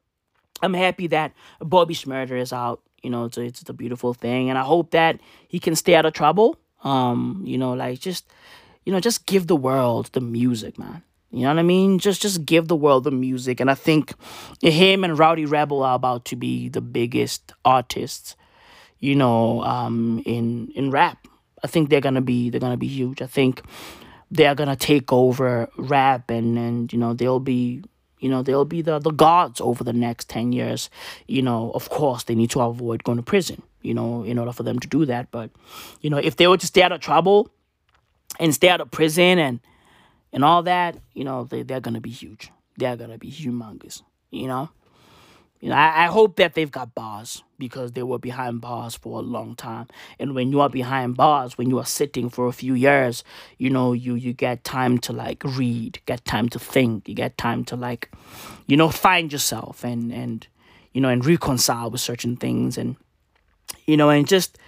I'm 0.62 0.74
happy 0.74 1.06
that 1.08 1.32
Bobby 1.60 1.94
Shmurda 1.94 2.38
is 2.40 2.52
out. 2.52 2.82
You 3.02 3.10
know, 3.10 3.24
it's 3.24 3.36
a, 3.36 3.42
it's 3.42 3.68
a 3.68 3.72
beautiful 3.72 4.14
thing, 4.14 4.48
and 4.48 4.58
I 4.58 4.62
hope 4.62 4.92
that 4.92 5.20
he 5.48 5.58
can 5.58 5.76
stay 5.76 5.94
out 5.94 6.06
of 6.06 6.12
trouble. 6.14 6.56
Um, 6.84 7.42
you 7.44 7.58
know, 7.58 7.72
like 7.72 8.00
just, 8.00 8.30
you 8.84 8.92
know, 8.92 9.00
just 9.00 9.26
give 9.26 9.46
the 9.46 9.56
world 9.56 10.10
the 10.12 10.20
music, 10.20 10.78
man. 10.78 11.02
You 11.30 11.42
know 11.42 11.48
what 11.48 11.58
I 11.58 11.62
mean? 11.62 11.98
Just 11.98 12.22
just 12.22 12.44
give 12.44 12.68
the 12.68 12.76
world 12.76 13.04
the 13.04 13.10
music, 13.10 13.60
and 13.60 13.70
I 13.70 13.74
think 13.74 14.14
him 14.62 15.02
and 15.02 15.18
Rowdy 15.18 15.46
Rebel 15.46 15.82
are 15.82 15.96
about 15.96 16.24
to 16.26 16.36
be 16.36 16.68
the 16.68 16.80
biggest 16.80 17.52
artists. 17.64 18.36
You 19.00 19.16
know, 19.16 19.62
um, 19.62 20.22
in 20.24 20.70
in 20.76 20.90
rap. 20.90 21.26
I 21.62 21.66
think 21.66 21.88
they're 21.88 22.00
gonna 22.00 22.20
be 22.20 22.50
they're 22.50 22.60
gonna 22.60 22.76
be 22.76 22.86
huge. 22.86 23.20
I 23.20 23.26
think 23.26 23.62
they're 24.30 24.54
gonna 24.54 24.76
take 24.76 25.12
over 25.12 25.68
rap, 25.76 26.30
and 26.30 26.56
and 26.56 26.92
you 26.92 26.98
know 26.98 27.14
they'll 27.14 27.40
be 27.40 27.82
you 28.24 28.30
know, 28.30 28.42
they'll 28.42 28.64
be 28.64 28.80
the, 28.80 28.98
the 28.98 29.10
gods 29.10 29.60
over 29.60 29.84
the 29.84 29.92
next 29.92 30.30
10 30.30 30.52
years. 30.52 30.88
You 31.28 31.42
know, 31.42 31.70
of 31.74 31.90
course, 31.90 32.22
they 32.24 32.34
need 32.34 32.48
to 32.52 32.60
avoid 32.62 33.04
going 33.04 33.18
to 33.18 33.22
prison, 33.22 33.62
you 33.82 33.92
know, 33.92 34.22
in 34.22 34.38
order 34.38 34.50
for 34.50 34.62
them 34.62 34.78
to 34.78 34.88
do 34.88 35.04
that. 35.04 35.30
But, 35.30 35.50
you 36.00 36.08
know, 36.08 36.16
if 36.16 36.36
they 36.36 36.46
were 36.46 36.56
to 36.56 36.66
stay 36.66 36.80
out 36.80 36.92
of 36.92 37.02
trouble 37.02 37.50
and 38.38 38.54
stay 38.54 38.68
out 38.68 38.80
of 38.80 38.90
prison 38.90 39.38
and 39.38 39.60
and 40.32 40.44
all 40.44 40.64
that, 40.64 40.96
you 41.12 41.22
know, 41.22 41.44
they, 41.44 41.62
they're 41.62 41.80
to 41.80 42.00
be 42.00 42.10
huge. 42.10 42.50
They're 42.76 42.96
to 42.96 43.18
be 43.18 43.30
humongous, 43.30 44.02
you 44.30 44.48
know? 44.48 44.68
You 45.60 45.70
know, 45.70 45.76
I, 45.76 46.04
I 46.04 46.06
hope 46.06 46.36
that 46.36 46.54
they've 46.54 46.70
got 46.70 46.94
bars 46.94 47.42
because 47.56 47.92
they 47.92 48.02
were 48.02 48.18
behind 48.18 48.60
bars 48.60 48.96
for 48.96 49.20
a 49.20 49.22
long 49.22 49.54
time. 49.54 49.86
And 50.18 50.34
when 50.34 50.50
you 50.50 50.60
are 50.60 50.68
behind 50.68 51.16
bars, 51.16 51.56
when 51.56 51.70
you 51.70 51.78
are 51.78 51.86
sitting 51.86 52.28
for 52.28 52.48
a 52.48 52.52
few 52.52 52.74
years, 52.74 53.24
you 53.56 53.70
know, 53.70 53.92
you 53.92 54.14
you 54.14 54.34
get 54.34 54.64
time 54.64 54.98
to 54.98 55.12
like 55.12 55.42
read, 55.42 56.00
get 56.04 56.24
time 56.26 56.48
to 56.50 56.58
think, 56.58 57.08
you 57.08 57.14
get 57.14 57.38
time 57.38 57.64
to 57.66 57.76
like, 57.76 58.10
you 58.66 58.76
know, 58.76 58.90
find 58.90 59.32
yourself 59.32 59.84
and 59.84 60.12
and 60.12 60.46
you 60.92 61.00
know 61.00 61.08
and 61.08 61.24
reconcile 61.24 61.90
with 61.90 62.00
certain 62.00 62.36
things 62.36 62.76
and 62.76 62.96
you 63.86 63.96
know 63.96 64.10
and 64.10 64.26
just 64.26 64.58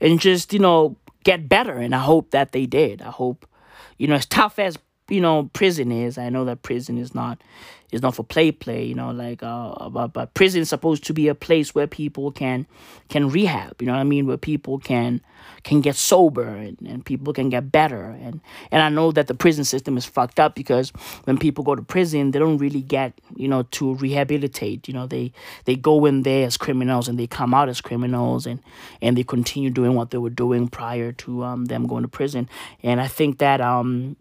and 0.00 0.20
just 0.20 0.52
you 0.52 0.58
know 0.58 0.96
get 1.26 1.48
better. 1.48 1.76
And 1.76 1.94
I 1.94 1.98
hope 1.98 2.30
that 2.30 2.52
they 2.52 2.64
did. 2.66 3.02
I 3.02 3.10
hope 3.10 3.46
you 3.98 4.06
know 4.06 4.14
as 4.14 4.26
tough 4.26 4.58
as 4.58 4.78
you 5.10 5.20
know 5.20 5.50
prison 5.52 5.92
is. 5.92 6.16
I 6.16 6.30
know 6.30 6.44
that 6.46 6.62
prison 6.62 6.96
is 6.96 7.14
not 7.14 7.42
is 7.92 8.02
not 8.02 8.14
for 8.14 8.24
play 8.24 8.50
play 8.52 8.84
you 8.84 8.94
know 8.94 9.10
like 9.10 9.42
uh 9.42 9.88
but, 9.88 10.08
but 10.08 10.34
prison 10.34 10.62
is 10.62 10.68
supposed 10.68 11.04
to 11.04 11.12
be 11.12 11.28
a 11.28 11.34
place 11.34 11.74
where 11.74 11.86
people 11.86 12.30
can 12.32 12.66
can 13.08 13.28
rehab 13.28 13.80
you 13.80 13.86
know 13.86 13.92
what 13.92 14.00
i 14.00 14.04
mean? 14.04 14.26
Where 14.26 14.36
people 14.36 14.78
can 14.78 15.20
can 15.62 15.80
get 15.80 15.96
sober 15.96 16.46
and, 16.46 16.76
and 16.86 17.04
people 17.04 17.32
can 17.32 17.48
get 17.50 17.70
better. 17.70 18.04
And 18.04 18.40
and 18.70 18.82
i 18.82 18.88
know 18.88 19.12
that 19.12 19.26
the 19.26 19.34
prison 19.34 19.64
system 19.64 19.96
is 19.96 20.04
fucked 20.04 20.40
up 20.40 20.54
because 20.54 20.90
when 21.24 21.38
people 21.38 21.64
go 21.64 21.74
to 21.74 21.82
prison 21.82 22.30
they 22.30 22.38
don't 22.38 22.58
really 22.58 22.82
get 22.82 23.12
you 23.34 23.48
know 23.48 23.62
to 23.62 23.94
rehabilitate 23.94 24.88
you 24.88 24.94
know? 24.94 25.06
They 25.06 25.32
they 25.64 25.76
go 25.76 26.04
in 26.06 26.22
there 26.22 26.46
as 26.46 26.56
criminals 26.56 27.08
and 27.08 27.18
they 27.18 27.26
come 27.26 27.54
out 27.54 27.68
as 27.68 27.80
criminals 27.80 28.46
and 28.46 28.60
and 29.02 29.16
they 29.16 29.24
continue 29.24 29.70
doing 29.70 29.94
what 29.94 30.10
they 30.10 30.18
were 30.18 30.30
doing 30.30 30.68
prior 30.68 31.12
to 31.12 31.44
um 31.44 31.66
them 31.66 31.86
going 31.86 32.02
to 32.02 32.08
prison. 32.08 32.48
And 32.82 33.00
i 33.00 33.08
think 33.08 33.38
that 33.38 33.60
um 33.60 34.16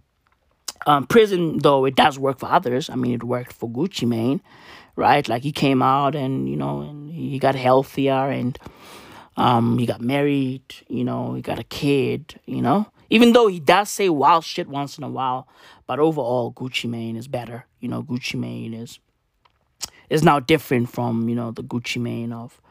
um, 0.86 1.08
prison, 1.08 1.60
though 1.60 1.86
it 1.86 1.96
does 1.96 2.20
work 2.20 2.40
for 2.40 2.48
others. 2.48 2.90
I 2.90 2.96
mean, 2.96 3.14
it 3.14 3.24
worked 3.24 3.54
for 3.54 3.70
Gucci 3.70 4.08
Mane, 4.08 4.42
right? 4.96 5.28
Like 5.28 5.44
he 5.44 5.52
came 5.52 5.82
out 5.82 6.16
and 6.16 6.50
you 6.50 6.56
know, 6.56 6.82
and 6.82 7.12
he 7.12 7.40
got 7.40 7.56
healthier 7.56 8.30
and 8.30 8.58
um, 9.38 9.78
he 9.78 9.86
got 9.86 10.02
married. 10.02 10.64
You 10.88 11.04
know, 11.04 11.34
he 11.34 11.42
got 11.42 11.60
a 11.60 11.64
kid. 11.64 12.40
You 12.46 12.62
know, 12.62 12.88
even 13.10 13.34
though 13.34 13.48
he 13.48 13.60
does 13.60 13.90
say 13.90 14.10
wild 14.10 14.44
shit 14.44 14.68
once 14.68 14.98
in 14.98 15.04
a 15.04 15.10
while, 15.10 15.48
but 15.88 16.00
overall, 16.00 16.54
Gucci 16.54 16.90
Mane 16.90 17.16
is 17.16 17.28
better. 17.28 17.66
You 17.80 17.90
know, 17.90 18.04
Gucci 18.04 18.40
Mane 18.40 18.74
is 18.74 19.00
is 20.10 20.24
now 20.24 20.40
different 20.40 20.90
from 20.90 21.30
you 21.30 21.36
know 21.36 21.52
the 21.52 21.64
Gucci 21.64 22.02
Mane 22.02 22.32
of 22.32 22.62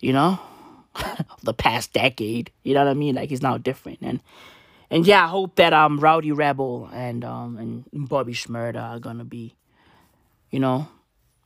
you 0.00 0.12
know 0.12 0.38
the 1.42 1.54
past 1.54 1.92
decade. 1.92 2.50
You 2.62 2.74
know 2.74 2.84
what 2.84 2.90
I 2.90 2.94
mean? 2.94 3.14
Like 3.14 3.30
he's 3.30 3.42
now 3.42 3.58
different 3.58 3.98
and 4.02 4.20
and 4.90 5.06
yeah, 5.06 5.24
I 5.24 5.28
hope 5.28 5.56
that 5.56 5.72
um 5.72 5.98
Rowdy 6.00 6.32
Rebel 6.32 6.88
and 6.92 7.24
um 7.24 7.56
and 7.92 8.08
Bobby 8.08 8.32
Shmurda 8.32 8.82
are 8.82 8.98
gonna 8.98 9.24
be, 9.24 9.54
you 10.50 10.60
know, 10.60 10.88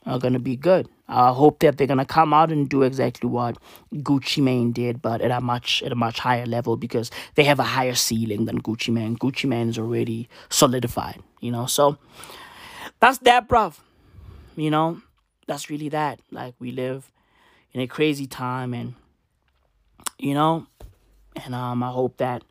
are 0.05 0.19
gonna 0.19 0.39
be 0.39 0.55
good. 0.55 0.87
I 1.07 1.31
hope 1.31 1.59
that 1.59 1.77
they're 1.77 1.87
gonna 1.87 2.05
come 2.05 2.33
out 2.33 2.51
and 2.51 2.69
do 2.69 2.83
exactly 2.83 3.29
what 3.29 3.57
Gucci 3.93 4.41
Mane 4.41 4.71
did, 4.71 5.01
but 5.01 5.21
at 5.21 5.31
a 5.31 5.41
much 5.41 5.83
at 5.83 5.91
a 5.91 5.95
much 5.95 6.19
higher 6.19 6.45
level 6.45 6.77
because 6.77 7.11
they 7.35 7.43
have 7.43 7.59
a 7.59 7.63
higher 7.63 7.95
ceiling 7.95 8.45
than 8.45 8.61
Gucci 8.61 8.93
Mane. 8.93 9.17
Gucci 9.17 9.47
Mane 9.47 9.69
is 9.69 9.77
already 9.77 10.29
solidified, 10.49 11.21
you 11.41 11.51
know. 11.51 11.65
So 11.65 11.97
that's 12.99 13.17
that, 13.19 13.47
bruv. 13.49 13.77
you 14.55 14.71
know, 14.71 15.01
that's 15.47 15.69
really 15.69 15.89
that. 15.89 16.19
Like 16.31 16.55
we 16.59 16.71
live 16.71 17.11
in 17.73 17.81
a 17.81 17.87
crazy 17.87 18.27
time 18.27 18.73
and 18.73 18.93
you 20.17 20.33
know, 20.33 20.67
and 21.45 21.53
um 21.53 21.83
I 21.83 21.89
hope 21.89 22.17
that 22.17 22.43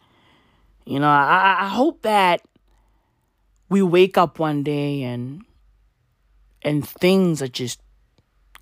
you 0.85 0.99
know, 0.99 1.09
I 1.09 1.57
I 1.61 1.69
hope 1.69 2.03
that 2.03 2.43
we 3.69 3.83
wake 3.83 4.19
up 4.19 4.39
one 4.39 4.63
day 4.63 5.03
and 5.03 5.45
and 6.63 6.87
things 6.87 7.43
are 7.43 7.49
just 7.49 7.81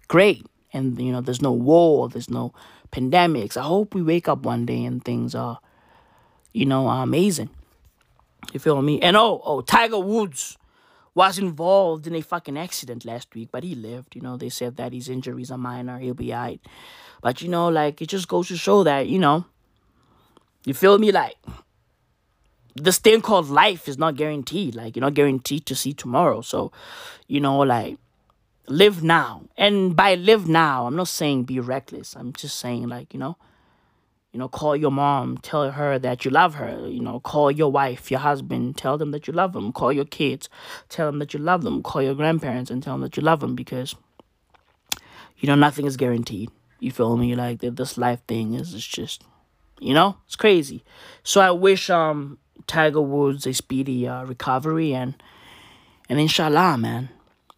great 0.09 0.47
and 0.73 1.01
you 1.01 1.13
know 1.13 1.21
there's 1.21 1.43
no 1.43 1.53
war 1.53 2.09
there's 2.09 2.31
no 2.31 2.53
pandemics. 2.93 3.57
I 3.57 3.63
hope 3.63 3.95
we 3.95 4.03
wake 4.03 4.29
up 4.29 4.45
one 4.45 4.67
day 4.67 4.85
and 4.85 5.05
things 5.05 5.35
are 5.35 5.59
you 6.53 6.67
know 6.67 6.89
amazing. 6.89 7.51
You 8.53 8.61
feel 8.61 8.81
me? 8.83 9.01
And 9.01 9.17
oh 9.17 9.41
oh 9.45 9.61
tiger 9.63 9.99
woods 9.99 10.57
was 11.15 11.39
involved 11.39 12.07
in 12.07 12.15
a 12.15 12.21
fucking 12.21 12.57
accident 12.57 13.05
last 13.05 13.35
week 13.35 13.49
but 13.51 13.65
he 13.65 13.75
lived. 13.75 14.15
You 14.15 14.23
know 14.23 14.37
they 14.37 14.49
said 14.49 14.77
that 14.77 14.93
his 14.93 15.09
injuries 15.09 15.51
are 15.51 15.59
minor 15.59 15.99
he'll 15.99 16.15
be 16.15 16.33
alright 16.33 16.61
but 17.23 17.43
you 17.43 17.49
know 17.49 17.69
like 17.69 18.01
it 18.03 18.09
just 18.09 18.29
goes 18.29 18.49
to 18.49 18.57
show 18.57 18.83
that 18.85 19.09
you 19.09 19.19
know 19.19 19.45
you 20.65 20.75
feel 20.75 20.99
me? 20.99 21.13
Like 21.13 21.37
this 22.75 22.99
thing 22.99 23.21
called 23.21 23.49
life 23.49 23.89
is 23.89 23.99
not 23.99 24.17
guaranteed. 24.17 24.75
Like 24.75 24.97
you're 24.97 25.03
not 25.03 25.15
guaranteed 25.15 25.67
to 25.67 25.75
see 25.75 25.93
tomorrow. 25.93 26.41
So, 26.41 26.73
you 27.27 27.41
know, 27.41 27.59
like 27.59 27.99
live 28.69 29.03
now. 29.03 29.43
And 29.57 29.95
by 29.97 30.15
live 30.15 30.49
now, 30.49 30.87
I'm 30.87 30.97
not 30.97 31.09
saying 31.09 31.45
be 31.45 31.61
reckless. 31.61 32.15
I'm 32.17 32.33
just 32.33 32.59
saying 32.59 32.89
like, 32.89 33.13
you 33.13 33.21
know, 33.21 33.37
you 34.33 34.39
know, 34.39 34.49
call 34.49 34.77
your 34.77 34.93
mom, 34.93 35.39
tell 35.39 35.73
her 35.73 35.99
that 35.99 36.25
you 36.25 36.31
love 36.31 36.55
her. 36.55 36.87
You 36.89 37.01
know, 37.01 37.19
call 37.21 37.51
your 37.51 37.73
wife, 37.73 38.11
your 38.11 38.21
husband, 38.21 38.77
tell 38.77 38.97
them 38.97 39.11
that 39.11 39.27
you 39.27 39.33
love 39.33 39.53
them. 39.53 39.73
Call 39.73 39.93
your 39.93 40.05
kids, 40.05 40.49
tell 40.89 41.07
them 41.07 41.19
that 41.19 41.35
you 41.35 41.41
love 41.41 41.63
them. 41.63 41.83
Call 41.83 42.03
your 42.03 42.15
grandparents 42.15 42.71
and 42.71 42.83
tell 42.83 42.95
them 42.95 43.03
that 43.03 43.17
you 43.17 43.23
love 43.23 43.41
them 43.41 43.57
because, 43.57 43.97
you 45.39 45.49
know, 45.49 45.57
nothing 45.57 45.87
is 45.87 45.97
guaranteed. 45.97 46.51
You 46.79 46.93
feel 46.93 47.17
me? 47.17 47.35
Like 47.35 47.61
this 47.61 47.99
life 47.99 48.21
thing 48.27 48.55
is 48.55 48.73
it's 48.73 48.87
just, 48.87 49.25
you 49.81 49.95
know, 49.95 50.17
it's 50.27 50.37
crazy. 50.37 50.85
So 51.25 51.41
I 51.41 51.51
wish 51.51 51.91
um 51.91 52.39
Tiger 52.71 53.01
Woods 53.01 53.49
a 53.49 53.53
speedy 53.53 54.07
uh, 54.07 54.23
recovery 54.23 54.95
and 54.95 55.21
and 56.09 56.21
inshallah, 56.21 56.79
man. 56.79 57.09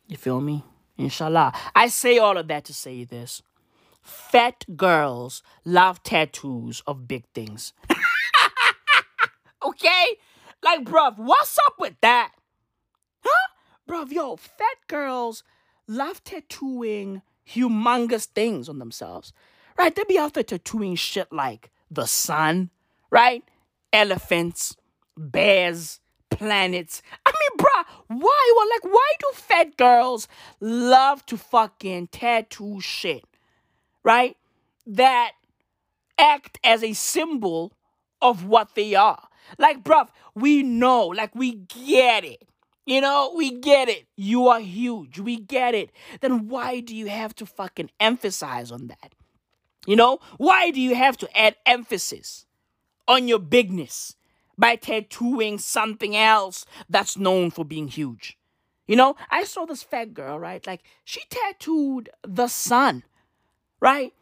You 0.08 0.16
feel 0.16 0.40
me? 0.40 0.64
Inshallah. 0.96 1.52
I 1.74 1.88
say 1.88 2.16
all 2.16 2.38
of 2.38 2.48
that 2.48 2.64
to 2.64 2.72
say 2.72 3.04
this. 3.04 3.42
Fat 4.00 4.64
girls 4.74 5.42
love 5.66 6.02
tattoos 6.02 6.82
of 6.86 7.06
big 7.06 7.24
things. 7.34 7.74
okay? 9.62 10.06
Like, 10.62 10.84
bruv, 10.84 11.18
what's 11.18 11.58
up 11.66 11.74
with 11.78 11.94
that? 12.00 12.32
Huh? 13.22 13.48
Bruv, 13.86 14.12
yo, 14.12 14.36
fat 14.36 14.78
girls 14.86 15.44
love 15.86 16.24
tattooing 16.24 17.20
humongous 17.46 18.24
things 18.24 18.66
on 18.66 18.78
themselves. 18.78 19.34
Right? 19.76 19.94
They 19.94 20.04
be 20.04 20.18
out 20.18 20.32
there 20.32 20.42
tattooing 20.42 20.94
shit 20.94 21.30
like 21.30 21.70
the 21.90 22.06
sun, 22.06 22.70
right? 23.10 23.44
Elephants, 23.92 24.76
bears, 25.16 26.00
planets. 26.30 27.02
I 27.26 27.30
mean, 27.30 27.58
bruh, 27.58 27.84
why? 28.08 28.52
Well, 28.56 28.68
like, 28.70 28.94
why 28.94 29.12
do 29.18 29.26
fat 29.34 29.76
girls 29.76 30.28
love 30.60 31.24
to 31.26 31.36
fucking 31.36 32.08
tattoo 32.08 32.80
shit, 32.80 33.24
right? 34.02 34.36
That 34.86 35.32
act 36.18 36.58
as 36.64 36.82
a 36.82 36.92
symbol 36.92 37.72
of 38.20 38.46
what 38.46 38.74
they 38.74 38.94
are. 38.94 39.28
Like, 39.58 39.82
bruv, 39.82 40.08
we 40.34 40.62
know, 40.62 41.06
like, 41.06 41.34
we 41.34 41.54
get 41.54 42.24
it. 42.24 42.48
You 42.84 43.00
know, 43.00 43.32
we 43.36 43.50
get 43.50 43.88
it. 43.88 44.06
You 44.16 44.48
are 44.48 44.60
huge. 44.60 45.20
We 45.20 45.36
get 45.36 45.74
it. 45.74 45.90
Then 46.20 46.48
why 46.48 46.80
do 46.80 46.96
you 46.96 47.06
have 47.06 47.34
to 47.36 47.46
fucking 47.46 47.90
emphasize 48.00 48.72
on 48.72 48.88
that? 48.88 49.14
You 49.86 49.96
know, 49.96 50.18
why 50.36 50.70
do 50.70 50.80
you 50.80 50.94
have 50.94 51.16
to 51.18 51.38
add 51.38 51.56
emphasis 51.64 52.46
on 53.06 53.28
your 53.28 53.38
bigness? 53.38 54.16
By 54.62 54.76
tattooing 54.76 55.58
something 55.58 56.14
else 56.14 56.64
that's 56.88 57.16
known 57.18 57.50
for 57.50 57.64
being 57.64 57.88
huge. 57.88 58.38
You 58.86 58.94
know, 58.94 59.16
I 59.28 59.42
saw 59.42 59.66
this 59.66 59.82
fat 59.82 60.14
girl, 60.14 60.38
right? 60.38 60.64
Like, 60.64 60.84
she 61.02 61.20
tattooed 61.28 62.10
the 62.22 62.46
sun, 62.46 63.02
right? 63.80 64.12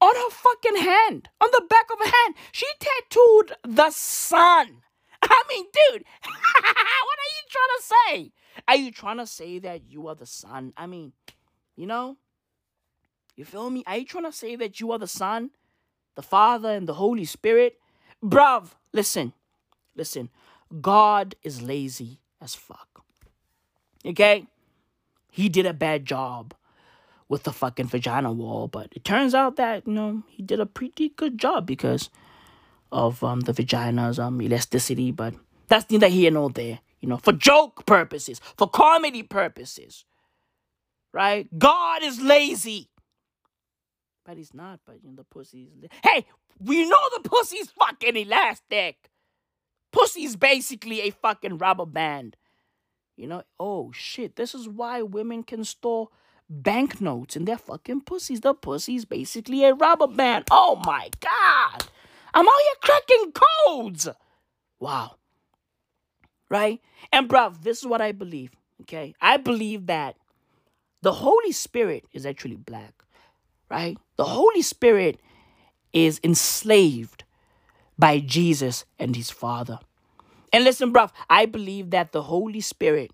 On 0.00 0.12
her 0.12 0.30
fucking 0.30 0.82
hand, 0.82 1.28
on 1.40 1.48
the 1.52 1.64
back 1.70 1.86
of 1.92 2.00
her 2.00 2.10
hand. 2.10 2.34
She 2.50 2.66
tattooed 2.80 3.52
the 3.62 3.90
sun. 3.92 4.82
I 5.22 5.42
mean, 5.48 5.64
dude, 5.72 6.04
what 6.24 7.18
are 7.22 7.32
you 7.36 7.44
trying 7.52 7.76
to 7.78 7.82
say? 7.84 8.32
Are 8.66 8.76
you 8.76 8.90
trying 8.90 9.18
to 9.18 9.28
say 9.28 9.60
that 9.60 9.82
you 9.88 10.08
are 10.08 10.16
the 10.16 10.26
sun? 10.26 10.72
I 10.76 10.88
mean, 10.88 11.12
you 11.76 11.86
know, 11.86 12.16
you 13.36 13.44
feel 13.44 13.70
me? 13.70 13.84
Are 13.86 13.96
you 13.96 14.06
trying 14.06 14.24
to 14.24 14.32
say 14.32 14.56
that 14.56 14.80
you 14.80 14.90
are 14.90 14.98
the 14.98 15.06
Son, 15.06 15.50
the 16.16 16.22
Father, 16.22 16.70
and 16.70 16.88
the 16.88 16.94
Holy 16.94 17.24
Spirit? 17.24 17.78
Bruv, 18.22 18.70
listen, 18.92 19.32
Listen, 19.96 20.30
God 20.80 21.34
is 21.42 21.62
lazy 21.62 22.20
as 22.40 22.54
fuck. 22.54 23.04
Okay? 24.04 24.46
He 25.30 25.48
did 25.48 25.66
a 25.66 25.74
bad 25.74 26.04
job 26.04 26.54
with 27.28 27.44
the 27.44 27.52
fucking 27.52 27.86
vagina 27.86 28.32
wall, 28.32 28.68
but 28.68 28.88
it 28.94 29.04
turns 29.04 29.34
out 29.34 29.56
that, 29.56 29.86
you 29.86 29.92
know, 29.92 30.22
he 30.28 30.42
did 30.42 30.60
a 30.60 30.66
pretty 30.66 31.08
good 31.10 31.38
job 31.38 31.66
because 31.66 32.10
of 32.92 33.24
um 33.24 33.40
the 33.40 33.52
vagina's 33.52 34.18
um 34.18 34.40
elasticity, 34.40 35.10
but 35.10 35.34
that's 35.68 35.90
neither 35.90 36.08
here 36.08 36.30
nor 36.30 36.50
there. 36.50 36.80
You 37.00 37.08
know, 37.08 37.16
for 37.16 37.32
joke 37.32 37.84
purposes, 37.86 38.40
for 38.56 38.68
comedy 38.68 39.22
purposes. 39.22 40.04
Right? 41.12 41.46
God 41.58 42.02
is 42.02 42.20
lazy. 42.20 42.88
But 44.24 44.36
he's 44.36 44.54
not, 44.54 44.80
but 44.86 45.02
you 45.02 45.10
know, 45.10 45.16
the 45.16 45.24
pussy's. 45.24 45.68
Hey, 46.02 46.26
we 46.58 46.88
know 46.88 47.08
the 47.16 47.28
pussy's 47.28 47.70
fucking 47.70 48.16
elastic. 48.16 49.10
Pussy's 49.94 50.34
basically 50.34 51.02
a 51.02 51.10
fucking 51.10 51.58
rubber 51.58 51.86
band. 51.86 52.36
You 53.16 53.28
know, 53.28 53.44
oh 53.60 53.92
shit, 53.92 54.34
this 54.34 54.52
is 54.52 54.68
why 54.68 55.02
women 55.02 55.44
can 55.44 55.62
store 55.62 56.08
banknotes 56.50 57.36
in 57.36 57.44
their 57.44 57.58
fucking 57.58 58.00
pussies. 58.00 58.40
The 58.40 58.54
pussy's 58.54 59.04
basically 59.04 59.64
a 59.64 59.72
rubber 59.72 60.08
band. 60.08 60.46
Oh 60.50 60.82
my 60.84 61.10
god. 61.20 61.86
I'm 62.34 62.44
out 62.44 62.52
here 62.62 62.74
cracking 62.82 63.32
codes. 63.32 64.08
Wow. 64.80 65.14
Right? 66.50 66.80
And 67.12 67.28
bruv, 67.28 67.62
this 67.62 67.78
is 67.78 67.86
what 67.86 68.00
I 68.00 68.10
believe. 68.10 68.50
Okay? 68.82 69.14
I 69.20 69.36
believe 69.36 69.86
that 69.86 70.16
the 71.02 71.12
Holy 71.12 71.52
Spirit 71.52 72.04
is 72.12 72.26
actually 72.26 72.56
black. 72.56 73.04
Right? 73.70 73.96
The 74.16 74.24
Holy 74.24 74.62
Spirit 74.62 75.20
is 75.92 76.20
enslaved 76.24 77.23
by 77.98 78.18
Jesus 78.18 78.84
and 78.98 79.14
his 79.16 79.30
Father. 79.30 79.78
And 80.52 80.64
listen, 80.64 80.92
bruv, 80.92 81.10
I 81.28 81.46
believe 81.46 81.90
that 81.90 82.12
the 82.12 82.22
Holy 82.22 82.60
Spirit 82.60 83.10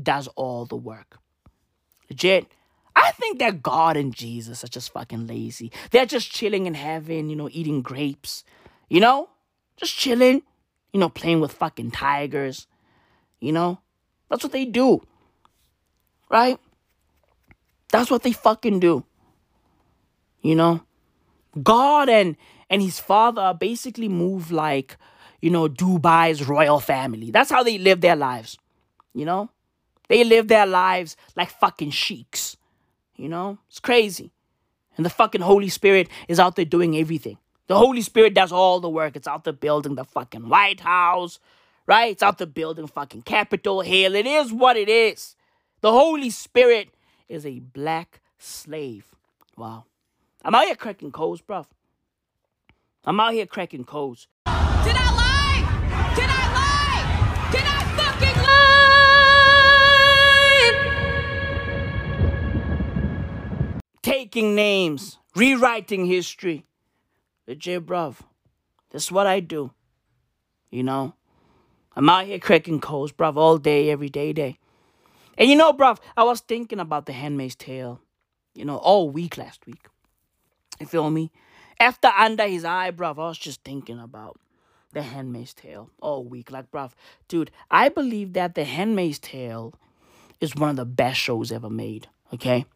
does 0.00 0.28
all 0.36 0.66
the 0.66 0.76
work. 0.76 1.18
Legit. 2.10 2.46
I 2.94 3.10
think 3.12 3.38
that 3.38 3.62
God 3.62 3.96
and 3.96 4.14
Jesus 4.14 4.62
are 4.62 4.68
just 4.68 4.92
fucking 4.92 5.26
lazy. 5.26 5.72
They're 5.90 6.06
just 6.06 6.30
chilling 6.30 6.66
in 6.66 6.74
heaven, 6.74 7.30
you 7.30 7.36
know, 7.36 7.48
eating 7.50 7.80
grapes, 7.80 8.44
you 8.90 9.00
know, 9.00 9.30
just 9.76 9.96
chilling, 9.96 10.42
you 10.92 11.00
know, 11.00 11.08
playing 11.08 11.40
with 11.40 11.52
fucking 11.52 11.92
tigers, 11.92 12.66
you 13.40 13.52
know. 13.52 13.80
That's 14.28 14.44
what 14.44 14.52
they 14.52 14.66
do, 14.66 15.02
right? 16.30 16.58
That's 17.90 18.10
what 18.10 18.22
they 18.22 18.32
fucking 18.32 18.80
do, 18.80 19.04
you 20.42 20.54
know. 20.54 20.82
God 21.62 22.08
and 22.08 22.36
and 22.72 22.80
his 22.80 22.98
father 22.98 23.52
basically 23.52 24.08
move 24.08 24.50
like, 24.50 24.96
you 25.42 25.50
know, 25.50 25.68
Dubai's 25.68 26.48
royal 26.48 26.80
family. 26.80 27.30
That's 27.30 27.50
how 27.50 27.62
they 27.62 27.76
live 27.76 28.00
their 28.00 28.16
lives. 28.16 28.56
You 29.12 29.26
know? 29.26 29.50
They 30.08 30.24
live 30.24 30.48
their 30.48 30.64
lives 30.64 31.18
like 31.36 31.50
fucking 31.50 31.90
sheiks. 31.90 32.56
You 33.14 33.28
know? 33.28 33.58
It's 33.68 33.78
crazy. 33.78 34.32
And 34.96 35.04
the 35.04 35.10
fucking 35.10 35.42
Holy 35.42 35.68
Spirit 35.68 36.08
is 36.28 36.40
out 36.40 36.56
there 36.56 36.64
doing 36.64 36.96
everything. 36.96 37.36
The 37.66 37.76
Holy 37.76 38.00
Spirit 38.00 38.32
does 38.32 38.52
all 38.52 38.80
the 38.80 38.88
work. 38.88 39.16
It's 39.16 39.28
out 39.28 39.44
there 39.44 39.52
building 39.52 39.94
the 39.94 40.04
fucking 40.04 40.48
White 40.48 40.80
House, 40.80 41.40
right? 41.86 42.10
It's 42.10 42.22
out 42.22 42.38
there 42.38 42.46
building 42.46 42.86
fucking 42.86 43.22
Capitol 43.22 43.82
Hill. 43.82 44.14
It 44.14 44.26
is 44.26 44.50
what 44.50 44.78
it 44.78 44.88
is. 44.88 45.36
The 45.82 45.92
Holy 45.92 46.30
Spirit 46.30 46.88
is 47.28 47.44
a 47.44 47.58
black 47.58 48.22
slave. 48.38 49.14
Wow. 49.58 49.84
I'm 50.42 50.54
out 50.54 50.64
here 50.64 50.74
cracking 50.74 51.12
codes, 51.12 51.42
bruv. 51.42 51.66
I'm 53.04 53.18
out 53.18 53.32
here 53.32 53.46
cracking 53.46 53.82
codes. 53.84 54.28
Did 54.46 54.52
I 54.54 55.10
lie? 55.16 55.64
Did 56.14 56.30
I 56.30 56.44
lie? 56.54 57.50
Did 57.50 57.64
I 57.66 57.82
fucking 57.98 58.38
lie? 63.82 63.98
Taking 64.02 64.54
names, 64.54 65.18
rewriting 65.34 66.06
history. 66.06 66.64
Legit, 67.48 67.84
bruv. 67.84 68.18
This 68.92 69.02
is 69.06 69.12
what 69.12 69.26
I 69.26 69.40
do. 69.40 69.72
You 70.70 70.84
know? 70.84 71.14
I'm 71.96 72.08
out 72.08 72.26
here 72.26 72.38
cracking 72.38 72.80
codes, 72.80 73.10
bruv, 73.10 73.36
all 73.36 73.58
day, 73.58 73.90
every 73.90 74.10
day, 74.10 74.32
day. 74.32 74.60
And 75.36 75.50
you 75.50 75.56
know, 75.56 75.72
bruv, 75.72 75.98
I 76.16 76.22
was 76.22 76.38
thinking 76.38 76.78
about 76.78 77.06
the 77.06 77.12
Handmaid's 77.12 77.56
Tale, 77.56 78.00
you 78.54 78.64
know, 78.64 78.76
all 78.76 79.10
week 79.10 79.36
last 79.36 79.66
week. 79.66 79.88
You 80.78 80.86
feel 80.86 81.10
me? 81.10 81.32
After 81.82 82.12
under 82.16 82.46
his 82.46 82.64
eye, 82.64 82.92
bruv, 82.92 83.18
I 83.18 83.26
was 83.26 83.38
just 83.38 83.64
thinking 83.64 83.98
about 83.98 84.38
the 84.92 85.02
Handmaid's 85.02 85.52
Tale 85.52 85.90
all 86.00 86.22
week. 86.22 86.52
Like, 86.52 86.70
bruv, 86.70 86.92
dude, 87.26 87.50
I 87.72 87.88
believe 87.88 88.34
that 88.34 88.54
the 88.54 88.62
Handmaid's 88.62 89.18
Tale 89.18 89.74
is 90.40 90.54
one 90.54 90.70
of 90.70 90.76
the 90.76 90.84
best 90.84 91.18
shows 91.18 91.50
ever 91.50 91.68
made. 91.68 92.06
Okay, 92.32 92.66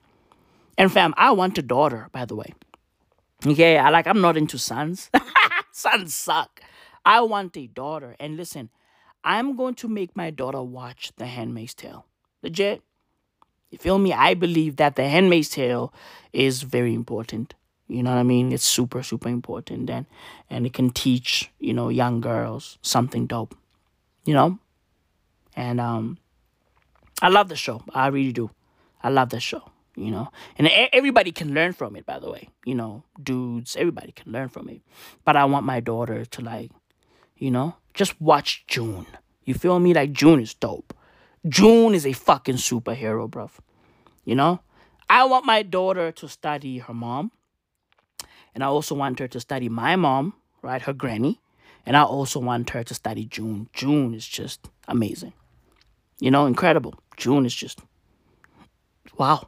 and 0.76 0.90
fam, 0.90 1.14
I 1.16 1.30
want 1.30 1.56
a 1.56 1.62
daughter, 1.62 2.08
by 2.10 2.24
the 2.24 2.34
way. 2.34 2.52
Okay, 3.46 3.78
I 3.78 3.90
like 3.90 4.08
I'm 4.08 4.20
not 4.20 4.36
into 4.36 4.58
sons. 4.58 5.08
sons 5.70 6.12
suck. 6.12 6.60
I 7.04 7.20
want 7.20 7.56
a 7.56 7.68
daughter, 7.68 8.16
and 8.18 8.36
listen, 8.36 8.70
I'm 9.22 9.54
going 9.54 9.76
to 9.76 9.88
make 9.88 10.16
my 10.16 10.30
daughter 10.30 10.62
watch 10.62 11.12
The 11.16 11.26
Handmaid's 11.26 11.74
Tale. 11.74 12.06
Legit. 12.42 12.82
You 13.70 13.78
feel 13.78 13.98
me? 13.98 14.12
I 14.12 14.34
believe 14.34 14.76
that 14.78 14.96
The 14.96 15.08
Handmaid's 15.08 15.50
Tale 15.50 15.94
is 16.32 16.62
very 16.62 16.92
important. 16.92 17.54
You 17.88 18.02
know 18.02 18.10
what 18.10 18.18
I 18.18 18.24
mean? 18.24 18.52
It's 18.52 18.64
super, 18.64 19.02
super 19.02 19.28
important 19.28 19.90
and 19.90 20.06
and 20.50 20.66
it 20.66 20.72
can 20.72 20.90
teach, 20.90 21.50
you 21.58 21.72
know, 21.72 21.88
young 21.88 22.20
girls 22.20 22.78
something 22.82 23.26
dope. 23.26 23.54
You 24.24 24.34
know? 24.34 24.58
And 25.54 25.80
um 25.80 26.18
I 27.22 27.28
love 27.28 27.48
the 27.48 27.56
show. 27.56 27.82
I 27.94 28.08
really 28.08 28.32
do. 28.32 28.50
I 29.02 29.08
love 29.08 29.30
the 29.30 29.40
show, 29.40 29.62
you 29.94 30.10
know. 30.10 30.30
And 30.58 30.68
everybody 30.92 31.32
can 31.32 31.54
learn 31.54 31.72
from 31.72 31.96
it, 31.96 32.04
by 32.04 32.18
the 32.18 32.30
way. 32.30 32.50
You 32.64 32.74
know, 32.74 33.04
dudes, 33.22 33.76
everybody 33.76 34.12
can 34.12 34.32
learn 34.32 34.48
from 34.48 34.68
it. 34.68 34.80
But 35.24 35.36
I 35.36 35.44
want 35.44 35.64
my 35.64 35.80
daughter 35.80 36.24
to 36.24 36.42
like, 36.42 36.70
you 37.36 37.50
know, 37.50 37.76
just 37.94 38.20
watch 38.20 38.64
June. 38.66 39.06
You 39.44 39.54
feel 39.54 39.78
me? 39.78 39.94
Like 39.94 40.12
June 40.12 40.40
is 40.40 40.54
dope. 40.54 40.92
June 41.48 41.94
is 41.94 42.04
a 42.04 42.12
fucking 42.12 42.56
superhero, 42.56 43.30
bruv. 43.30 43.52
You 44.24 44.34
know? 44.34 44.60
I 45.08 45.24
want 45.24 45.46
my 45.46 45.62
daughter 45.62 46.10
to 46.12 46.28
study 46.28 46.78
her 46.78 46.92
mom. 46.94 47.30
And 48.56 48.64
I 48.64 48.68
also 48.68 48.94
want 48.94 49.18
her 49.18 49.28
to 49.28 49.38
study 49.38 49.68
my 49.68 49.96
mom, 49.96 50.32
right? 50.62 50.80
Her 50.80 50.94
granny. 50.94 51.38
And 51.84 51.94
I 51.94 52.04
also 52.04 52.40
want 52.40 52.70
her 52.70 52.82
to 52.82 52.94
study 52.94 53.26
June. 53.26 53.68
June 53.74 54.14
is 54.14 54.26
just 54.26 54.70
amazing. 54.88 55.34
You 56.20 56.30
know, 56.30 56.46
incredible. 56.46 56.94
June 57.18 57.44
is 57.44 57.54
just 57.54 57.82
wow. 59.18 59.46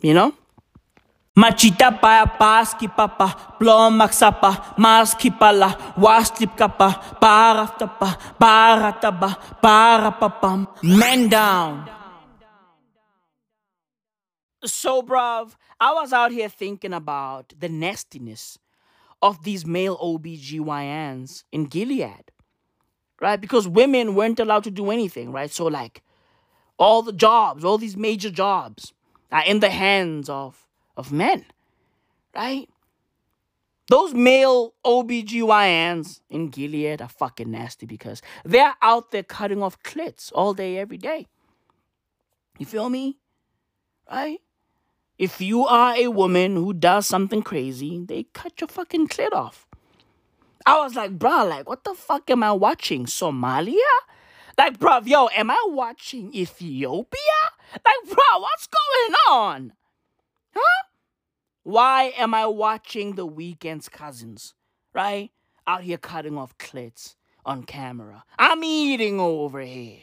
You 0.00 0.14
know? 0.14 0.32
Machita 1.36 2.00
pa 2.00 2.24
paski 2.40 2.88
papa, 2.88 3.56
plomak 3.60 4.14
sapa, 4.14 4.74
maski 4.78 5.38
pala, 5.38 5.94
waslip 5.98 6.56
kapa, 6.56 7.18
paraftapa, 7.20 8.16
parataba, 8.40 9.36
parapapam, 9.60 10.66
men 10.82 11.28
down. 11.28 11.99
So, 14.64 15.02
bruv, 15.02 15.54
I 15.80 15.94
was 15.94 16.12
out 16.12 16.32
here 16.32 16.48
thinking 16.48 16.92
about 16.92 17.54
the 17.58 17.68
nastiness 17.68 18.58
of 19.22 19.42
these 19.42 19.64
male 19.64 19.96
OBGYNs 19.98 21.44
in 21.50 21.64
Gilead, 21.64 22.30
right? 23.20 23.40
Because 23.40 23.66
women 23.66 24.14
weren't 24.14 24.40
allowed 24.40 24.64
to 24.64 24.70
do 24.70 24.90
anything, 24.90 25.32
right? 25.32 25.50
So, 25.50 25.66
like, 25.66 26.02
all 26.78 27.02
the 27.02 27.12
jobs, 27.12 27.64
all 27.64 27.78
these 27.78 27.96
major 27.96 28.30
jobs 28.30 28.92
are 29.32 29.44
in 29.44 29.60
the 29.60 29.70
hands 29.70 30.28
of, 30.28 30.66
of 30.96 31.10
men, 31.10 31.46
right? 32.34 32.68
Those 33.88 34.14
male 34.14 34.74
OBGYNs 34.84 36.20
in 36.30 36.48
Gilead 36.48 37.02
are 37.02 37.08
fucking 37.08 37.50
nasty 37.50 37.86
because 37.86 38.22
they're 38.44 38.74
out 38.82 39.10
there 39.10 39.22
cutting 39.22 39.62
off 39.62 39.82
clits 39.82 40.30
all 40.34 40.54
day, 40.54 40.78
every 40.78 40.98
day. 40.98 41.26
You 42.58 42.66
feel 42.66 42.88
me? 42.88 43.18
Right? 44.08 44.38
If 45.20 45.38
you 45.42 45.66
are 45.66 45.94
a 45.96 46.08
woman 46.08 46.56
who 46.56 46.72
does 46.72 47.06
something 47.06 47.42
crazy, 47.42 48.02
they 48.02 48.22
cut 48.32 48.58
your 48.58 48.68
fucking 48.68 49.08
clit 49.08 49.34
off. 49.34 49.66
I 50.64 50.82
was 50.82 50.94
like, 50.94 51.18
bro, 51.18 51.44
like, 51.44 51.68
what 51.68 51.84
the 51.84 51.92
fuck 51.92 52.30
am 52.30 52.42
I 52.42 52.52
watching? 52.52 53.04
Somalia? 53.04 53.74
Like, 54.56 54.78
bro, 54.78 55.00
yo, 55.04 55.28
am 55.36 55.50
I 55.50 55.62
watching 55.66 56.34
Ethiopia? 56.34 57.42
Like, 57.74 58.02
bro, 58.06 58.38
what's 58.38 58.66
going 58.66 59.14
on? 59.28 59.72
Huh? 60.54 60.84
Why 61.64 62.14
am 62.16 62.32
I 62.32 62.46
watching 62.46 63.16
the 63.16 63.28
Weeknd's 63.28 63.90
cousins, 63.90 64.54
right? 64.94 65.30
Out 65.66 65.82
here 65.82 65.98
cutting 65.98 66.38
off 66.38 66.56
clits 66.56 67.16
on 67.44 67.64
camera. 67.64 68.24
I'm 68.38 68.64
eating 68.64 69.20
over 69.20 69.60
here. 69.60 69.98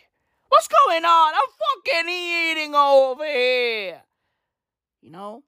What's 0.50 0.68
going 0.68 1.06
on? 1.06 1.34
I'm 1.34 1.50
fucking 1.84 2.08
eating 2.08 2.76
over 2.76 3.26
here. 3.26 4.04
You 5.02 5.12
know? 5.12 5.44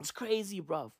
It's 0.00 0.10
crazy, 0.10 0.60
bruv. 0.60 0.92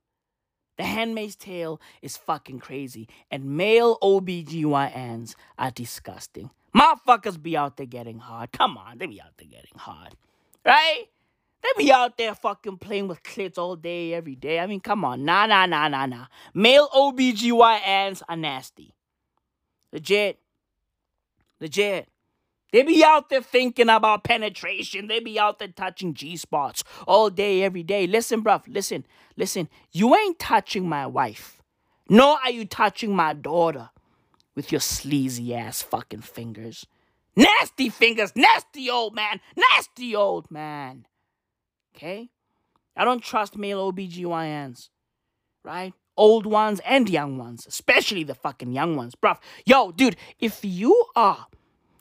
The 0.77 0.85
Handmaid's 0.85 1.37
Tale 1.37 1.81
is 2.03 2.17
fucking 2.17 2.61
crazy. 2.61 3.09
And 3.31 3.57
male 3.57 3.99
OBGYNs 4.03 5.35
are 5.59 5.71
disgusting. 5.71 6.51
Motherfuckers 6.75 7.43
be 7.43 7.57
out 7.57 7.79
there 7.79 7.87
getting 7.87 8.19
hard. 8.19 8.53
Come 8.53 8.77
on, 8.77 8.99
they 8.99 9.07
be 9.07 9.21
out 9.21 9.33
there 9.39 9.49
getting 9.49 9.79
hard. 9.79 10.15
Right? 10.65 11.07
They 11.63 11.85
be 11.85 11.91
out 11.91 12.19
there 12.19 12.35
fucking 12.35 12.77
playing 12.79 13.09
with 13.09 13.23
clits 13.23 13.57
all 13.57 13.77
day, 13.77 14.13
every 14.13 14.35
day. 14.35 14.61
I 14.61 14.67
mean, 14.67 14.81
come 14.81 15.05
on. 15.05 15.25
Nah, 15.25 15.47
nah, 15.47 15.65
nah, 15.65 15.89
nah, 15.89 16.05
nah. 16.07 16.27
Male 16.53 16.89
OBGYNs 16.89 18.23
are 18.29 18.37
nasty. 18.37 18.95
Legit. 19.93 20.39
Legit. 21.61 22.09
They 22.73 22.83
be 22.83 23.05
out 23.05 23.29
there 23.29 23.43
thinking 23.43 23.89
about 23.89 24.25
penetration. 24.25 25.07
They 25.07 25.21
be 25.21 25.39
out 25.39 25.59
there 25.59 25.69
touching 25.69 26.15
G 26.15 26.37
spots 26.37 26.83
all 27.07 27.31
day, 27.31 27.63
every 27.63 27.83
day. 27.83 28.07
Listen, 28.07 28.43
bruv, 28.43 28.63
listen, 28.67 29.07
listen. 29.37 29.69
You 29.93 30.15
ain't 30.17 30.39
touching 30.39 30.89
my 30.89 31.07
wife, 31.07 31.63
nor 32.09 32.39
are 32.45 32.51
you 32.51 32.65
touching 32.65 33.15
my 33.15 33.33
daughter 33.33 33.91
with 34.55 34.73
your 34.73 34.81
sleazy 34.81 35.55
ass 35.55 35.83
fucking 35.83 36.23
fingers. 36.23 36.87
Nasty 37.37 37.91
fingers, 37.91 38.33
nasty 38.35 38.91
old 38.91 39.15
man, 39.15 39.41
nasty 39.55 40.17
old 40.17 40.51
man. 40.51 41.07
Okay? 41.95 42.31
I 42.97 43.05
don't 43.05 43.23
trust 43.23 43.57
male 43.57 43.93
OBGYNs, 43.93 44.89
right? 45.63 45.93
Old 46.17 46.47
ones 46.47 46.81
and 46.87 47.11
young 47.11 47.37
ones, 47.37 47.67
especially 47.67 48.25
the 48.25 48.35
fucking 48.35 48.73
young 48.73 48.97
ones, 48.97 49.15
bruv. 49.15 49.37
Yo, 49.67 49.93
dude, 49.93 50.17
if 50.41 50.65
you 50.65 51.05
are 51.15 51.47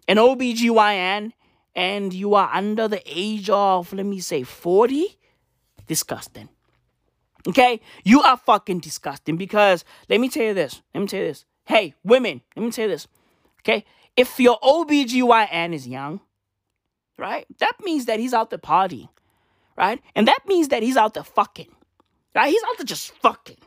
an 0.07 0.17
OBGYN 0.17 1.31
and 1.75 2.13
you 2.13 2.35
are 2.35 2.49
under 2.53 2.87
the 2.87 3.01
age 3.05 3.49
of, 3.49 3.91
let 3.93 4.05
me 4.05 4.19
say, 4.19 4.43
40, 4.43 5.17
disgusting. 5.87 6.49
Okay? 7.47 7.81
You 8.03 8.21
are 8.21 8.37
fucking 8.37 8.79
disgusting 8.79 9.37
because 9.37 9.83
let 10.09 10.19
me 10.19 10.29
tell 10.29 10.43
you 10.43 10.53
this. 10.53 10.81
Let 10.93 11.01
me 11.01 11.07
tell 11.07 11.19
you 11.19 11.27
this. 11.27 11.45
Hey, 11.65 11.95
women, 12.03 12.41
let 12.55 12.63
me 12.63 12.71
tell 12.71 12.85
you 12.85 12.91
this. 12.91 13.07
Okay? 13.61 13.85
If 14.15 14.39
your 14.39 14.59
OBGYN 14.59 15.73
is 15.73 15.87
young, 15.87 16.21
right? 17.17 17.45
That 17.59 17.73
means 17.83 18.05
that 18.05 18.19
he's 18.19 18.33
out 18.33 18.49
the 18.49 18.57
partying, 18.57 19.09
right? 19.77 20.01
And 20.15 20.27
that 20.27 20.39
means 20.47 20.69
that 20.69 20.83
he's 20.83 20.97
out 20.97 21.13
the 21.13 21.23
fucking, 21.23 21.73
right? 22.33 22.49
He's 22.49 22.63
out 22.63 22.77
there 22.77 22.85
just 22.85 23.11
fucking, 23.11 23.57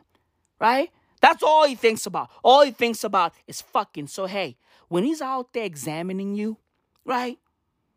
right? 0.59 0.89
That's 1.21 1.43
all 1.43 1.67
he 1.67 1.75
thinks 1.75 2.05
about. 2.05 2.29
All 2.43 2.63
he 2.63 2.71
thinks 2.71 3.03
about 3.03 3.33
is 3.47 3.61
fucking. 3.61 4.07
So, 4.07 4.25
hey, 4.25 4.57
when 4.89 5.03
he's 5.03 5.21
out 5.21 5.53
there 5.53 5.63
examining 5.63 6.35
you, 6.35 6.57
right? 7.05 7.39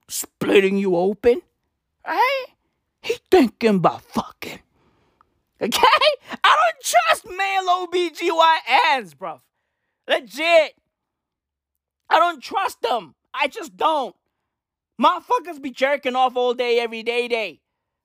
Splitting 0.08 0.78
you 0.78 0.96
open, 0.96 1.42
right? 2.06 2.46
He 3.00 3.16
thinking 3.30 3.76
about 3.76 4.02
fucking. 4.02 4.60
Okay? 5.60 5.80
I 6.44 6.56
don't 6.60 6.84
trust 6.84 7.26
male 7.26 7.86
OBGYNs, 7.86 9.14
bruv. 9.16 9.40
Legit. 10.08 10.74
I 12.10 12.18
don't 12.18 12.42
trust 12.42 12.82
them. 12.82 13.14
I 13.32 13.48
just 13.48 13.76
don't. 13.76 14.14
Motherfuckers 15.00 15.60
be 15.60 15.70
jerking 15.70 16.16
off 16.16 16.36
all 16.36 16.54
day, 16.54 16.78
every 16.78 17.02
day, 17.02 17.26
day. 17.28 17.60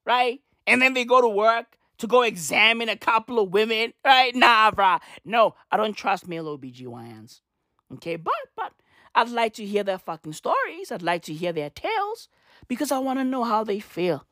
Right? 0.05 0.39
And 0.65 0.81
then 0.81 0.93
they 0.93 1.03
go 1.03 1.21
to 1.21 1.27
work 1.27 1.77
to 1.97 2.07
go 2.07 2.21
examine 2.21 2.89
a 2.89 2.95
couple 2.95 3.39
of 3.39 3.51
women. 3.51 3.93
Right? 4.05 4.35
Nah, 4.35 4.71
bruh. 4.71 5.01
No, 5.25 5.55
I 5.71 5.77
don't 5.77 5.95
trust 5.95 6.27
male 6.27 6.57
OBGYNs. 6.57 7.41
Okay, 7.93 8.15
but 8.15 8.33
but 8.55 8.73
I'd 9.15 9.29
like 9.29 9.53
to 9.55 9.65
hear 9.65 9.83
their 9.83 9.97
fucking 9.97 10.33
stories. 10.33 10.91
I'd 10.91 11.01
like 11.01 11.23
to 11.23 11.33
hear 11.33 11.53
their 11.53 11.69
tales 11.69 12.29
because 12.67 12.91
I 12.91 12.99
want 12.99 13.19
to 13.19 13.23
know 13.23 13.43
how 13.43 13.63
they 13.63 13.79
feel. 13.79 14.25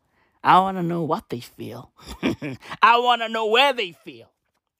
I 0.43 0.59
want 0.59 0.77
to 0.77 0.83
know 0.83 1.01
what 1.01 1.29
they 1.29 1.39
feel. 1.39 1.91
I 2.83 2.99
want 2.99 3.21
to 3.21 3.29
know 3.29 3.47
where 3.47 3.73
they 3.73 3.93
feel. 3.93 4.31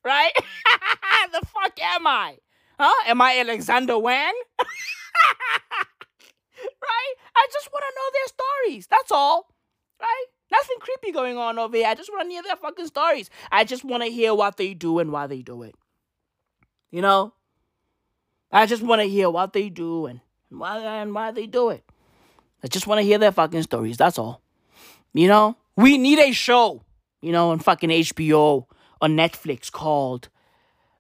Right? 0.03 0.31
the 1.31 1.45
fuck 1.47 1.79
am 1.81 2.05
I? 2.05 2.37
Huh? 2.79 2.93
Am 3.07 3.21
I 3.21 3.39
Alexander 3.39 3.97
Wang? 3.97 4.33
right? 6.59 7.13
I 7.35 7.47
just 7.51 7.69
want 7.71 7.83
to 7.83 7.95
know 7.95 8.09
their 8.13 8.27
stories. 8.27 8.87
That's 8.87 9.11
all. 9.11 9.47
Right? 9.99 10.25
Nothing 10.51 10.77
creepy 10.79 11.11
going 11.11 11.37
on 11.37 11.57
over 11.57 11.75
here. 11.75 11.87
I 11.87 11.95
just 11.95 12.11
want 12.11 12.29
to 12.29 12.33
hear 12.33 12.43
their 12.43 12.57
fucking 12.57 12.87
stories. 12.87 13.29
I 13.51 13.63
just 13.63 13.83
want 13.83 14.03
to 14.03 14.09
hear 14.09 14.35
what 14.35 14.57
they 14.57 14.73
do 14.73 14.99
and 14.99 15.11
why 15.11 15.25
they 15.27 15.41
do 15.41 15.63
it. 15.63 15.75
You 16.91 17.01
know? 17.01 17.33
I 18.51 18.65
just 18.65 18.83
want 18.83 19.01
to 19.01 19.07
hear 19.07 19.29
what 19.29 19.53
they 19.53 19.69
do 19.69 20.05
and 20.05 20.21
why 20.49 20.77
and 20.79 21.13
why 21.13 21.31
they 21.31 21.47
do 21.47 21.69
it. 21.69 21.83
I 22.63 22.67
just 22.67 22.87
want 22.87 22.99
to 22.99 23.03
hear 23.03 23.17
their 23.17 23.31
fucking 23.31 23.63
stories. 23.63 23.97
That's 23.97 24.17
all. 24.17 24.41
You 25.13 25.27
know, 25.27 25.55
we 25.75 25.97
need 25.97 26.19
a 26.19 26.31
show, 26.31 26.83
you 27.21 27.31
know, 27.31 27.51
on 27.51 27.59
fucking 27.59 27.89
HBO 27.89 28.65
on 29.01 29.15
Netflix 29.15 29.71
called 29.71 30.29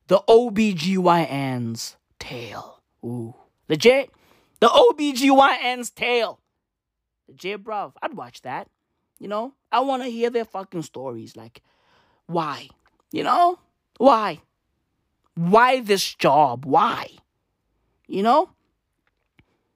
The 0.07 0.19
OBGYN's 0.27 1.97
Tale. 2.19 2.81
Ooh. 3.03 3.35
Legit? 3.67 4.11
The 4.59 4.67
OBGYN's 4.67 5.89
Tale. 5.89 6.39
Legit, 7.27 7.63
bruv. 7.63 7.93
I'd 8.01 8.13
watch 8.13 8.41
that. 8.43 8.69
You 9.19 9.27
know, 9.27 9.53
I 9.71 9.79
want 9.79 10.03
to 10.03 10.09
hear 10.09 10.29
their 10.29 10.45
fucking 10.45 10.83
stories. 10.83 11.35
Like, 11.35 11.61
why? 12.27 12.69
You 13.11 13.23
know? 13.23 13.59
Why? 13.97 14.41
Why 15.35 15.79
this 15.81 16.13
job? 16.15 16.65
Why? 16.65 17.07
You 18.07 18.23
know? 18.23 18.49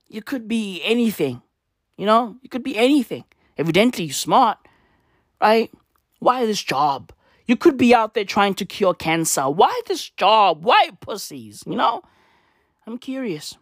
You 0.07 0.21
could 0.21 0.47
be 0.47 0.81
anything. 0.83 1.41
You 1.97 2.05
know? 2.05 2.37
You 2.41 2.49
could 2.49 2.63
be 2.63 2.77
anything. 2.77 3.25
Evidently, 3.57 4.05
you're 4.05 4.13
smart, 4.13 4.57
right? 5.41 5.71
Why 6.19 6.45
this 6.45 6.63
job? 6.63 7.11
You 7.45 7.57
could 7.57 7.77
be 7.77 7.93
out 7.93 8.13
there 8.13 8.25
trying 8.25 8.53
to 8.55 8.65
cure 8.65 8.93
cancer. 8.93 9.49
Why 9.49 9.81
this 9.87 10.09
job? 10.09 10.63
Why 10.63 10.91
pussies? 11.01 11.63
You 11.65 11.75
know? 11.75 12.03
I'm 12.85 12.97
curious. 12.97 13.57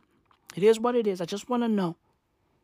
It 0.56 0.64
is 0.64 0.80
what 0.80 0.96
it 0.96 1.08
is. 1.08 1.22
I 1.22 1.26
just 1.26 1.50
want 1.50 1.64
to 1.64 1.70
know. 1.70 1.96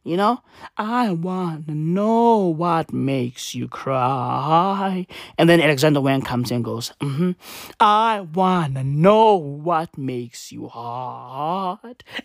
You 0.04 0.18
know? 0.18 0.42
I 0.78 1.12
want 1.12 1.68
to 1.68 1.74
know 1.74 2.48
what 2.48 2.92
makes 2.92 3.56
you 3.56 3.70
cry. 3.70 5.08
And 5.38 5.50
then 5.50 5.62
Alexander 5.62 6.02
Wang 6.02 6.22
comes 6.22 6.52
in 6.52 6.58
and 6.58 6.66
goes, 6.66 6.92
mm-hmm. 7.00 7.32
I 7.80 8.22
want 8.22 8.76
to 8.76 8.84
know 8.84 9.36
what 9.36 9.98
makes 9.98 10.52
you 10.52 10.68
hard. 10.68 12.04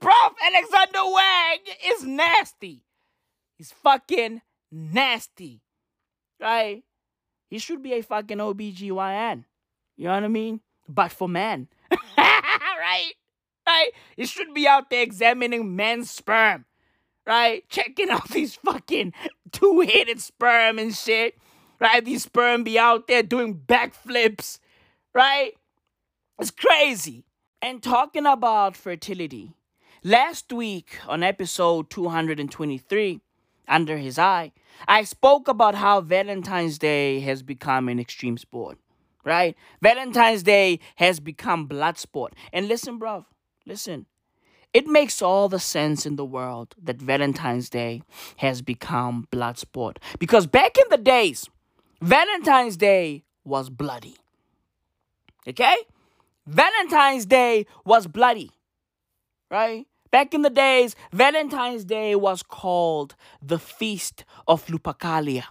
Prof. 0.00 0.32
Alexander 0.46 1.10
Wang 1.10 1.58
is 1.86 2.04
nasty. 2.04 2.84
He's 3.56 3.72
fucking 3.72 4.42
nasty. 4.70 5.62
Right? 6.38 6.82
He 7.48 7.58
should 7.58 7.82
be 7.82 7.94
a 7.94 8.02
fucking 8.02 8.38
OBGYN. 8.38 9.44
You 9.96 10.04
know 10.04 10.14
what 10.14 10.24
I 10.24 10.28
mean? 10.28 10.60
But 10.88 11.12
for 11.12 11.28
men. 11.28 11.68
right? 12.18 13.12
Right? 13.70 13.90
He 14.16 14.26
should 14.26 14.52
be 14.52 14.66
out 14.66 14.90
there 14.90 15.02
examining 15.02 15.76
men's 15.76 16.10
sperm. 16.10 16.64
Right? 17.24 17.68
Checking 17.68 18.10
out 18.16 18.28
these 18.30 18.56
fucking 18.56 19.12
two 19.52 19.80
headed 19.80 20.20
sperm 20.20 20.78
and 20.78 20.94
shit. 20.94 21.38
Right? 21.78 22.04
These 22.04 22.24
sperm 22.24 22.64
be 22.64 22.78
out 22.78 23.06
there 23.06 23.22
doing 23.22 23.54
backflips. 23.54 24.58
Right? 25.14 25.52
It's 26.40 26.50
crazy. 26.50 27.24
And 27.62 27.82
talking 27.82 28.26
about 28.26 28.76
fertility, 28.76 29.52
last 30.02 30.52
week 30.52 30.98
on 31.06 31.22
episode 31.22 31.90
223, 31.90 33.20
Under 33.68 33.98
His 33.98 34.18
Eye, 34.18 34.52
I 34.88 35.04
spoke 35.04 35.46
about 35.46 35.74
how 35.74 36.00
Valentine's 36.00 36.78
Day 36.78 37.20
has 37.20 37.42
become 37.42 37.88
an 37.90 38.00
extreme 38.00 38.38
sport, 38.38 38.78
right? 39.24 39.54
Valentine's 39.82 40.42
Day 40.42 40.80
has 40.96 41.20
become 41.20 41.66
blood 41.66 41.98
sport. 41.98 42.34
And 42.52 42.66
listen, 42.66 42.98
bruv, 42.98 43.26
listen. 43.70 44.06
It 44.74 44.86
makes 44.86 45.22
all 45.22 45.48
the 45.48 45.58
sense 45.58 46.04
in 46.04 46.16
the 46.16 46.24
world 46.24 46.74
that 46.80 47.00
Valentine's 47.00 47.70
Day 47.70 48.02
has 48.36 48.62
become 48.62 49.26
blood 49.30 49.58
sport. 49.58 49.98
Because 50.18 50.46
back 50.46 50.76
in 50.76 50.84
the 50.90 50.96
days, 50.96 51.48
Valentine's 52.00 52.76
Day 52.76 53.24
was 53.44 53.70
bloody. 53.70 54.16
Okay? 55.48 55.76
Valentine's 56.46 57.26
Day 57.26 57.66
was 57.84 58.06
bloody. 58.06 58.50
Right? 59.50 59.86
Back 60.10 60.34
in 60.34 60.42
the 60.42 60.50
days, 60.50 60.94
Valentine's 61.12 61.84
Day 61.84 62.14
was 62.14 62.42
called 62.42 63.14
the 63.40 63.58
Feast 63.58 64.24
of 64.46 64.66
Lupercalia. 64.66 65.44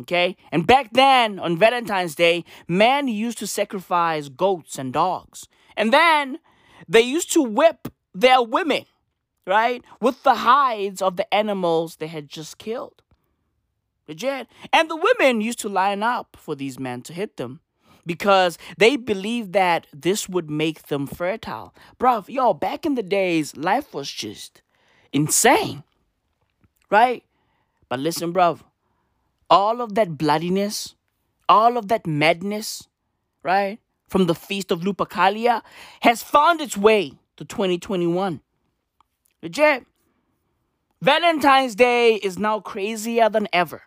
Okay? 0.00 0.36
And 0.52 0.66
back 0.66 0.92
then, 0.92 1.38
on 1.38 1.56
Valentine's 1.56 2.14
Day, 2.14 2.44
men 2.68 3.08
used 3.08 3.38
to 3.38 3.46
sacrifice 3.46 4.28
goats 4.28 4.78
and 4.78 4.92
dogs. 4.92 5.48
And 5.76 5.92
then 5.92 6.38
they 6.88 7.02
used 7.02 7.32
to 7.32 7.42
whip 7.42 7.88
their 8.14 8.42
women, 8.42 8.84
right? 9.46 9.84
With 10.00 10.22
the 10.22 10.36
hides 10.36 11.02
of 11.02 11.16
the 11.16 11.32
animals 11.32 11.96
they 11.96 12.06
had 12.06 12.28
just 12.28 12.58
killed. 12.58 13.02
Legit. 14.08 14.48
And 14.72 14.88
the 14.88 14.96
women 14.96 15.42
used 15.42 15.58
to 15.60 15.68
line 15.68 16.02
up 16.02 16.36
for 16.40 16.54
these 16.54 16.78
men 16.78 17.02
to 17.02 17.12
hit 17.12 17.36
them 17.36 17.60
because 18.06 18.56
they 18.78 18.96
believed 18.96 19.52
that 19.52 19.86
this 19.92 20.28
would 20.28 20.48
make 20.48 20.84
them 20.84 21.06
fertile. 21.06 21.74
Bruv, 22.00 22.28
yo, 22.28 22.54
back 22.54 22.86
in 22.86 22.94
the 22.94 23.02
days, 23.02 23.54
life 23.54 23.92
was 23.92 24.10
just 24.10 24.62
insane. 25.12 25.84
Right? 26.90 27.22
But 27.90 28.00
listen, 28.00 28.32
bruv, 28.32 28.60
all 29.50 29.82
of 29.82 29.94
that 29.94 30.16
bloodiness, 30.16 30.94
all 31.48 31.76
of 31.76 31.88
that 31.88 32.06
madness, 32.06 32.88
right, 33.42 33.78
from 34.08 34.26
the 34.26 34.34
Feast 34.34 34.70
of 34.70 34.80
Lupercalia 34.80 35.62
has 36.00 36.22
found 36.22 36.60
its 36.60 36.76
way 36.76 37.12
to 37.36 37.44
2021. 37.44 38.40
Legit. 39.42 39.86
Valentine's 41.00 41.76
Day 41.76 42.16
is 42.16 42.38
now 42.38 42.58
crazier 42.58 43.28
than 43.28 43.46
ever. 43.52 43.82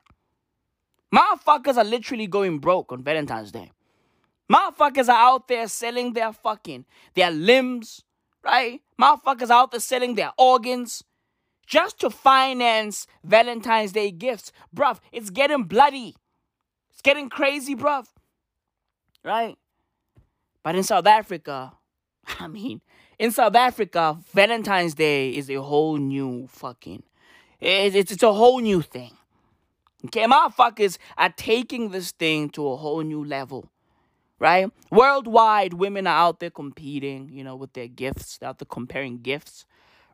Motherfuckers 1.14 1.76
are 1.76 1.84
literally 1.84 2.27
going 2.27 2.60
broke 2.60 2.91
on 2.93 3.03
Valentine's 3.03 3.52
Day. 3.52 3.72
Motherfuckers 4.49 5.10
are 5.10 5.31
out 5.31 5.48
there 5.48 5.68
selling 5.68 6.14
their 6.14 6.31
fucking, 6.31 6.85
their 7.15 7.31
limbs, 7.31 8.03
right? 8.43 8.81
Motherfuckers 8.99 9.49
are 9.49 9.64
out 9.64 9.72
there 9.72 9.80
selling 9.80 10.15
their 10.15 10.31
organs 10.38 11.03
just 11.65 11.99
to 11.99 12.10
finance 12.10 13.07
Valentine's 13.23 13.91
Day 13.91 14.11
gifts. 14.11 14.52
Bruv, 14.76 14.99
it's 15.11 15.30
getting 15.30 15.64
bloody. 15.64 16.15
It's 16.91 17.02
getting 17.02 17.30
crazy, 17.30 17.76
bruv. 17.76 18.06
Right? 19.23 19.57
But 20.63 20.75
in 20.75 20.83
South 20.83 21.07
Africa, 21.07 21.73
I 22.39 22.47
mean, 22.47 22.81
in 23.19 23.31
South 23.31 23.55
Africa, 23.55 24.17
Valentine's 24.33 24.95
Day 24.95 25.29
is 25.31 25.49
a 25.49 25.61
whole 25.61 25.97
new 25.97 26.47
fucking, 26.47 27.03
it's, 27.59 28.11
it's 28.11 28.23
a 28.23 28.33
whole 28.33 28.59
new 28.59 28.81
thing. 28.81 29.11
Okay, 30.05 30.25
motherfuckers 30.25 30.97
are 31.17 31.31
taking 31.35 31.89
this 31.91 32.11
thing 32.11 32.49
to 32.51 32.67
a 32.67 32.75
whole 32.75 33.01
new 33.01 33.23
level 33.23 33.69
right? 34.41 34.71
Worldwide, 34.89 35.73
women 35.75 36.07
are 36.07 36.17
out 36.17 36.39
there 36.39 36.49
competing, 36.49 37.29
you 37.31 37.43
know, 37.43 37.55
with 37.55 37.73
their 37.73 37.88
gifts. 37.88 38.39
They're 38.39 38.49
out 38.49 38.57
there 38.57 38.65
comparing 38.65 39.19
gifts, 39.19 39.65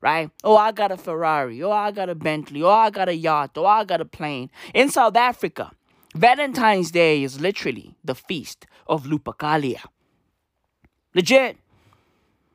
right? 0.01 0.29
Oh, 0.43 0.57
I 0.57 0.73
got 0.73 0.91
a 0.91 0.97
Ferrari. 0.97 1.63
Oh, 1.63 1.71
I 1.71 1.91
got 1.91 2.09
a 2.09 2.15
Bentley. 2.15 2.61
Oh, 2.61 2.69
I 2.69 2.89
got 2.89 3.07
a 3.07 3.15
yacht. 3.15 3.51
Oh, 3.55 3.65
I 3.65 3.85
got 3.85 4.01
a 4.01 4.05
plane. 4.05 4.51
In 4.73 4.89
South 4.89 5.15
Africa, 5.15 5.71
Valentine's 6.13 6.91
Day 6.91 7.23
is 7.23 7.39
literally 7.39 7.95
the 8.03 8.15
feast 8.15 8.67
of 8.85 9.05
Lupercalia. 9.05 9.81
Legit. 11.17 11.57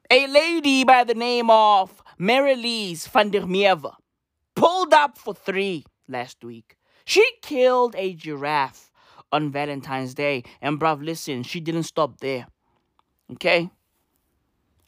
A 0.08 0.28
lady 0.28 0.84
by 0.84 1.02
the 1.02 1.16
name 1.16 1.50
of 1.50 2.00
Merelize 2.16 3.08
van 3.08 3.30
der 3.30 3.40
Merwe 3.40 3.92
pulled 4.54 4.94
up 4.94 5.18
for 5.18 5.34
three 5.34 5.84
last 6.06 6.44
week. 6.44 6.76
She 7.04 7.26
killed 7.42 7.96
a 7.98 8.14
giraffe 8.14 8.92
on 9.32 9.50
Valentine's 9.50 10.14
Day. 10.14 10.44
And 10.60 10.78
bruv, 10.78 11.04
listen, 11.04 11.42
she 11.42 11.58
didn't 11.58 11.82
stop 11.82 12.20
there. 12.20 12.46
Okay? 13.32 13.68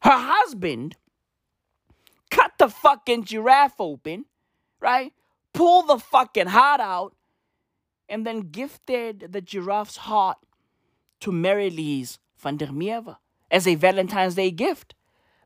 Her 0.03 0.19
husband 0.19 0.95
cut 2.31 2.53
the 2.61 2.69
fucking 2.69 3.25
giraffe 3.25 3.81
open, 3.81 4.27
right? 4.79 5.13
Pull 5.53 5.83
the 5.83 5.99
fucking 5.99 6.47
heart 6.47 6.81
out, 6.81 7.17
and 8.09 8.25
then 8.25 8.53
gifted 8.53 9.33
the 9.33 9.41
giraffe's 9.41 9.97
heart 9.97 10.39
to 11.19 11.33
Merelize 11.33 12.19
van 12.39 12.57
der 12.57 12.69
Merwe 12.69 13.17
as 13.55 13.67
a 13.67 13.77
Valentine's 13.77 14.35
Day 14.35 14.51
gift. 14.51 14.95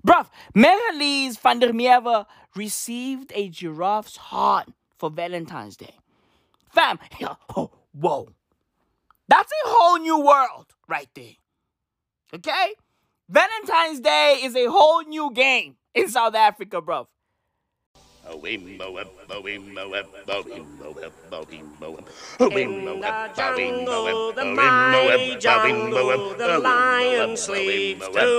Bruv, 0.06 0.28
Merelize 0.56 1.38
van 1.38 1.58
der 1.58 1.72
Merwe 1.72 2.24
received 2.56 3.32
a 3.34 3.48
giraffe's 3.50 4.16
heart 4.16 4.68
for 4.96 5.10
Valentine's 5.10 5.76
Day. 5.76 5.94
Fam, 6.70 6.98
oh, 7.56 7.70
whoa. 7.92 8.28
That's 9.28 9.52
a 9.52 9.68
whole 9.68 9.98
new 9.98 10.20
world 10.20 10.66
right 10.88 11.08
there. 11.14 11.36
Okay? 12.34 12.74
Valentine's 13.28 14.00
Day 14.00 14.40
is 14.42 14.56
a 14.56 14.66
whole 14.66 15.02
new 15.02 15.30
game 15.32 15.76
in 15.94 16.08
South 16.08 16.34
Africa, 16.34 16.80
bro. 16.80 17.08
In 18.28 18.76
the 22.84 23.32
jungle, 23.34 24.32
the 24.32 24.44
mighty 24.44 25.36
jungle, 25.38 26.34
the 26.36 26.58
lion 26.58 27.38
sleeps 27.38 28.06
tonight. 28.08 28.38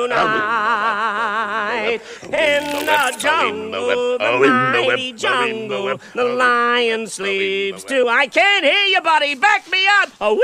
In 2.23 2.85
the 2.85 3.15
jungle, 3.17 4.17
the 4.19 4.37
mighty 4.39 5.11
jungle, 5.13 5.99
the 6.13 6.23
lion 6.23 7.07
sleeps 7.07 7.83
too. 7.83 8.07
I 8.07 8.27
can't 8.27 8.63
hear 8.63 8.85
you, 8.85 9.01
buddy. 9.01 9.33
Back 9.35 9.67
me 9.71 9.87
up. 9.87 10.11
A 10.21 10.31
wee, 10.33 10.39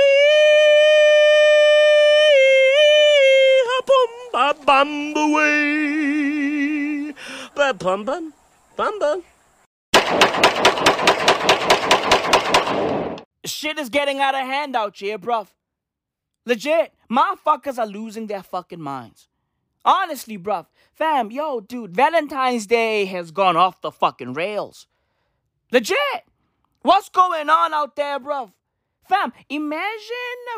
a 3.78 3.84
bum, 3.86 4.10
ba 4.34 4.56
bum, 4.66 5.14
away. 5.16 7.14
Ba 7.56 7.74
bum 7.74 8.04
bum, 8.04 8.34
bum 8.76 9.00
bum. 9.00 9.24
Shit 13.46 13.80
is 13.80 13.90
getting 13.90 14.20
out 14.20 14.36
of 14.36 14.42
hand 14.42 14.76
out 14.76 14.98
here, 14.98 15.18
bruv. 15.18 15.48
Legit, 16.46 16.94
motherfuckers 17.10 17.78
are 17.78 17.88
losing 17.88 18.28
their 18.28 18.44
fucking 18.44 18.82
minds. 18.82 19.28
Honestly, 19.84 20.38
bruv. 20.38 20.66
Fam, 20.94 21.32
yo, 21.32 21.60
dude, 21.60 21.96
Valentine's 21.96 22.68
Day 22.68 23.06
has 23.06 23.32
gone 23.32 23.56
off 23.56 23.82
the 23.82 23.92
fucking 23.92 24.34
rails. 24.34 24.88
Legit. 25.72 25.98
What's 26.82 27.10
going 27.10 27.50
on 27.50 27.74
out 27.74 27.96
there, 27.96 28.20
bruv? 28.20 28.52
Fam, 29.08 29.34
imagine 29.50 29.90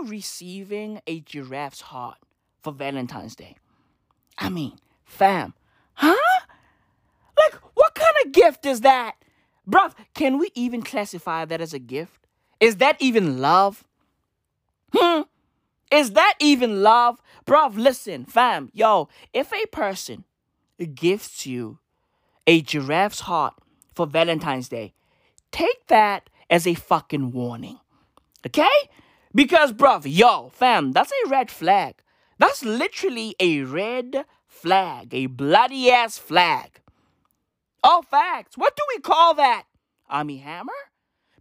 receiving 0.06 1.02
a 1.08 1.20
giraffe's 1.22 1.82
heart 1.82 2.18
for 2.62 2.72
Valentine's 2.72 3.36
Day. 3.36 3.56
I 4.38 4.50
mean, 4.50 4.78
fam, 5.04 5.54
huh? 5.94 6.16
Like, 7.38 7.62
what 7.74 7.96
kind 7.96 8.16
of 8.26 8.32
gift 8.32 8.66
is 8.66 8.82
that? 8.82 9.16
Bruv, 9.70 9.94
can 10.14 10.38
we 10.38 10.50
even 10.56 10.82
classify 10.82 11.46
that 11.46 11.62
as 11.62 11.74
a 11.74 11.80
gift? 11.80 12.28
Is 12.60 12.78
that 12.78 12.96
even 13.00 13.40
love? 13.40 13.84
Hmm? 14.94 15.24
Is 15.92 16.12
that 16.12 16.36
even 16.40 16.82
love? 16.82 17.22
Bruv, 17.46 17.76
listen, 17.76 18.26
fam, 18.26 18.70
yo, 18.74 19.10
if 19.34 19.54
a 19.54 19.66
person 19.68 20.24
gifts 20.94 21.46
you 21.46 21.80
a 22.46 22.62
giraffe's 22.62 23.22
heart 23.22 23.56
for 23.94 24.06
Valentine's 24.06 24.70
Day, 24.70 24.94
take 25.52 25.88
that 25.88 26.30
as 26.50 26.66
a 26.66 26.74
fucking 26.74 27.32
warning. 27.32 27.80
Okay? 28.46 28.90
Because, 29.34 29.74
bruv, 29.74 30.04
yo, 30.06 30.50
fam, 30.50 30.94
that's 30.94 31.12
a 31.12 31.30
red 31.30 31.52
flag. 31.52 31.96
That's 32.38 32.64
literally 32.64 33.36
a 33.40 33.62
red 33.62 34.26
flag, 34.48 35.14
a 35.14 35.26
bloody 35.26 35.92
ass 35.92 36.18
flag. 36.18 36.80
All 37.88 38.02
facts. 38.02 38.58
What 38.58 38.76
do 38.76 38.84
we 38.94 39.00
call 39.00 39.36
that? 39.36 39.64
Armie 40.10 40.40
Hammer? 40.40 40.74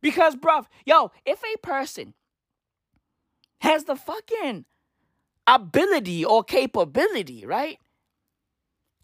Because, 0.00 0.36
bruv, 0.36 0.66
yo, 0.84 1.10
if 1.24 1.42
a 1.42 1.58
person 1.58 2.14
has 3.62 3.84
the 3.84 3.96
fucking 3.96 4.64
ability 5.48 6.24
or 6.24 6.44
capability, 6.44 7.44
right, 7.44 7.80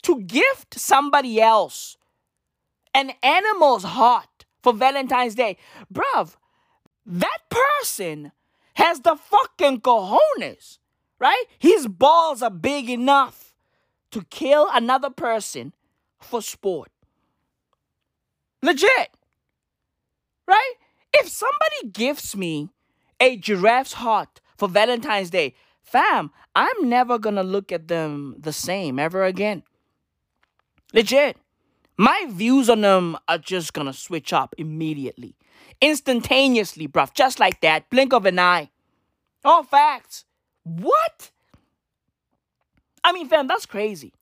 to 0.02 0.20
gift 0.20 0.78
somebody 0.78 1.40
else 1.40 1.97
an 2.94 3.10
animal's 3.24 3.82
heart 3.82 4.44
for 4.62 4.73
Valentine's 4.73 5.35
Day, 5.35 5.56
bruv, 5.93 6.36
that 7.05 7.39
person 7.51 8.31
has 8.74 9.01
the 9.01 9.16
fucking 9.16 9.81
cojones, 9.81 10.78
right? 11.19 11.44
His 11.59 11.89
balls 11.89 12.40
are 12.40 12.51
big 12.51 12.89
enough 12.89 13.52
to 14.12 14.23
kill 14.31 14.69
another 14.73 15.10
person 15.10 15.73
for 16.20 16.40
sport. 16.40 16.93
Legit. 18.62 19.10
Right? 20.47 20.72
If 21.14 21.28
somebody 21.28 21.90
gifts 21.93 22.36
me 22.36 22.70
a 23.20 23.36
giraffe's 23.36 23.94
heart 23.94 24.40
for 24.56 24.68
Valentine's 24.68 25.30
Day, 25.30 25.55
fam, 25.82 26.30
I'm 26.55 26.89
never 26.89 27.18
gonna 27.18 27.43
look 27.43 27.72
at 27.72 27.89
them 27.89 28.36
the 28.39 28.52
same 28.52 28.98
ever 28.98 29.24
again. 29.24 29.62
Legit. 30.93 31.36
My 31.97 32.26
views 32.28 32.70
on 32.70 32.80
them 32.80 33.16
are 33.28 33.39
just 33.39 33.72
gonna 33.72 33.93
switch 33.93 34.32
up 34.32 34.55
immediately. 34.59 35.36
Instantaneously, 35.80 36.89
bruv. 36.89 37.12
Just 37.14 37.40
like 37.40 37.60
that. 37.60 37.90
Blink 37.90 38.12
of 38.12 38.26
an 38.26 38.39
eye. 38.39 38.70
All 39.44 39.62
facts. 39.62 40.24
What? 40.64 41.30
I 43.05 43.12
mean, 43.12 43.28
fam, 43.28 43.47
that's 43.48 43.66
crazy. 43.66 44.14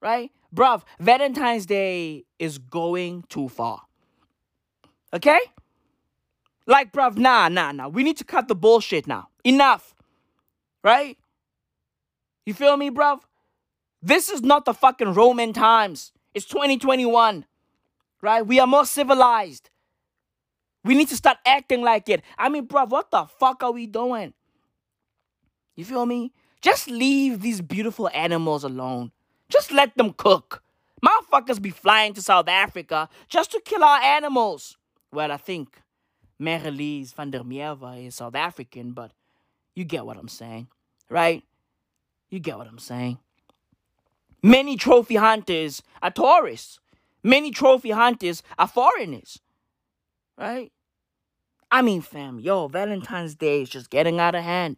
Right? 0.00 0.30
Bruv, 0.56 0.82
Valentine's 0.98 1.66
Day 1.66 2.24
is 2.38 2.56
going 2.56 3.24
too 3.28 3.48
far. 3.48 3.82
Okay? 5.12 5.38
Like, 6.66 6.92
bruv, 6.92 7.18
nah, 7.18 7.48
nah, 7.48 7.72
nah. 7.72 7.88
We 7.88 8.02
need 8.02 8.16
to 8.16 8.24
cut 8.24 8.48
the 8.48 8.56
bullshit 8.56 9.06
now. 9.06 9.28
Enough. 9.44 9.94
Right? 10.82 11.18
You 12.46 12.54
feel 12.54 12.76
me, 12.76 12.90
bruv? 12.90 13.20
This 14.02 14.30
is 14.30 14.42
not 14.42 14.64
the 14.64 14.72
fucking 14.72 15.12
Roman 15.12 15.52
times. 15.52 16.12
It's 16.34 16.46
2021. 16.46 17.44
Right? 18.22 18.46
We 18.46 18.58
are 18.58 18.66
more 18.66 18.86
civilized. 18.86 19.68
We 20.84 20.94
need 20.94 21.08
to 21.08 21.16
start 21.16 21.36
acting 21.44 21.82
like 21.82 22.08
it. 22.08 22.22
I 22.38 22.48
mean, 22.48 22.66
bruv, 22.66 22.88
what 22.88 23.10
the 23.10 23.26
fuck 23.26 23.62
are 23.62 23.72
we 23.72 23.86
doing? 23.86 24.32
You 25.76 25.84
feel 25.84 26.06
me? 26.06 26.32
Just 26.62 26.88
leave 26.88 27.42
these 27.42 27.60
beautiful 27.60 28.08
animals 28.14 28.64
alone. 28.64 29.12
Just 29.48 29.72
let 29.72 29.96
them 29.96 30.12
cook. 30.12 30.62
Motherfuckers 31.04 31.60
be 31.60 31.70
flying 31.70 32.14
to 32.14 32.22
South 32.22 32.48
Africa 32.48 33.08
just 33.28 33.52
to 33.52 33.60
kill 33.60 33.84
our 33.84 34.00
animals. 34.00 34.76
Well, 35.12 35.30
I 35.30 35.36
think 35.36 35.80
Merelize 36.40 37.14
van 37.14 37.30
der 37.30 37.40
Merwe 37.40 38.06
is 38.06 38.16
South 38.16 38.34
African, 38.34 38.92
but 38.92 39.12
you 39.74 39.84
get 39.84 40.06
what 40.06 40.16
I'm 40.16 40.28
saying, 40.28 40.68
right? 41.10 41.44
You 42.30 42.40
get 42.40 42.58
what 42.58 42.66
I'm 42.66 42.78
saying. 42.78 43.18
Many 44.42 44.76
trophy 44.76 45.16
hunters 45.16 45.82
are 46.02 46.10
tourists. 46.10 46.78
Many 47.22 47.50
trophy 47.50 47.90
hunters 47.90 48.42
are 48.58 48.68
foreigners, 48.68 49.40
right? 50.38 50.72
I 51.70 51.82
mean, 51.82 52.00
fam, 52.00 52.38
yo, 52.38 52.68
Valentine's 52.68 53.34
Day 53.34 53.62
is 53.62 53.68
just 53.68 53.90
getting 53.90 54.20
out 54.20 54.34
of 54.34 54.44
hand. 54.44 54.76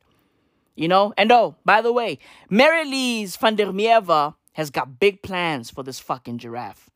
You 0.75 0.89
know? 0.89 1.13
And 1.17 1.31
oh, 1.31 1.57
by 1.65 1.83
the 1.83 1.93
way, 1.93 2.19
Merelize 2.51 3.37
van 3.37 3.57
der 3.57 3.67
Merwe 3.67 4.35
has 4.59 4.71
got 4.71 4.99
big 4.99 5.23
plans 5.23 5.71
for 5.71 5.85
this 5.85 6.01
fucking 6.01 6.39
giraffe. 6.39 6.91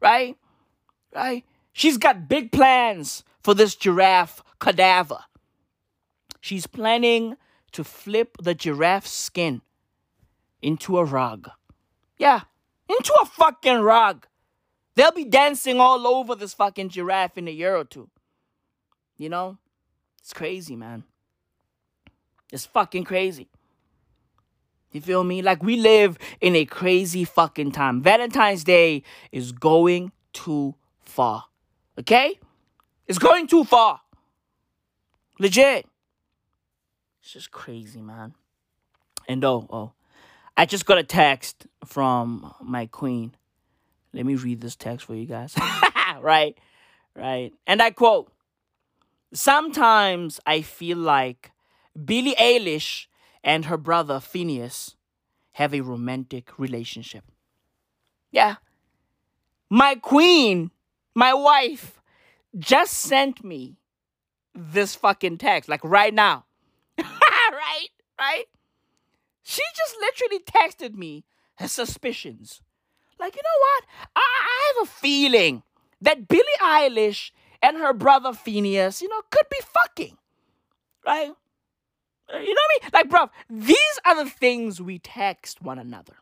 Right? 0.00 0.36
Right? 1.12 1.44
She's 1.72 1.98
got 1.98 2.28
big 2.28 2.52
plans 2.52 3.24
for 3.42 3.54
this 3.54 3.74
giraffe 3.74 4.40
cadaver. 4.60 5.24
She's 6.40 6.68
planning 6.68 7.36
to 7.72 7.82
flip 7.82 8.36
the 8.40 8.54
giraffe's 8.54 9.10
skin 9.10 9.62
into 10.62 10.96
a 10.96 11.04
rug. 11.04 11.50
Yeah, 12.18 12.42
into 12.88 13.12
a 13.20 13.26
fucking 13.26 13.80
rug. 13.80 14.28
They'll 14.94 15.10
be 15.10 15.24
dancing 15.24 15.80
all 15.80 16.06
over 16.06 16.36
this 16.36 16.54
fucking 16.54 16.90
giraffe 16.90 17.36
in 17.36 17.48
a 17.48 17.52
year 17.52 17.74
or 17.74 17.84
two. 17.84 18.08
You 19.16 19.28
know? 19.28 19.58
It's 20.20 20.32
crazy, 20.32 20.76
man. 20.76 21.02
It's 22.52 22.66
fucking 22.66 23.04
crazy. 23.04 23.48
You 24.90 25.00
feel 25.00 25.24
me? 25.24 25.42
Like 25.42 25.62
we 25.62 25.76
live 25.76 26.18
in 26.40 26.56
a 26.56 26.64
crazy 26.64 27.24
fucking 27.24 27.72
time. 27.72 28.02
Valentine's 28.02 28.64
Day 28.64 29.02
is 29.32 29.52
going 29.52 30.12
too 30.32 30.74
far. 31.04 31.44
Okay? 31.98 32.38
It's 33.06 33.18
going 33.18 33.46
too 33.46 33.64
far. 33.64 34.00
Legit. 35.38 35.86
It's 37.22 37.32
just 37.32 37.50
crazy, 37.50 38.00
man. 38.00 38.34
And 39.28 39.44
oh, 39.44 39.66
oh. 39.70 39.92
I 40.56 40.64
just 40.64 40.86
got 40.86 40.98
a 40.98 41.04
text 41.04 41.66
from 41.84 42.54
my 42.60 42.86
queen. 42.86 43.34
Let 44.12 44.26
me 44.26 44.34
read 44.34 44.60
this 44.60 44.74
text 44.74 45.06
for 45.06 45.14
you 45.14 45.26
guys. 45.26 45.54
right? 46.20 46.56
Right. 47.14 47.52
And 47.66 47.82
I 47.82 47.90
quote 47.90 48.32
Sometimes 49.32 50.40
I 50.46 50.62
feel 50.62 50.96
like 50.96 51.52
Billie 52.04 52.34
Eilish 52.36 53.07
and 53.42 53.66
her 53.66 53.76
brother 53.76 54.16
Finneas 54.16 54.94
have 55.52 55.74
a 55.74 55.80
romantic 55.80 56.58
relationship. 56.58 57.24
Yeah. 58.30 58.56
My 59.70 59.96
queen, 59.96 60.70
my 61.14 61.34
wife, 61.34 62.00
just 62.58 62.94
sent 62.94 63.44
me 63.44 63.76
this 64.54 64.94
fucking 64.94 65.38
text, 65.38 65.68
like 65.68 65.82
right 65.84 66.14
now. 66.14 66.44
right? 66.98 67.88
Right? 68.18 68.44
She 69.42 69.62
just 69.76 69.96
literally 70.00 70.44
texted 70.44 70.94
me 70.94 71.24
her 71.56 71.68
suspicions. 71.68 72.60
Like, 73.18 73.34
you 73.34 73.42
know 73.42 73.60
what? 73.60 73.84
I, 74.16 74.20
I 74.20 74.72
have 74.76 74.88
a 74.88 74.90
feeling 74.90 75.62
that 76.00 76.28
Billie 76.28 76.44
Eilish 76.62 77.30
and 77.62 77.76
her 77.78 77.92
brother 77.92 78.30
Finneas, 78.30 79.02
you 79.02 79.08
know, 79.08 79.22
could 79.30 79.46
be 79.50 79.58
fucking. 79.60 80.16
Right? 81.04 81.32
You 82.32 82.54
know 82.54 82.60
what 82.60 82.82
I 82.82 82.84
mean? 82.84 82.90
Like, 82.92 83.08
bro, 83.08 83.30
these 83.48 84.00
are 84.04 84.22
the 84.22 84.30
things 84.30 84.80
we 84.80 84.98
text 84.98 85.62
one 85.62 85.78
another. 85.78 86.14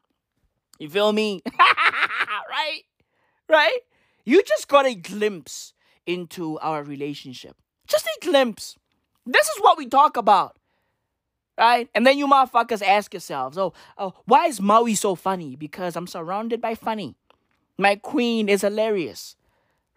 You 0.78 0.88
feel 0.88 1.12
me? 1.12 1.42
right? 1.58 2.82
Right? 3.48 3.78
You 4.24 4.42
just 4.42 4.68
got 4.68 4.86
a 4.86 4.94
glimpse 4.94 5.72
into 6.06 6.58
our 6.60 6.82
relationship. 6.82 7.56
Just 7.86 8.06
a 8.06 8.18
glimpse. 8.22 8.76
This 9.24 9.46
is 9.46 9.60
what 9.60 9.78
we 9.78 9.86
talk 9.86 10.16
about. 10.16 10.56
Right? 11.58 11.88
And 11.94 12.06
then 12.06 12.18
you 12.18 12.26
motherfuckers 12.26 12.82
ask 12.82 13.14
yourselves, 13.14 13.56
oh, 13.56 13.72
oh, 13.96 14.14
why 14.26 14.46
is 14.46 14.60
Maui 14.60 14.94
so 14.94 15.14
funny? 15.14 15.56
Because 15.56 15.96
I'm 15.96 16.06
surrounded 16.06 16.60
by 16.60 16.74
funny. 16.74 17.16
My 17.78 17.96
queen 17.96 18.48
is 18.48 18.60
hilarious 18.60 19.36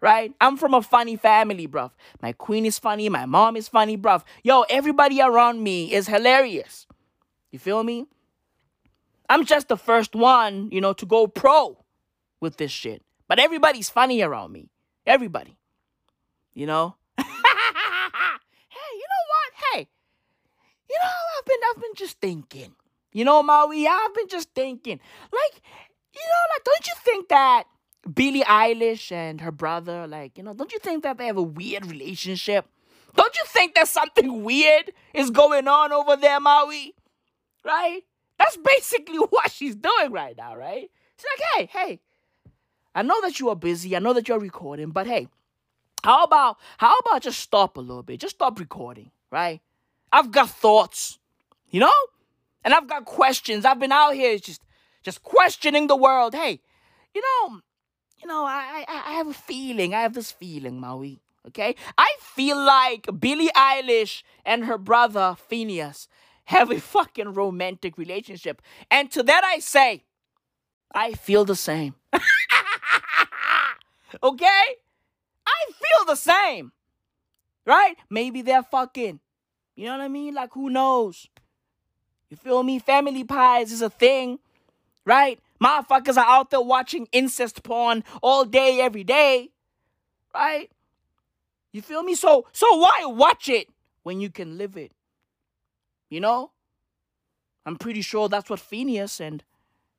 right? 0.00 0.34
I'm 0.40 0.56
from 0.56 0.74
a 0.74 0.82
funny 0.82 1.16
family, 1.16 1.68
bruv. 1.68 1.90
My 2.22 2.32
queen 2.32 2.66
is 2.66 2.78
funny, 2.78 3.08
my 3.08 3.26
mom 3.26 3.56
is 3.56 3.68
funny, 3.68 3.96
bruv. 3.96 4.24
Yo, 4.42 4.62
everybody 4.62 5.20
around 5.20 5.62
me 5.62 5.92
is 5.92 6.06
hilarious. 6.08 6.86
You 7.50 7.58
feel 7.58 7.82
me? 7.82 8.06
I'm 9.28 9.44
just 9.44 9.68
the 9.68 9.76
first 9.76 10.14
one, 10.14 10.70
you 10.72 10.80
know, 10.80 10.92
to 10.94 11.06
go 11.06 11.26
pro 11.26 11.84
with 12.40 12.56
this 12.56 12.72
shit. 12.72 13.02
But 13.28 13.38
everybody's 13.38 13.88
funny 13.88 14.22
around 14.22 14.52
me. 14.52 14.70
Everybody. 15.06 15.56
You 16.52 16.66
know? 16.66 16.96
hey, 17.18 17.24
you 17.24 19.06
know 19.12 19.24
what? 19.30 19.52
Hey, 19.72 19.88
you 20.88 20.96
know, 20.98 21.10
I've 21.38 21.44
been 21.44 21.60
I've 21.70 21.82
been 21.82 21.94
just 21.94 22.20
thinking. 22.20 22.74
You 23.12 23.24
know, 23.24 23.42
Maui, 23.42 23.86
I've 23.86 24.14
been 24.14 24.28
just 24.28 24.52
thinking. 24.54 25.00
Like, 25.32 25.62
you 26.12 26.20
know, 26.20 26.54
like, 26.54 26.64
don't 26.64 26.86
you 26.86 26.94
think 27.04 27.28
that 27.28 27.64
Billie 28.12 28.42
Eilish 28.42 29.12
and 29.12 29.40
her 29.40 29.52
brother, 29.52 30.06
like, 30.06 30.38
you 30.38 30.44
know, 30.44 30.54
don't 30.54 30.72
you 30.72 30.78
think 30.78 31.02
that 31.02 31.18
they 31.18 31.26
have 31.26 31.36
a 31.36 31.42
weird 31.42 31.86
relationship? 31.86 32.66
Don't 33.14 33.34
you 33.36 33.42
think 33.46 33.74
that 33.74 33.88
something 33.88 34.44
weird 34.44 34.92
is 35.12 35.30
going 35.30 35.68
on 35.68 35.92
over 35.92 36.16
there, 36.16 36.40
Maui? 36.40 36.94
Right? 37.64 38.00
That's 38.38 38.56
basically 38.56 39.18
what 39.30 39.50
she's 39.50 39.76
doing 39.76 40.12
right 40.12 40.36
now, 40.36 40.56
right? 40.56 40.90
She's 41.16 41.26
like, 41.38 41.70
hey, 41.72 41.78
hey, 41.78 42.00
I 42.94 43.02
know 43.02 43.20
that 43.20 43.38
you 43.38 43.50
are 43.50 43.56
busy. 43.56 43.94
I 43.94 43.98
know 43.98 44.12
that 44.14 44.28
you're 44.28 44.38
recording, 44.38 44.90
but 44.90 45.06
hey, 45.06 45.28
how 46.02 46.24
about 46.24 46.56
how 46.78 46.94
about 46.96 47.22
just 47.22 47.40
stop 47.40 47.76
a 47.76 47.80
little 47.80 48.02
bit? 48.02 48.20
Just 48.20 48.36
stop 48.36 48.58
recording, 48.58 49.10
right? 49.30 49.60
I've 50.12 50.30
got 50.30 50.48
thoughts, 50.50 51.18
you 51.70 51.80
know? 51.80 51.92
And 52.64 52.74
I've 52.74 52.88
got 52.88 53.04
questions. 53.04 53.64
I've 53.64 53.78
been 53.78 53.92
out 53.92 54.14
here 54.14 54.38
just 54.38 54.62
just 55.02 55.22
questioning 55.22 55.86
the 55.86 55.96
world. 55.96 56.34
Hey, 56.34 56.60
you 57.14 57.22
know, 57.22 57.60
you 58.20 58.28
know, 58.28 58.44
I 58.44 58.84
I, 58.88 59.02
I 59.06 59.12
have 59.14 59.28
a 59.28 59.32
feeling. 59.34 59.94
I 59.94 60.02
have 60.02 60.14
this 60.14 60.30
feeling, 60.32 60.80
Maui. 60.80 61.20
Okay? 61.48 61.74
I 61.96 62.16
feel 62.20 62.58
like 62.62 63.08
Billie 63.18 63.50
Eilish 63.56 64.22
and 64.44 64.64
her 64.66 64.78
brother 64.78 65.36
Finneas 65.50 66.06
have 66.44 66.70
a 66.70 66.80
fucking 66.80 67.32
romantic 67.34 67.96
relationship. 67.96 68.60
And 68.90 69.10
to 69.12 69.22
that 69.22 69.44
I 69.44 69.58
say, 69.60 70.04
I 70.94 71.12
feel 71.12 71.44
the 71.44 71.56
same. 71.56 71.94
okay? 74.22 74.64
I 75.46 75.64
feel 75.72 76.04
the 76.06 76.16
same. 76.16 76.72
Right? 77.64 77.94
Maybe 78.10 78.42
they're 78.42 78.62
fucking. 78.62 79.20
You 79.76 79.86
know 79.86 79.92
what 79.92 80.04
I 80.04 80.08
mean? 80.08 80.34
Like, 80.34 80.52
who 80.52 80.68
knows? 80.70 81.28
You 82.28 82.36
feel 82.36 82.62
me? 82.62 82.78
Family 82.78 83.24
pies 83.24 83.72
is 83.72 83.82
a 83.82 83.90
thing. 83.90 84.38
Right? 85.04 85.40
Motherfuckers 85.62 86.16
are 86.16 86.26
out 86.26 86.50
there 86.50 86.60
watching 86.60 87.06
incest 87.12 87.62
porn 87.62 88.02
all 88.22 88.44
day, 88.44 88.80
every 88.80 89.04
day. 89.04 89.50
Right? 90.34 90.70
You 91.72 91.82
feel 91.82 92.02
me? 92.02 92.14
So 92.14 92.46
so 92.52 92.66
why 92.76 93.02
watch 93.04 93.48
it 93.48 93.68
when 94.02 94.20
you 94.20 94.30
can 94.30 94.58
live 94.58 94.76
it? 94.76 94.92
You 96.08 96.20
know? 96.20 96.50
I'm 97.66 97.76
pretty 97.76 98.00
sure 98.00 98.28
that's 98.28 98.48
what 98.48 98.58
Phineas 98.60 99.20
and 99.20 99.44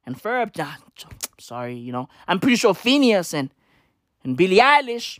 and 0.05 0.21
Ferb 0.21 0.53
done. 0.53 0.77
sorry, 1.39 1.75
you 1.75 1.91
know. 1.91 2.09
I'm 2.27 2.39
pretty 2.39 2.57
sure 2.57 2.73
Finneas 2.73 3.33
and 3.33 3.53
and 4.23 4.37
Billie 4.37 4.57
Eilish, 4.57 5.19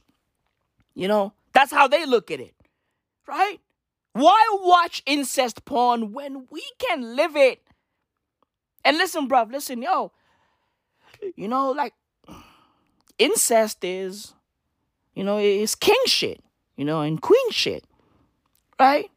you 0.94 1.08
know, 1.08 1.34
that's 1.54 1.72
how 1.72 1.88
they 1.88 2.06
look 2.06 2.32
at 2.32 2.40
it. 2.40 2.54
Right? 3.28 3.60
Why 4.14 4.44
watch 4.62 5.02
incest 5.06 5.66
porn 5.66 6.12
when 6.12 6.48
we 6.52 6.64
can 6.80 7.16
live 7.16 7.36
it? 7.36 7.62
And 8.84 8.98
listen, 8.98 9.30
bruv, 9.30 9.52
listen, 9.52 9.82
yo. 9.82 10.12
You 11.36 11.48
know, 11.48 11.72
like 11.72 11.94
incest 13.18 13.84
is, 13.84 14.34
you 15.14 15.24
know, 15.24 15.38
it's 15.38 15.76
king 15.76 16.02
shit, 16.06 16.42
you 16.76 16.86
know, 16.86 17.02
and 17.02 17.22
queen 17.22 17.52
shit. 17.52 17.84
Right? 18.80 19.12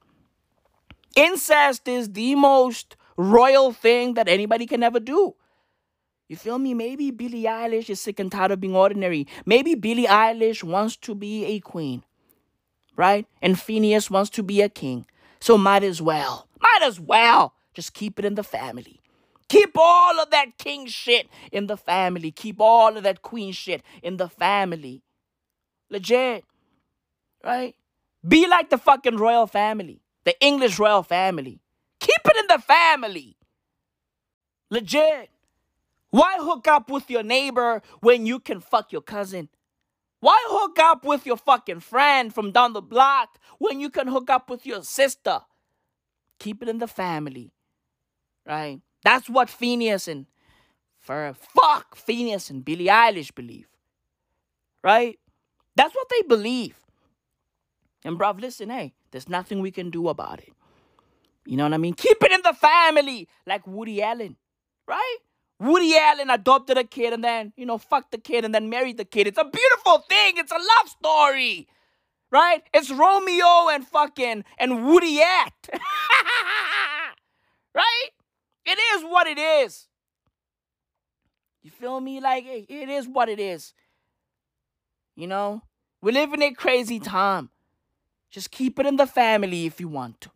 Incest 1.17 1.89
is 1.89 2.13
the 2.13 2.35
most 2.35 2.97
royal 3.17 3.73
thing 3.73 4.15
that 4.15 4.29
anybody 4.29 4.67
can 4.67 4.83
ever 4.83 5.01
do. 5.01 5.35
You 6.29 6.37
feel 6.37 6.59
me? 6.59 6.75
Maybe 6.75 7.11
Billie 7.11 7.45
Eilish 7.45 7.91
is 7.91 8.01
sick 8.01 8.19
and 8.19 8.33
tired 8.33 8.51
of 8.51 8.61
being 8.61 8.75
ordinary. 8.75 9.27
Maybe 9.45 9.75
Billie 9.75 10.07
Eilish 10.07 10.65
wants 10.65 10.97
to 10.97 11.15
be 11.15 11.45
a 11.45 11.61
queen, 11.61 12.03
right? 12.97 13.27
And 13.43 13.57
Finneas 13.57 14.11
wants 14.11 14.31
to 14.31 14.43
be 14.43 14.63
a 14.63 14.69
king. 14.69 15.07
So 15.41 15.59
might 15.59 15.85
as 15.85 16.01
well, 16.01 16.49
might 16.61 16.81
as 16.83 16.99
well 16.99 17.55
just 17.75 17.93
keep 17.93 18.19
it 18.19 18.25
in 18.25 18.35
the 18.35 18.43
family. 18.43 19.01
Keep 19.49 19.77
all 19.77 20.19
of 20.21 20.31
that 20.31 20.59
king 20.59 20.87
shit 20.87 21.29
in 21.53 21.67
the 21.67 21.77
family. 21.77 22.31
Keep 22.31 22.61
all 22.61 22.97
of 22.97 23.03
that 23.03 23.23
queen 23.23 23.53
shit 23.53 23.83
in 24.03 24.17
the 24.17 24.29
family. 24.29 25.03
Legit, 25.91 26.45
right? 27.45 27.75
Be 28.27 28.47
like 28.49 28.71
the 28.71 28.79
fucking 28.79 29.17
royal 29.17 29.47
family, 29.47 30.01
the 30.25 30.35
English 30.41 30.79
royal 30.79 31.03
family. 31.03 31.61
Keep 32.01 32.21
it 32.25 32.37
in 32.37 32.47
the 32.49 32.63
family. 32.63 33.37
Legit. 34.71 35.31
Why 36.11 36.37
hook 36.39 36.69
up 36.69 36.91
with 36.91 37.11
your 37.11 37.23
neighbor 37.23 37.83
when 38.01 38.25
you 38.25 38.39
can 38.39 38.61
fuck 38.61 38.93
your 38.93 39.03
cousin? 39.03 39.49
Why 40.21 40.37
hook 40.49 40.79
up 40.79 41.05
with 41.05 41.27
your 41.27 41.37
fucking 41.37 41.81
friend 41.81 42.33
from 42.35 42.51
down 42.51 42.73
the 42.73 42.81
block 42.81 43.39
when 43.59 43.79
you 43.79 43.91
can 43.91 44.07
hook 44.09 44.31
up 44.31 44.49
with 44.49 44.65
your 44.65 44.83
sister? 44.83 45.41
Keep 46.39 46.63
it 46.63 46.69
in 46.69 46.79
the 46.79 46.87
family. 46.87 47.53
Right? 48.47 48.81
That's 49.05 49.29
what 49.29 49.51
Phineas 49.51 50.09
and 50.09 50.27
for 50.99 51.35
fuck 51.35 51.97
Finneas 51.97 52.51
and 52.51 52.65
Billie 52.65 52.87
Eilish 52.87 53.35
believe. 53.35 53.69
Right? 54.83 55.19
That's 55.77 55.95
what 55.95 56.09
they 56.09 56.23
believe. 56.27 56.77
And 58.05 58.19
bruv, 58.19 58.41
listen, 58.41 58.71
hey, 58.71 58.95
there's 59.11 59.29
nothing 59.29 59.61
we 59.61 59.71
can 59.71 59.91
do 59.91 60.09
about 60.09 60.41
it. 60.41 60.53
You 61.47 61.57
know 61.57 61.65
what 61.65 61.75
I 61.75 61.79
mean? 61.79 61.95
Keep 61.95 62.23
it 62.23 62.33
in 62.33 62.41
the 62.43 62.55
family, 62.55 63.29
like 63.47 63.67
Woody 63.67 64.03
Allen, 64.03 64.37
right? 64.89 65.17
Woody 65.61 65.97
Allen 65.97 66.31
adopted 66.31 66.79
a 66.79 66.85
kid 66.85 67.13
and 67.13 67.23
then, 67.23 67.53
you 67.57 67.67
know, 67.67 67.79
fucked 67.79 68.13
the 68.13 68.19
kid 68.19 68.45
and 68.45 68.55
then 68.55 68.71
married 68.71 68.97
the 68.97 69.05
kid. 69.05 69.27
It's 69.27 69.39
a 69.39 69.45
beautiful 69.45 69.99
thing. 70.09 70.35
It's 70.37 70.53
a 70.53 70.55
love 70.55 70.89
story. 70.89 71.69
Right? 72.31 72.63
It's 72.73 72.91
Romeo 72.91 73.69
and 73.71 73.87
fucking 73.87 74.45
and 74.59 74.87
Woody 74.87 75.21
Act. 75.23 75.71
right? 77.75 78.09
It 78.67 78.79
is 78.95 79.03
what 79.03 79.27
it 79.27 79.39
is. 79.39 79.87
You 81.63 81.71
feel 81.71 82.01
me? 82.01 82.21
Like, 82.21 82.45
it 82.47 82.89
is 82.89 83.09
what 83.09 83.29
it 83.29 83.41
is. 83.41 83.73
You 85.17 85.27
know? 85.27 85.63
We 86.01 86.13
live 86.13 86.33
in 86.33 86.43
a 86.43 86.53
crazy 86.53 87.01
time. 87.01 87.51
Just 88.31 88.51
keep 88.51 88.79
it 88.79 88.87
in 88.87 88.97
the 88.97 89.07
family 89.07 89.65
if 89.67 89.81
you 89.81 89.89
want 89.89 90.21
to. 90.23 90.31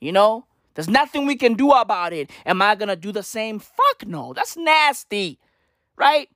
You 0.00 0.12
know? 0.12 0.46
There's 0.74 0.88
nothing 0.88 1.26
we 1.26 1.36
can 1.36 1.54
do 1.54 1.70
about 1.70 2.12
it. 2.12 2.30
Am 2.46 2.62
I 2.62 2.74
gonna 2.74 2.96
do 2.96 3.12
the 3.12 3.22
same? 3.22 3.58
Fuck 3.58 4.06
no. 4.06 4.32
That's 4.32 4.56
nasty. 4.56 5.38
Right? 5.96 6.28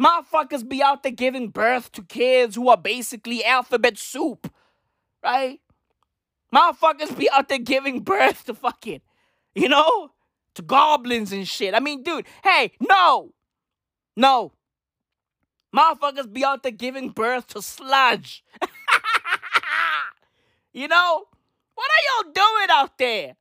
Motherfuckers 0.00 0.66
be 0.66 0.82
out 0.82 1.02
there 1.02 1.12
giving 1.12 1.48
birth 1.48 1.92
to 1.92 2.02
kids 2.02 2.54
who 2.54 2.68
are 2.68 2.76
basically 2.76 3.44
alphabet 3.44 3.98
soup. 3.98 4.52
Right? 5.22 5.60
Motherfuckers 6.54 7.16
be 7.16 7.28
out 7.30 7.48
there 7.48 7.58
giving 7.58 8.00
birth 8.00 8.44
to 8.44 8.54
fucking, 8.54 9.02
you 9.54 9.68
know, 9.68 10.10
to 10.54 10.62
goblins 10.62 11.32
and 11.32 11.46
shit. 11.46 11.74
I 11.74 11.80
mean, 11.80 12.02
dude, 12.02 12.26
hey, 12.42 12.72
no. 12.80 13.32
No. 14.16 14.52
Motherfuckers 15.74 16.32
be 16.32 16.44
out 16.44 16.62
there 16.62 16.72
giving 16.72 17.10
birth 17.10 17.46
to 17.48 17.62
sludge. 17.62 18.44
you 20.72 20.88
know? 20.88 21.24
What 21.74 21.90
are 21.90 22.24
y'all 22.24 22.32
doing 22.32 22.68
out 22.70 22.98
there? 22.98 23.36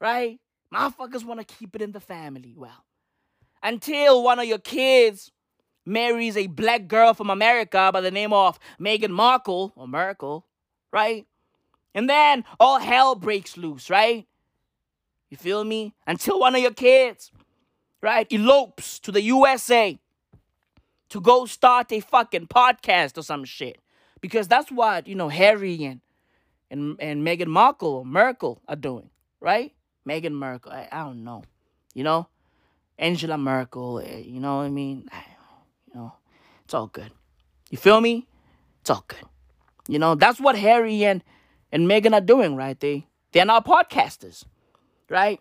Right? 0.00 0.38
Motherfuckers 0.72 1.24
want 1.24 1.40
to 1.40 1.54
keep 1.54 1.74
it 1.76 1.82
in 1.82 1.92
the 1.92 2.00
family. 2.00 2.54
Well, 2.56 2.84
until 3.62 4.22
one 4.22 4.38
of 4.38 4.46
your 4.46 4.58
kids 4.58 5.30
marries 5.84 6.36
a 6.36 6.46
black 6.46 6.88
girl 6.88 7.14
from 7.14 7.30
America 7.30 7.90
by 7.92 8.00
the 8.00 8.10
name 8.10 8.32
of 8.32 8.58
Meghan 8.80 9.10
Markle 9.10 9.72
or 9.76 9.88
Merkel, 9.88 10.46
right? 10.92 11.26
And 11.94 12.08
then 12.08 12.44
all 12.58 12.78
hell 12.78 13.14
breaks 13.14 13.56
loose, 13.56 13.90
right? 13.90 14.26
You 15.32 15.38
feel 15.38 15.64
me? 15.64 15.94
Until 16.06 16.38
one 16.38 16.54
of 16.54 16.60
your 16.60 16.74
kids, 16.74 17.32
right, 18.02 18.30
elopes 18.30 18.98
to 18.98 19.10
the 19.10 19.22
USA 19.22 19.98
to 21.08 21.20
go 21.22 21.46
start 21.46 21.90
a 21.90 22.00
fucking 22.00 22.48
podcast 22.48 23.16
or 23.16 23.22
some 23.22 23.46
shit. 23.46 23.78
Because 24.20 24.46
that's 24.46 24.70
what, 24.70 25.08
you 25.08 25.14
know, 25.14 25.30
Harry 25.30 25.84
and 25.84 26.02
and, 26.70 26.96
and 27.00 27.26
Meghan 27.26 27.46
Markle 27.46 27.94
or 27.94 28.04
Merkel 28.04 28.60
are 28.68 28.76
doing, 28.76 29.08
right? 29.40 29.72
Meghan 30.06 30.32
Merkel, 30.32 30.70
I, 30.70 30.88
I 30.92 30.98
don't 31.04 31.24
know. 31.24 31.44
You 31.94 32.04
know? 32.04 32.28
Angela 32.98 33.38
Merkel, 33.38 34.00
eh, 34.00 34.18
you 34.18 34.38
know 34.38 34.58
what 34.58 34.64
I 34.64 34.68
mean? 34.68 35.08
You 35.86 35.94
know, 35.98 36.12
it's 36.62 36.74
all 36.74 36.88
good. 36.88 37.10
You 37.70 37.78
feel 37.78 38.02
me? 38.02 38.28
It's 38.82 38.90
all 38.90 39.04
good. 39.08 39.24
You 39.88 39.98
know, 39.98 40.14
that's 40.14 40.40
what 40.40 40.58
Harry 40.58 41.06
and, 41.06 41.24
and 41.72 41.88
Meghan 41.88 42.12
are 42.12 42.20
doing, 42.20 42.54
right? 42.54 42.78
They 42.78 43.06
they're 43.32 43.46
now 43.46 43.60
podcasters, 43.60 44.44
right? 45.12 45.40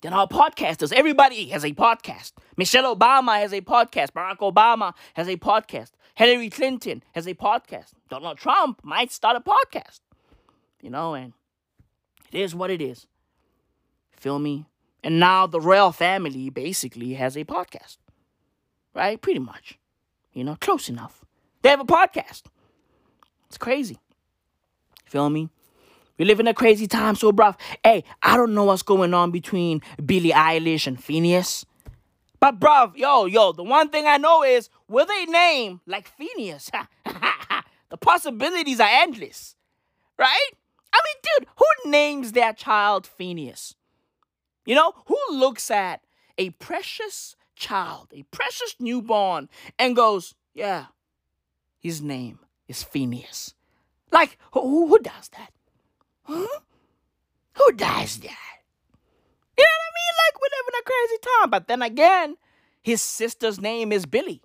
Then 0.00 0.12
our 0.12 0.26
podcasters. 0.26 0.92
Everybody 0.92 1.48
has 1.50 1.64
a 1.64 1.72
podcast. 1.72 2.32
Michelle 2.56 2.96
Obama 2.96 3.38
has 3.38 3.52
a 3.52 3.60
podcast. 3.60 4.12
Barack 4.12 4.38
Obama 4.38 4.94
has 5.14 5.28
a 5.28 5.36
podcast. 5.36 5.92
Hillary 6.14 6.50
Clinton 6.50 7.02
has 7.14 7.26
a 7.26 7.34
podcast. 7.34 7.92
Donald 8.08 8.38
Trump 8.38 8.80
might 8.82 9.12
start 9.12 9.36
a 9.36 9.40
podcast. 9.40 10.00
You 10.80 10.90
know, 10.90 11.14
and 11.14 11.32
it 12.32 12.40
is 12.40 12.54
what 12.54 12.70
it 12.70 12.80
is. 12.80 13.06
Feel 14.16 14.38
me? 14.38 14.66
And 15.02 15.20
now 15.20 15.46
the 15.46 15.60
royal 15.60 15.92
family 15.92 16.48
basically 16.50 17.14
has 17.14 17.36
a 17.36 17.44
podcast. 17.44 17.98
Right? 18.94 19.20
Pretty 19.20 19.40
much. 19.40 19.78
You 20.32 20.44
know, 20.44 20.56
close 20.60 20.88
enough. 20.88 21.24
They 21.62 21.68
have 21.70 21.80
a 21.80 21.84
podcast. 21.84 22.44
It's 23.48 23.58
crazy. 23.58 23.98
Feel 25.04 25.30
me? 25.30 25.48
We 26.18 26.24
live 26.24 26.38
in 26.38 26.46
a 26.46 26.54
crazy 26.54 26.86
time, 26.86 27.16
so 27.16 27.32
bruv. 27.32 27.58
Hey, 27.82 28.04
I 28.22 28.36
don't 28.36 28.54
know 28.54 28.64
what's 28.64 28.82
going 28.82 29.14
on 29.14 29.30
between 29.30 29.82
Billie 30.04 30.30
Eilish 30.30 30.86
and 30.86 30.98
Finneas. 30.98 31.64
But 32.38 32.60
bruv, 32.60 32.96
yo, 32.96 33.24
yo, 33.24 33.52
the 33.52 33.64
one 33.64 33.88
thing 33.88 34.06
I 34.06 34.18
know 34.18 34.44
is 34.44 34.68
with 34.86 35.08
a 35.10 35.26
name 35.26 35.80
like 35.86 36.10
Finneas, 36.16 36.70
the 37.88 37.96
possibilities 37.96 38.80
are 38.80 38.88
endless. 38.90 39.56
Right? 40.18 40.50
I 40.92 41.00
mean, 41.04 41.16
dude, 41.22 41.48
who 41.56 41.90
names 41.90 42.32
their 42.32 42.52
child 42.52 43.08
Finneas? 43.18 43.74
You 44.64 44.76
know, 44.76 44.92
who 45.06 45.18
looks 45.32 45.70
at 45.70 46.02
a 46.38 46.50
precious 46.50 47.34
child, 47.56 48.08
a 48.12 48.22
precious 48.30 48.76
newborn, 48.78 49.48
and 49.78 49.96
goes, 49.96 50.34
yeah, 50.54 50.86
his 51.80 52.00
name 52.00 52.38
is 52.68 52.84
Finneas. 52.84 53.54
Like, 54.12 54.38
who, 54.52 54.86
who 54.86 54.98
does 55.00 55.28
that? 55.36 55.50
Huh? 56.24 56.60
Who 57.54 57.72
does 57.72 58.18
that? 58.18 58.54
You 59.56 59.64
know 59.64 59.76
what 59.78 59.90
I 59.90 59.94
mean? 59.98 60.14
Like, 60.22 60.40
we 60.40 60.48
live 60.50 60.68
in 60.68 60.80
a 60.80 60.82
crazy 60.82 61.18
time. 61.22 61.50
But 61.50 61.68
then 61.68 61.82
again, 61.82 62.36
his 62.82 63.00
sister's 63.00 63.60
name 63.60 63.92
is 63.92 64.06
Billy. 64.06 64.42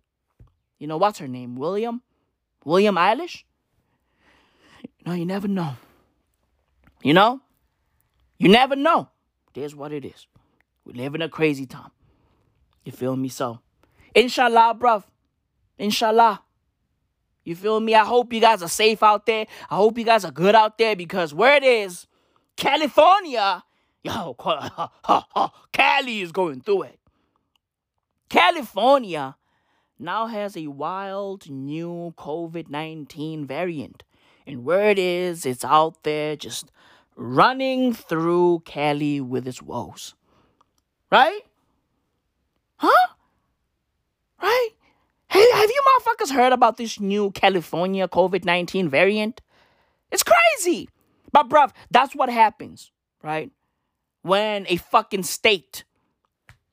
You 0.77 0.87
know, 0.87 0.97
what's 0.97 1.19
her 1.19 1.27
name? 1.27 1.55
William? 1.55 2.01
William 2.63 2.95
Eilish? 2.95 3.43
You 4.83 5.05
know, 5.05 5.13
you 5.13 5.25
never 5.25 5.47
know. 5.47 5.75
You 7.01 7.13
know? 7.13 7.41
You 8.37 8.49
never 8.49 8.75
know. 8.75 9.09
There's 9.53 9.75
what 9.75 9.91
it 9.91 10.05
is. 10.05 10.27
We 10.85 10.93
live 10.93 11.15
in 11.15 11.21
a 11.21 11.29
crazy 11.29 11.65
time. 11.65 11.91
You 12.85 12.91
feel 12.91 13.15
me? 13.15 13.29
So, 13.29 13.59
inshallah, 14.15 14.77
bruv. 14.79 15.03
Inshallah. 15.77 16.41
You 17.49 17.55
feel 17.55 17.79
me? 17.79 17.95
I 17.95 18.05
hope 18.05 18.31
you 18.31 18.39
guys 18.39 18.61
are 18.61 18.69
safe 18.69 19.01
out 19.01 19.25
there. 19.25 19.47
I 19.71 19.75
hope 19.77 19.97
you 19.97 20.03
guys 20.03 20.23
are 20.23 20.31
good 20.31 20.53
out 20.53 20.77
there 20.77 20.95
because 20.95 21.33
where 21.33 21.55
it 21.55 21.63
is, 21.63 22.05
California, 22.55 23.63
yo, 24.03 24.35
Cali 25.71 26.21
is 26.21 26.31
going 26.31 26.61
through 26.61 26.83
it. 26.83 26.99
California 28.29 29.35
now 29.97 30.27
has 30.27 30.55
a 30.55 30.67
wild 30.67 31.49
new 31.49 32.13
COVID 32.19 32.69
19 32.69 33.47
variant. 33.47 34.03
And 34.45 34.63
where 34.63 34.91
it 34.91 34.99
is, 34.99 35.43
it's 35.43 35.65
out 35.65 36.03
there 36.03 36.35
just 36.35 36.71
running 37.15 37.95
through 37.95 38.61
Cali 38.65 39.21
with 39.21 39.47
its 39.47 39.59
woes. 39.59 40.13
Right? 41.11 41.41
Huh? 42.75 43.07
Right? 44.39 44.69
Hey, 45.29 45.45
have 45.53 45.69
you 45.69 45.81
motherfuckers 45.89 46.31
heard 46.31 46.53
about 46.53 46.77
this 46.77 46.99
new 46.99 47.31
California 47.31 48.07
COVID 48.07 48.45
19 48.45 48.89
variant? 48.89 49.41
It's 50.11 50.23
crazy. 50.23 50.89
But, 51.31 51.49
bruv, 51.49 51.71
that's 51.91 52.15
what 52.15 52.29
happens, 52.29 52.91
right? 53.21 53.51
When 54.23 54.65
a 54.67 54.77
fucking 54.77 55.23
state, 55.23 55.83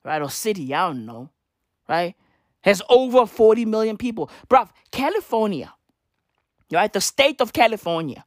right, 0.03 0.21
or 0.21 0.29
city, 0.29 0.73
I 0.73 0.87
don't 0.87 1.05
know, 1.05 1.29
right, 1.87 2.15
has 2.61 2.81
over 2.89 3.27
40 3.27 3.65
million 3.65 3.95
people. 3.95 4.31
Bruv, 4.49 4.69
California, 4.91 5.73
right, 6.71 6.91
the 6.91 7.01
state 7.01 7.39
of 7.39 7.53
California 7.53 8.25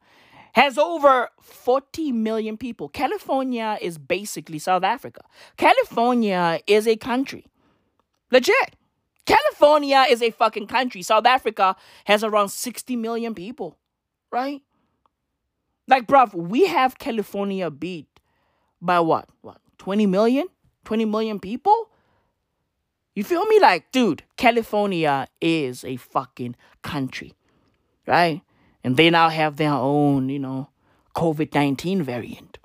has 0.53 0.77
over 0.77 1.29
40 1.41 2.11
million 2.13 2.57
people. 2.57 2.89
California 2.89 3.77
is 3.81 3.97
basically 3.97 4.59
South 4.59 4.83
Africa. 4.83 5.21
California 5.57 6.59
is 6.67 6.87
a 6.87 6.95
country. 6.95 7.45
Legit. 8.31 8.75
California 9.25 10.05
is 10.09 10.21
a 10.21 10.31
fucking 10.31 10.67
country. 10.67 11.01
South 11.01 11.25
Africa 11.25 11.75
has 12.05 12.23
around 12.23 12.49
60 12.49 12.95
million 12.95 13.35
people, 13.35 13.77
right? 14.31 14.61
Like, 15.87 16.07
bruv, 16.07 16.33
we 16.33 16.67
have 16.67 16.97
California 16.97 17.69
beat 17.69 18.07
by 18.81 18.99
what? 18.99 19.29
What? 19.41 19.59
20 19.77 20.05
million? 20.05 20.47
20 20.85 21.05
million 21.05 21.39
people? 21.39 21.89
You 23.13 23.23
feel 23.23 23.45
me? 23.45 23.59
Like, 23.59 23.91
dude, 23.91 24.23
California 24.37 25.27
is 25.41 25.83
a 25.83 25.97
fucking 25.97 26.55
country, 26.81 27.33
right? 28.07 28.41
And 28.83 28.97
they 28.97 29.09
now 29.09 29.29
have 29.29 29.57
their 29.57 29.73
own, 29.73 30.29
you 30.29 30.39
know, 30.39 30.69
COVID 31.15 31.53
19 31.53 32.03
variant. 32.03 32.57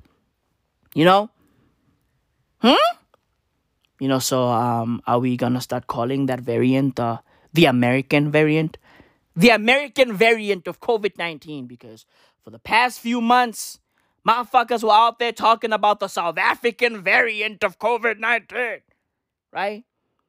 You 0.94 1.04
know? 1.04 1.30
Hmm? 2.60 2.74
You 3.98 4.08
know, 4.08 4.18
so 4.18 4.48
um, 4.48 5.00
are 5.06 5.18
we 5.18 5.36
gonna 5.36 5.60
start 5.60 5.86
calling 5.86 6.26
that 6.26 6.40
variant 6.40 7.00
uh, 7.00 7.18
the 7.52 7.64
American 7.64 8.30
variant? 8.30 8.76
The 9.34 9.50
American 9.50 10.12
variant 10.14 10.66
of 10.66 10.80
COVID 10.80 11.18
19 11.18 11.66
because 11.66 12.04
for 12.42 12.50
the 12.50 12.58
past 12.58 13.00
few 13.00 13.20
months, 13.20 13.80
motherfuckers 14.26 14.82
were 14.82 14.92
out 14.92 15.18
there 15.18 15.32
talking 15.32 15.72
about 15.72 16.00
the 16.00 16.08
South 16.08 16.38
African 16.38 17.02
variant 17.02 17.64
of 17.64 17.78
COVID 17.78 18.18
19, 18.18 18.80
right? 19.52 19.84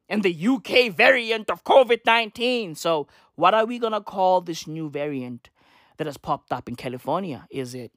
And 0.08 0.22
the 0.22 0.46
UK 0.46 0.90
variant 0.90 1.50
of 1.50 1.64
COVID 1.64 2.00
19. 2.06 2.74
So, 2.74 3.06
what 3.34 3.52
are 3.52 3.66
we 3.66 3.78
gonna 3.78 4.00
call 4.00 4.40
this 4.40 4.66
new 4.66 4.88
variant 4.88 5.50
that 5.98 6.06
has 6.06 6.16
popped 6.16 6.52
up 6.52 6.68
in 6.68 6.74
California? 6.74 7.46
Is 7.50 7.74
it 7.74 7.92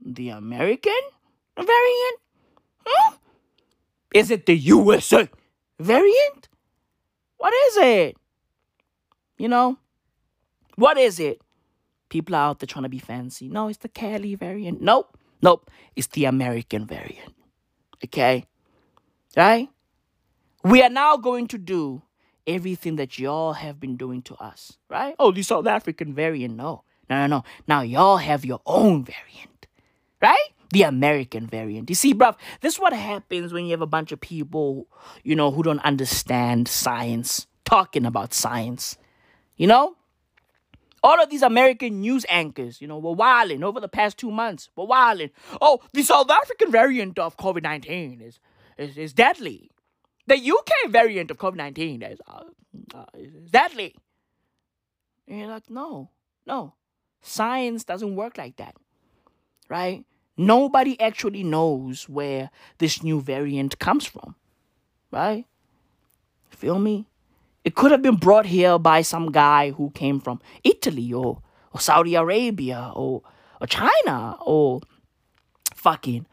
the 0.00 0.28
American 0.28 0.92
variant? 1.56 2.20
Huh? 2.86 3.16
Is 4.14 4.30
it 4.30 4.46
the 4.46 4.56
USA 4.56 5.28
variant? 5.78 6.48
What 7.36 7.52
is 7.52 7.76
it? 7.78 8.16
You 9.36 9.48
know? 9.48 9.76
What 10.76 10.96
is 10.96 11.18
it? 11.18 11.42
People 12.08 12.36
are 12.36 12.50
out 12.50 12.60
there 12.60 12.68
trying 12.68 12.84
to 12.84 12.88
be 12.88 13.00
fancy. 13.00 13.48
No, 13.48 13.68
it's 13.68 13.78
the 13.78 13.88
Cali 13.88 14.36
variant. 14.36 14.80
Nope. 14.80 15.18
Nope. 15.42 15.68
It's 15.96 16.06
the 16.06 16.26
American 16.26 16.86
variant. 16.86 17.34
Okay? 18.04 18.46
Right? 19.36 19.68
We 20.62 20.80
are 20.82 20.90
now 20.90 21.16
going 21.16 21.48
to 21.48 21.58
do 21.58 22.02
everything 22.46 22.96
that 22.96 23.18
y'all 23.18 23.54
have 23.54 23.80
been 23.80 23.96
doing 23.96 24.22
to 24.22 24.36
us. 24.36 24.78
Right? 24.88 25.16
Oh, 25.18 25.32
the 25.32 25.42
South 25.42 25.66
African 25.66 26.14
variant. 26.14 26.54
No. 26.54 26.84
No, 27.10 27.16
no, 27.16 27.26
no. 27.26 27.44
Now 27.66 27.82
y'all 27.82 28.18
have 28.18 28.44
your 28.44 28.60
own 28.64 29.04
variant. 29.04 29.66
Right? 30.22 30.53
The 30.74 30.82
American 30.82 31.46
variant. 31.46 31.88
You 31.88 31.94
see, 31.94 32.12
bruv, 32.12 32.34
this 32.60 32.74
is 32.74 32.80
what 32.80 32.92
happens 32.92 33.52
when 33.52 33.64
you 33.64 33.70
have 33.70 33.80
a 33.80 33.86
bunch 33.86 34.10
of 34.10 34.20
people, 34.20 34.88
you 35.22 35.36
know, 35.36 35.52
who 35.52 35.62
don't 35.62 35.78
understand 35.84 36.66
science, 36.66 37.46
talking 37.64 38.04
about 38.04 38.34
science. 38.34 38.98
You 39.56 39.68
know? 39.68 39.96
All 41.04 41.22
of 41.22 41.30
these 41.30 41.42
American 41.42 42.00
news 42.00 42.26
anchors, 42.28 42.80
you 42.80 42.88
know, 42.88 42.98
were 42.98 43.12
wilding 43.12 43.62
over 43.62 43.78
the 43.78 43.88
past 43.88 44.18
two 44.18 44.32
months. 44.32 44.68
Were 44.74 44.86
wilding. 44.86 45.30
Oh, 45.60 45.80
the 45.92 46.02
South 46.02 46.28
African 46.28 46.72
variant 46.72 47.20
of 47.20 47.36
COVID 47.36 47.62
19 47.62 48.20
is, 48.20 48.40
is, 48.76 48.98
is 48.98 49.12
deadly. 49.12 49.70
The 50.26 50.34
UK 50.34 50.90
variant 50.90 51.30
of 51.30 51.38
COVID 51.38 51.56
19 51.56 52.02
is, 52.02 52.18
uh, 52.26 52.42
uh, 52.94 53.04
is 53.16 53.50
deadly. 53.50 53.94
And 55.28 55.38
you're 55.38 55.48
like, 55.48 55.70
no, 55.70 56.10
no. 56.46 56.74
Science 57.22 57.84
doesn't 57.84 58.16
work 58.16 58.36
like 58.36 58.56
that. 58.56 58.74
Right? 59.68 60.04
Nobody 60.36 60.98
actually 61.00 61.44
knows 61.44 62.08
where 62.08 62.50
this 62.78 63.02
new 63.02 63.20
variant 63.20 63.78
comes 63.78 64.04
from, 64.04 64.34
right? 65.10 65.46
Feel 66.50 66.78
me? 66.78 67.06
It 67.64 67.74
could 67.74 67.92
have 67.92 68.02
been 68.02 68.16
brought 68.16 68.46
here 68.46 68.78
by 68.78 69.02
some 69.02 69.30
guy 69.30 69.70
who 69.70 69.90
came 69.90 70.20
from 70.20 70.40
Italy 70.64 71.12
or, 71.12 71.40
or 71.72 71.80
Saudi 71.80 72.14
Arabia 72.14 72.90
or, 72.94 73.22
or 73.60 73.66
China 73.66 74.36
or 74.40 74.80
fucking, 75.74 76.26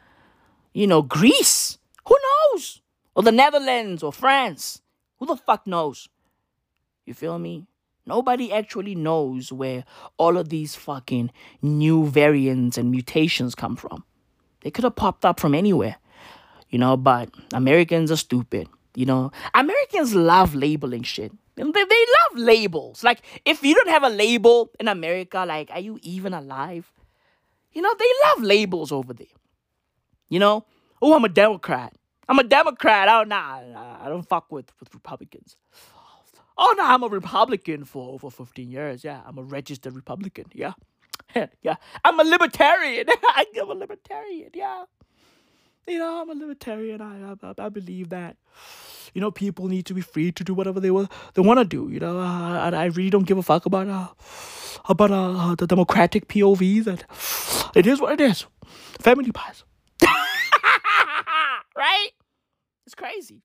you 0.73 0.87
know, 0.87 1.01
Greece. 1.01 1.77
Who 2.07 2.17
knows? 2.53 2.81
Or 3.15 3.23
the 3.23 3.31
Netherlands 3.31 4.03
or 4.03 4.11
France. 4.11 4.81
Who 5.19 5.25
the 5.25 5.37
fuck 5.37 5.67
knows? 5.67 6.09
You 7.05 7.13
feel 7.13 7.37
me? 7.39 7.67
Nobody 8.05 8.51
actually 8.51 8.95
knows 8.95 9.51
where 9.51 9.83
all 10.17 10.37
of 10.37 10.49
these 10.49 10.75
fucking 10.75 11.31
new 11.61 12.07
variants 12.07 12.77
and 12.77 12.89
mutations 12.89 13.55
come 13.55 13.75
from. 13.75 14.03
They 14.61 14.71
could 14.71 14.83
have 14.83 14.95
popped 14.95 15.25
up 15.25 15.39
from 15.39 15.55
anywhere, 15.55 15.97
you 16.69 16.79
know, 16.79 16.97
but 16.97 17.29
Americans 17.53 18.11
are 18.11 18.17
stupid. 18.17 18.67
You 18.95 19.05
know, 19.05 19.31
Americans 19.53 20.13
love 20.13 20.53
labeling 20.53 21.03
shit. 21.03 21.31
They, 21.55 21.63
they 21.63 21.69
love 21.71 22.39
labels. 22.39 23.03
Like, 23.03 23.21
if 23.45 23.63
you 23.63 23.75
don't 23.75 23.89
have 23.89 24.03
a 24.03 24.09
label 24.09 24.71
in 24.79 24.87
America, 24.87 25.45
like, 25.47 25.69
are 25.71 25.79
you 25.79 25.99
even 26.01 26.33
alive? 26.33 26.91
You 27.71 27.81
know, 27.81 27.93
they 27.97 28.05
love 28.25 28.43
labels 28.43 28.91
over 28.91 29.13
there. 29.13 29.27
You 30.29 30.39
know, 30.39 30.65
oh, 31.01 31.13
I'm 31.13 31.23
a 31.23 31.29
Democrat. 31.29 31.93
I'm 32.27 32.39
a 32.39 32.43
Democrat. 32.43 33.07
Oh, 33.09 33.23
nah, 33.23 33.61
nah 33.61 33.97
I 34.03 34.09
don't 34.09 34.27
fuck 34.27 34.51
with, 34.51 34.71
with 34.79 34.93
Republicans. 34.93 35.55
Oh 36.57 36.73
no, 36.77 36.85
I'm 36.85 37.03
a 37.03 37.07
Republican 37.07 37.85
for 37.85 38.13
over 38.13 38.29
15 38.29 38.69
years. 38.69 39.03
Yeah, 39.03 39.21
I'm 39.25 39.37
a 39.37 39.43
registered 39.43 39.95
Republican. 39.95 40.45
Yeah. 40.53 40.73
yeah. 41.61 41.75
I'm 42.03 42.19
a 42.19 42.23
libertarian. 42.23 43.07
I'm 43.35 43.69
a 43.69 43.73
libertarian. 43.73 44.51
Yeah. 44.53 44.85
You 45.87 45.99
know, 45.99 46.21
I'm 46.21 46.29
a 46.29 46.33
libertarian. 46.33 47.01
I, 47.01 47.35
I, 47.43 47.65
I 47.65 47.69
believe 47.69 48.09
that, 48.09 48.37
you 49.13 49.21
know, 49.21 49.31
people 49.31 49.67
need 49.67 49.85
to 49.87 49.93
be 49.93 50.01
free 50.01 50.31
to 50.31 50.43
do 50.43 50.53
whatever 50.53 50.79
they, 50.79 50.91
will, 50.91 51.09
they 51.33 51.41
want 51.41 51.59
to 51.59 51.65
do. 51.65 51.91
You 51.91 51.99
know, 51.99 52.19
uh, 52.19 52.69
I, 52.71 52.75
I 52.75 52.85
really 52.85 53.09
don't 53.09 53.25
give 53.25 53.37
a 53.37 53.43
fuck 53.43 53.65
about 53.65 53.87
uh, 53.87 54.07
about 54.87 55.11
uh, 55.11 55.55
the 55.55 55.67
democratic 55.67 56.27
POV 56.27 56.83
that 56.85 57.05
it 57.75 57.87
is 57.87 57.99
what 57.99 58.13
it 58.13 58.21
is. 58.21 58.45
Family 58.99 59.31
pies. 59.31 59.63
right? 61.75 62.09
It's 62.85 62.95
crazy. 62.95 63.41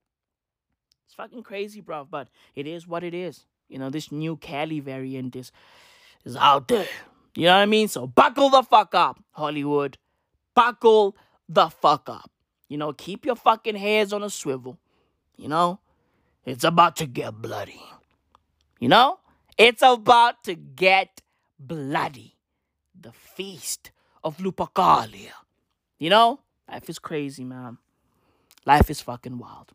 Fucking 1.16 1.42
crazy, 1.42 1.80
bro. 1.80 2.04
But 2.04 2.28
it 2.54 2.66
is 2.66 2.86
what 2.86 3.02
it 3.02 3.14
is. 3.14 3.44
You 3.68 3.78
know, 3.78 3.90
this 3.90 4.12
new 4.12 4.36
Cali 4.36 4.80
variant 4.80 5.34
is 5.36 5.50
is 6.24 6.36
out 6.36 6.68
there. 6.68 6.86
You 7.34 7.44
know 7.44 7.54
what 7.54 7.62
I 7.62 7.66
mean? 7.66 7.88
So 7.88 8.06
buckle 8.06 8.50
the 8.50 8.62
fuck 8.62 8.94
up, 8.94 9.22
Hollywood. 9.32 9.98
Buckle 10.54 11.16
the 11.48 11.68
fuck 11.68 12.08
up. 12.08 12.30
You 12.68 12.78
know, 12.78 12.92
keep 12.92 13.24
your 13.24 13.36
fucking 13.36 13.76
heads 13.76 14.12
on 14.12 14.22
a 14.22 14.30
swivel. 14.30 14.78
You 15.36 15.48
know, 15.48 15.80
it's 16.44 16.64
about 16.64 16.96
to 16.96 17.06
get 17.06 17.34
bloody. 17.34 17.82
You 18.80 18.88
know, 18.88 19.18
it's 19.58 19.82
about 19.82 20.44
to 20.44 20.54
get 20.54 21.22
bloody. 21.58 22.36
The 22.98 23.12
feast 23.12 23.90
of 24.24 24.38
Lupercalia. 24.38 25.32
You 25.98 26.10
know, 26.10 26.40
life 26.68 26.88
is 26.88 26.98
crazy, 26.98 27.44
man. 27.44 27.78
Life 28.64 28.90
is 28.90 29.00
fucking 29.00 29.38
wild. 29.38 29.72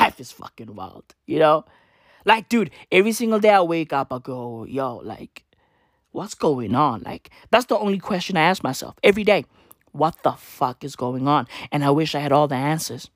Life 0.00 0.20
is 0.20 0.32
fucking 0.32 0.74
wild. 0.74 1.14
You 1.26 1.38
know, 1.38 1.64
like, 2.24 2.48
dude, 2.48 2.70
every 2.90 3.12
single 3.12 3.40
day 3.40 3.50
I 3.50 3.62
wake 3.62 3.92
up, 3.92 4.12
I 4.12 4.18
go, 4.18 4.64
yo, 4.64 4.96
like, 4.96 5.44
what's 6.12 6.34
going 6.34 6.74
on? 6.74 7.02
Like, 7.02 7.30
that's 7.50 7.66
the 7.66 7.78
only 7.78 7.98
question 7.98 8.36
I 8.36 8.42
ask 8.42 8.62
myself 8.62 8.94
every 9.02 9.24
day. 9.24 9.44
What 9.92 10.22
the 10.22 10.32
fuck 10.32 10.84
is 10.84 10.96
going 10.96 11.28
on? 11.28 11.46
And 11.70 11.84
I 11.84 11.90
wish 11.90 12.14
I 12.14 12.20
had 12.20 12.32
all 12.32 12.48
the 12.48 12.54
answers. 12.54 13.10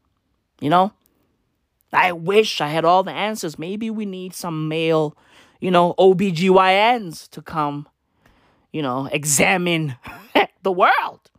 You 0.60 0.70
know? 0.70 0.92
I 1.92 2.12
wish 2.12 2.60
I 2.60 2.68
had 2.68 2.84
all 2.84 3.02
the 3.02 3.12
answers. 3.12 3.58
Maybe 3.58 3.90
we 3.90 4.04
need 4.04 4.34
some 4.34 4.68
male, 4.68 5.16
you 5.60 5.70
know, 5.70 5.94
OBGYNs 5.98 7.28
to 7.30 7.40
come, 7.40 7.88
you 8.72 8.82
know, 8.82 9.06
examine 9.12 9.96
the 10.62 10.72
world. 10.72 11.30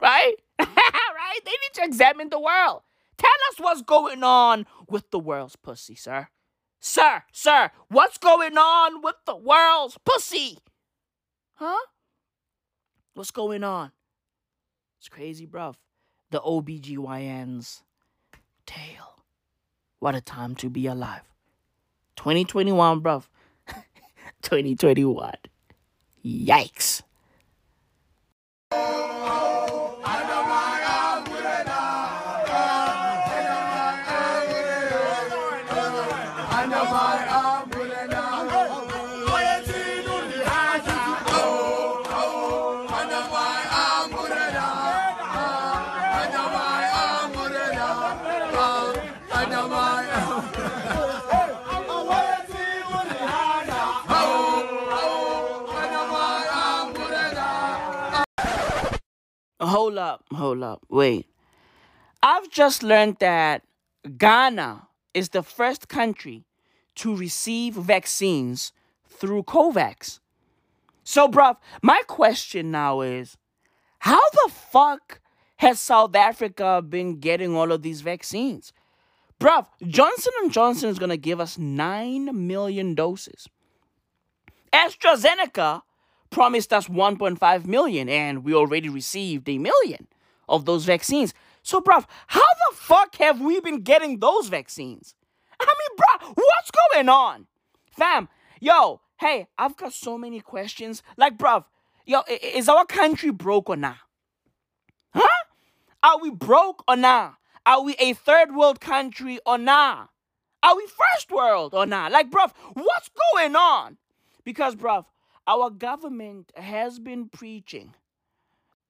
Right? 0.00 0.34
right? 0.58 1.40
They 1.44 1.50
need 1.50 1.74
to 1.74 1.84
examine 1.84 2.30
the 2.30 2.40
world. 2.40 2.82
Tell 3.18 3.30
us 3.50 3.58
what's 3.58 3.82
going 3.82 4.22
on 4.22 4.66
with 4.88 5.10
the 5.10 5.18
world's 5.18 5.56
pussy, 5.56 5.94
sir. 5.94 6.28
Sir, 6.80 7.24
sir, 7.32 7.70
what's 7.88 8.18
going 8.18 8.56
on 8.56 9.02
with 9.02 9.16
the 9.24 9.36
world's 9.36 9.98
pussy? 10.04 10.58
Huh? 11.54 11.86
What's 13.14 13.30
going 13.30 13.64
on? 13.64 13.92
It's 14.98 15.08
crazy, 15.08 15.46
bruv. 15.46 15.76
The 16.30 16.40
OBGYN's 16.40 17.82
tale. 18.66 19.24
What 20.00 20.14
a 20.14 20.20
time 20.20 20.54
to 20.56 20.68
be 20.68 20.86
alive. 20.86 21.22
2021, 22.16 23.00
bruv. 23.00 23.28
2021. 24.42 25.34
Yikes. 26.24 27.02
Hold 59.60 59.98
up, 59.98 60.24
hold 60.32 60.62
up, 60.62 60.82
wait. 60.88 61.26
I've 62.22 62.50
just 62.50 62.82
learned 62.82 63.16
that 63.20 63.62
Ghana 64.16 64.88
is 65.12 65.30
the 65.30 65.42
first 65.42 65.88
country 65.88 66.44
to 66.96 67.16
receive 67.16 67.74
vaccines 67.74 68.72
through 69.08 69.42
COVAX. 69.42 70.20
So, 71.04 71.28
bruv, 71.28 71.56
my 71.82 72.02
question 72.06 72.70
now 72.70 73.00
is 73.00 73.36
how 73.98 74.20
the 74.30 74.52
fuck 74.52 75.20
has 75.56 75.80
South 75.80 76.14
Africa 76.16 76.82
been 76.82 77.18
getting 77.18 77.54
all 77.54 77.72
of 77.72 77.82
these 77.82 78.00
vaccines? 78.00 78.72
Bruv, 79.38 79.66
Johnson 79.86 80.32
& 80.42 80.50
Johnson 80.50 80.88
is 80.88 80.98
going 80.98 81.10
to 81.10 81.16
give 81.16 81.40
us 81.40 81.58
9 81.58 82.46
million 82.46 82.94
doses. 82.94 83.48
AstraZeneca 84.72 85.82
promised 86.30 86.72
us 86.72 86.88
1.5 86.88 87.66
million 87.66 88.08
and 88.08 88.44
we 88.44 88.54
already 88.54 88.88
received 88.88 89.48
a 89.48 89.58
million 89.58 90.06
of 90.48 90.64
those 90.64 90.84
vaccines. 90.84 91.34
So, 91.62 91.80
bruv, 91.80 92.06
how 92.28 92.40
the 92.40 92.76
fuck 92.76 93.16
have 93.16 93.40
we 93.40 93.60
been 93.60 93.82
getting 93.82 94.20
those 94.20 94.48
vaccines? 94.48 95.14
I 95.60 95.66
mean, 95.66 95.98
bruh, 95.98 96.34
what's 96.34 96.70
going 96.92 97.08
on? 97.08 97.46
Fam, 97.90 98.28
yo, 98.60 99.00
hey, 99.18 99.48
I've 99.58 99.76
got 99.76 99.92
so 99.92 100.16
many 100.16 100.40
questions. 100.40 101.02
Like, 101.16 101.36
bruv, 101.36 101.64
yo, 102.04 102.22
is 102.28 102.68
our 102.68 102.84
country 102.84 103.30
broke 103.30 103.68
or 103.68 103.76
not? 103.76 103.96
Huh? 105.12 105.26
Are 106.02 106.20
we 106.20 106.30
broke 106.30 106.84
or 106.86 106.96
not? 106.96 107.34
Are 107.66 107.82
we 107.82 107.96
a 107.98 108.12
third 108.12 108.54
world 108.54 108.80
country 108.80 109.40
or 109.44 109.58
not? 109.58 110.10
Are 110.62 110.76
we 110.76 110.86
first 110.86 111.32
world 111.32 111.74
or 111.74 111.84
not? 111.84 112.12
Like, 112.12 112.30
bruv, 112.30 112.52
what's 112.74 113.10
going 113.32 113.56
on? 113.56 113.96
Because, 114.44 114.76
bruv, 114.76 115.04
our 115.48 115.70
government 115.70 116.52
has 116.56 117.00
been 117.00 117.28
preaching 117.28 117.94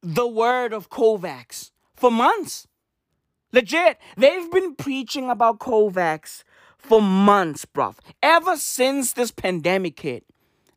the 0.02 0.28
word 0.28 0.74
of 0.74 0.90
COVAX 0.90 1.70
for 1.94 2.10
months. 2.10 2.68
Legit, 3.50 3.98
they've 4.18 4.50
been 4.52 4.74
preaching 4.74 5.30
about 5.30 5.58
COVAX 5.58 6.44
for 6.76 7.00
months, 7.00 7.64
bruv. 7.64 7.96
Ever 8.22 8.56
since 8.56 9.14
this 9.14 9.30
pandemic 9.30 9.98
hit. 9.98 10.24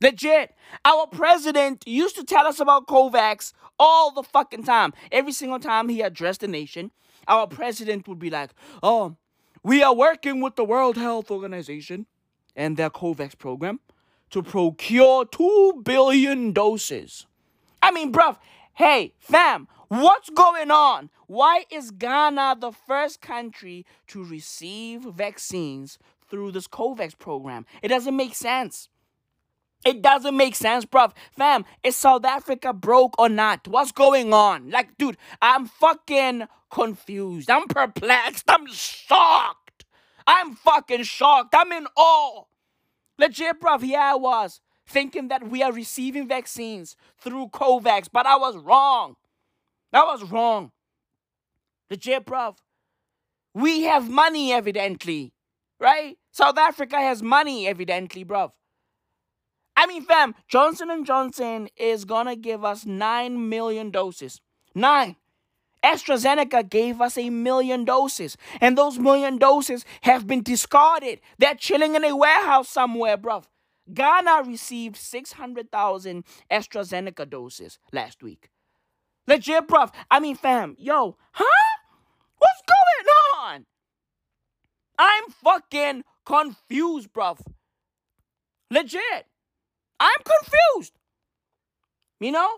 Legit, 0.02 0.56
our 0.86 1.06
president 1.08 1.86
used 1.86 2.16
to 2.16 2.24
tell 2.24 2.48
us 2.48 2.62
about 2.62 2.88
COVAX 2.88 3.52
all 3.78 4.12
the 4.12 4.24
fucking 4.24 4.64
time. 4.64 4.94
Every 5.12 5.34
single 5.34 5.60
time 5.60 5.90
he 5.90 6.02
addressed 6.02 6.40
the 6.40 6.48
nation, 6.48 6.92
our 7.28 7.48
president 7.48 8.08
would 8.08 8.20
be 8.20 8.30
like, 8.30 8.52
oh, 8.82 9.16
we 9.64 9.84
are 9.84 9.94
working 9.94 10.42
with 10.42 10.56
the 10.56 10.64
World 10.64 10.98
Health 10.98 11.30
Organization 11.30 12.06
and 12.56 12.78
their 12.78 12.90
COVAX 12.90 13.38
program 13.38 13.80
to 14.30 14.44
procure 14.44 15.26
2 15.26 15.82
billion 15.84 16.52
doses. 16.52 17.26
I 17.82 17.92
mean, 17.92 18.12
bruv, 18.12 18.38
hey, 18.74 19.14
fam, 19.18 19.68
what's 19.88 20.30
going 20.30 20.72
on? 20.72 21.10
Why 21.28 21.66
is 21.70 21.92
Ghana 21.92 22.58
the 22.60 22.72
first 22.72 23.22
country 23.22 23.86
to 24.08 24.24
receive 24.24 25.02
vaccines 25.02 26.00
through 26.30 26.52
this 26.52 26.68
COVAX 26.68 27.18
program? 27.18 27.66
It 27.82 27.90
doesn't 27.90 28.16
make 28.16 28.36
sense. 28.36 28.90
It 29.86 30.02
doesn't 30.02 30.36
make 30.36 30.56
sense, 30.56 30.86
bruv. 30.86 31.14
Fam, 31.32 31.64
is 31.84 31.96
South 31.96 32.26
Africa 32.26 32.74
broke 32.74 33.18
or 33.18 33.30
not? 33.30 33.68
What's 33.68 33.94
going 33.94 34.34
on? 34.34 34.70
Like, 34.70 34.98
dude, 34.98 35.18
I'm 35.42 35.68
fucking 35.68 36.48
confused. 36.70 37.50
I'm 37.50 37.68
perplexed. 37.68 38.46
I'm 38.48 38.68
shocked. 38.68 39.86
I'm 40.28 40.56
fucking 40.56 41.04
shocked. 41.04 41.56
I'm 41.58 41.72
in 41.72 41.88
awe. 41.96 42.44
Legit, 43.18 43.60
bruv, 43.60 43.84
here 43.84 44.00
I 44.00 44.16
was 44.16 44.62
thinking 44.88 45.28
that 45.28 45.48
we 45.48 45.62
are 45.62 45.72
receiving 45.72 46.28
vaccines 46.28 46.96
through 47.20 47.48
COVAX, 47.50 48.08
but 48.12 48.26
I 48.26 48.38
was 48.38 48.58
wrong. 48.58 49.16
I 49.92 50.04
was 50.04 50.24
wrong. 50.24 50.72
Legit, 51.90 52.26
bruv. 52.26 52.58
We 53.54 53.84
have 53.84 54.10
money, 54.10 54.54
evidently, 54.54 55.34
right? 55.80 56.18
South 56.32 56.58
Africa 56.58 56.98
has 56.98 57.22
money, 57.22 57.68
evidently, 57.68 58.24
bruv. 58.24 58.52
I 59.76 59.86
mean, 59.88 60.04
fam, 60.04 60.36
Johnson 60.48 61.06
& 61.06 61.06
Johnson 61.06 61.70
is 61.78 62.06
gonna 62.06 62.36
give 62.36 62.64
us 62.66 62.86
9 62.86 63.50
million 63.50 63.92
doses. 63.92 64.42
Nine. 64.76 65.16
AstraZeneca 65.84 66.70
gave 66.70 67.00
us 67.02 67.18
a 67.18 67.30
million 67.30 67.86
doses, 67.86 68.38
and 68.60 68.78
those 68.78 69.00
million 69.00 69.38
doses 69.38 69.86
have 70.02 70.28
been 70.28 70.44
discarded. 70.44 71.22
They're 71.38 71.56
chilling 71.56 71.96
in 71.96 72.04
a 72.04 72.16
warehouse 72.16 72.70
somewhere, 72.70 73.18
bruv. 73.18 73.46
Ghana 73.94 74.44
received 74.46 74.98
600,000 74.98 76.24
AstraZeneca 76.52 77.30
doses 77.30 77.80
last 77.92 78.22
week. 78.22 78.50
Legit, 79.28 79.68
bruv. 79.68 79.94
I 80.12 80.20
mean, 80.20 80.36
fam, 80.36 80.76
yo, 80.78 81.18
huh? 81.32 81.46
What's 82.38 82.62
going 82.68 83.54
on? 83.54 83.66
I'm 84.98 85.24
fucking 85.44 86.04
confused, 86.26 87.14
bruv. 87.14 87.40
Legit. 88.70 89.26
I'm 90.00 90.20
confused. 90.24 90.94
You 92.20 92.32
know? 92.32 92.50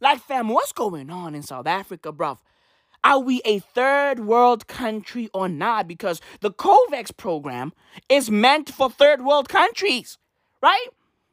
Like, 0.00 0.20
fam, 0.20 0.48
what's 0.48 0.72
going 0.72 1.10
on 1.10 1.34
in 1.34 1.42
South 1.42 1.66
Africa, 1.66 2.12
bruv? 2.12 2.38
Are 3.04 3.20
we 3.20 3.40
a 3.44 3.60
third 3.60 4.20
world 4.20 4.66
country 4.66 5.30
or 5.32 5.48
not? 5.48 5.86
Because 5.86 6.20
the 6.40 6.50
COVAX 6.50 7.16
program 7.16 7.72
is 8.08 8.30
meant 8.30 8.70
for 8.72 8.90
third 8.90 9.24
world 9.24 9.48
countries, 9.48 10.18
right? 10.62 10.88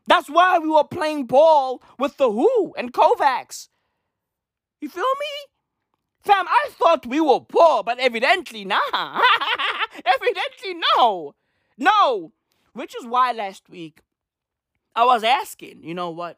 That's 0.07 0.29
why 0.29 0.59
we 0.59 0.69
were 0.69 0.83
playing 0.83 1.25
ball 1.25 1.81
with 1.97 2.17
the 2.17 2.29
WHO 2.29 2.73
and 2.77 2.93
COVAX. 2.93 3.69
You 4.79 4.89
feel 4.89 5.03
me? 5.03 5.51
Fam, 6.21 6.47
I 6.47 6.69
thought 6.71 7.05
we 7.05 7.19
were 7.21 7.39
poor, 7.39 7.83
but 7.83 7.99
evidently 7.99 8.65
nah. 8.65 8.79
evidently 10.05 10.75
no. 10.97 11.35
No. 11.77 12.31
Which 12.73 12.95
is 12.95 13.05
why 13.05 13.31
last 13.31 13.69
week 13.69 14.01
I 14.95 15.05
was 15.05 15.23
asking, 15.23 15.83
you 15.83 15.93
know 15.93 16.09
what? 16.09 16.37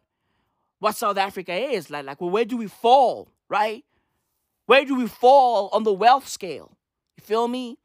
What 0.79 0.95
South 0.95 1.17
Africa 1.17 1.53
is 1.53 1.89
like 1.89 2.05
like 2.05 2.21
well, 2.21 2.29
where 2.29 2.45
do 2.45 2.57
we 2.57 2.67
fall, 2.67 3.29
right? 3.49 3.83
Where 4.67 4.85
do 4.85 4.95
we 4.95 5.07
fall 5.07 5.69
on 5.71 5.83
the 5.83 5.93
wealth 5.93 6.27
scale? 6.27 6.77
You 7.17 7.23
feel 7.23 7.47
me? 7.47 7.79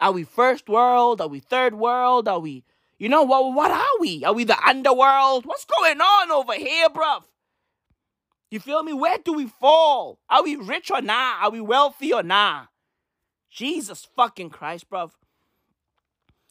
Are 0.00 0.12
we 0.12 0.22
first 0.24 0.68
world? 0.68 1.20
Are 1.20 1.28
we 1.28 1.40
third 1.40 1.74
world? 1.74 2.26
Are 2.26 2.38
we 2.38 2.64
you 2.96 3.08
know 3.08 3.24
what 3.24 3.52
what 3.52 3.72
are 3.72 3.98
we? 4.00 4.24
Are 4.24 4.32
we 4.32 4.44
the 4.44 4.56
underworld? 4.64 5.44
What's 5.44 5.64
going 5.64 6.00
on 6.00 6.30
over 6.30 6.54
here, 6.54 6.88
bruv? 6.88 7.24
You 8.52 8.60
feel 8.60 8.84
me? 8.84 8.92
Where 8.92 9.18
do 9.18 9.32
we 9.32 9.46
fall? 9.46 10.20
Are 10.30 10.44
we 10.44 10.54
rich 10.54 10.90
or 10.90 11.02
nah? 11.02 11.42
Are 11.42 11.50
we 11.50 11.60
wealthy 11.60 12.12
or 12.12 12.22
nah? 12.22 12.66
Jesus 13.50 14.06
fucking 14.14 14.50
Christ, 14.50 14.88
bruv. 14.88 15.10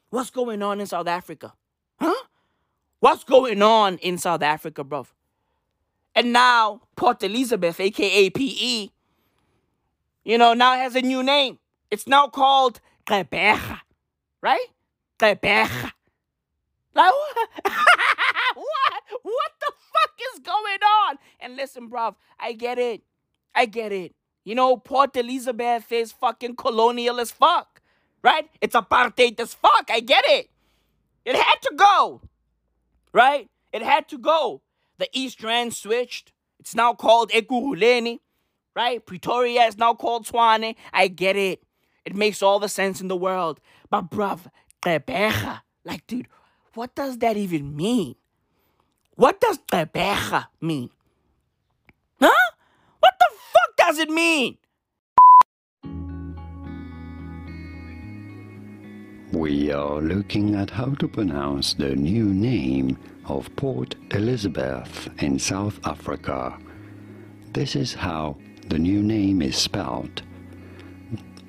What's 0.10 0.30
going 0.30 0.62
on 0.62 0.82
in 0.82 0.88
South 0.88 1.08
Africa? 1.08 1.54
Huh? 2.02 2.26
What's 3.00 3.24
going 3.24 3.62
on 3.62 3.98
in 4.00 4.18
South 4.18 4.42
Africa, 4.42 4.84
bruv? 4.84 5.08
And 6.14 6.34
now, 6.34 6.82
Port 6.98 7.24
Elizabeth, 7.24 7.80
aka 7.80 8.30
PE, 8.30 8.90
you 10.24 10.38
know, 10.38 10.54
now 10.54 10.74
has 10.74 10.96
a 10.96 11.02
new 11.02 11.24
name. 11.24 11.60
It's 11.90 12.08
now 12.08 12.28
called 12.28 12.80
Gqeberha, 13.08 13.80
right? 14.42 14.68
Gqeberha. 15.20 15.92
Like, 16.94 17.12
what? 17.12 17.50
what? 18.56 19.04
What 19.24 19.52
the 19.60 19.72
fuck 19.72 20.20
is 20.34 20.40
going 20.40 20.84
on? 20.84 21.18
And 21.40 21.56
listen, 21.56 21.90
bruv, 21.90 22.16
I 22.40 22.54
get 22.54 22.78
it. 22.78 23.02
I 23.56 23.66
get 23.66 23.92
it. 23.92 24.14
You 24.44 24.56
know, 24.56 24.78
Port 24.78 25.16
Elizabeth 25.16 25.92
is 25.92 26.12
fucking 26.12 26.56
colonial 26.56 27.20
as 27.20 27.32
fuck, 27.32 27.82
right? 28.24 28.50
It's 28.60 28.76
apartheid 28.76 29.40
as 29.40 29.54
fuck. 29.54 29.90
I 29.90 30.00
get 30.00 30.24
it. 30.28 30.50
It 31.26 31.36
had 31.36 31.62
to 31.62 31.74
go, 31.76 32.22
right? 33.14 33.50
It 33.72 33.84
had 33.84 34.08
to 34.10 34.18
go. 34.18 34.62
The 34.98 35.08
East 35.14 35.44
Rand 35.44 35.74
switched. 35.74 36.32
It's 36.60 36.76
now 36.76 36.94
called 36.94 37.32
Ekurhuleni, 37.32 38.20
right? 38.76 39.06
Pretoria 39.06 39.64
is 39.64 39.78
now 39.78 39.94
called 39.94 40.26
Tshwane. 40.26 40.76
I 40.94 41.08
get 41.08 41.36
it. 41.36 41.64
It 42.06 42.16
makes 42.16 42.42
all 42.42 42.60
the 42.60 42.70
sense 42.70 43.02
in 43.02 43.08
the 43.08 43.16
world. 43.16 43.60
But, 43.90 44.10
bruv, 44.10 44.48
Gqeberha, 44.82 45.62
like, 45.86 46.08
dude, 46.08 46.28
what 46.74 46.96
does 46.96 47.20
that 47.20 47.38
even 47.38 47.76
mean? 47.76 48.16
What 49.16 49.40
does 49.40 49.60
Gqeberha 49.72 50.48
mean? 50.62 50.90
Huh? 52.20 52.52
What 53.00 53.14
the 53.20 53.28
fuck 53.52 53.78
does 53.78 54.00
it 54.00 54.10
mean? 54.10 54.58
We 59.34 59.72
are 59.72 60.02
looking 60.02 60.56
at 60.56 60.70
how 60.70 60.94
to 60.96 61.08
pronounce 61.08 61.74
the 61.74 61.96
new 61.96 62.26
name 62.26 62.98
of 63.26 63.56
Port 63.56 63.96
Elizabeth 64.12 65.10
in 65.20 65.40
South 65.40 65.80
Africa. 65.86 66.58
This 67.54 67.76
is 67.78 67.94
how 67.94 68.38
the 68.72 68.80
new 68.80 69.04
name 69.04 69.42
is 69.42 69.58
spelled. 69.58 70.22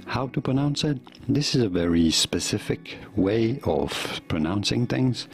How 0.06 0.26
to 0.28 0.40
pronounce 0.40 0.82
it? 0.82 0.98
This 1.28 1.54
is 1.54 1.62
a 1.62 1.68
very 1.68 2.10
specific 2.10 2.98
way 3.14 3.60
of 3.62 4.20
pronouncing 4.26 4.88
things 4.88 5.28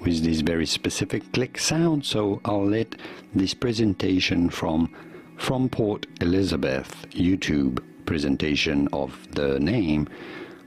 with 0.00 0.22
this 0.22 0.42
very 0.42 0.66
specific 0.66 1.32
click 1.32 1.56
sound, 1.56 2.04
so 2.04 2.42
I'll 2.44 2.66
let 2.66 2.94
this 3.34 3.54
presentation 3.54 4.50
from 4.50 4.94
from 5.38 5.70
Port 5.70 6.06
Elizabeth 6.20 7.06
YouTube 7.12 7.82
presentation 8.04 8.86
of 8.92 9.26
the 9.32 9.58
name, 9.58 10.10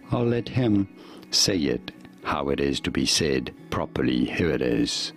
I'll 0.10 0.26
let 0.26 0.50
him 0.50 0.88
say 1.30 1.58
it 1.58 1.91
how 2.24 2.50
it 2.50 2.60
is 2.60 2.80
to 2.80 2.90
be 2.90 3.06
said 3.06 3.54
properly. 3.70 4.26
Here 4.26 4.50
it 4.50 4.64
is. 4.64 5.14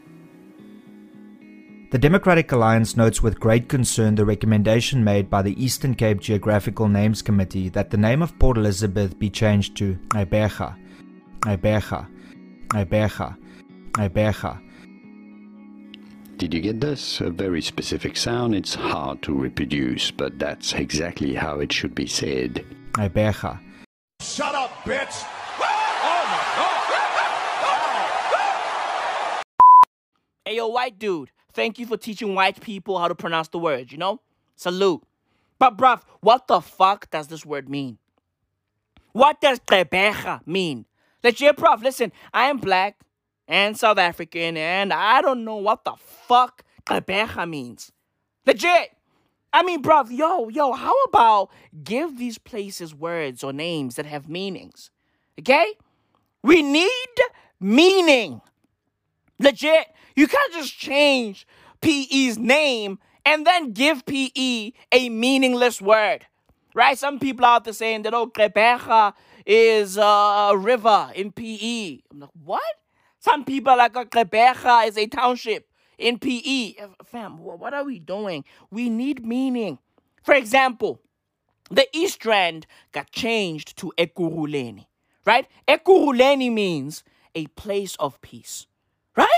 The 1.97 2.09
Democratic 2.09 2.53
Alliance 2.53 2.95
notes 2.95 3.23
with 3.23 3.41
great 3.41 3.71
concern 3.71 4.17
the 4.17 4.27
recommendation 4.27 5.03
made 5.03 5.31
by 5.31 5.41
the 5.41 5.57
Eastern 5.57 5.95
Cape 5.95 6.21
Geographical 6.21 6.89
Names 6.89 7.23
Committee 7.23 7.71
that 7.71 7.89
the 7.89 7.97
name 7.97 8.21
of 8.21 8.39
Port 8.39 8.59
Elizabeth 8.59 9.19
be 9.19 9.31
changed 9.31 9.79
to 9.79 9.95
Gqeberha, 10.09 10.77
Gqeberha, 11.41 12.07
Gqeberha, 12.69 13.35
Gqeberha. 13.93 14.61
Did 16.37 16.53
you 16.53 16.61
get 16.61 16.83
this? 16.83 17.23
A 17.23 17.31
very 17.31 17.63
specific 17.63 18.19
sound. 18.19 18.55
It's 18.55 18.75
hard 18.75 19.23
to 19.23 19.33
reproduce, 19.33 20.11
but 20.11 20.39
that's 20.39 20.75
exactly 20.75 21.33
how 21.33 21.61
it 21.61 21.73
should 21.73 21.95
be 21.95 22.07
said. 22.07 22.63
Gqeberha. 22.93 23.59
Shut 24.21 24.55
up, 24.55 24.71
bitch! 24.85 25.25
Oh, 25.63 26.43
hey, 30.45 30.57
yo, 30.57 30.69
white 30.69 30.99
dude, 30.99 31.31
thank 31.57 31.79
you 31.79 31.87
for 31.87 31.97
teaching 31.97 32.35
white 32.35 32.61
people 32.61 32.99
how 32.99 33.09
to 33.09 33.15
pronounce 33.15 33.49
the 33.49 33.59
word, 33.59 33.91
you 33.91 33.99
know? 33.99 34.21
Salute. 34.55 35.03
But, 35.59 35.77
bruv, 35.77 36.03
what 36.21 36.47
the 36.47 36.61
fuck 36.61 37.11
does 37.11 37.29
this 37.29 37.45
word 37.45 37.69
mean? 37.69 37.99
What 39.13 39.41
does 39.41 39.59
Gqeberha 39.61 40.47
mean? 40.47 40.85
Let's 41.25 41.41
Legit, 41.41 41.57
bruv, 41.57 41.83
listen, 41.83 42.13
I 42.33 42.45
am 42.45 42.59
black 42.59 43.01
and 43.49 43.77
South 43.77 43.99
African, 43.99 44.57
and 44.57 44.93
I 44.93 45.23
don't 45.23 45.45
know 45.45 45.57
what 45.57 45.85
the 45.85 45.95
fuck 45.99 46.63
Gqeberha 46.85 47.49
means. 47.49 47.91
Legit. 48.47 48.91
I 49.53 49.63
mean, 49.63 49.83
bruv, 49.83 50.11
yo, 50.11 50.51
yo, 50.51 50.73
how 50.73 50.95
about 51.05 51.51
give 51.83 52.19
these 52.19 52.37
places 52.37 52.95
words 52.95 53.43
or 53.43 53.55
names 53.55 53.97
that 53.97 54.05
have 54.05 54.29
meanings? 54.29 54.91
Okay? 55.41 55.73
We 56.43 56.63
need 56.63 57.15
meaning. 57.59 58.43
Legit. 59.39 59.87
You 60.17 60.27
can't 60.27 60.53
just 60.53 60.77
change 60.77 61.47
PE's 61.81 62.39
name 62.39 62.99
and 63.25 63.47
then 63.47 63.73
give 63.73 64.05
PE 64.07 64.73
a 64.91 65.09
meaningless 65.11 65.81
word. 65.81 66.27
Right? 66.75 66.99
Some 66.99 67.19
people 67.19 67.45
out 67.45 67.65
there 67.65 67.73
saying 67.73 68.03
that, 68.03 68.15
oh, 68.15 68.27
Gqeberha 68.27 69.15
is 69.47 69.97
a 69.97 70.55
river 70.57 71.11
in 71.15 71.33
PE. 71.33 72.01
I'm 72.11 72.21
like, 72.21 72.31
what? 72.45 72.63
Some 73.19 73.45
people 73.45 73.73
are 73.73 73.79
like, 73.79 73.97
oh, 73.97 74.05
Gqeberha 74.05 74.89
is 74.89 74.99
a 74.99 75.07
township 75.07 75.69
in 75.99 76.19
PE. 76.19 76.75
Fam, 77.05 77.39
what 77.39 77.73
are 77.73 77.85
we 77.85 77.99
doing? 77.99 78.45
We 78.71 78.91
need 78.91 79.25
meaning. 79.25 79.79
For 80.23 80.35
example, 80.35 81.01
the 81.71 81.87
East 81.93 82.25
Rand 82.25 82.67
got 82.93 83.11
changed 83.11 83.77
to 83.79 83.93
Ekurhuleni, 83.97 84.87
right? 85.25 85.47
Ekurhuleni 85.67 86.53
means 86.53 87.03
a 87.35 87.47
place 87.49 87.97
of 87.99 88.21
peace, 88.21 88.67
right? 89.17 89.29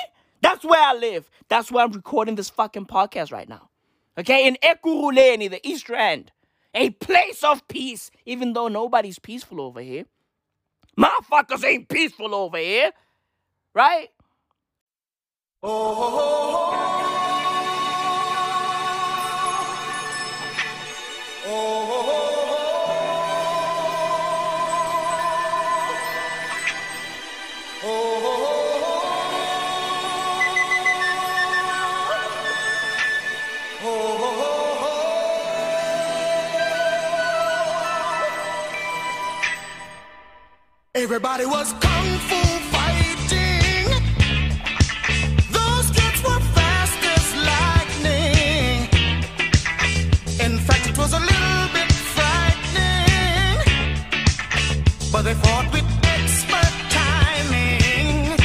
That's 0.48 0.64
where 0.64 0.82
I 0.82 0.94
live. 0.94 1.28
That's 1.50 1.70
where 1.70 1.84
I'm 1.84 1.92
recording 1.92 2.34
this 2.34 2.48
fucking 2.48 2.86
podcast 2.86 3.30
right 3.30 3.46
now. 3.46 3.68
Okay, 4.16 4.48
in 4.48 4.56
Ekurhuleni, 4.62 5.50
the 5.50 5.60
East 5.62 5.90
End, 5.90 6.32
a 6.72 6.88
place 6.88 7.44
of 7.44 7.68
peace, 7.68 8.10
even 8.24 8.54
though 8.54 8.68
nobody's 8.68 9.18
peaceful 9.18 9.60
over 9.60 9.82
here. 9.82 10.06
Motherfuckers 10.98 11.62
ain't 11.64 11.90
peaceful 11.90 12.34
over 12.34 12.56
here, 12.56 12.92
right? 13.74 14.08
Oh, 15.62 15.70
oh, 21.44 22.08
oh, 22.10 22.17
Everybody 41.00 41.46
was 41.46 41.72
kung 41.74 42.08
fu 42.28 42.40
fighting. 42.74 43.86
Those 45.52 45.86
kids 45.96 46.20
were 46.26 46.42
fast 46.56 47.00
as 47.14 47.26
lightning. 47.50 48.88
In 50.44 50.58
fact, 50.58 50.88
it 50.90 50.98
was 50.98 51.12
a 51.12 51.20
little 51.20 51.68
bit 51.72 51.90
frightening. 52.14 53.58
But 55.12 55.22
they 55.22 55.34
fought 55.34 55.72
with 55.72 55.86
expert 56.02 56.74
timing. 56.90 58.36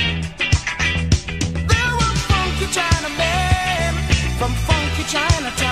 There 1.72 1.94
were 2.00 2.16
funky 2.30 2.68
Chinamen 2.76 3.94
from 4.38 4.54
funky 4.68 5.04
Chinatown. 5.12 5.63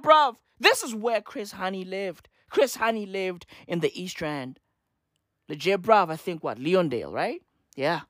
Legit, 0.00 0.02
bruv. 0.02 0.36
This 0.58 0.82
is 0.82 0.94
where 0.94 1.20
Chris 1.20 1.54
Hani 1.54 1.88
lived. 1.88 2.28
Chris 2.50 2.76
Hani 2.76 3.10
lived 3.10 3.46
in 3.66 3.80
the 3.80 4.00
East 4.00 4.20
Rand. 4.20 4.58
Legit, 5.48 5.82
bruv. 5.82 6.10
I 6.10 6.16
think 6.16 6.42
what? 6.42 6.58
Leondale, 6.58 7.12
right? 7.12 7.42
Yeah. 7.76 8.00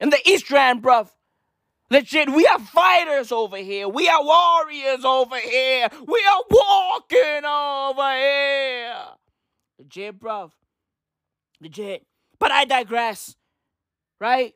In 0.00 0.10
the 0.10 0.20
East 0.28 0.50
Rand, 0.50 0.82
bruv. 0.82 1.10
Legit, 1.88 2.32
we 2.32 2.44
are 2.46 2.58
fighters 2.58 3.30
over 3.30 3.56
here. 3.56 3.88
We 3.88 4.08
are 4.08 4.22
warriors 4.22 5.04
over 5.04 5.38
here. 5.38 5.88
We 6.06 6.26
are 6.28 6.42
walking 6.50 7.44
over 7.44 8.12
here. 8.16 8.96
Legit, 9.78 10.18
bruv. 10.18 10.50
Legit. 11.60 12.04
But 12.38 12.50
I 12.50 12.64
digress. 12.64 13.36
Right? 14.20 14.54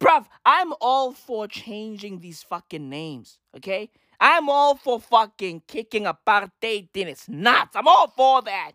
Bruv, 0.00 0.26
I'm 0.44 0.72
all 0.80 1.12
for 1.12 1.46
changing 1.46 2.20
these 2.20 2.42
fucking 2.42 2.88
names, 2.88 3.38
okay? 3.56 3.90
I'm 4.20 4.48
all 4.50 4.74
for 4.74 5.00
fucking 5.00 5.62
kicking 5.66 6.04
apartheid 6.04 6.88
in 6.94 7.08
its 7.08 7.28
nuts. 7.28 7.74
I'm 7.74 7.88
all 7.88 8.08
for 8.08 8.42
that. 8.42 8.72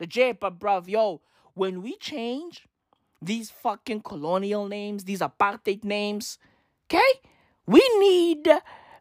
Legit, 0.00 0.40
but 0.40 0.58
bruv, 0.58 0.88
yo, 0.88 1.20
when 1.54 1.82
we 1.82 1.96
change 1.96 2.66
these 3.22 3.50
fucking 3.50 4.02
colonial 4.02 4.66
names, 4.66 5.04
these 5.04 5.20
apartheid 5.20 5.84
names, 5.84 6.38
okay? 6.86 7.20
We 7.66 7.80
need 7.98 8.48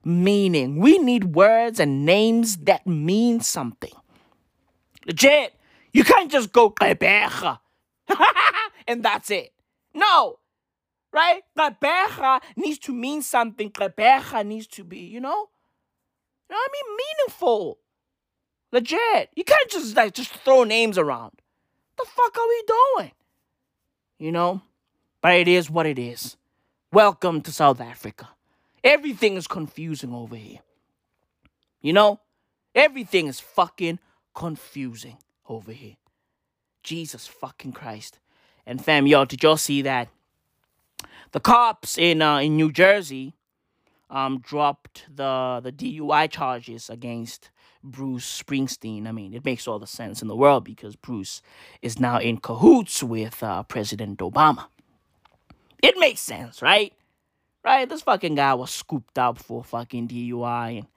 meaning. 0.03 0.79
We 0.79 0.99
need 0.99 1.35
words 1.35 1.79
and 1.79 2.05
names 2.05 2.57
that 2.57 2.85
mean 2.85 3.41
something. 3.41 3.93
Legit. 5.05 5.55
You 5.91 6.03
can't 6.03 6.31
just 6.31 6.51
go 6.51 6.71
Gqeberha 6.71 7.59
and 8.87 9.03
that's 9.03 9.29
it. 9.29 9.53
No. 9.93 10.39
Right? 11.11 11.41
Gqeberha 11.57 12.41
needs 12.55 12.79
to 12.79 12.93
mean 12.93 13.21
something. 13.21 13.71
Gqeberha 13.71 14.45
needs 14.45 14.67
to 14.67 14.83
be, 14.83 14.99
you 14.99 15.19
know? 15.19 15.49
You 16.53 16.59
know 16.59 16.65
what 16.67 16.71
I 16.71 16.87
mean? 16.87 16.97
Meaningful. 17.17 17.77
Legit. 18.71 19.29
You 19.35 19.43
can't 19.43 19.71
just 19.71 19.95
like 19.95 20.13
just 20.13 20.29
throw 20.29 20.63
names 20.63 20.99
around. 20.99 21.31
The 21.97 22.05
fuck 22.05 22.37
are 22.37 22.47
we 22.47 22.63
doing? 22.67 23.11
You 24.19 24.31
know? 24.33 24.61
But 25.19 25.33
it 25.33 25.47
is 25.47 25.71
what 25.71 25.87
it 25.87 25.97
is. 25.97 26.37
Welcome 26.91 27.41
to 27.41 27.51
South 27.51 27.81
Africa. 27.81 28.29
Everything 28.83 29.35
is 29.35 29.47
confusing 29.47 30.13
over 30.13 30.35
here. 30.35 30.59
You 31.81 31.93
know? 31.93 32.19
Everything 32.75 33.25
is 33.25 33.39
fucking 33.39 33.97
confusing 34.35 35.17
over 35.49 35.71
here. 35.71 35.95
Jesus 36.83 37.25
fucking 37.25 37.71
Christ. 37.71 38.19
And 38.67 38.85
fam, 38.85 39.07
yo, 39.07 39.25
did 39.25 39.41
y'all 39.41 39.57
see 39.57 39.81
that? 39.81 40.07
The 41.31 41.39
cops 41.39 41.97
in 41.97 42.21
uh, 42.21 42.37
in 42.37 42.55
New 42.57 42.71
Jersey 42.71 43.33
um 44.13 44.39
dropped 44.39 45.05
the 45.13 45.59
the 45.63 45.73
DUI 45.73 46.31
charges 46.31 46.89
against 46.89 47.51
Bruce 47.83 48.43
Springsteen. 48.43 49.07
I 49.07 49.11
mean, 49.11 49.33
it 49.33 49.43
makes 49.43 49.67
all 49.67 49.79
the 49.79 49.87
sense 49.87 50.21
in 50.21 50.29
the 50.29 50.37
world 50.37 50.63
because 50.63 50.95
Bruce 50.95 51.41
is 51.81 51.99
now 51.99 52.19
in 52.19 52.37
cahoots 52.37 53.03
with 53.03 53.43
uh, 53.43 53.63
President 53.63 54.19
Obama. 54.19 54.67
It 55.81 55.97
makes 55.99 56.21
sense, 56.21 56.61
right? 56.61 56.93
Right? 57.65 57.89
This 57.89 58.03
fucking 58.03 58.35
guy 58.35 58.53
was 58.53 58.71
scooped 58.71 59.19
up 59.19 59.37
for 59.39 59.63
fucking 59.65 60.07
DUI 60.09 60.79
and 60.79 60.87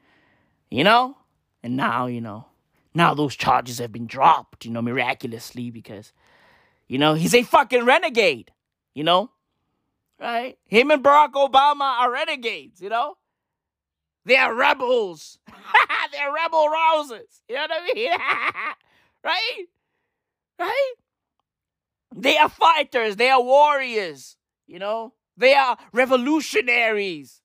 you 0.70 0.84
know? 0.84 1.16
And 1.62 1.76
now, 1.76 2.06
you 2.06 2.20
know, 2.20 2.46
now 2.94 3.14
those 3.14 3.34
charges 3.36 3.78
have 3.78 3.92
been 3.92 4.06
dropped, 4.06 4.64
you 4.64 4.70
know, 4.70 4.82
miraculously 4.82 5.70
because 5.70 6.12
you 6.88 6.98
know, 6.98 7.14
he's 7.14 7.34
a 7.34 7.42
fucking 7.42 7.84
renegade, 7.84 8.52
you 8.94 9.04
know? 9.04 9.30
Right? 10.20 10.56
Him 10.64 10.90
and 10.90 11.02
Barack 11.04 11.32
Obama 11.32 12.00
are 12.00 12.12
renegades, 12.12 12.80
you 12.80 12.88
know? 12.88 13.16
They 14.24 14.36
are 14.36 14.54
rebels. 14.54 15.38
They're 16.12 16.32
rebel 16.32 16.68
rousers. 16.68 17.42
You 17.48 17.56
know 17.56 17.62
what 17.62 17.70
I 17.70 17.94
mean? 17.94 18.10
right? 19.24 19.66
Right? 20.58 20.92
They 22.14 22.36
are 22.38 22.48
fighters. 22.48 23.16
They 23.16 23.28
are 23.28 23.42
warriors. 23.42 24.36
You 24.66 24.78
know? 24.78 25.12
They 25.36 25.54
are 25.54 25.76
revolutionaries. 25.92 27.40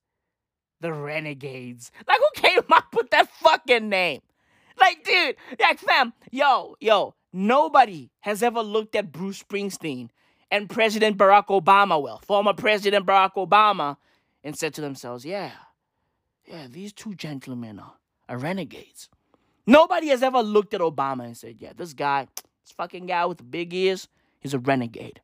The 0.80 0.92
renegades. 0.92 1.92
Like, 2.08 2.18
who 2.18 2.42
came 2.42 2.62
up 2.72 2.86
with 2.96 3.10
that 3.10 3.30
fucking 3.30 3.88
name? 3.88 4.22
Like, 4.80 5.04
dude, 5.04 5.36
like, 5.60 5.78
fam, 5.78 6.12
yo, 6.32 6.74
yo, 6.80 7.14
nobody 7.32 8.10
has 8.20 8.42
ever 8.42 8.62
looked 8.62 8.96
at 8.96 9.12
Bruce 9.12 9.40
Springsteen 9.42 10.08
and 10.52 10.68
President 10.68 11.16
Barack 11.16 11.46
Obama, 11.46 12.00
well, 12.00 12.20
former 12.26 12.52
President 12.52 13.06
Barack 13.06 13.32
Obama, 13.34 13.96
and 14.44 14.56
said 14.56 14.74
to 14.74 14.82
themselves, 14.82 15.24
yeah, 15.24 15.50
yeah, 16.46 16.66
these 16.70 16.92
two 16.92 17.14
gentlemen 17.14 17.80
are, 17.80 17.94
are 18.28 18.36
renegades. 18.36 19.08
Nobody 19.66 20.08
has 20.08 20.22
ever 20.22 20.42
looked 20.42 20.74
at 20.74 20.82
Obama 20.82 21.24
and 21.24 21.36
said, 21.36 21.56
yeah, 21.58 21.72
this 21.74 21.94
guy, 21.94 22.28
this 22.62 22.72
fucking 22.76 23.06
guy 23.06 23.24
with 23.24 23.38
the 23.38 23.44
big 23.44 23.72
ears, 23.72 24.08
he's 24.40 24.52
a 24.52 24.58
renegade. 24.58 25.20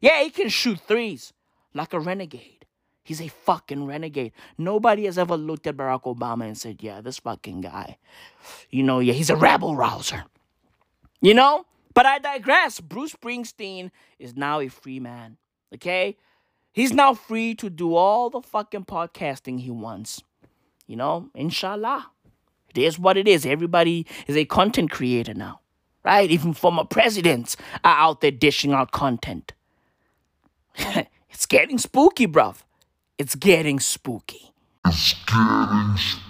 Yeah, 0.00 0.22
he 0.22 0.30
can 0.30 0.48
shoot 0.48 0.80
threes 0.80 1.34
like 1.74 1.92
a 1.92 2.00
renegade. 2.00 2.64
He's 3.04 3.20
a 3.20 3.28
fucking 3.28 3.84
renegade. 3.84 4.32
Nobody 4.56 5.04
has 5.04 5.18
ever 5.18 5.36
looked 5.36 5.66
at 5.66 5.76
Barack 5.76 6.04
Obama 6.04 6.46
and 6.46 6.56
said, 6.56 6.82
yeah, 6.82 7.02
this 7.02 7.18
fucking 7.18 7.60
guy, 7.60 7.98
you 8.70 8.82
know, 8.82 9.00
yeah, 9.00 9.12
he's 9.12 9.30
a 9.30 9.36
rabble 9.36 9.76
rouser. 9.76 10.24
You 11.20 11.34
know? 11.34 11.66
But 11.94 12.06
I 12.06 12.18
digress. 12.18 12.80
Bruce 12.80 13.14
Springsteen 13.14 13.90
is 14.18 14.36
now 14.36 14.60
a 14.60 14.68
free 14.68 15.00
man. 15.00 15.36
Okay? 15.74 16.16
He's 16.72 16.92
now 16.92 17.14
free 17.14 17.54
to 17.56 17.68
do 17.68 17.94
all 17.94 18.30
the 18.30 18.40
fucking 18.40 18.84
podcasting 18.84 19.60
he 19.60 19.70
wants. 19.70 20.22
You 20.86 20.96
know, 20.96 21.30
inshallah. 21.34 22.10
It 22.74 22.78
is 22.78 22.98
what 22.98 23.16
it 23.16 23.26
is. 23.26 23.44
Everybody 23.44 24.06
is 24.26 24.36
a 24.36 24.44
content 24.44 24.90
creator 24.90 25.34
now. 25.34 25.60
Right? 26.04 26.30
Even 26.30 26.54
former 26.54 26.84
presidents 26.84 27.56
are 27.84 27.96
out 27.96 28.20
there 28.20 28.30
dishing 28.30 28.72
out 28.72 28.92
content. 28.92 29.52
it's 30.76 31.46
getting 31.46 31.78
spooky, 31.78 32.26
bruv. 32.26 32.62
It's 33.18 33.34
getting 33.34 33.80
spooky. 33.80 34.52
It's 34.86 35.14
getting 35.26 35.96
spooky. 35.96 36.29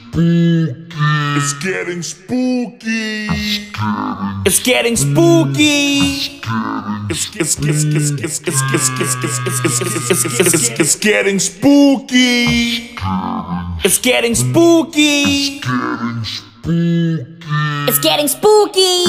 It's 0.13 1.53
getting 1.63 2.01
spooky. 2.01 3.27
It's 7.09 7.33
it's 7.37 7.57
it's 7.59 7.83
it's 7.85 8.11
it's 8.11 8.41
it's 8.41 8.41
it's 8.41 8.41
it's 8.41 8.89
it's 8.99 10.09
it's 10.11 10.25
it's 10.39 10.53
it's 10.53 10.79
it's 10.79 10.95
getting 10.97 11.39
spooky. 11.39 12.91
It's 13.85 13.99
getting 13.99 14.35
spooky. 14.35 15.61
It's 17.87 17.99
getting 17.99 18.27
spooky. 18.27 19.05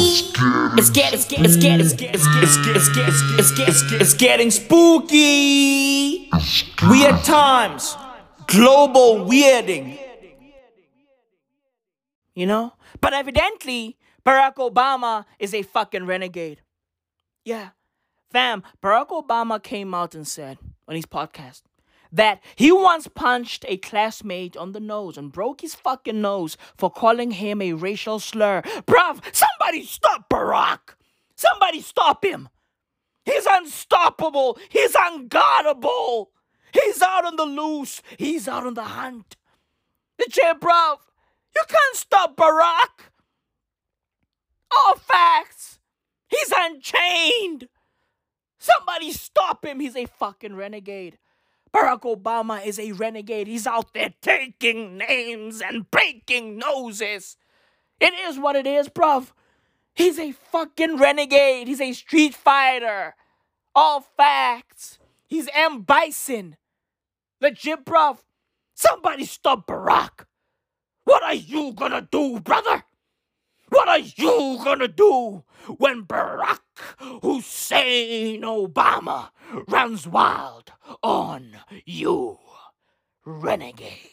It's 0.78 0.90
get 0.90 1.12
it's 1.14 1.24
get 1.24 1.44
it's 1.44 1.56
get 1.56 1.80
it's 1.80 1.94
get 1.96 2.14
it's 2.14 2.28
get 2.28 2.44
it's 2.44 2.58
get 2.58 2.76
it's 2.76 2.88
get 2.92 3.08
it's 3.08 3.50
get 3.50 3.68
it's 3.68 3.82
get 3.82 4.00
it's 4.00 4.14
getting 4.14 4.50
spooky. 4.52 6.30
Weird 6.88 7.24
times. 7.24 7.96
Global 8.46 9.26
weirding. 9.26 9.98
You 12.34 12.46
know? 12.46 12.74
But 13.00 13.12
evidently, 13.12 13.98
Barack 14.24 14.54
Obama 14.56 15.24
is 15.38 15.52
a 15.52 15.62
fucking 15.62 16.06
renegade. 16.06 16.62
Yeah. 17.44 17.70
Fam, 18.30 18.62
Barack 18.82 19.08
Obama 19.08 19.62
came 19.62 19.92
out 19.92 20.14
and 20.14 20.26
said 20.26 20.58
on 20.88 20.96
his 20.96 21.06
podcast 21.06 21.62
that 22.12 22.40
he 22.56 22.70
once 22.70 23.08
punched 23.08 23.64
a 23.68 23.78
classmate 23.78 24.56
on 24.56 24.72
the 24.72 24.80
nose 24.80 25.16
and 25.16 25.32
broke 25.32 25.62
his 25.62 25.74
fucking 25.74 26.20
nose 26.20 26.56
for 26.76 26.90
calling 26.90 27.32
him 27.32 27.60
a 27.60 27.72
racial 27.72 28.18
slur. 28.18 28.62
Bruv, 28.86 29.22
somebody 29.34 29.84
stop 29.84 30.28
Barack! 30.28 30.94
Somebody 31.34 31.80
stop 31.80 32.24
him! 32.24 32.48
He's 33.24 33.46
unstoppable! 33.46 34.58
He's 34.68 34.92
unguardable! 34.92 36.26
He's 36.72 37.02
out 37.02 37.24
on 37.24 37.36
the 37.36 37.44
loose! 37.44 38.02
He's 38.18 38.46
out 38.46 38.66
on 38.66 38.74
the 38.74 38.84
hunt! 38.84 39.36
Legit, 40.18 40.60
bruv! 40.60 40.98
You 41.54 41.62
can't 41.68 41.96
stop 41.96 42.36
Barack! 42.36 43.10
All 44.76 44.96
facts! 44.96 45.78
He's 46.28 46.52
unchained! 46.54 47.68
Somebody 48.58 49.12
stop 49.12 49.64
him! 49.64 49.80
He's 49.80 49.96
a 49.96 50.06
fucking 50.06 50.56
renegade. 50.56 51.18
Barack 51.72 52.02
Obama 52.02 52.64
is 52.64 52.78
a 52.78 52.92
renegade. 52.92 53.46
He's 53.46 53.66
out 53.66 53.94
there 53.94 54.12
taking 54.20 54.98
names 54.98 55.62
and 55.62 55.90
breaking 55.90 56.58
noses. 56.58 57.36
It 57.98 58.12
is 58.12 58.38
what 58.38 58.56
it 58.56 58.66
is, 58.66 58.88
bruv. 58.88 59.32
He's 59.94 60.18
a 60.18 60.32
fucking 60.32 60.98
renegade. 60.98 61.68
He's 61.68 61.80
a 61.80 61.92
street 61.92 62.34
fighter. 62.34 63.14
All 63.74 64.00
facts. 64.00 64.98
He's 65.26 65.48
M. 65.54 65.82
Bison. 65.82 66.56
Legit, 67.40 67.84
bruv. 67.84 68.18
Somebody 68.74 69.24
stop 69.24 69.66
Barack! 69.66 70.26
What 71.12 71.24
are 71.24 71.34
you 71.34 71.74
gonna 71.74 72.08
do, 72.10 72.40
brother? 72.40 72.84
What 73.68 73.86
are 73.86 73.98
you 73.98 74.58
gonna 74.64 74.88
do 74.88 75.44
when 75.76 76.06
Barack 76.06 76.60
Hussein 77.20 78.40
Obama 78.40 79.28
runs 79.68 80.06
wild 80.06 80.72
on 81.02 81.58
you, 81.84 82.38
renegade? 83.26 84.11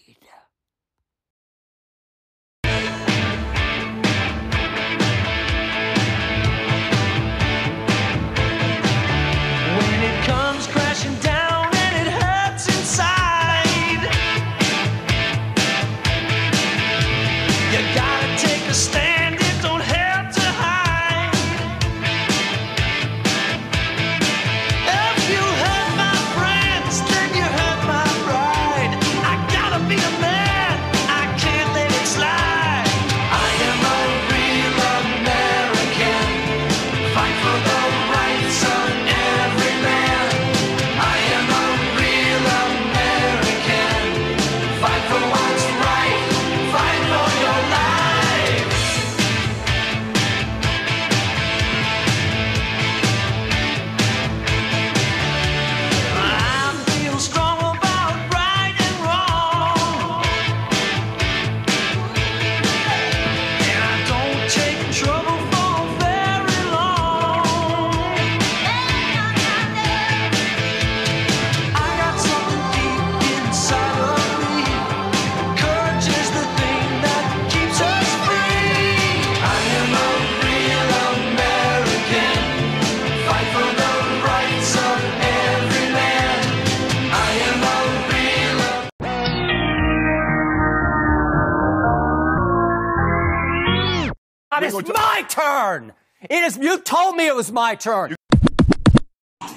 Was 97.40 97.54
my 97.54 97.74
turn. 97.74 98.14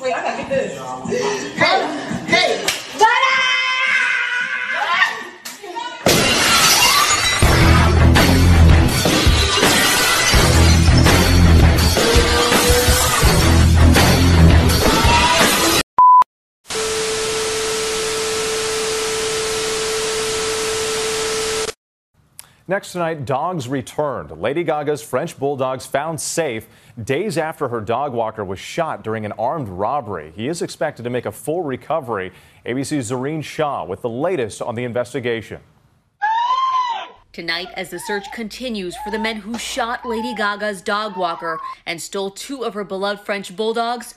Wait, 0.00 0.12
I 0.14 0.22
gotta 0.22 0.42
get 0.42 0.48
this. 0.48 0.78
Hey, 1.58 2.26
hey. 2.28 2.66
Next 22.68 22.92
tonight, 22.92 23.26
dogs 23.26 23.68
returned. 23.68 24.30
Lady 24.40 24.62
Gaga's 24.62 25.02
French 25.02 25.36
bulldogs 25.38 25.84
found 25.84 26.20
safe 26.20 26.68
days 27.02 27.38
after 27.38 27.68
her 27.68 27.80
dog 27.80 28.12
walker 28.12 28.44
was 28.44 28.58
shot 28.58 29.02
during 29.04 29.24
an 29.24 29.32
armed 29.32 29.68
robbery. 29.68 30.32
He 30.34 30.48
is 30.48 30.62
expected 30.62 31.02
to 31.04 31.10
make 31.10 31.26
a 31.26 31.32
full 31.32 31.62
recovery. 31.62 32.32
ABC's 32.66 33.10
Zohreen 33.10 33.42
Shah 33.42 33.84
with 33.84 34.02
the 34.02 34.08
latest 34.08 34.62
on 34.62 34.74
the 34.74 34.84
investigation. 34.84 35.60
Tonight, 37.32 37.68
as 37.76 37.88
the 37.88 37.98
search 37.98 38.30
continues 38.32 38.94
for 39.02 39.10
the 39.10 39.18
men 39.18 39.36
who 39.36 39.56
shot 39.56 40.04
Lady 40.04 40.34
Gaga's 40.34 40.82
dog 40.82 41.16
walker 41.16 41.58
and 41.86 42.00
stole 42.00 42.30
two 42.30 42.62
of 42.62 42.74
her 42.74 42.84
beloved 42.84 43.24
French 43.24 43.56
bulldogs, 43.56 44.16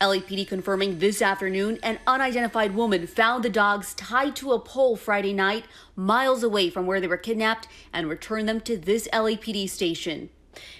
LAPD 0.00 0.46
confirming 0.46 1.00
this 1.00 1.20
afternoon 1.20 1.80
an 1.82 1.98
unidentified 2.06 2.74
woman 2.76 3.08
found 3.08 3.42
the 3.42 3.50
dogs 3.50 3.94
tied 3.94 4.36
to 4.36 4.52
a 4.52 4.60
pole 4.60 4.94
Friday 4.94 5.32
night, 5.32 5.64
miles 5.96 6.44
away 6.44 6.70
from 6.70 6.86
where 6.86 7.00
they 7.00 7.08
were 7.08 7.16
kidnapped, 7.16 7.66
and 7.92 8.08
returned 8.08 8.48
them 8.48 8.60
to 8.60 8.76
this 8.76 9.08
LAPD 9.12 9.68
station. 9.68 10.28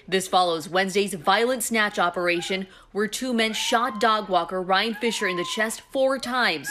This 0.07 0.29
follows 0.29 0.69
Wednesday's 0.69 1.15
violent 1.15 1.63
snatch 1.63 1.99
operation 1.99 2.67
where 2.93 3.09
two 3.09 3.33
men 3.33 3.53
shot 3.53 4.01
dog 4.01 4.29
walker 4.29 4.61
Ryan 4.63 4.95
Fisher 4.95 5.27
in 5.27 5.37
the 5.37 5.47
chest 5.55 5.83
four 5.93 6.19
times. 6.19 6.69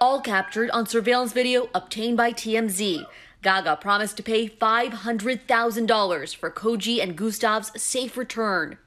All 0.00 0.20
captured 0.20 0.70
on 0.70 0.86
surveillance 0.86 1.32
video 1.32 1.68
obtained 1.74 2.16
by 2.16 2.32
TMZ. 2.32 3.06
Gaga 3.42 3.76
promised 3.76 4.16
to 4.16 4.22
pay 4.22 4.48
$500,000 4.48 6.36
for 6.36 6.50
Koji 6.50 7.02
and 7.02 7.16
Gustav's 7.16 7.80
safe 7.80 8.16
return. 8.16 8.78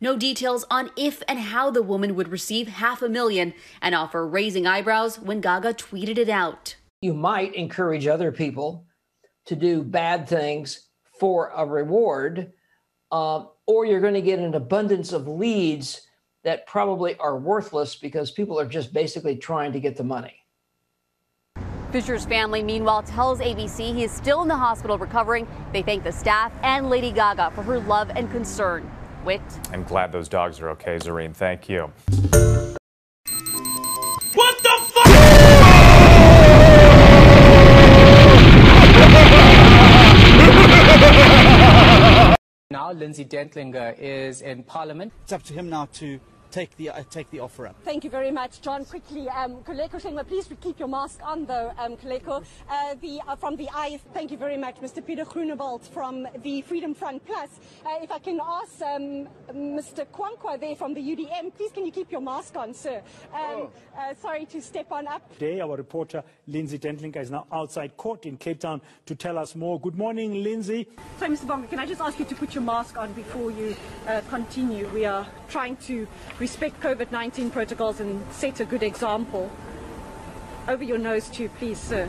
No 0.00 0.16
details 0.16 0.64
on 0.70 0.90
if 0.96 1.22
and 1.28 1.38
how 1.38 1.70
the 1.70 1.82
woman 1.82 2.14
would 2.14 2.28
receive 2.28 2.68
half 2.68 3.02
a 3.02 3.08
million, 3.08 3.54
an 3.80 3.94
offer 3.94 4.26
raising 4.26 4.66
eyebrows 4.66 5.18
when 5.18 5.40
Gaga 5.40 5.74
tweeted 5.74 6.18
it 6.18 6.28
out. 6.28 6.76
you 7.00 7.14
might 7.14 7.54
encourage 7.54 8.06
other 8.06 8.32
people 8.32 8.86
to 9.46 9.56
do 9.56 9.82
bad 9.82 10.28
things 10.28 10.88
for 11.18 11.52
a 11.54 11.64
reward, 11.64 12.52
uh, 13.12 13.44
or 13.66 13.86
you're 13.86 14.00
going 14.00 14.14
to 14.14 14.22
get 14.22 14.38
an 14.38 14.54
abundance 14.54 15.12
of 15.12 15.28
leads 15.28 16.02
that 16.42 16.66
probably 16.66 17.16
are 17.16 17.38
worthless 17.38 17.96
because 17.96 18.30
people 18.30 18.58
are 18.60 18.66
just 18.66 18.92
basically 18.92 19.36
trying 19.36 19.72
to 19.72 19.80
get 19.80 19.96
the 19.96 20.04
money. 20.04 20.44
Fisher's 21.90 22.24
family, 22.24 22.62
meanwhile, 22.62 23.02
tells 23.04 23.38
ABC 23.38 23.94
he 23.94 24.02
is 24.02 24.10
still 24.10 24.42
in 24.42 24.48
the 24.48 24.56
hospital 24.56 24.98
recovering. 24.98 25.46
They 25.72 25.82
thank 25.82 26.02
the 26.02 26.10
staff 26.10 26.52
and 26.62 26.90
Lady 26.90 27.12
Gaga 27.12 27.52
for 27.52 27.62
her 27.62 27.78
love 27.78 28.10
and 28.10 28.30
concern. 28.32 28.90
Wit. 29.24 29.40
I'm 29.72 29.84
glad 29.84 30.10
those 30.10 30.28
dogs 30.28 30.60
are 30.60 30.70
okay, 30.70 30.96
Zohreen. 30.96 31.32
Thank 31.34 31.68
you. 31.68 31.92
What 34.34 34.62
the 34.62 34.83
Now 42.84 42.92
Lindsay 42.92 43.24
Dentlinger 43.24 43.98
is 43.98 44.42
in 44.42 44.62
Parliament. 44.62 45.10
It's 45.22 45.32
up 45.32 45.42
to 45.44 45.54
him 45.54 45.70
now 45.70 45.86
to 45.94 46.20
take 46.54 46.76
the 46.76 46.88
uh, 46.88 47.02
take 47.10 47.28
the 47.32 47.40
offer 47.40 47.66
up. 47.66 47.74
Thank 47.84 48.04
you 48.04 48.10
very 48.10 48.30
much, 48.30 48.60
John. 48.62 48.84
Quickly, 48.84 49.28
um, 49.28 49.56
Kuleko 49.64 50.00
Shengwa, 50.00 50.24
please 50.26 50.48
keep 50.60 50.78
your 50.78 50.86
mask 50.86 51.18
on, 51.24 51.46
though, 51.46 51.72
um, 51.78 51.96
Kuleko. 51.96 52.44
Uh, 52.70 52.94
the, 53.00 53.20
uh, 53.26 53.34
from 53.34 53.56
the 53.56 53.68
I, 53.74 53.98
thank 54.12 54.30
you 54.30 54.36
very 54.36 54.56
much, 54.56 54.76
Mr. 54.76 55.04
Pieter 55.04 55.24
Groenewald 55.24 55.82
from 55.88 56.28
the 56.42 56.62
Freedom 56.62 56.94
Front 56.94 57.26
Plus. 57.26 57.50
Uh, 57.84 57.98
if 58.02 58.12
I 58.12 58.20
can 58.20 58.38
ask 58.40 58.80
um, 58.82 59.26
Mr. 59.52 60.06
Kwankwa 60.06 60.60
there 60.60 60.76
from 60.76 60.94
the 60.94 61.00
UDM, 61.00 61.52
please 61.56 61.72
can 61.72 61.84
you 61.84 61.90
keep 61.90 62.12
your 62.12 62.20
mask 62.20 62.56
on, 62.56 62.72
sir? 62.72 63.02
Um, 63.34 63.68
uh, 63.98 64.14
sorry 64.22 64.46
to 64.46 64.62
step 64.62 64.92
on 64.92 65.08
up. 65.08 65.32
Today, 65.32 65.60
our 65.60 65.76
reporter 65.76 66.22
Lindsay 66.46 66.78
Dentlinger 66.78 67.20
is 67.20 67.32
now 67.32 67.46
outside 67.50 67.96
court 67.96 68.26
in 68.26 68.36
Cape 68.36 68.60
Town 68.60 68.80
to 69.06 69.16
tell 69.16 69.38
us 69.38 69.56
more. 69.56 69.80
Good 69.80 69.96
morning, 69.96 70.44
Lindsay. 70.44 70.86
Sorry, 71.18 71.32
Mr. 71.32 71.48
Bonga, 71.48 71.66
can 71.66 71.80
I 71.80 71.86
just 71.86 72.00
ask 72.00 72.16
you 72.16 72.24
to 72.26 72.34
put 72.36 72.54
your 72.54 72.62
mask 72.62 72.96
on 72.96 73.12
before 73.14 73.50
you 73.50 73.74
uh, 74.06 74.20
continue? 74.30 74.86
We 74.90 75.04
are 75.04 75.26
trying 75.48 75.76
to 75.88 76.06
respect 76.44 76.78
COVID 76.82 77.10
19 77.10 77.50
protocols 77.50 78.00
and 78.00 78.22
set 78.30 78.60
a 78.60 78.66
good 78.66 78.82
example. 78.82 79.50
Over 80.68 80.84
your 80.84 80.98
nose, 80.98 81.30
too, 81.30 81.48
please, 81.58 81.78
sir. 81.78 82.06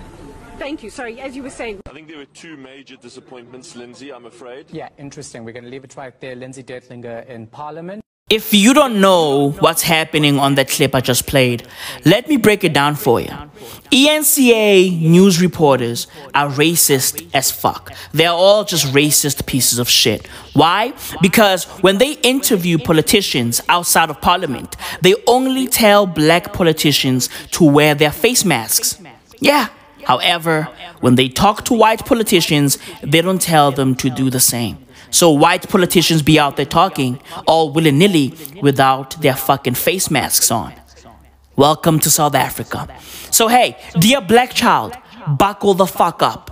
Thank 0.58 0.84
you. 0.84 0.90
Sorry, 0.90 1.22
as 1.22 1.38
you 1.38 1.44
were 1.44 1.50
saying. 1.62 1.80
I 1.86 1.94
think 1.94 2.10
there 2.10 2.18
were 2.18 2.34
two 2.44 2.58
major 2.58 2.98
disappointments, 2.98 3.78
Lindsay, 3.78 4.12
I'm 4.12 4.26
afraid. 4.26 4.66
Yeah, 4.72 4.90
interesting. 4.98 5.46
We're 5.46 5.54
going 5.54 5.64
to 5.64 5.70
leave 5.70 5.86
it 5.86 5.96
right 5.96 6.20
there. 6.20 6.36
Lindsay 6.36 6.64
Dentlinger 6.64 7.26
in 7.28 7.48
Parliament. 7.48 8.04
If 8.32 8.56
you 8.56 8.74
don't 8.74 9.02
know 9.02 9.52
what's 9.60 9.84
happening 9.84 10.40
on 10.40 10.56
that 10.56 10.68
clip 10.68 10.96
I 10.96 11.00
just 11.00 11.28
played, 11.28 11.68
let 12.06 12.28
me 12.28 12.38
break 12.38 12.64
it 12.64 12.74
down 12.74 12.96
for 12.96 13.22
you. 13.22 13.30
ENCA 13.92 15.00
news 15.00 15.40
reporters 15.40 16.08
are 16.34 16.50
racist 16.50 17.30
as 17.36 17.52
fuck. 17.52 17.94
They're 18.14 18.30
all 18.32 18.64
just 18.64 18.88
racist 18.88 19.46
pieces 19.46 19.78
of 19.78 19.88
shit. 19.88 20.26
Why? 20.54 20.94
Because 21.22 21.66
when 21.84 22.00
they 22.00 22.14
interview 22.24 22.80
politicians 22.80 23.62
outside 23.70 24.10
of 24.10 24.20
parliament, 24.22 24.76
they 25.04 25.14
only 25.28 25.68
tell 25.68 26.08
black 26.08 26.52
politicians 26.52 27.30
to 27.52 27.64
wear 27.64 27.94
their 27.94 28.12
face 28.12 28.44
masks. 28.44 29.00
Yeah. 29.40 29.68
However, 30.04 30.68
when 31.00 31.14
they 31.14 31.30
talk 31.30 31.64
to 31.66 31.76
white 31.76 32.04
politicians, 32.08 32.80
they 33.04 33.22
don't 33.22 33.40
tell 33.40 33.72
them 33.72 33.94
to 33.98 34.10
do 34.10 34.32
the 34.32 34.40
same. 34.40 34.85
So 35.16 35.32
white 35.32 35.70
politicians 35.70 36.22
be 36.22 36.38
out 36.38 36.58
there 36.58 36.66
talking 36.66 37.22
all 37.48 37.72
willy 37.72 37.92
nilly 37.92 38.34
without 38.62 39.22
their 39.22 39.34
fucking 39.34 39.76
face 39.76 40.12
masks 40.12 40.52
on. 40.52 40.74
Welcome 41.56 42.00
to 42.00 42.10
South 42.10 42.36
Africa. 42.36 42.94
So, 43.32 43.48
hey, 43.48 43.78
dear 43.98 44.20
black 44.20 44.54
child, 44.54 44.94
buckle 45.26 45.74
the 45.74 45.88
fuck 45.88 46.22
up. 46.22 46.52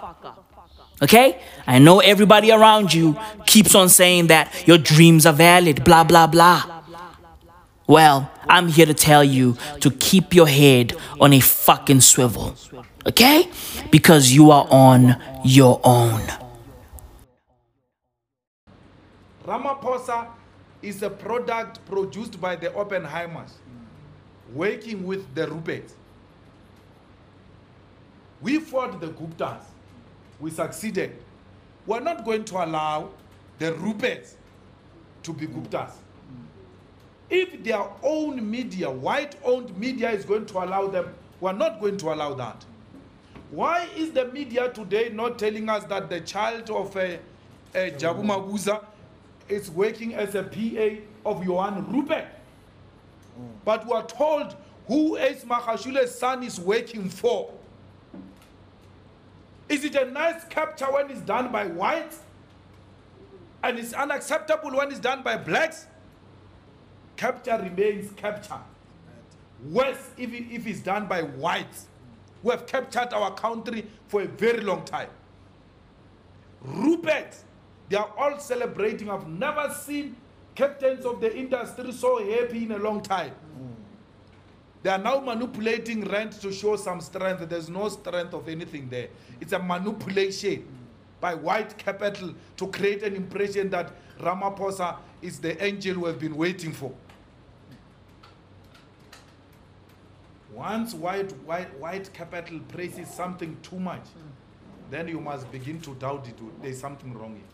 Okay? 1.01 1.41
I 1.67 1.79
know 1.79 1.99
everybody 1.99 2.53
around 2.53 2.93
you 2.93 3.19
keeps 3.45 3.75
on 3.75 3.89
saying 3.89 4.27
that 4.27 4.65
your 4.65 4.77
dreams 4.77 5.25
are 5.25 5.33
valid, 5.33 5.83
blah, 5.83 6.05
blah, 6.05 6.27
blah. 6.27 6.63
Well, 7.85 8.31
I'm 8.47 8.69
here 8.69 8.85
to 8.85 8.93
tell 8.93 9.25
you 9.25 9.57
to 9.81 9.91
keep 9.91 10.33
your 10.33 10.47
head 10.47 10.95
on 11.19 11.33
a 11.33 11.41
fucking 11.41 11.99
swivel. 11.99 12.55
Okay? 13.05 13.49
Because 13.91 14.31
you 14.31 14.51
are 14.51 14.65
on 14.71 15.21
your 15.43 15.81
own. 15.83 16.21
Ramaphosa 19.45 20.27
is 20.81 21.01
a 21.03 21.09
product 21.09 21.85
produced 21.85 22.39
by 22.39 22.55
the 22.55 22.69
Oppenheimers, 22.69 23.51
working 24.53 25.05
with 25.05 25.33
the 25.35 25.47
Ruperts. 25.47 25.93
We 28.41 28.59
fought 28.59 28.99
the 28.99 29.07
Guptas. 29.07 29.61
We 30.39 30.51
succeeded. 30.51 31.15
We're 31.85 32.01
not 32.01 32.25
going 32.25 32.45
to 32.45 32.63
allow 32.63 33.09
the 33.59 33.71
Ruperts 33.73 34.33
to 35.23 35.33
be 35.33 35.47
Guptas. 35.47 35.91
If 37.29 37.63
their 37.63 37.83
own 38.03 38.49
media, 38.49 38.89
white-owned 38.89 39.75
media 39.77 40.11
is 40.11 40.25
going 40.25 40.45
to 40.47 40.57
allow 40.63 40.87
them, 40.87 41.13
we're 41.39 41.53
not 41.53 41.79
going 41.79 41.97
to 41.97 42.13
allow 42.13 42.33
that. 42.35 42.63
Why 43.51 43.87
is 43.95 44.11
the 44.11 44.25
media 44.25 44.69
today 44.69 45.09
not 45.09 45.39
telling 45.39 45.69
us 45.69 45.83
that 45.85 46.09
the 46.09 46.21
child 46.21 46.69
of 46.69 46.95
uh, 46.95 46.99
uh, 46.99 47.17
Jabu 47.73 48.23
Mabuza 48.23 48.83
is 49.53 49.69
working 49.71 50.13
as 50.15 50.35
a 50.35 50.43
PA 50.43 51.01
of 51.29 51.43
Johan 51.45 51.91
Rupert? 51.91 52.25
But 53.65 53.85
we 53.85 53.93
are 53.93 54.05
told 54.05 54.55
who 54.87 55.17
Ace 55.17 55.43
Magashule's 55.45 56.17
son 56.17 56.43
is 56.43 56.59
working 56.59 57.09
for. 57.09 57.51
Is 59.69 59.83
it 59.85 59.95
a 59.95 60.05
nice 60.11 60.43
capture 60.45 60.85
when 60.91 61.09
it's 61.09 61.21
done 61.21 61.51
by 61.51 61.67
whites? 61.67 62.19
And 63.63 63.79
it's 63.79 63.93
unacceptable 63.93 64.71
when 64.71 64.89
it's 64.91 64.99
done 64.99 65.23
by 65.23 65.37
blacks? 65.37 65.87
Capture 67.15 67.57
remains 67.57 68.11
capture. 68.13 68.59
Worse 69.69 70.09
if, 70.17 70.33
it- 70.33 70.51
if 70.53 70.67
it's 70.67 70.81
done 70.81 71.07
by 71.07 71.21
whites 71.21 71.87
who 72.41 72.49
have 72.51 72.67
captured 72.67 73.13
our 73.13 73.31
country 73.33 73.87
for 74.09 74.21
a 74.23 74.27
very 74.27 74.59
long 74.59 74.83
time. 74.83 75.07
Rupert, 76.61 77.37
they 77.93 77.99
are 77.99 78.09
all 78.17 78.39
celebrating. 78.39 79.07
I've 79.07 79.27
never 79.27 79.71
seen 79.71 80.15
captains 80.55 81.05
of 81.05 81.21
the 81.21 81.31
industry 81.37 81.91
so 81.91 82.27
happy 82.27 82.63
in 82.63 82.71
a 82.71 82.79
long 82.79 83.03
time. 83.03 83.35
They 84.81 84.89
are 84.89 84.97
now 84.97 85.19
manipulating 85.19 86.03
rent 86.05 86.41
to 86.41 86.51
show 86.51 86.75
some 86.75 87.01
strength. 87.01 87.47
There's 87.47 87.69
no 87.69 87.87
strength 87.89 88.33
of 88.33 88.49
anything 88.49 88.89
there. 88.89 89.09
It's 89.39 89.53
a 89.53 89.59
manipulation 89.59 90.65
by 91.21 91.35
white 91.35 91.77
capital 91.77 92.33
to 92.57 92.67
create 92.69 93.03
an 93.03 93.13
impression 93.15 93.69
that 93.69 93.91
Ramaphosa 94.19 94.95
is 95.21 95.37
the 95.37 95.63
angel 95.63 95.99
we 95.99 96.07
have 96.07 96.19
been 96.19 96.35
waiting 96.35 96.71
for. 96.71 96.91
Once 100.51 100.95
white, 100.95 101.31
white, 101.45 101.79
white 101.79 102.11
capital 102.11 102.59
praises 102.69 103.07
something 103.07 103.55
too 103.61 103.79
much, 103.79 104.07
then 104.89 105.07
you 105.07 105.21
must 105.21 105.51
begin 105.51 105.79
to 105.81 105.93
doubt 105.93 106.27
it. 106.27 106.39
There's 106.59 106.79
something 106.79 107.13
wrong 107.13 107.35
here. 107.35 107.52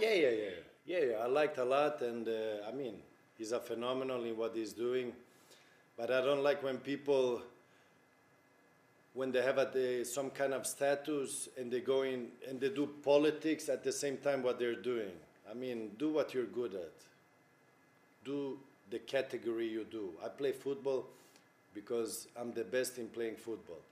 Yeah, 0.00 0.14
yeah, 0.14 0.30
yeah, 0.30 0.50
yeah, 0.86 0.98
yeah. 1.10 1.16
I 1.22 1.26
liked 1.26 1.58
a 1.58 1.64
lot, 1.64 2.00
and 2.00 2.26
uh, 2.26 2.66
I 2.66 2.72
mean, 2.72 2.94
he's 3.36 3.52
a 3.52 3.60
phenomenal 3.60 4.24
in 4.24 4.34
what 4.34 4.56
he's 4.56 4.72
doing. 4.72 5.12
But 5.98 6.10
I 6.10 6.22
don't 6.22 6.42
like 6.42 6.62
when 6.62 6.78
people, 6.78 7.42
when 9.12 9.30
they 9.30 9.42
have 9.42 9.58
a, 9.58 10.04
some 10.06 10.30
kind 10.30 10.54
of 10.54 10.66
status 10.66 11.50
and 11.58 11.70
they 11.70 11.80
go 11.80 12.00
in 12.02 12.28
and 12.48 12.58
they 12.58 12.70
do 12.70 12.88
politics 13.04 13.68
at 13.68 13.84
the 13.84 13.92
same 13.92 14.16
time 14.16 14.42
what 14.42 14.58
they're 14.58 14.80
doing. 14.80 15.10
I 15.50 15.52
mean, 15.52 15.90
do 15.98 16.08
what 16.08 16.32
you're 16.32 16.46
good 16.46 16.74
at. 16.74 16.92
Do 18.24 18.58
the 18.90 19.00
category 19.00 19.68
you 19.68 19.84
do. 19.84 20.12
I 20.24 20.28
play 20.28 20.52
football 20.52 21.04
because 21.74 22.26
I'm 22.40 22.52
the 22.52 22.64
best 22.64 22.96
in 22.96 23.08
playing 23.08 23.36
football. 23.36 23.82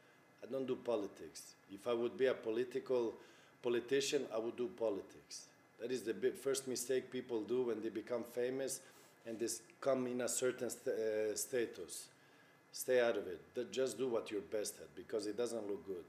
I 0.42 0.50
don't 0.50 0.66
do 0.66 0.76
politics. 0.76 1.52
If 1.70 1.86
I 1.86 1.92
would 1.92 2.16
be 2.16 2.26
a 2.26 2.34
political 2.34 3.12
politician, 3.62 4.24
I 4.34 4.38
would 4.38 4.56
do 4.56 4.68
politics. 4.68 5.48
That 5.80 5.92
is 5.92 6.02
the 6.02 6.14
first 6.42 6.66
mistake 6.66 7.10
people 7.10 7.42
do 7.42 7.62
when 7.62 7.80
they 7.82 7.88
become 7.88 8.24
famous 8.24 8.80
and 9.26 9.38
they 9.38 9.46
come 9.80 10.06
in 10.06 10.20
a 10.22 10.28
certain 10.28 10.70
st- 10.70 10.96
uh, 10.96 11.36
status. 11.36 12.08
Stay 12.72 13.00
out 13.00 13.16
of 13.16 13.26
it. 13.26 13.40
Just 13.72 13.98
do 13.98 14.08
what 14.08 14.30
you're 14.30 14.40
best 14.40 14.74
at 14.80 14.94
because 14.96 15.26
it 15.26 15.36
doesn't 15.36 15.66
look 15.68 15.86
good. 15.86 16.04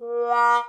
At 0.00 0.64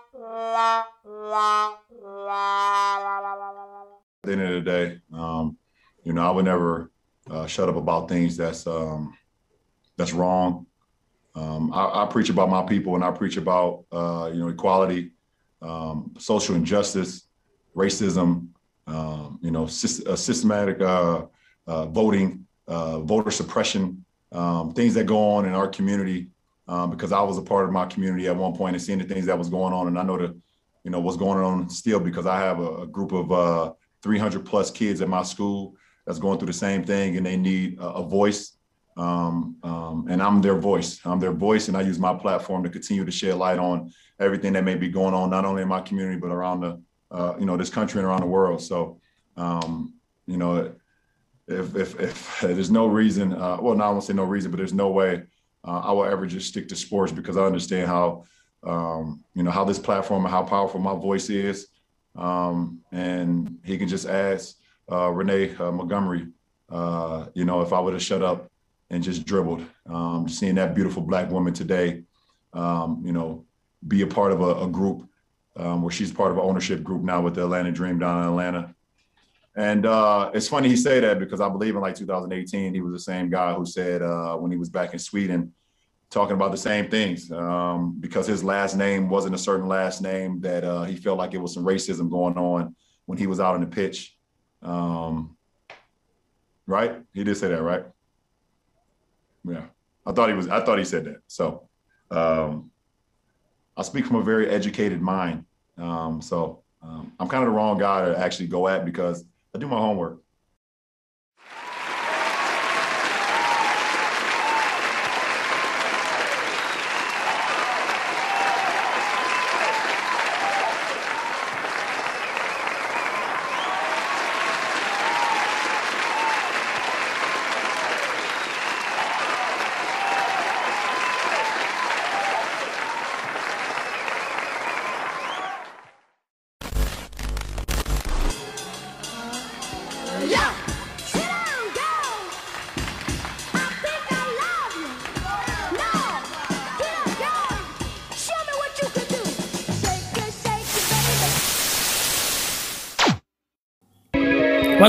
the 4.24 4.32
end 4.32 4.42
of 4.42 4.54
the 4.54 4.62
day, 4.62 5.00
um, 5.14 5.58
you 6.04 6.14
know, 6.14 6.28
I 6.28 6.32
would 6.32 6.46
never 6.46 6.92
uh, 7.30 7.46
shut 7.48 7.70
up 7.70 7.76
about 7.76 8.10
things 8.10 8.38
that's 8.38 8.66
um, 8.68 9.18
that's 9.98 10.14
wrong. 10.14 10.66
Um, 11.36 11.72
I, 11.74 12.04
I 12.04 12.08
preach 12.10 12.30
about 12.30 12.50
my 12.50 12.64
people, 12.64 12.96
and 12.96 13.04
I 13.04 13.12
preach 13.12 13.38
about 13.38 13.86
uh, 13.92 14.30
you 14.34 14.40
know 14.40 14.48
equality, 14.48 15.12
um, 15.62 16.14
social 16.18 16.56
injustice, 16.56 17.28
racism, 17.76 18.50
um, 18.88 19.40
you 19.42 19.52
know, 19.52 19.64
sys- 19.64 20.06
uh, 20.08 20.16
systematic 20.16 20.82
uh, 20.82 21.26
uh, 21.68 21.86
voting, 21.88 22.46
uh, 22.68 23.00
voter 23.02 23.32
suppression, 23.32 24.04
um, 24.32 24.74
things 24.74 24.94
that 24.94 25.06
go 25.06 25.32
on 25.32 25.46
in 25.46 25.54
our 25.54 25.68
community. 25.68 26.28
Um, 26.70 26.90
because 26.90 27.14
I 27.14 27.22
was 27.22 27.38
a 27.38 27.42
part 27.42 27.64
of 27.64 27.72
my 27.72 27.86
community 27.86 28.28
at 28.28 28.36
one 28.36 28.54
point 28.54 28.76
and 28.76 28.84
seeing 28.84 29.00
the 29.00 29.06
things 29.06 29.26
that 29.28 29.38
was 29.38 29.48
going 29.48 29.74
on, 29.74 29.88
and 29.88 29.98
I 29.98 30.04
know 30.04 30.18
the, 30.18 30.38
you 30.84 30.92
know, 30.92 31.00
what's 31.00 31.16
going 31.16 31.42
on 31.42 31.70
still 31.70 32.00
because 32.00 32.26
I 32.26 32.40
have 32.42 32.60
a, 32.60 32.82
a 32.82 32.88
group 32.88 33.14
of 33.14 33.32
uh, 33.32 33.74
300 34.04 34.46
plus 34.46 34.70
kids 34.70 35.00
at 35.00 35.08
my 35.08 35.24
school 35.24 35.76
that's 36.06 36.20
going 36.20 36.40
through 36.40 36.48
the 36.48 36.54
same 36.54 36.84
thing, 36.84 37.16
and 37.16 37.26
they 37.26 37.38
need 37.38 37.80
a, 37.80 37.88
a 37.88 38.04
voice. 38.04 38.57
Um, 38.98 39.58
um, 39.62 40.08
and 40.10 40.22
I'm 40.22 40.42
their 40.42 40.58
voice. 40.58 41.00
I'm 41.06 41.20
their 41.20 41.32
voice, 41.32 41.68
and 41.68 41.78
I 41.78 41.82
use 41.82 42.00
my 42.00 42.16
platform 42.16 42.64
to 42.64 42.70
continue 42.70 43.06
to 43.06 43.12
shed 43.12 43.36
light 43.36 43.60
on 43.60 43.92
everything 44.20 44.54
that 44.54 44.64
may 44.64 44.76
be 44.76 44.90
going 44.90 45.14
on, 45.14 45.30
not 45.30 45.46
only 45.46 45.62
in 45.62 45.68
my 45.68 45.82
community 45.82 46.20
but 46.20 46.32
around 46.32 46.62
the, 46.62 46.82
uh, 47.12 47.36
you 47.40 47.46
know, 47.46 47.56
this 47.56 47.70
country 47.70 48.00
and 48.00 48.08
around 48.08 48.22
the 48.22 48.28
world. 48.28 48.62
So, 48.62 49.00
um, 49.36 49.94
you 50.26 50.38
know, 50.38 50.74
if 51.48 51.76
if, 51.76 52.00
if 52.00 52.40
there's 52.42 52.72
no 52.72 52.88
reason, 52.88 53.34
uh, 53.34 53.58
well, 53.62 53.76
no, 53.76 53.84
I 53.84 53.90
won't 53.90 54.04
say 54.04 54.14
no 54.14 54.24
reason, 54.24 54.50
but 54.50 54.58
there's 54.58 54.74
no 54.74 54.90
way 54.90 55.24
uh, 55.64 55.80
I 55.80 55.92
will 55.92 56.06
ever 56.06 56.26
just 56.26 56.48
stick 56.48 56.68
to 56.70 56.76
sports 56.76 57.12
because 57.12 57.38
I 57.38 57.44
understand 57.44 57.88
how, 57.88 58.24
um, 58.64 59.24
you 59.36 59.44
know, 59.44 59.52
how 59.52 59.64
this 59.64 59.80
platform 59.80 60.26
and 60.26 60.32
how 60.32 60.44
powerful 60.44 60.80
my 60.80 60.96
voice 60.96 61.30
is. 61.30 61.68
Um, 62.16 62.80
and 62.92 63.60
he 63.64 63.78
can 63.78 63.88
just 63.88 64.08
ask 64.08 64.56
uh, 64.92 65.10
Renee 65.10 65.56
uh, 65.58 65.72
Montgomery, 65.72 66.28
uh, 66.70 67.28
you 67.36 67.46
know, 67.46 67.62
if 67.62 67.74
I 67.74 67.80
would 67.80 67.94
have 67.94 68.02
shut 68.02 68.24
up 68.24 68.47
and 68.90 69.04
just 69.04 69.26
dribbled. 69.26 69.66
Um, 69.88 70.28
seeing 70.28 70.56
that 70.56 70.76
beautiful 70.76 71.02
black 71.02 71.30
woman 71.30 71.54
today, 71.54 72.04
um, 72.54 73.02
you 73.06 73.12
know, 73.12 73.46
be 73.88 74.02
a 74.02 74.08
part 74.08 74.32
of 74.32 74.42
a, 74.42 74.64
a 74.64 74.68
group 74.68 75.08
um, 75.56 75.82
where 75.82 75.92
she's 75.92 76.12
part 76.12 76.32
of 76.32 76.38
an 76.38 76.44
ownership 76.44 76.84
group 76.84 77.04
now 77.04 77.22
with 77.22 77.36
the 77.36 77.44
Atlanta 77.44 77.72
Dream 77.72 78.00
down 78.00 78.22
in 78.22 78.30
Atlanta. 78.30 78.76
And 79.56 79.86
uh, 79.88 80.32
it's 80.34 80.48
funny 80.48 80.70
he 80.70 80.76
say 80.76 81.00
that 81.00 81.18
because 81.18 81.42
I 81.42 81.50
believe 81.50 81.76
in 81.76 81.82
like 81.82 81.96
2018, 81.96 82.74
he 82.74 82.82
was 82.82 82.94
the 82.94 83.00
same 83.00 83.30
guy 83.30 83.54
who 83.54 83.66
said 83.66 84.04
uh, 84.04 84.36
when 84.36 84.52
he 84.52 84.58
was 84.58 84.70
back 84.70 84.94
in 84.94 85.00
Sweden, 85.00 85.52
talking 86.10 86.36
about 86.36 86.52
the 86.52 86.58
same 86.58 86.90
things 86.90 87.32
um, 87.32 87.98
because 88.00 88.28
his 88.28 88.44
last 88.44 88.76
name 88.76 89.10
wasn't 89.10 89.34
a 89.34 89.38
certain 89.38 89.68
last 89.68 90.02
name 90.02 90.40
that 90.42 90.64
uh, 90.64 90.84
he 90.84 90.96
felt 90.96 91.18
like 91.18 91.34
it 91.34 91.40
was 91.40 91.54
some 91.54 91.66
racism 91.66 92.10
going 92.10 92.38
on 92.38 92.76
when 93.06 93.18
he 93.18 93.28
was 93.28 93.40
out 93.40 93.56
on 93.56 93.62
the 93.62 93.68
pitch. 93.68 94.16
Um, 94.62 95.36
right? 96.68 97.02
He 97.14 97.24
did 97.24 97.36
say 97.36 97.50
that, 97.50 97.62
right? 97.62 97.86
Yeah, 99.48 99.66
I 100.06 100.12
thought 100.12 100.30
he 100.30 100.36
was. 100.36 100.48
I 100.48 100.64
thought 100.64 100.78
he 100.78 100.86
said 100.86 101.06
that. 101.06 101.22
So 101.28 101.68
um, 102.12 102.72
I 103.76 103.84
speak 103.84 104.06
from 104.06 104.18
a 104.18 104.24
very 104.24 104.50
educated 104.50 105.02
mind. 105.02 105.46
Um, 105.78 106.22
so 106.22 106.64
um, 106.82 107.14
I'm 107.20 107.28
kind 107.28 107.44
of 107.44 107.50
the 107.50 107.56
wrong 107.56 107.78
guy 107.78 108.06
to 108.06 108.18
actually 108.18 108.48
go 108.48 108.68
at 108.68 108.86
because 108.86 109.24
I 109.54 109.60
do 109.60 109.68
my 109.68 109.78
homework. 109.78 110.20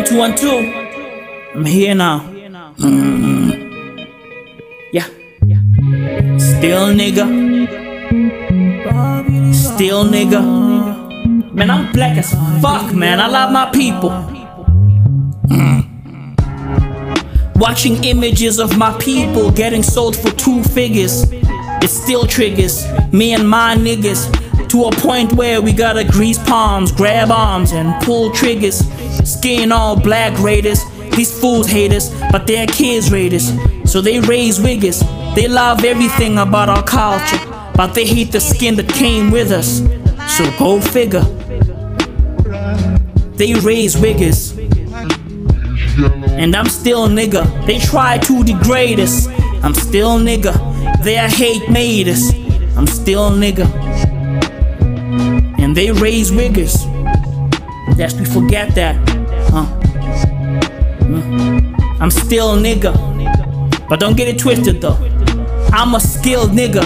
Two, 0.09 0.17
one, 0.17 0.35
two. 0.35 0.49
I'm 1.55 1.65
here 1.65 1.95
now. 1.95 2.21
Mm. 2.79 4.09
Yeah. 4.93 5.05
Still 6.39 6.89
nigga. 6.95 7.27
Still 9.55 10.05
nigga. 10.05 11.53
Man, 11.53 11.71
I'm 11.71 11.93
black 11.93 12.17
as 12.17 12.33
fuck, 12.63 12.95
man. 12.95 13.21
I 13.21 13.27
love 13.27 13.53
my 13.53 13.71
people. 13.71 14.11
Mm. 15.51 15.85
Watching 17.57 18.03
images 18.05 18.59
of 18.59 18.79
my 18.79 18.97
people 18.99 19.51
getting 19.51 19.83
sold 19.83 20.17
for 20.17 20.31
two 20.31 20.63
figures. 20.63 21.25
It 21.83 21.91
still 21.91 22.27
triggers 22.27 22.87
me 23.13 23.35
and 23.35 23.49
my 23.49 23.77
niggas 23.77 24.27
to 24.69 24.85
a 24.85 24.93
point 24.93 25.33
where 25.35 25.61
we 25.61 25.73
gotta 25.73 26.05
grease 26.05 26.39
palms, 26.39 26.93
grab 26.93 27.31
arms, 27.31 27.73
and 27.73 28.03
pull 28.05 28.31
triggers. 28.33 28.83
Skin 29.25 29.73
all 29.73 29.99
black 29.99 30.39
raiders. 30.39 30.85
These 31.17 31.41
fools 31.41 31.67
hate 31.67 31.93
us, 31.93 32.11
but 32.31 32.47
they're 32.47 32.67
kids 32.67 33.11
raiders. 33.11 33.53
So 33.85 34.01
they 34.01 34.21
raise 34.21 34.59
wiggers. 34.59 35.03
They 35.35 35.49
love 35.49 35.85
everything 35.85 36.39
about 36.39 36.69
our 36.69 36.83
culture, 36.83 37.39
but 37.75 37.95
they 37.95 38.05
hate 38.05 38.33
the 38.33 38.41
skin 38.41 38.77
that 38.77 38.89
came 38.89 39.31
with 39.31 39.51
us. 39.51 39.79
So 40.37 40.51
go 40.59 40.81
figure. 40.81 41.25
They 43.37 43.55
raise 43.55 43.97
wiggers. 43.97 44.57
And 46.39 46.55
I'm 46.55 46.69
still 46.69 47.09
nigga. 47.09 47.67
They 47.67 47.79
try 47.79 48.19
to 48.19 48.45
degrade 48.45 49.01
us. 49.01 49.27
I'm 49.63 49.75
still 49.75 50.19
nigga. 50.19 50.55
Their 51.03 51.29
hate 51.29 51.69
made 51.71 52.09
us. 52.09 52.33
I'm 52.77 52.87
still 52.87 53.31
nigga. 53.31 53.67
And 55.59 55.77
they 55.77 55.91
raise 55.91 56.31
wiggers. 56.31 56.98
Lest 57.97 58.19
we 58.19 58.25
forget 58.25 58.75
that. 58.75 58.97
Huh? 59.51 59.67
I'm 62.01 62.11
still 62.11 62.55
a 62.55 62.59
nigga. 62.59 62.93
But 63.89 64.01
don't 64.01 64.17
get 64.17 64.29
it 64.29 64.39
twisted 64.39 64.81
though. 64.81 64.97
I'm 65.73 65.95
a 65.95 66.01
skilled 66.01 66.51
nigga. 66.51 66.85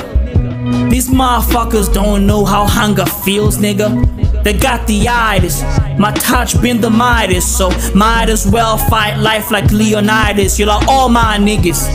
These 0.90 1.08
motherfuckers 1.08 1.92
don't 1.92 2.26
know 2.26 2.44
how 2.44 2.66
hunger 2.66 3.06
feels, 3.06 3.58
nigga. 3.58 4.42
They 4.42 4.52
got 4.52 4.86
the 4.86 5.08
itis. 5.08 5.62
My 5.98 6.12
touch 6.12 6.60
been 6.60 6.81
the 6.81 6.90
Midas, 6.90 7.44
so 7.44 7.70
might 7.94 8.28
as 8.28 8.47
well 8.47 8.76
fight 8.76 9.16
life 9.16 9.50
like 9.50 9.70
Leonidas. 9.70 10.58
You're 10.58 10.68
like 10.68 10.86
all 10.89 11.08
my 11.08 11.39
niggas. 11.39 11.86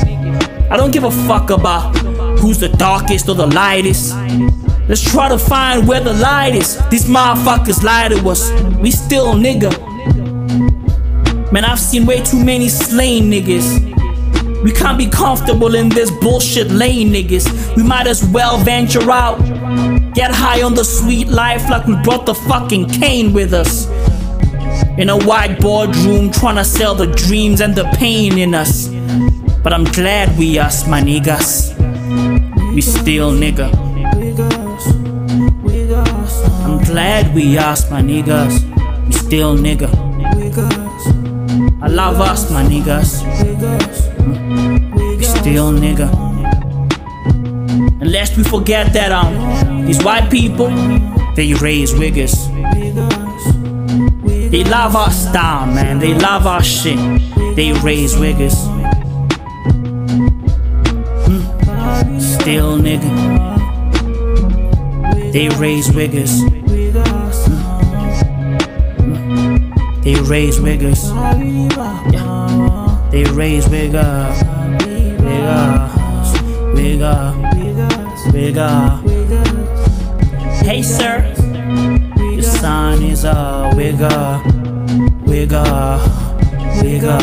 I 0.69 0.77
don't 0.77 0.92
give 0.92 1.03
a 1.03 1.11
fuck 1.11 1.50
about 1.50 1.95
who's 2.40 2.60
the 2.60 2.69
darkest 2.69 3.30
or 3.30 3.36
the 3.36 3.48
lightest. 3.48 4.14
Let's 4.88 5.02
try 5.02 5.28
to 5.28 5.38
find 5.38 5.86
where 5.86 6.00
the 6.00 6.14
light 6.14 6.56
is. 6.56 6.82
These 6.90 7.06
motherfuckers 7.06 7.84
lie 7.84 8.08
to 8.08 8.30
us. 8.30 8.50
We 8.80 8.92
still 8.92 9.34
nigga. 9.34 9.72
Man, 11.52 11.66
I've 11.66 11.80
seen 11.80 12.06
way 12.06 12.24
too 12.24 12.42
many 12.42 12.70
slain 12.70 13.30
niggas. 13.30 14.64
We 14.64 14.72
can't 14.72 14.98
be 14.98 15.08
comfortable 15.08 15.76
in 15.76 15.90
this 15.90 16.10
bullshit 16.10 16.72
lane, 16.72 17.10
niggas. 17.10 17.76
We 17.76 17.84
might 17.84 18.08
as 18.08 18.26
well 18.30 18.58
venture 18.60 19.12
out. 19.12 19.40
Get 20.14 20.32
high 20.32 20.62
on 20.62 20.74
the 20.74 20.86
sweet 20.86 21.28
life 21.28 21.70
like 21.70 21.86
we 21.86 21.96
brought 22.04 22.26
the 22.26 22.34
fucking 22.34 22.90
cane 22.90 23.34
with 23.34 23.54
us. 23.54 23.88
In 24.98 25.10
a 25.10 25.18
white 25.18 25.60
boardroom, 25.60 26.32
trying 26.32 26.56
to 26.56 26.66
sell 26.66 26.96
the 26.96 27.08
dreams 27.08 27.60
and 27.60 27.76
the 27.76 27.84
pain 27.98 28.38
in 28.38 28.56
us. 28.56 28.88
But 29.64 29.74
I'm 29.74 29.84
glad 29.84 30.38
we 30.40 30.58
us, 30.58 30.88
my 30.88 31.02
niggas. 31.02 31.76
We 32.74 32.82
still 32.82 33.32
nigga. 33.34 33.97
I'm 36.68 36.84
glad 36.84 37.34
we 37.34 37.58
us, 37.58 37.90
my 37.90 38.02
niggas. 38.02 38.60
We 39.06 39.14
still 39.14 39.56
nigga. 39.58 39.88
I 41.82 41.88
love 41.88 42.20
us, 42.20 42.52
my 42.52 42.62
niggas. 42.62 43.24
We 45.18 45.24
still 45.24 45.72
nigga. 45.72 46.12
Unless 48.02 48.36
we 48.36 48.44
forget 48.44 48.92
that 48.92 49.14
um 49.14 49.86
these 49.86 50.04
white 50.04 50.30
people, 50.30 50.68
they 51.38 51.54
raise 51.54 51.94
wiggers. 51.94 52.36
They 54.52 54.66
love 54.66 54.98
our 54.98 55.12
style, 55.12 55.68
man. 55.68 56.00
They 56.00 56.14
love 56.16 56.46
our 56.46 56.64
shit. 56.64 57.00
They 57.56 57.72
raise 57.80 58.16
wiggers. 58.16 58.56
Mm. 61.24 62.22
Still 62.22 62.78
nigga. 62.78 63.37
They 65.32 65.50
raise 65.60 65.90
wiggers. 65.90 66.42
They 70.04 70.16
raise 70.22 70.58
wiggers. 70.60 71.02
They 73.12 73.24
raise 73.26 73.66
wiggers. 73.66 74.38
Wiggers. 76.74 77.34
Wiggers. 78.32 79.04
Wiggers. 79.04 79.04
Hey, 80.64 80.82
sir. 80.82 81.22
Your 82.18 82.42
son 82.42 83.04
is 83.04 83.24
a 83.26 83.70
wigger. 83.76 84.42
Wigger. 85.26 86.00
Wigger. 86.82 87.22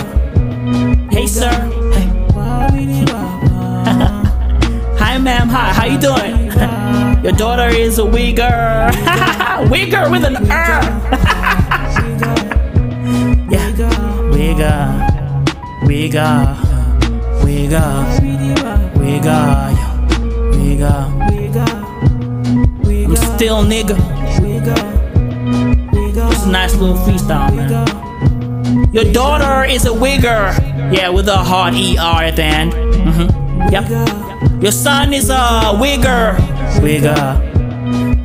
Hey, 1.11 1.27
sir. 1.27 1.51
Hi, 4.99 5.19
ma'am. 5.19 5.49
Hi. 5.49 5.73
How 5.73 5.87
you 5.87 5.99
doing? 5.99 6.44
Your 7.25 7.33
daughter 7.33 7.69
is 7.69 7.99
a 7.99 8.03
wigger. 8.03 8.91
wigger 9.73 10.11
with 10.13 10.25
an 10.25 10.37
R. 10.37 10.45
yeah. 13.51 13.73
Wigger. 14.29 14.85
Wigger. 15.89 16.55
Wigger. 17.41 18.05
Wigger. 18.93 19.73
Wigger. 22.85 23.09
I'm 23.09 23.17
still 23.17 23.65
nigga. 23.65 23.97
Just 26.15 26.47
a 26.47 26.51
nice 26.51 26.75
little 26.75 26.97
freestyle, 26.97 27.57
man. 27.57 28.93
Your 28.93 29.11
daughter 29.15 29.65
is 29.65 29.87
a 29.87 29.93
wigger. 29.93 30.53
Yeah, 30.93 31.09
with 31.09 31.29
a 31.29 31.39
hard 31.39 31.73
ER 31.73 32.23
at 32.23 32.37
the 32.37 32.43
end. 32.43 32.75
Mm-hmm. 32.75 33.73
Yep. 33.73 34.63
Your 34.63 34.73
son 34.73 35.15
is 35.15 35.31
a 35.31 35.73
wigger. 35.81 36.44
Wigger. 36.83 37.41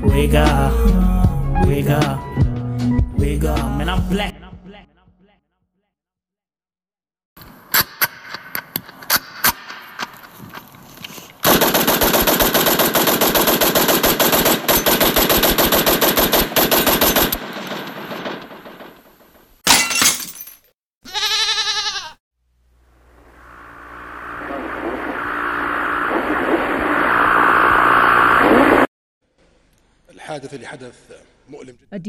Wigger. 0.03 0.98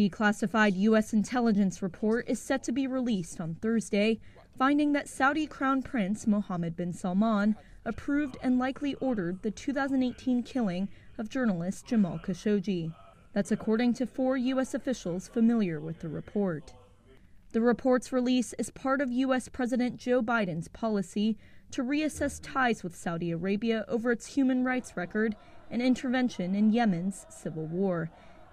Declassified 0.08 0.76
U.S. 0.76 1.12
intelligence 1.12 1.82
report 1.82 2.28
is 2.28 2.40
set 2.40 2.62
to 2.64 2.72
be 2.72 2.86
released 2.86 3.40
on 3.40 3.56
Thursday, 3.56 4.18
finding 4.56 4.92
that 4.92 5.08
Saudi 5.08 5.46
Crown 5.46 5.82
Prince 5.82 6.26
Mohammed 6.26 6.74
bin 6.76 6.92
Salman 6.92 7.56
approved 7.84 8.38
and 8.42 8.58
likely 8.58 8.94
ordered 8.94 9.42
the 9.42 9.50
2018 9.50 10.42
killing 10.42 10.88
of 11.18 11.28
journalist 11.28 11.86
Jamal 11.86 12.18
Khashoggi. 12.18 12.94
That's 13.32 13.52
according 13.52 13.94
to 13.94 14.06
four 14.06 14.36
U.S. 14.36 14.72
officials 14.72 15.28
familiar 15.28 15.80
with 15.80 16.00
the 16.00 16.08
report. 16.08 16.72
The 17.52 17.60
report's 17.60 18.12
release 18.12 18.54
is 18.54 18.70
part 18.70 19.00
of 19.00 19.10
U.S. 19.12 19.48
President 19.48 19.98
Joe 19.98 20.22
Biden's 20.22 20.68
policy 20.68 21.36
to 21.72 21.82
reassess 21.82 22.40
ties 22.42 22.82
with 22.82 22.96
Saudi 22.96 23.30
Arabia 23.32 23.84
over 23.88 24.10
its 24.10 24.34
human 24.34 24.64
rights 24.64 24.96
record 24.96 25.36
and 25.70 25.82
intervention 25.82 26.54
in 26.54 26.72
Yemen's 26.72 27.26
civil 27.28 27.66
war. 27.66 28.10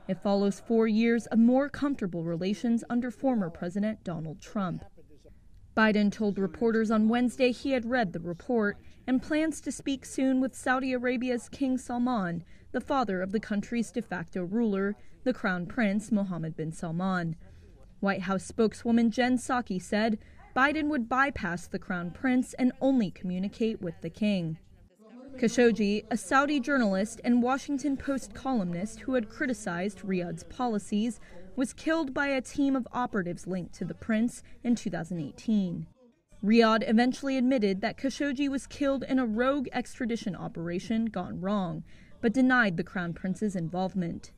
It 0.08 0.22
follows 0.24 0.62
four 0.62 0.88
years 0.88 1.26
of 1.28 1.40
more 1.40 1.68
comfortable 1.70 2.24
relations 2.24 2.84
under 2.90 3.12
former 3.12 3.50
President 3.50 4.04
Donald 4.04 4.42
Trump. 4.42 4.86
Biden 5.76 6.12
told 6.12 6.40
reporters 6.40 6.90
on 6.90 7.10
Wednesday 7.10 7.52
he 7.52 7.72
had 7.72 7.86
read 7.86 8.14
the 8.14 8.20
report 8.20 8.78
and 9.06 9.22
plans 9.22 9.62
to 9.62 9.72
speak 9.72 10.06
soon 10.06 10.42
with 10.42 10.56
Saudi 10.56 10.94
Arabia's 10.94 11.50
King 11.50 11.78
Salman, 11.78 12.44
the 12.72 12.82
father 12.82 13.22
of 13.22 13.32
the 13.32 13.40
country's 13.40 13.92
de 13.92 14.02
facto 14.02 14.44
ruler, 14.44 14.96
the 15.24 15.34
Crown 15.34 15.66
Prince 15.66 16.12
Mohammed 16.12 16.56
bin 16.56 16.72
Salman. 16.72 17.36
White 18.00 18.22
House 18.22 18.46
spokeswoman 18.46 19.12
Jen 19.12 19.38
Psaki 19.38 19.82
said 19.82 20.18
Biden 20.56 20.88
would 20.88 21.10
bypass 21.10 21.68
the 21.68 21.80
Crown 21.80 22.12
Prince 22.12 22.54
and 22.56 22.72
only 22.82 23.12
communicate 23.12 23.82
with 23.82 24.02
the 24.02 24.10
king. 24.10 24.58
Khashoggi, 25.38 26.04
a 26.10 26.18
Saudi 26.18 26.60
journalist 26.60 27.22
and 27.24 27.44
Washington 27.44 27.96
Post 27.96 28.34
columnist 28.34 29.02
who 29.02 29.14
had 29.14 29.30
criticized 29.30 30.00
Riyadh's 30.00 30.44
policies, 30.46 31.20
was 31.56 31.74
killed 31.74 32.12
by 32.12 32.28
a 32.28 32.42
team 32.42 32.76
of 32.76 32.88
operatives 32.92 33.46
linked 33.46 33.76
to 33.76 33.86
the 33.86 33.94
prince 33.94 34.42
in 34.64 34.74
2018. 34.74 35.86
Riyadh 36.44 36.90
eventually 36.90 37.38
admitted 37.38 37.82
that 37.82 37.98
Khashoggi 37.98 38.50
was 38.50 38.66
killed 38.66 39.04
in 39.04 39.20
a 39.20 39.28
rogue 39.28 39.68
extradition 39.74 40.36
operation 40.36 41.06
gone 41.06 41.40
wrong, 41.40 41.84
but 42.20 42.34
denied 42.34 42.76
the 42.76 42.84
crown 42.84 43.14
prince's 43.14 43.56
involvement. 43.56 44.32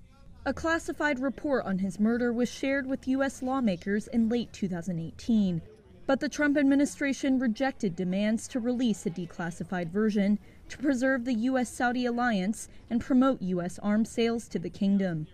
A 0.45 0.53
classified 0.53 1.19
report 1.19 1.65
on 1.65 1.79
his 1.79 1.97
murder 1.97 2.33
was 2.33 2.49
shared 2.49 2.87
with 2.87 3.07
U.S. 3.07 3.41
lawmakers 3.41 4.07
in 4.07 4.27
late 4.27 4.51
2018, 4.51 5.61
but 6.05 6.19
the 6.19 6.27
Trump 6.27 6.57
administration 6.57 7.39
rejected 7.39 7.95
demands 7.95 8.47
to 8.49 8.59
release 8.59 9.05
a 9.05 9.11
declassified 9.11 9.91
version 9.91 10.39
to 10.69 10.77
preserve 10.77 11.25
the 11.25 11.33
U.S. 11.33 11.69
Saudi 11.69 12.05
alliance 12.05 12.69
and 12.89 13.01
promote 13.01 13.41
U.S. 13.41 13.79
arms 13.79 14.09
sales 14.09 14.47
to 14.49 14.59
the 14.59 14.69
kingdom. 14.69 15.27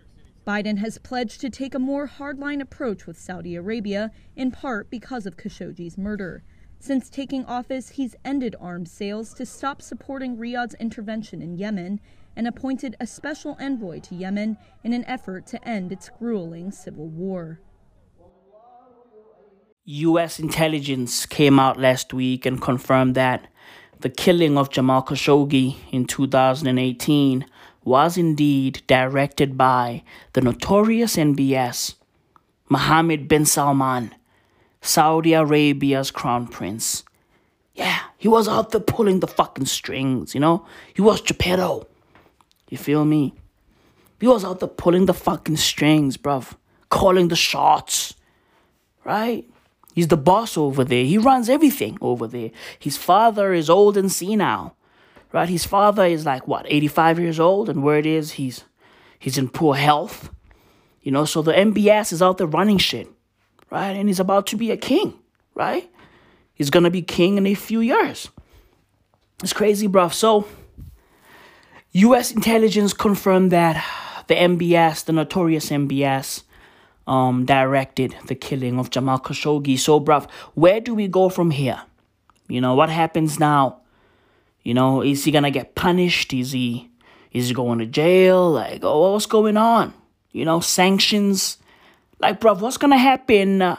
Biden 0.46 0.78
has 0.78 0.98
pledged 0.98 1.40
to 1.40 1.50
take 1.50 1.74
a 1.74 1.78
more 1.78 2.06
hardline 2.06 2.60
approach 2.60 3.06
with 3.06 3.18
Saudi 3.18 3.56
Arabia, 3.56 4.12
in 4.36 4.50
part 4.50 4.88
because 4.90 5.26
of 5.26 5.36
Khashoggi's 5.36 5.98
murder. 5.98 6.44
Since 6.78 7.10
taking 7.10 7.44
office, 7.46 7.90
he's 7.90 8.14
ended 8.24 8.54
arms 8.60 8.92
sales 8.92 9.34
to 9.34 9.46
stop 9.46 9.82
supporting 9.82 10.36
Riyadh's 10.36 10.74
intervention 10.74 11.42
in 11.42 11.56
Yemen 11.56 12.00
and 12.36 12.46
appointed 12.46 12.94
a 13.00 13.06
special 13.06 13.56
envoy 13.58 14.00
to 14.00 14.14
Yemen 14.14 14.56
in 14.84 14.92
an 14.92 15.04
effort 15.06 15.46
to 15.48 15.68
end 15.68 15.90
its 15.90 16.10
grueling 16.18 16.70
civil 16.70 17.08
war. 17.08 17.60
U.S. 19.86 20.38
intelligence 20.38 21.26
came 21.26 21.58
out 21.58 21.78
last 21.78 22.12
week 22.12 22.44
and 22.44 22.60
confirmed 22.60 23.14
that 23.14 23.46
the 24.00 24.10
killing 24.10 24.58
of 24.58 24.70
Jamal 24.70 25.02
Khashoggi 25.02 25.76
in 25.90 26.06
2018 26.06 27.46
was 27.84 28.16
indeed 28.16 28.82
directed 28.86 29.56
by 29.56 30.02
the 30.32 30.40
notorious 30.40 31.16
MBS, 31.16 31.94
Mohammed 32.68 33.28
bin 33.28 33.44
Salman, 33.46 34.14
Saudi 34.82 35.32
Arabia's 35.32 36.10
crown 36.10 36.46
prince. 36.46 37.04
Yeah, 37.74 38.00
he 38.16 38.28
was 38.28 38.48
out 38.48 38.70
there 38.70 38.80
pulling 38.80 39.20
the 39.20 39.26
fucking 39.26 39.66
strings, 39.66 40.34
you 40.34 40.40
know? 40.40 40.66
He 40.94 41.02
was 41.02 41.20
Geppetto. 41.20 41.86
You 42.68 42.78
feel 42.78 43.04
me? 43.04 43.34
He 44.20 44.26
was 44.26 44.44
out 44.44 44.60
there 44.60 44.68
pulling 44.68 45.06
the 45.06 45.14
fucking 45.14 45.58
strings, 45.58 46.16
bruv. 46.16 46.54
Calling 46.88 47.28
the 47.28 47.36
shots. 47.36 48.14
Right? 49.04 49.48
He's 49.96 50.08
the 50.08 50.16
boss 50.18 50.58
over 50.58 50.84
there. 50.84 51.06
He 51.06 51.16
runs 51.16 51.48
everything 51.48 51.96
over 52.02 52.26
there. 52.26 52.50
His 52.78 52.98
father 52.98 53.54
is 53.54 53.70
old 53.70 53.96
and 53.96 54.12
senile. 54.12 54.76
Right? 55.32 55.48
His 55.48 55.64
father 55.64 56.04
is 56.04 56.26
like 56.26 56.46
what, 56.46 56.66
85 56.68 57.18
years 57.18 57.40
old, 57.40 57.70
and 57.70 57.82
where 57.82 57.96
it 57.96 58.04
is, 58.04 58.32
he's 58.32 58.64
he's 59.18 59.38
in 59.38 59.48
poor 59.48 59.74
health. 59.74 60.28
You 61.00 61.12
know, 61.12 61.24
so 61.24 61.40
the 61.40 61.54
MBS 61.54 62.12
is 62.12 62.20
out 62.20 62.36
there 62.36 62.46
running 62.46 62.76
shit. 62.76 63.08
Right? 63.70 63.96
And 63.96 64.06
he's 64.06 64.20
about 64.20 64.46
to 64.48 64.56
be 64.58 64.70
a 64.70 64.76
king, 64.76 65.14
right? 65.54 65.90
He's 66.52 66.68
gonna 66.68 66.90
be 66.90 67.00
king 67.00 67.38
in 67.38 67.46
a 67.46 67.54
few 67.54 67.80
years. 67.80 68.28
It's 69.42 69.54
crazy, 69.54 69.88
bruv. 69.88 70.12
So 70.12 70.46
US 71.92 72.32
intelligence 72.32 72.92
confirmed 72.92 73.50
that 73.50 73.82
the 74.26 74.34
MBS, 74.34 75.06
the 75.06 75.14
notorious 75.14 75.70
MBS, 75.70 76.42
um, 77.06 77.44
directed 77.44 78.16
the 78.26 78.34
killing 78.34 78.78
of 78.78 78.90
Jamal 78.90 79.18
Khashoggi. 79.18 79.78
So, 79.78 80.00
bruv, 80.00 80.28
where 80.54 80.80
do 80.80 80.94
we 80.94 81.08
go 81.08 81.28
from 81.28 81.50
here? 81.50 81.80
You 82.48 82.60
know, 82.60 82.74
what 82.74 82.90
happens 82.90 83.38
now? 83.38 83.80
You 84.62 84.74
know, 84.74 85.02
is 85.02 85.24
he 85.24 85.30
gonna 85.30 85.50
get 85.50 85.74
punished? 85.74 86.32
Is 86.32 86.52
he 86.52 86.90
is 87.32 87.48
he 87.48 87.54
going 87.54 87.78
to 87.80 87.86
jail? 87.86 88.50
Like, 88.50 88.80
oh, 88.82 89.12
what's 89.12 89.26
going 89.26 89.56
on? 89.56 89.92
You 90.32 90.44
know, 90.44 90.60
sanctions. 90.60 91.58
Like, 92.18 92.40
bruv, 92.40 92.60
what's 92.60 92.78
gonna 92.78 92.98
happen 92.98 93.62
uh, 93.62 93.76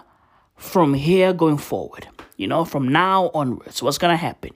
from 0.56 0.94
here 0.94 1.34
going 1.34 1.58
forward? 1.58 2.08
You 2.38 2.48
know, 2.48 2.66
from 2.66 2.88
now 2.88 3.32
onwards, 3.34 3.82
what's 3.82 3.98
gonna 3.98 4.16
happen? 4.16 4.52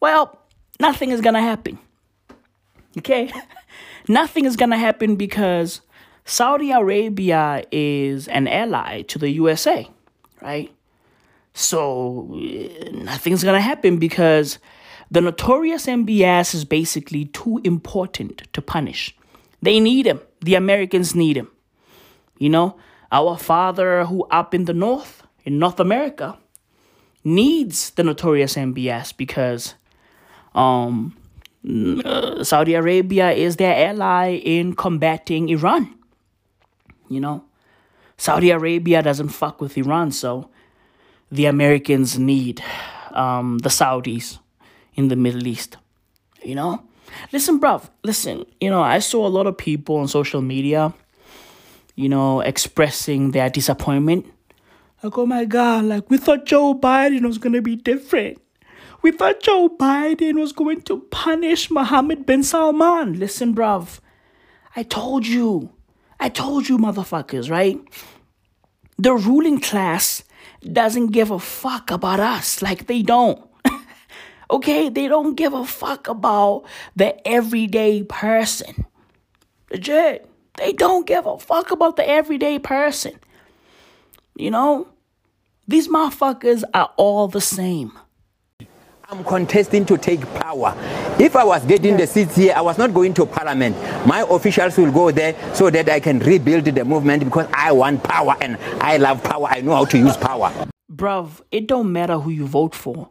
Well, 0.00 0.38
nothing 0.80 1.10
is 1.10 1.20
gonna 1.20 1.40
happen. 1.40 1.78
Okay? 2.98 3.30
nothing 4.08 4.44
is 4.44 4.56
gonna 4.56 4.78
happen 4.78 5.16
because 5.16 5.80
Saudi 6.30 6.70
Arabia 6.70 7.64
is 7.72 8.28
an 8.28 8.46
ally 8.46 9.02
to 9.02 9.18
the 9.18 9.30
USA, 9.30 9.88
right? 10.40 10.72
So 11.54 12.38
eh, 12.40 12.88
nothing's 12.92 13.42
gonna 13.42 13.60
happen 13.60 13.98
because 13.98 14.60
the 15.10 15.20
notorious 15.20 15.86
MBS 15.86 16.54
is 16.54 16.64
basically 16.64 17.24
too 17.24 17.60
important 17.64 18.46
to 18.52 18.62
punish. 18.62 19.12
They 19.60 19.80
need 19.80 20.06
him. 20.06 20.20
The 20.40 20.54
Americans 20.54 21.16
need 21.16 21.36
him. 21.36 21.50
You 22.38 22.50
know, 22.50 22.76
our 23.10 23.36
father 23.36 24.04
who 24.04 24.22
up 24.30 24.54
in 24.54 24.66
the 24.66 24.72
north, 24.72 25.24
in 25.44 25.58
North 25.58 25.80
America, 25.80 26.38
needs 27.24 27.90
the 27.90 28.04
notorious 28.04 28.54
MBS 28.54 29.16
because 29.16 29.74
um, 30.54 31.16
uh, 32.04 32.44
Saudi 32.44 32.74
Arabia 32.74 33.32
is 33.32 33.56
their 33.56 33.88
ally 33.88 34.36
in 34.36 34.76
combating 34.76 35.48
Iran. 35.48 35.96
You 37.10 37.20
know, 37.20 37.44
Saudi 38.16 38.50
Arabia 38.50 39.02
doesn't 39.02 39.30
fuck 39.30 39.60
with 39.60 39.76
Iran, 39.76 40.12
so 40.12 40.48
the 41.30 41.46
Americans 41.46 42.18
need 42.18 42.62
um, 43.10 43.58
the 43.58 43.68
Saudis 43.68 44.38
in 44.94 45.08
the 45.08 45.16
Middle 45.16 45.46
East. 45.46 45.76
You 46.42 46.54
know, 46.54 46.82
listen, 47.32 47.60
bruv, 47.60 47.90
listen. 48.04 48.46
You 48.60 48.70
know, 48.70 48.80
I 48.80 49.00
saw 49.00 49.26
a 49.26 49.28
lot 49.28 49.48
of 49.48 49.58
people 49.58 49.96
on 49.96 50.06
social 50.06 50.40
media, 50.40 50.94
you 51.96 52.08
know, 52.08 52.40
expressing 52.40 53.32
their 53.32 53.50
disappointment. 53.50 54.26
Like, 55.02 55.18
oh 55.18 55.26
my 55.26 55.44
God, 55.44 55.84
like 55.84 56.08
we 56.08 56.16
thought 56.16 56.46
Joe 56.46 56.74
Biden 56.74 57.26
was 57.26 57.38
gonna 57.38 57.60
be 57.60 57.74
different. 57.74 58.40
We 59.02 59.10
thought 59.10 59.40
Joe 59.40 59.68
Biden 59.68 60.38
was 60.38 60.52
going 60.52 60.82
to 60.82 61.00
punish 61.10 61.70
Mohammed 61.70 62.24
bin 62.24 62.42
Salman. 62.44 63.18
Listen, 63.18 63.54
bruv, 63.54 63.98
I 64.76 64.84
told 64.84 65.26
you. 65.26 65.72
I 66.20 66.28
told 66.28 66.68
you, 66.68 66.76
motherfuckers, 66.76 67.50
right? 67.50 67.80
The 68.98 69.14
ruling 69.14 69.58
class 69.60 70.22
doesn't 70.60 71.08
give 71.08 71.30
a 71.30 71.38
fuck 71.38 71.90
about 71.90 72.20
us 72.20 72.60
like 72.60 72.86
they 72.86 73.02
don't. 73.02 73.42
okay? 74.50 74.90
They 74.90 75.08
don't 75.08 75.34
give 75.34 75.54
a 75.54 75.64
fuck 75.64 76.08
about 76.08 76.66
the 76.94 77.26
everyday 77.26 78.02
person. 78.02 78.84
Legit. 79.70 80.28
They 80.58 80.72
don't 80.72 81.06
give 81.06 81.24
a 81.24 81.38
fuck 81.38 81.70
about 81.70 81.96
the 81.96 82.06
everyday 82.06 82.58
person. 82.58 83.18
You 84.36 84.50
know? 84.50 84.88
These 85.66 85.88
motherfuckers 85.88 86.64
are 86.74 86.92
all 86.98 87.28
the 87.28 87.40
same. 87.40 87.92
I'm 89.12 89.24
contesting 89.24 89.84
to 89.86 89.98
take 89.98 90.20
power. 90.34 90.72
If 91.18 91.34
I 91.34 91.42
was 91.42 91.64
getting 91.66 91.96
the 91.96 92.06
seats 92.06 92.36
here, 92.36 92.54
I 92.56 92.60
was 92.60 92.78
not 92.78 92.94
going 92.94 93.12
to 93.14 93.26
parliament. 93.26 93.76
My 94.06 94.20
officials 94.30 94.78
will 94.78 94.92
go 94.92 95.10
there 95.10 95.34
so 95.52 95.68
that 95.68 95.88
I 95.88 95.98
can 95.98 96.20
rebuild 96.20 96.66
the 96.66 96.84
movement 96.84 97.24
because 97.24 97.48
I 97.52 97.72
want 97.72 98.04
power 98.04 98.36
and 98.40 98.56
I 98.80 98.98
love 98.98 99.24
power. 99.24 99.48
I 99.50 99.62
know 99.62 99.74
how 99.74 99.84
to 99.86 99.98
use 99.98 100.16
power. 100.16 100.52
Bruv, 100.94 101.40
it 101.50 101.66
don't 101.66 101.90
matter 101.90 102.18
who 102.20 102.30
you 102.30 102.46
vote 102.46 102.72
for. 102.72 103.08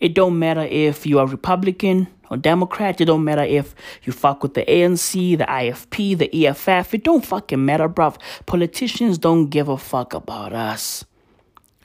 It 0.00 0.14
don't 0.14 0.40
matter 0.40 0.62
if 0.62 1.06
you 1.06 1.20
are 1.20 1.26
Republican 1.28 2.08
or 2.32 2.36
Democrat. 2.36 3.00
It 3.00 3.04
don't 3.04 3.22
matter 3.22 3.44
if 3.44 3.76
you 4.02 4.12
fuck 4.12 4.42
with 4.42 4.54
the 4.54 4.64
ANC, 4.64 5.38
the 5.38 5.44
IFP, 5.44 6.18
the 6.18 6.46
EFF. 6.46 6.94
It 6.94 7.04
don't 7.04 7.24
fucking 7.24 7.64
matter, 7.64 7.88
bruv. 7.88 8.16
Politicians 8.46 9.18
don't 9.18 9.50
give 9.50 9.68
a 9.68 9.78
fuck 9.78 10.14
about 10.14 10.52
us. 10.52 11.04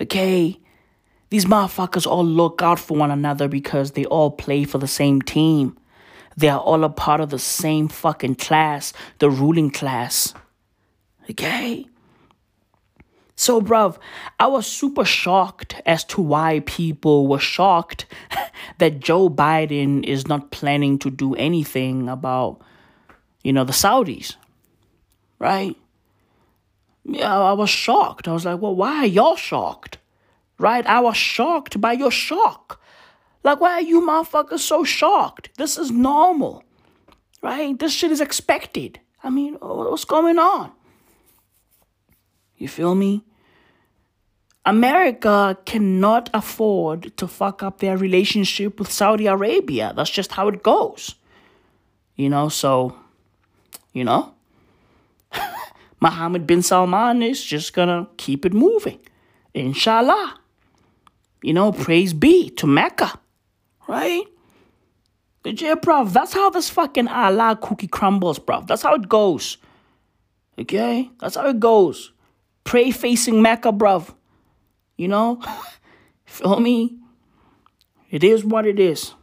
Okay? 0.02 0.60
These 1.34 1.46
motherfuckers 1.46 2.06
all 2.06 2.24
look 2.24 2.62
out 2.62 2.78
for 2.78 2.96
one 2.96 3.10
another 3.10 3.48
because 3.48 3.94
they 3.94 4.06
all 4.06 4.30
play 4.30 4.66
for 4.66 4.78
the 4.78 4.88
same 4.88 5.20
team. 5.20 5.76
They 6.38 6.48
are 6.48 6.60
all 6.60 6.84
a 6.84 6.90
part 6.90 7.22
of 7.22 7.32
the 7.32 7.40
same 7.40 7.88
fucking 7.88 8.36
class, 8.36 8.94
the 9.18 9.32
ruling 9.32 9.72
class. 9.72 10.36
Okay? 11.28 11.88
So, 13.36 13.60
bruv, 13.60 13.98
I 14.40 14.46
was 14.46 14.68
super 14.68 15.04
shocked 15.04 15.82
as 15.88 16.04
to 16.04 16.22
why 16.22 16.60
people 16.68 17.26
were 17.26 17.40
shocked 17.40 18.06
that 18.78 19.00
Joe 19.00 19.28
Biden 19.28 20.04
is 20.04 20.28
not 20.28 20.52
planning 20.52 21.00
to 21.00 21.10
do 21.10 21.34
anything 21.34 22.10
about, 22.10 22.62
you 23.44 23.52
know, 23.52 23.64
the 23.64 23.74
Saudis. 23.74 24.36
Right? 25.40 25.76
Yeah, 27.04 27.36
I 27.36 27.54
was 27.54 27.72
shocked. 27.72 28.28
I 28.28 28.34
was 28.34 28.46
like, 28.46 28.62
well, 28.62 28.76
why 28.76 28.98
are 28.98 29.08
y'all 29.08 29.36
shocked? 29.36 29.98
Right? 30.58 30.86
I 30.86 31.00
was 31.00 31.18
shocked 31.18 31.80
by 31.80 31.94
your 31.94 32.12
shock. 32.12 32.80
Like, 33.44 33.60
why 33.60 33.74
are 33.74 33.82
you 33.82 34.02
motherfuckers 34.02 34.60
so 34.60 34.84
shocked? 34.84 35.50
This 35.58 35.78
is 35.78 35.92
normal, 35.92 36.64
right? 37.42 37.78
This 37.78 37.94
shit 37.94 38.12
is 38.12 38.22
expected. 38.22 39.00
I 39.24 39.30
mean, 39.30 39.56
what's 39.56 40.06
going 40.06 40.40
on? 40.40 40.72
You 42.58 42.68
feel 42.68 42.96
me? 42.96 43.24
America 44.66 45.58
cannot 45.66 46.30
afford 46.34 47.16
to 47.18 47.28
fuck 47.28 47.62
up 47.62 47.80
their 47.80 47.98
relationship 47.98 48.80
with 48.80 48.90
Saudi 48.90 49.28
Arabia. 49.28 49.92
That's 49.94 50.10
just 50.10 50.32
how 50.32 50.48
it 50.48 50.64
goes. 50.64 51.16
You 52.16 52.30
know, 52.30 52.48
so, 52.48 52.96
you 53.92 54.06
know, 54.06 54.34
Mohammed 56.00 56.48
bin 56.48 56.62
Salman 56.62 57.22
is 57.22 57.44
just 57.44 57.74
gonna 57.74 58.08
keep 58.16 58.46
it 58.46 58.54
moving. 58.54 59.00
Inshallah. 59.54 60.40
You 61.44 61.54
know, 61.54 61.74
praise 61.74 62.14
be 62.14 62.50
to 62.52 62.66
Mecca. 62.66 63.20
Right? 63.88 64.24
Yeah, 65.44 65.76
bruv, 65.76 66.14
that's 66.14 66.34
how 66.34 66.50
this 66.50 66.70
fucking 66.70 67.10
Allah 67.10 67.60
cookie 67.62 67.90
crumbles, 67.90 68.40
bruv. 68.40 68.66
That's 68.66 68.82
how 68.82 68.96
it 68.96 69.10
goes. 69.10 69.58
Okay? 70.58 71.12
That's 71.20 71.36
how 71.36 71.48
it 71.48 71.60
goes. 71.60 72.14
Pray 72.64 72.92
facing 72.92 73.42
Mecca, 73.42 73.74
bruv. 73.74 74.16
You 74.96 75.10
know? 75.10 75.42
Feel 76.26 76.62
me? 76.62 76.98
It 78.10 78.24
is 78.24 78.46
what 78.46 78.66
it 78.66 78.80
is. 78.80 79.14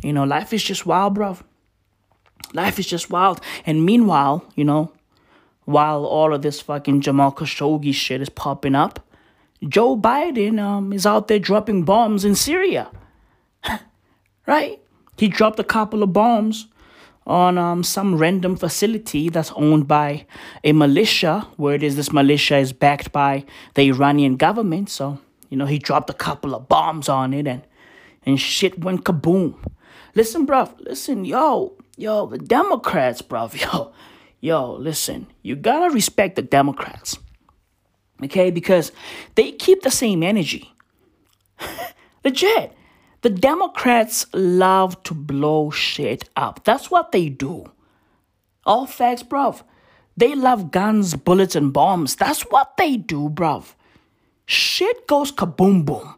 You 0.00 0.12
know, 0.12 0.22
life 0.22 0.52
is 0.52 0.62
just 0.62 0.86
wild, 0.86 1.16
bruv. 1.16 1.42
Life 2.54 2.78
is 2.78 2.86
just 2.86 3.10
wild. 3.10 3.40
And 3.66 3.84
meanwhile, 3.84 4.44
you 4.54 4.64
know, 4.64 4.92
while 5.64 6.04
all 6.04 6.32
of 6.32 6.42
this 6.42 6.60
fucking 6.60 7.00
Jamal 7.00 7.32
Khashoggi 7.32 7.92
shit 7.92 8.20
is 8.20 8.28
popping 8.28 8.76
up, 8.76 9.04
Joe 9.68 9.96
Biden 9.96 10.60
um, 10.60 10.92
is 10.92 11.06
out 11.06 11.28
there 11.28 11.38
dropping 11.38 11.84
bombs 11.84 12.24
in 12.24 12.34
Syria. 12.34 12.90
right? 14.46 14.80
He 15.16 15.28
dropped 15.28 15.60
a 15.60 15.64
couple 15.64 16.02
of 16.02 16.12
bombs 16.12 16.66
on 17.26 17.56
um, 17.56 17.84
some 17.84 18.16
random 18.16 18.56
facility 18.56 19.28
that's 19.28 19.52
owned 19.52 19.86
by 19.86 20.26
a 20.64 20.72
militia, 20.72 21.46
where 21.56 21.74
it 21.74 21.82
is 21.82 21.94
this 21.94 22.12
militia 22.12 22.56
is 22.56 22.72
backed 22.72 23.12
by 23.12 23.44
the 23.74 23.82
Iranian 23.82 24.36
government. 24.36 24.90
So, 24.90 25.20
you 25.48 25.56
know, 25.56 25.66
he 25.66 25.78
dropped 25.78 26.10
a 26.10 26.14
couple 26.14 26.54
of 26.54 26.68
bombs 26.68 27.08
on 27.08 27.32
it 27.32 27.46
and 27.46 27.62
and 28.24 28.40
shit 28.40 28.78
went 28.78 29.04
kaboom. 29.04 29.54
Listen, 30.14 30.46
bruv, 30.46 30.78
listen, 30.80 31.24
yo, 31.24 31.76
yo, 31.96 32.26
the 32.26 32.38
Democrats, 32.38 33.22
bruv, 33.22 33.60
yo, 33.72 33.92
yo, 34.40 34.72
listen, 34.74 35.26
you 35.42 35.56
gotta 35.56 35.92
respect 35.92 36.36
the 36.36 36.42
Democrats. 36.42 37.18
Okay, 38.24 38.50
because 38.50 38.92
they 39.34 39.52
keep 39.52 39.82
the 39.82 39.90
same 39.90 40.22
energy. 40.22 40.74
Legit. 42.24 42.72
The 43.22 43.30
Democrats 43.30 44.26
love 44.32 45.00
to 45.04 45.14
blow 45.14 45.70
shit 45.70 46.28
up. 46.34 46.64
That's 46.64 46.90
what 46.90 47.12
they 47.12 47.28
do. 47.28 47.70
All 48.64 48.86
facts, 48.86 49.22
bruv. 49.22 49.62
They 50.16 50.34
love 50.34 50.70
guns, 50.70 51.14
bullets, 51.14 51.56
and 51.56 51.72
bombs. 51.72 52.16
That's 52.16 52.42
what 52.42 52.76
they 52.76 52.96
do, 52.96 53.28
bruv. 53.28 53.74
Shit 54.46 55.06
goes 55.06 55.32
kaboom 55.32 55.84
boom 55.84 56.14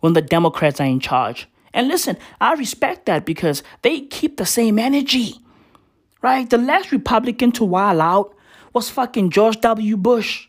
when 0.00 0.14
the 0.14 0.22
Democrats 0.22 0.80
are 0.80 0.86
in 0.86 1.00
charge. 1.00 1.46
And 1.72 1.88
listen, 1.88 2.16
I 2.40 2.54
respect 2.54 3.06
that 3.06 3.26
because 3.26 3.62
they 3.82 4.00
keep 4.00 4.38
the 4.38 4.46
same 4.46 4.78
energy. 4.78 5.34
Right? 6.22 6.48
The 6.48 6.58
last 6.58 6.90
Republican 6.90 7.52
to 7.52 7.64
wild 7.64 8.00
out 8.00 8.34
was 8.72 8.88
fucking 8.90 9.30
George 9.30 9.60
W. 9.60 9.96
Bush. 9.96 10.48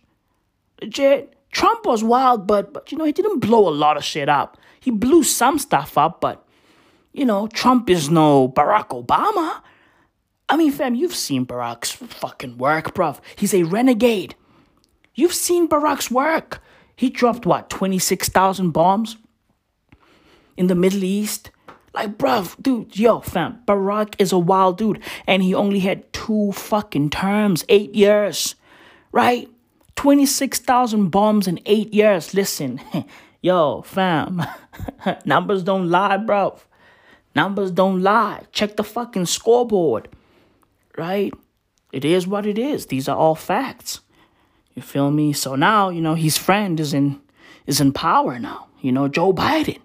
Legit. 0.81 1.33
Trump 1.51 1.85
was 1.85 2.03
wild, 2.03 2.45
but, 2.45 2.73
but 2.73 2.91
you 2.91 2.97
know, 2.97 3.05
he 3.05 3.11
didn't 3.11 3.39
blow 3.39 3.67
a 3.67 3.71
lot 3.71 3.97
of 3.97 4.03
shit 4.03 4.29
up. 4.29 4.57
He 4.79 4.91
blew 4.91 5.23
some 5.23 5.57
stuff 5.57 5.97
up, 5.97 6.21
but 6.21 6.45
you 7.13 7.25
know, 7.25 7.47
Trump 7.47 7.89
is 7.89 8.09
no 8.09 8.47
Barack 8.49 8.89
Obama. 8.89 9.61
I 10.49 10.55
mean, 10.55 10.71
fam, 10.71 10.95
you've 10.95 11.15
seen 11.15 11.45
Barack's 11.45 11.91
fucking 11.91 12.57
work, 12.57 12.93
bruv. 12.93 13.19
He's 13.35 13.53
a 13.53 13.63
renegade. 13.63 14.35
You've 15.15 15.33
seen 15.33 15.67
Barack's 15.67 16.11
work. 16.11 16.61
He 16.95 17.09
dropped 17.09 17.45
what, 17.45 17.69
26,000 17.69 18.71
bombs 18.71 19.17
in 20.55 20.67
the 20.67 20.75
Middle 20.75 21.03
East? 21.03 21.51
Like, 21.93 22.17
bruv, 22.17 22.61
dude, 22.61 22.97
yo, 22.97 23.21
fam, 23.21 23.59
Barack 23.65 24.15
is 24.19 24.31
a 24.31 24.37
wild 24.37 24.77
dude, 24.77 25.01
and 25.25 25.41
he 25.41 25.55
only 25.55 25.79
had 25.79 26.11
two 26.13 26.51
fucking 26.51 27.09
terms, 27.09 27.65
eight 27.69 27.95
years, 27.95 28.55
right? 29.11 29.49
26,000 29.97 31.09
bombs 31.09 31.47
in 31.47 31.59
eight 31.65 31.93
years. 31.93 32.33
Listen, 32.33 32.79
yo, 33.41 33.81
fam, 33.81 34.41
numbers 35.25 35.63
don't 35.63 35.89
lie, 35.89 36.17
bro. 36.17 36.57
Numbers 37.35 37.71
don't 37.71 38.01
lie. 38.01 38.43
Check 38.51 38.77
the 38.77 38.83
fucking 38.83 39.25
scoreboard, 39.25 40.07
right? 40.97 41.33
It 41.91 42.05
is 42.05 42.25
what 42.25 42.45
it 42.45 42.57
is. 42.57 42.87
These 42.87 43.07
are 43.09 43.17
all 43.17 43.35
facts. 43.35 44.01
You 44.75 44.81
feel 44.81 45.11
me? 45.11 45.33
So 45.33 45.55
now, 45.55 45.89
you 45.89 46.01
know, 46.01 46.15
his 46.15 46.37
friend 46.37 46.79
is 46.79 46.93
in 46.93 47.19
is 47.65 47.81
in 47.81 47.91
power 47.91 48.39
now. 48.39 48.67
You 48.81 48.91
know, 48.91 49.07
Joe 49.07 49.33
Biden, 49.33 49.79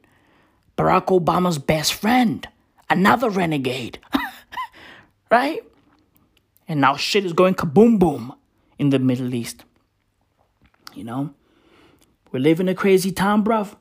Barack 0.77 1.07
Obama's 1.07 1.59
best 1.59 1.95
friend, 1.95 2.47
another 2.91 3.31
renegade, 3.31 3.99
right? 5.31 5.61
And 6.69 6.81
now 6.81 6.97
shit 6.97 7.25
is 7.25 7.33
going 7.33 7.55
kaboom 7.55 7.99
boom 7.99 8.35
in 8.79 8.91
the 8.91 8.99
Middle 8.99 9.35
East. 9.35 9.65
You 10.95 11.05
know, 11.05 11.35
we're 12.31 12.41
living 12.41 12.69
a 12.69 12.75
crazy 12.75 13.13
time, 13.13 13.45
bruv. 13.45 13.77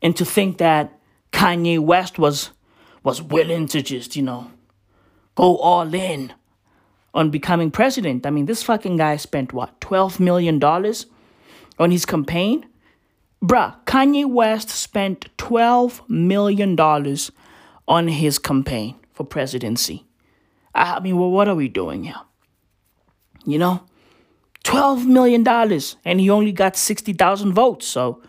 And 0.00 0.16
to 0.16 0.24
think 0.24 0.58
that 0.58 0.98
Kanye 1.32 1.78
West 1.78 2.18
was 2.18 2.50
was 3.02 3.22
willing 3.22 3.66
to 3.68 3.82
just, 3.82 4.16
you 4.16 4.22
know, 4.22 4.50
go 5.34 5.56
all 5.56 5.94
in 5.94 6.32
on 7.14 7.30
becoming 7.30 7.70
president. 7.70 8.26
I 8.26 8.30
mean, 8.30 8.46
this 8.46 8.62
fucking 8.62 8.96
guy 8.96 9.16
spent 9.16 9.52
what, 9.52 9.80
$12 9.80 10.20
million 10.20 10.62
on 10.62 11.90
his 11.90 12.04
campaign? 12.04 12.66
Bruh, 13.42 13.76
Kanye 13.86 14.26
West 14.26 14.68
spent 14.68 15.34
$12 15.38 16.08
million 16.08 16.78
on 17.88 18.08
his 18.08 18.38
campaign 18.38 18.96
for 19.12 19.24
presidency. 19.24 20.06
I 20.74 21.00
mean, 21.00 21.16
well, 21.16 21.30
what 21.30 21.48
are 21.48 21.54
we 21.54 21.68
doing 21.68 22.04
here? 22.04 22.20
You 23.46 23.58
know? 23.58 23.87
$12 24.64 25.06
million 25.06 25.46
and 26.04 26.20
he 26.20 26.30
only 26.30 26.52
got 26.52 26.76
60,000 26.76 27.52
votes. 27.52 27.86
So, 27.86 28.22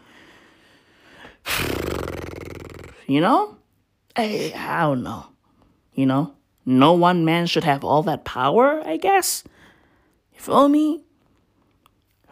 you 3.07 3.21
know, 3.21 3.57
I, 4.15 4.53
I 4.55 4.81
don't 4.81 5.03
know. 5.03 5.25
You 5.93 6.05
know, 6.05 6.33
no 6.65 6.93
one 6.93 7.25
man 7.25 7.45
should 7.47 7.65
have 7.65 7.83
all 7.83 8.03
that 8.03 8.23
power, 8.23 8.81
I 8.85 8.97
guess. 8.97 9.43
You 10.33 10.39
feel 10.39 10.69
me? 10.69 11.03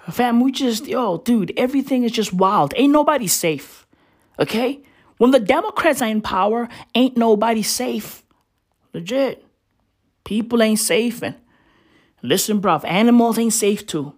Fam, 0.10 0.40
we 0.40 0.54
just, 0.54 0.88
yo, 0.88 1.18
dude, 1.18 1.52
everything 1.58 2.04
is 2.04 2.14
just 2.14 2.32
wild. 2.32 2.74
Ain't 2.78 2.94
nobody 2.94 3.28
safe. 3.28 3.86
Okay? 4.40 4.80
When 5.18 5.32
the 5.32 5.40
Democrats 5.40 6.02
are 6.02 6.08
in 6.08 6.22
power, 6.22 6.70
ain't 6.96 7.18
nobody 7.18 7.62
safe. 7.62 8.24
Legit. 8.94 9.44
People 10.24 10.62
ain't 10.62 10.80
safe 10.80 11.22
and 11.22 11.36
Listen, 12.22 12.62
bruv, 12.62 12.84
animals 12.86 13.38
ain't 13.38 13.54
safe 13.54 13.86
too. 13.86 14.14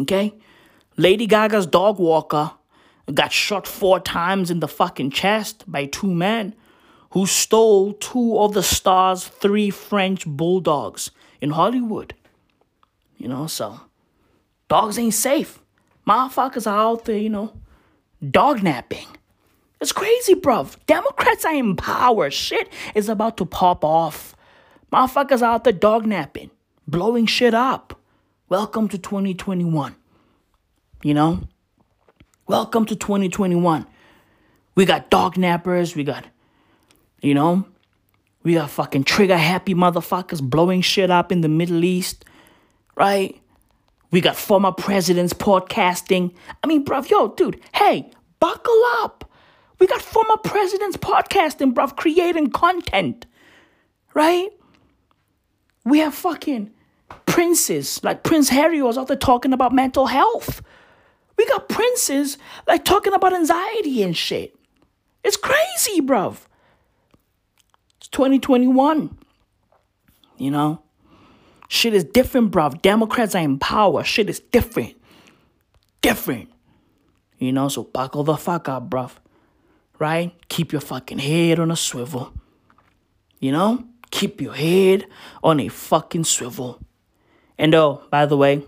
Okay? 0.00 0.34
Lady 0.96 1.26
Gaga's 1.26 1.66
dog 1.66 1.98
walker 1.98 2.52
got 3.12 3.32
shot 3.32 3.66
four 3.66 3.98
times 3.98 4.50
in 4.50 4.60
the 4.60 4.68
fucking 4.68 5.10
chest 5.10 5.64
by 5.66 5.86
two 5.86 6.12
men 6.12 6.54
who 7.10 7.26
stole 7.26 7.92
two 7.94 8.38
of 8.38 8.54
the 8.54 8.62
star's 8.62 9.26
three 9.26 9.70
French 9.70 10.26
bulldogs 10.26 11.10
in 11.40 11.50
Hollywood. 11.50 12.14
You 13.18 13.28
know, 13.28 13.46
so 13.46 13.80
dogs 14.68 14.98
ain't 14.98 15.14
safe. 15.14 15.58
Motherfuckers 16.06 16.70
are 16.70 16.78
out 16.78 17.04
there, 17.04 17.18
you 17.18 17.28
know, 17.28 17.52
dog 18.30 18.62
napping. 18.62 19.06
It's 19.80 19.92
crazy, 19.92 20.34
bruv. 20.34 20.76
Democrats 20.86 21.44
are 21.44 21.54
in 21.54 21.76
power. 21.76 22.30
Shit 22.30 22.72
is 22.94 23.08
about 23.08 23.36
to 23.38 23.44
pop 23.44 23.84
off. 23.84 24.36
Motherfuckers 24.92 25.42
are 25.42 25.54
out 25.54 25.64
there 25.64 25.72
dog 25.72 26.06
napping 26.06 26.50
blowing 26.92 27.24
shit 27.24 27.54
up. 27.54 27.98
Welcome 28.50 28.86
to 28.90 28.98
2021. 28.98 29.96
You 31.02 31.14
know? 31.14 31.40
Welcome 32.46 32.84
to 32.84 32.94
2021. 32.94 33.86
We 34.74 34.84
got 34.84 35.08
dog 35.08 35.36
nappers, 35.36 35.96
we 35.96 36.04
got, 36.04 36.26
you 37.22 37.32
know, 37.32 37.64
we 38.42 38.54
got 38.54 38.68
fucking 38.68 39.04
trigger 39.04 39.38
happy 39.38 39.74
motherfuckers 39.74 40.42
blowing 40.42 40.82
shit 40.82 41.10
up 41.10 41.32
in 41.32 41.40
the 41.40 41.48
Middle 41.48 41.82
East, 41.82 42.26
right? 42.94 43.40
We 44.10 44.20
got 44.20 44.36
former 44.36 44.72
presidents 44.72 45.32
podcasting. 45.32 46.34
I 46.62 46.66
mean, 46.66 46.84
bruv, 46.84 47.08
yo, 47.08 47.28
dude, 47.28 47.58
hey, 47.74 48.10
buckle 48.38 48.82
up. 49.00 49.30
We 49.78 49.86
got 49.86 50.02
former 50.02 50.36
presidents 50.36 50.98
podcasting, 50.98 51.72
bruv, 51.72 51.96
creating 51.96 52.50
content, 52.50 53.24
right? 54.12 54.50
We 55.84 56.00
have 56.00 56.14
fucking 56.14 56.70
princes, 57.26 58.02
like 58.04 58.22
Prince 58.22 58.48
Harry 58.50 58.82
was 58.82 58.98
out 58.98 59.08
there 59.08 59.16
talking 59.16 59.52
about 59.52 59.72
mental 59.72 60.06
health. 60.06 60.62
We 61.36 61.46
got 61.46 61.68
princes 61.68 62.38
like 62.66 62.84
talking 62.84 63.12
about 63.12 63.32
anxiety 63.32 64.02
and 64.02 64.16
shit. 64.16 64.54
It's 65.24 65.36
crazy, 65.36 66.00
bruv. 66.00 66.38
It's 67.98 68.08
2021. 68.08 69.16
You 70.36 70.50
know? 70.50 70.82
Shit 71.68 71.94
is 71.94 72.04
different, 72.04 72.50
bruv. 72.50 72.82
Democrats 72.82 73.34
are 73.34 73.42
in 73.42 73.58
power. 73.58 74.04
Shit 74.04 74.28
is 74.28 74.40
different. 74.40 74.94
Different. 76.00 76.50
You 77.38 77.52
know, 77.52 77.68
so 77.68 77.84
buckle 77.84 78.24
the 78.24 78.36
fuck 78.36 78.68
up, 78.68 78.90
bruv. 78.90 79.12
Right? 79.98 80.34
Keep 80.48 80.72
your 80.72 80.80
fucking 80.80 81.18
head 81.18 81.58
on 81.58 81.70
a 81.70 81.76
swivel. 81.76 82.32
You 83.40 83.52
know? 83.52 83.84
Keep 84.10 84.40
your 84.40 84.54
head 84.54 85.06
on 85.42 85.60
a 85.60 85.68
fucking 85.68 86.24
swivel. 86.24 86.80
And 87.62 87.76
oh, 87.76 88.02
by 88.10 88.26
the 88.26 88.36
way, 88.36 88.64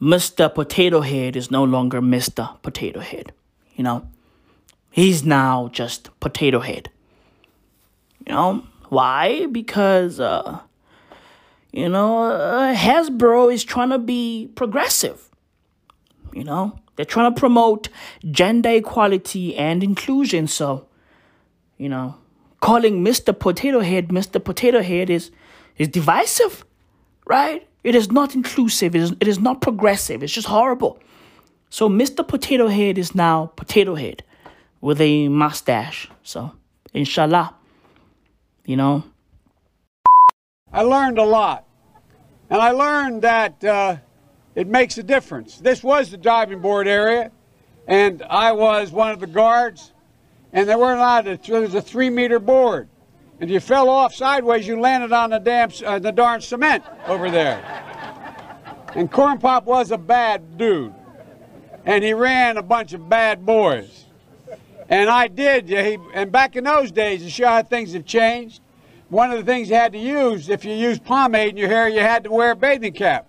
Mr. 0.00 0.52
Potato 0.52 1.02
Head 1.02 1.36
is 1.36 1.50
no 1.50 1.62
longer 1.62 2.00
Mr. 2.00 2.56
Potato 2.62 3.00
Head. 3.00 3.34
You 3.76 3.84
know, 3.84 4.08
he's 4.90 5.22
now 5.22 5.68
just 5.74 6.08
Potato 6.20 6.60
Head. 6.60 6.88
You 8.26 8.32
know, 8.32 8.66
why? 8.88 9.44
Because, 9.44 10.20
uh, 10.20 10.60
you 11.70 11.90
know, 11.90 12.30
uh, 12.30 12.74
Hasbro 12.74 13.52
is 13.52 13.62
trying 13.62 13.90
to 13.90 13.98
be 13.98 14.48
progressive. 14.54 15.28
You 16.32 16.44
know, 16.44 16.78
they're 16.96 17.04
trying 17.04 17.34
to 17.34 17.38
promote 17.38 17.90
gender 18.30 18.70
equality 18.70 19.54
and 19.54 19.84
inclusion. 19.84 20.46
So, 20.46 20.86
you 21.76 21.90
know, 21.90 22.14
calling 22.60 23.04
Mr. 23.04 23.38
Potato 23.38 23.80
Head 23.80 24.08
Mr. 24.08 24.42
Potato 24.42 24.80
Head 24.80 25.10
is 25.10 25.30
is 25.76 25.88
divisive, 25.88 26.64
right? 27.26 27.66
It 27.84 27.94
is 27.94 28.10
not 28.10 28.34
inclusive. 28.34 28.94
It 28.94 29.00
is, 29.02 29.12
it 29.20 29.28
is 29.28 29.38
not 29.38 29.60
progressive. 29.60 30.22
It's 30.22 30.32
just 30.32 30.48
horrible. 30.48 30.98
So 31.70 31.88
Mr. 31.88 32.26
Potato 32.26 32.68
Head 32.68 32.98
is 32.98 33.14
now 33.14 33.46
Potato 33.56 33.94
Head 33.94 34.22
with 34.80 35.00
a 35.00 35.28
mustache. 35.28 36.08
So, 36.22 36.52
inshallah, 36.92 37.54
you 38.66 38.76
know. 38.76 39.04
I 40.72 40.82
learned 40.82 41.18
a 41.18 41.24
lot. 41.24 41.66
And 42.52 42.60
I 42.60 42.72
learned 42.72 43.22
that 43.22 43.64
uh, 43.64 43.96
it 44.54 44.66
makes 44.66 44.98
a 44.98 45.02
difference. 45.02 45.56
This 45.58 45.82
was 45.82 46.10
the 46.10 46.18
diving 46.18 46.60
board 46.60 46.86
area, 46.86 47.32
and 47.86 48.22
I 48.28 48.52
was 48.52 48.90
one 48.90 49.10
of 49.10 49.20
the 49.20 49.26
guards, 49.26 49.92
and 50.52 50.68
there 50.68 50.76
weren't 50.76 51.00
lot 51.00 51.26
of. 51.26 51.42
there 51.46 51.62
was 51.62 51.74
a 51.74 51.80
three 51.80 52.10
meter 52.10 52.38
board. 52.38 52.90
And 53.42 53.50
you 53.50 53.58
fell 53.58 53.88
off 53.88 54.14
sideways, 54.14 54.68
you 54.68 54.78
landed 54.78 55.10
on 55.10 55.30
the 55.30 55.40
damn, 55.40 55.68
uh, 55.84 55.98
the 55.98 56.12
darn 56.12 56.40
cement 56.40 56.84
over 57.08 57.28
there. 57.28 57.60
And 58.94 59.10
Corn 59.10 59.38
Pop 59.38 59.64
was 59.64 59.90
a 59.90 59.98
bad 59.98 60.56
dude, 60.56 60.94
and 61.84 62.04
he 62.04 62.14
ran 62.14 62.56
a 62.56 62.62
bunch 62.62 62.92
of 62.92 63.08
bad 63.08 63.44
boys. 63.44 64.04
And 64.88 65.10
I 65.10 65.26
did, 65.26 65.68
he, 65.68 65.98
and 66.14 66.30
back 66.30 66.54
in 66.54 66.62
those 66.62 66.92
days, 66.92 67.24
to 67.24 67.30
show 67.30 67.48
how 67.48 67.64
things 67.64 67.94
have 67.94 68.04
changed, 68.04 68.60
one 69.08 69.32
of 69.32 69.38
the 69.38 69.44
things 69.44 69.70
you 69.70 69.74
had 69.74 69.90
to 69.94 69.98
use, 69.98 70.48
if 70.48 70.64
you 70.64 70.74
used 70.74 71.02
pomade 71.02 71.48
in 71.48 71.56
your 71.56 71.68
hair, 71.68 71.88
you 71.88 71.98
had 71.98 72.22
to 72.22 72.30
wear 72.30 72.52
a 72.52 72.56
bathing 72.56 72.92
cap. 72.92 73.26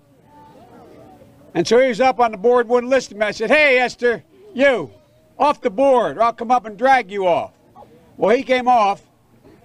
And 1.56 1.68
so 1.68 1.80
he 1.80 1.88
was 1.88 2.00
up 2.00 2.20
on 2.20 2.30
the 2.30 2.38
board, 2.38 2.68
wouldn't 2.68 2.92
listen 2.92 3.16
to 3.16 3.20
me. 3.20 3.26
I 3.26 3.32
said, 3.32 3.50
hey, 3.50 3.80
Esther, 3.80 4.24
you, 4.54 4.92
off 5.40 5.60
the 5.60 5.72
board, 5.72 6.18
or 6.18 6.22
I'll 6.22 6.34
come 6.34 6.52
up 6.52 6.68
and 6.68 6.78
drag 6.78 7.10
you 7.10 7.26
off. 7.26 7.54
Well, 8.16 8.36
he 8.36 8.44
came 8.44 8.68
off, 8.68 9.02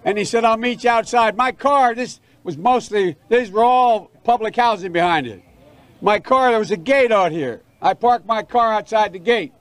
and 0.08 0.16
he 0.16 0.24
said, 0.24 0.42
I'll 0.42 0.56
meet 0.56 0.84
you 0.84 0.90
outside. 0.90 1.36
My 1.36 1.52
car, 1.52 1.94
this 1.94 2.18
was 2.42 2.56
mostly, 2.56 3.16
these 3.28 3.50
were 3.50 3.62
all 3.62 4.10
public 4.24 4.56
housing 4.56 4.90
behind 4.90 5.26
it. 5.26 5.42
My 6.00 6.18
car, 6.18 6.48
there 6.48 6.58
was 6.58 6.70
a 6.70 6.78
gate 6.78 7.12
out 7.12 7.30
here. 7.30 7.60
I 7.82 7.92
parked 7.92 8.24
my 8.24 8.42
car 8.42 8.72
outside 8.72 9.12
the 9.12 9.18
gate. 9.18 9.52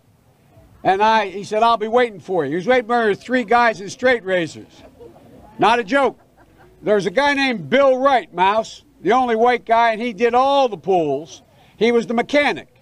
And 0.86 1.04
I, 1.04 1.28
he 1.28 1.44
said, 1.44 1.64
I'll 1.64 1.76
be 1.76 1.90
waiting 1.90 2.22
for 2.22 2.46
you. 2.46 2.52
He 2.52 2.56
was 2.56 2.66
waiting 2.66 2.88
for 2.88 3.14
three 3.14 3.44
guys 3.44 3.82
in 3.82 3.90
straight 3.90 4.24
razors. 4.24 4.84
Not 5.60 5.80
a 5.80 5.84
joke. 5.84 6.18
There's 6.82 7.08
a 7.08 7.12
guy 7.12 7.34
named 7.34 7.70
Bill 7.70 7.98
Wright, 7.98 8.34
Mouse, 8.34 8.86
the 9.02 9.12
only 9.12 9.36
white 9.36 9.66
guy, 9.66 9.92
and 9.92 10.02
he 10.02 10.14
did 10.14 10.34
all 10.34 10.70
the 10.70 10.78
pools. 10.78 11.42
He 11.76 11.92
was 11.92 12.08
the 12.08 12.14
mechanic. 12.14 12.74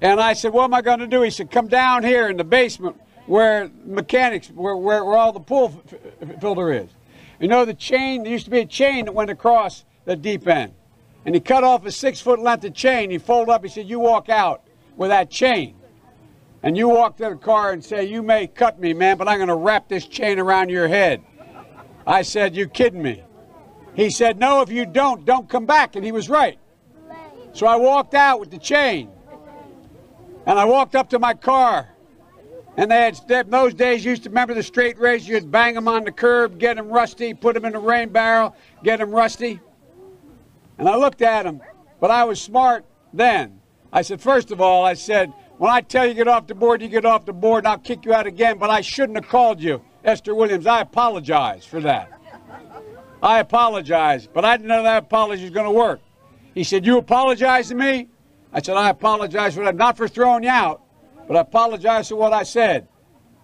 And 0.00 0.20
I 0.20 0.34
said, 0.34 0.52
what 0.52 0.62
am 0.62 0.74
I 0.74 0.82
going 0.82 1.00
to 1.00 1.08
do? 1.08 1.22
He 1.22 1.30
said, 1.30 1.50
come 1.50 1.66
down 1.66 2.04
here 2.04 2.28
in 2.28 2.36
the 2.36 2.44
basement 2.44 3.00
where 3.26 3.70
mechanics, 3.84 4.48
where, 4.48 4.76
where, 4.76 5.04
where 5.04 5.16
all 5.16 5.32
the 5.32 5.40
pool 5.40 5.82
filter 6.40 6.72
is. 6.72 6.90
You 7.40 7.48
know 7.48 7.64
the 7.64 7.74
chain, 7.74 8.22
there 8.22 8.32
used 8.32 8.44
to 8.44 8.50
be 8.50 8.60
a 8.60 8.66
chain 8.66 9.06
that 9.06 9.12
went 9.12 9.30
across 9.30 9.84
the 10.04 10.16
deep 10.16 10.46
end. 10.46 10.74
And 11.24 11.34
he 11.34 11.40
cut 11.40 11.64
off 11.64 11.86
a 11.86 11.92
six 11.92 12.20
foot 12.20 12.40
length 12.40 12.64
of 12.64 12.74
chain. 12.74 13.10
He 13.10 13.18
folded 13.18 13.52
up, 13.52 13.62
he 13.62 13.68
said, 13.68 13.88
you 13.88 14.00
walk 14.00 14.28
out 14.28 14.62
with 14.96 15.10
that 15.10 15.30
chain. 15.30 15.76
And 16.64 16.76
you 16.76 16.88
walk 16.88 17.16
to 17.16 17.30
the 17.30 17.36
car 17.36 17.72
and 17.72 17.84
say, 17.84 18.04
you 18.04 18.22
may 18.22 18.46
cut 18.46 18.78
me, 18.78 18.92
man, 18.92 19.16
but 19.16 19.28
I'm 19.28 19.38
going 19.38 19.48
to 19.48 19.56
wrap 19.56 19.88
this 19.88 20.06
chain 20.06 20.38
around 20.38 20.68
your 20.68 20.86
head. 20.86 21.22
I 22.06 22.22
said, 22.22 22.54
you 22.54 22.68
kidding 22.68 23.02
me? 23.02 23.22
He 23.94 24.10
said, 24.10 24.38
no, 24.38 24.62
if 24.62 24.70
you 24.70 24.86
don't, 24.86 25.24
don't 25.24 25.48
come 25.48 25.66
back. 25.66 25.96
And 25.96 26.04
he 26.04 26.12
was 26.12 26.28
right. 26.28 26.58
So 27.52 27.66
I 27.66 27.76
walked 27.76 28.14
out 28.14 28.40
with 28.40 28.50
the 28.50 28.58
chain. 28.58 29.10
And 30.46 30.58
I 30.58 30.64
walked 30.64 30.94
up 30.94 31.10
to 31.10 31.18
my 31.18 31.34
car. 31.34 31.88
And 32.76 32.90
they 32.90 33.02
had, 33.02 33.20
in 33.30 33.50
those 33.50 33.74
days, 33.74 34.04
used 34.04 34.22
to 34.22 34.30
remember 34.30 34.54
the 34.54 34.62
straight 34.62 34.98
razor. 34.98 35.32
You'd 35.32 35.50
bang 35.50 35.74
them 35.74 35.88
on 35.88 36.04
the 36.04 36.12
curb, 36.12 36.58
get 36.58 36.76
them 36.76 36.88
rusty, 36.88 37.34
put 37.34 37.54
them 37.54 37.64
in 37.64 37.74
a 37.74 37.80
rain 37.80 38.08
barrel, 38.08 38.56
get 38.82 38.98
them 38.98 39.10
rusty. 39.10 39.60
And 40.78 40.88
I 40.88 40.96
looked 40.96 41.20
at 41.20 41.44
him, 41.44 41.60
but 42.00 42.10
I 42.10 42.24
was 42.24 42.40
smart 42.40 42.84
then. 43.12 43.60
I 43.92 44.00
said, 44.02 44.22
first 44.22 44.50
of 44.50 44.60
all, 44.60 44.84
I 44.84 44.94
said, 44.94 45.32
when 45.58 45.70
I 45.70 45.82
tell 45.82 46.06
you 46.06 46.14
get 46.14 46.28
off 46.28 46.46
the 46.46 46.54
board, 46.54 46.80
you 46.80 46.88
get 46.88 47.04
off 47.04 47.26
the 47.26 47.32
board, 47.32 47.64
and 47.64 47.68
I'll 47.68 47.78
kick 47.78 48.06
you 48.06 48.14
out 48.14 48.26
again, 48.26 48.58
but 48.58 48.70
I 48.70 48.80
shouldn't 48.80 49.16
have 49.16 49.28
called 49.28 49.60
you 49.60 49.82
Esther 50.02 50.34
Williams. 50.34 50.66
I 50.66 50.80
apologize 50.80 51.66
for 51.66 51.80
that. 51.82 52.10
I 53.22 53.38
apologize, 53.38 54.26
but 54.26 54.44
I 54.44 54.56
didn't 54.56 54.68
know 54.68 54.82
that 54.82 55.04
apology 55.04 55.42
was 55.42 55.52
going 55.52 55.66
to 55.66 55.70
work. 55.70 56.00
He 56.54 56.64
said, 56.64 56.84
You 56.84 56.98
apologize 56.98 57.68
to 57.68 57.74
me? 57.74 58.08
I 58.52 58.60
said, 58.60 58.76
I 58.76 58.90
apologize 58.90 59.54
for 59.54 59.64
that, 59.64 59.76
not 59.76 59.96
for 59.96 60.08
throwing 60.08 60.42
you 60.42 60.50
out, 60.50 60.82
but 61.26 61.36
I 61.36 61.40
apologize 61.40 62.08
for 62.08 62.16
what 62.16 62.32
I 62.32 62.42
said. 62.42 62.88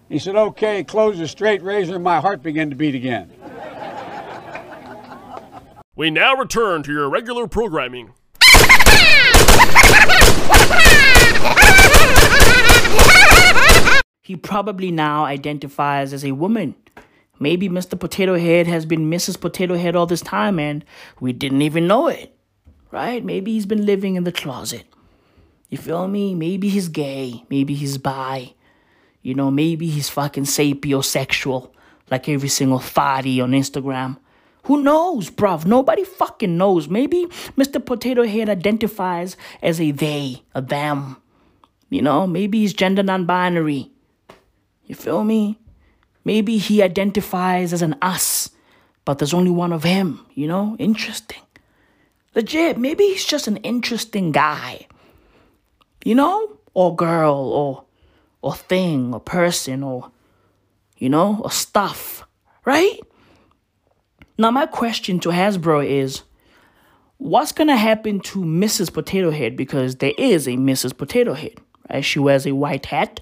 He 0.09 0.19
said, 0.19 0.35
Okay, 0.35 0.83
close 0.83 1.17
the 1.17 1.27
straight 1.27 1.61
razor, 1.61 1.95
and 1.95 2.03
my 2.03 2.19
heart 2.19 2.41
began 2.41 2.69
to 2.69 2.75
beat 2.75 2.95
again. 2.95 3.31
We 5.95 6.09
now 6.09 6.35
return 6.35 6.83
to 6.83 6.91
your 6.93 7.09
regular 7.09 7.47
programming. 7.47 8.13
He 14.21 14.35
probably 14.35 14.91
now 14.91 15.25
identifies 15.25 16.13
as 16.13 16.23
a 16.23 16.33
woman. 16.33 16.75
Maybe 17.39 17.67
Mr. 17.67 17.99
Potato 17.99 18.37
Head 18.37 18.67
has 18.67 18.85
been 18.85 19.09
Mrs. 19.09 19.41
Potato 19.41 19.75
Head 19.75 19.95
all 19.95 20.05
this 20.05 20.21
time 20.21 20.59
and 20.59 20.85
we 21.19 21.33
didn't 21.33 21.63
even 21.63 21.87
know 21.87 22.07
it. 22.07 22.35
Right? 22.91 23.25
Maybe 23.25 23.53
he's 23.53 23.65
been 23.65 23.85
living 23.85 24.15
in 24.15 24.23
the 24.23 24.31
closet. 24.31 24.85
You 25.69 25.77
feel 25.77 26.07
me? 26.07 26.35
Maybe 26.35 26.69
he's 26.69 26.89
gay. 26.89 27.43
Maybe 27.49 27.75
he's 27.75 27.97
bi. 27.97 28.53
You 29.21 29.35
know, 29.35 29.51
maybe 29.51 29.87
he's 29.87 30.09
fucking 30.09 30.45
sapiosexual 30.45 31.71
like 32.09 32.27
every 32.27 32.49
single 32.49 32.79
thotty 32.79 33.39
on 33.41 33.51
Instagram. 33.51 34.17
Who 34.63 34.81
knows, 34.83 35.29
bruv? 35.29 35.65
Nobody 35.65 36.03
fucking 36.03 36.57
knows. 36.57 36.87
Maybe 36.87 37.27
Mr. 37.57 37.83
Potato 37.83 38.25
Head 38.25 38.49
identifies 38.49 39.37
as 39.61 39.79
a 39.79 39.91
they, 39.91 40.43
a 40.53 40.61
them. 40.61 41.17
You 41.89 42.01
know, 42.01 42.27
maybe 42.27 42.59
he's 42.59 42.73
gender 42.73 43.03
non 43.03 43.25
binary. 43.25 43.91
You 44.85 44.95
feel 44.95 45.23
me? 45.23 45.59
Maybe 46.25 46.57
he 46.57 46.83
identifies 46.83 47.73
as 47.73 47.81
an 47.81 47.95
us, 48.01 48.49
but 49.05 49.17
there's 49.17 49.33
only 49.33 49.51
one 49.51 49.73
of 49.73 49.83
him, 49.83 50.25
you 50.33 50.47
know? 50.47 50.75
Interesting. 50.77 51.41
Legit, 52.35 52.77
maybe 52.77 53.05
he's 53.05 53.25
just 53.25 53.47
an 53.47 53.57
interesting 53.57 54.31
guy. 54.31 54.85
You 56.03 56.15
know? 56.15 56.57
Or 56.73 56.95
girl, 56.95 57.35
or 57.35 57.83
or 58.41 58.55
thing, 58.55 59.13
or 59.13 59.19
person, 59.19 59.83
or 59.83 60.11
you 60.97 61.09
know, 61.09 61.41
or 61.43 61.51
stuff. 61.51 62.25
Right? 62.65 62.99
Now 64.37 64.51
my 64.51 64.65
question 64.65 65.19
to 65.21 65.29
Hasbro 65.29 65.85
is 65.85 66.23
what's 67.17 67.51
gonna 67.51 67.75
happen 67.75 68.19
to 68.21 68.39
Mrs. 68.39 68.93
Potato 68.93 69.31
Head? 69.31 69.57
Because 69.57 69.97
there 69.97 70.13
is 70.17 70.47
a 70.47 70.51
Mrs. 70.51 70.95
Potato 70.95 71.33
Head, 71.33 71.55
right? 71.89 72.05
She 72.05 72.19
wears 72.19 72.45
a 72.45 72.53
white 72.53 72.85
hat 72.85 73.19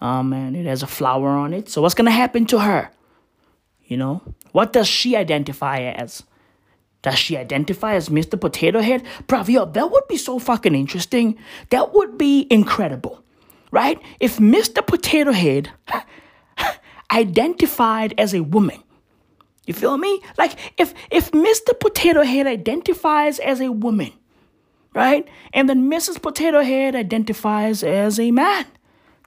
um, 0.00 0.32
and 0.32 0.56
it 0.56 0.66
has 0.66 0.82
a 0.82 0.86
flower 0.86 1.28
on 1.28 1.52
it. 1.52 1.68
So 1.68 1.82
what's 1.82 1.94
gonna 1.94 2.10
happen 2.10 2.46
to 2.46 2.60
her? 2.60 2.90
You 3.84 3.96
know, 3.96 4.22
what 4.52 4.72
does 4.72 4.86
she 4.88 5.16
identify 5.16 5.80
as? 5.80 6.22
Does 7.02 7.18
she 7.18 7.36
identify 7.36 7.94
as 7.94 8.08
Mr. 8.08 8.40
Potato 8.40 8.80
Head? 8.80 9.04
Bruv, 9.26 9.48
yo, 9.48 9.64
that 9.66 9.90
would 9.90 10.08
be 10.08 10.16
so 10.16 10.38
fucking 10.38 10.74
interesting. 10.74 11.38
That 11.70 11.94
would 11.94 12.18
be 12.18 12.46
incredible, 12.50 13.22
right? 13.70 14.00
If 14.18 14.38
Mr. 14.38 14.84
Potato 14.84 15.32
Head 15.32 15.70
identified 17.10 18.14
as 18.18 18.34
a 18.34 18.40
woman, 18.40 18.82
you 19.66 19.74
feel 19.74 19.98
me? 19.98 20.22
Like 20.38 20.58
if 20.78 20.94
if 21.10 21.30
Mr. 21.30 21.78
Potato 21.78 22.22
Head 22.22 22.46
identifies 22.46 23.38
as 23.38 23.60
a 23.60 23.70
woman, 23.70 24.12
right? 24.94 25.28
And 25.52 25.68
then 25.68 25.90
Mrs. 25.90 26.20
Potato 26.20 26.62
Head 26.62 26.96
identifies 26.96 27.82
as 27.82 28.18
a 28.18 28.30
man. 28.30 28.66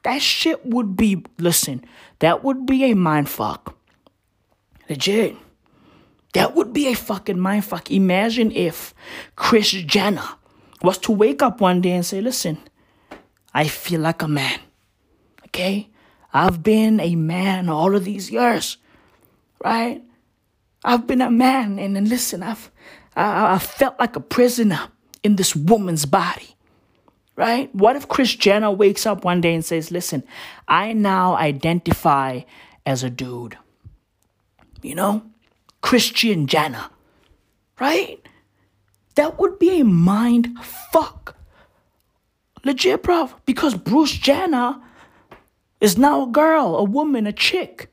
That 0.04 0.22
shit 0.22 0.66
would 0.66 0.98
be, 0.98 1.24
listen, 1.38 1.86
that 2.20 2.44
would 2.44 2.66
be 2.66 2.86
a 2.86 2.96
mind 2.96 3.30
fuck. 3.30 3.78
Legit. 4.90 5.38
That 6.34 6.56
would 6.56 6.72
be 6.74 6.88
a 6.88 6.94
fucking 6.94 7.40
mind 7.40 7.66
fuck. 7.66 7.92
Imagine 7.92 8.52
if 8.52 8.94
Kris 9.36 9.72
Jenner 9.72 10.28
was 10.82 10.98
to 11.00 11.12
wake 11.12 11.42
up 11.42 11.60
one 11.62 11.82
day 11.82 11.92
and 11.92 12.06
say, 12.06 12.22
listen, 12.22 12.58
I 13.54 13.68
feel 13.68 14.02
like 14.02 14.22
a 14.22 14.28
man. 14.28 14.60
Okay? 15.48 15.90
I've 16.34 16.64
been 16.64 17.00
a 17.02 17.16
man 17.16 17.68
all 17.70 17.96
of 17.96 18.06
these 18.06 18.32
years. 18.32 18.78
Right? 19.64 20.02
I've 20.84 21.06
been 21.06 21.22
a 21.22 21.30
man 21.30 21.78
and 21.78 21.96
then 21.96 22.06
listen, 22.06 22.42
I've 22.44 22.72
I- 23.16 23.56
I 23.56 23.60
felt 23.60 24.00
like 24.00 24.16
a 24.16 24.22
prisoner 24.22 24.88
in 25.22 25.36
this 25.36 25.54
woman's 25.56 26.06
body. 26.06 26.56
Right? 27.36 27.74
What 27.76 27.96
if 27.98 28.08
Kris 28.08 28.34
Jenner 28.36 28.72
wakes 28.72 29.06
up 29.06 29.26
one 29.26 29.42
day 29.42 29.54
and 29.54 29.66
says, 29.66 29.92
listen, 29.92 30.24
I 30.68 30.94
now 30.94 31.36
identify 31.36 32.42
as 32.86 33.04
a 33.04 33.10
dude? 33.10 33.58
You 34.82 34.96
know? 34.96 35.24
Christian 35.82 36.48
Jenner. 36.48 36.90
Right? 37.80 38.20
That 39.16 39.40
would 39.40 39.60
be 39.60 39.82
a 39.82 39.86
mind 39.86 40.58
fuck. 40.64 41.36
Legit, 42.64 43.04
bro. 43.04 43.30
Because 43.46 43.76
Bruce 43.76 44.12
Jenner 44.14 44.80
is 45.80 45.98
now 45.98 46.24
a 46.24 46.28
girl, 46.28 46.76
a 46.76 46.84
woman, 46.84 47.28
a 47.28 47.34
chick. 47.34 47.92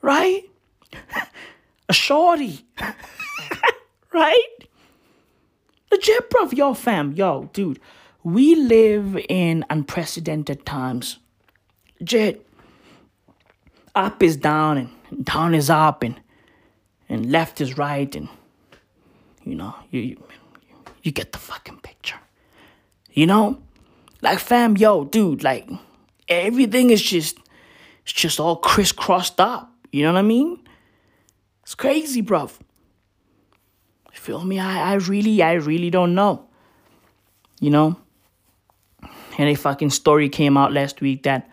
Right? 0.00 0.44
a 1.88 1.92
shorty. 1.92 2.64
right? 4.12 4.48
Legit, 5.90 6.30
bro. 6.30 6.48
Yo, 6.52 6.74
fam. 6.74 7.12
Yo, 7.12 7.50
dude. 7.52 7.80
We 8.22 8.54
live 8.54 9.18
in 9.28 9.64
unprecedented 9.70 10.64
times. 10.64 11.18
Legit. 11.98 12.46
Up 13.94 14.22
is 14.22 14.36
down 14.36 14.78
and 14.78 15.24
down 15.24 15.52
is 15.52 15.68
up 15.68 16.04
and 16.04 16.20
and 17.10 17.30
left 17.30 17.60
is 17.60 17.76
right 17.76 18.14
and 18.16 18.28
you 19.44 19.54
know, 19.54 19.74
you 19.90 20.00
you, 20.00 20.16
you 21.02 21.12
get 21.12 21.32
the 21.32 21.38
fucking 21.38 21.80
picture. 21.80 22.20
You 23.12 23.26
know? 23.26 23.60
Like 24.22 24.38
fam, 24.38 24.76
yo, 24.76 25.04
dude, 25.04 25.42
like 25.42 25.68
everything 26.28 26.90
is 26.90 27.02
just 27.02 27.38
it's 28.04 28.12
just 28.12 28.40
all 28.40 28.56
crisscrossed 28.56 29.40
up. 29.40 29.70
You 29.92 30.04
know 30.04 30.12
what 30.12 30.18
I 30.20 30.22
mean? 30.22 30.58
It's 31.62 31.74
crazy. 31.74 32.20
You 32.20 32.48
feel 34.12 34.44
me? 34.44 34.58
I, 34.58 34.92
I 34.92 34.94
really, 34.94 35.42
I 35.42 35.54
really 35.54 35.90
don't 35.90 36.14
know. 36.14 36.46
You 37.60 37.70
know? 37.70 37.96
And 39.38 39.48
a 39.48 39.54
fucking 39.54 39.90
story 39.90 40.28
came 40.28 40.56
out 40.56 40.72
last 40.72 41.00
week 41.00 41.22
that, 41.24 41.48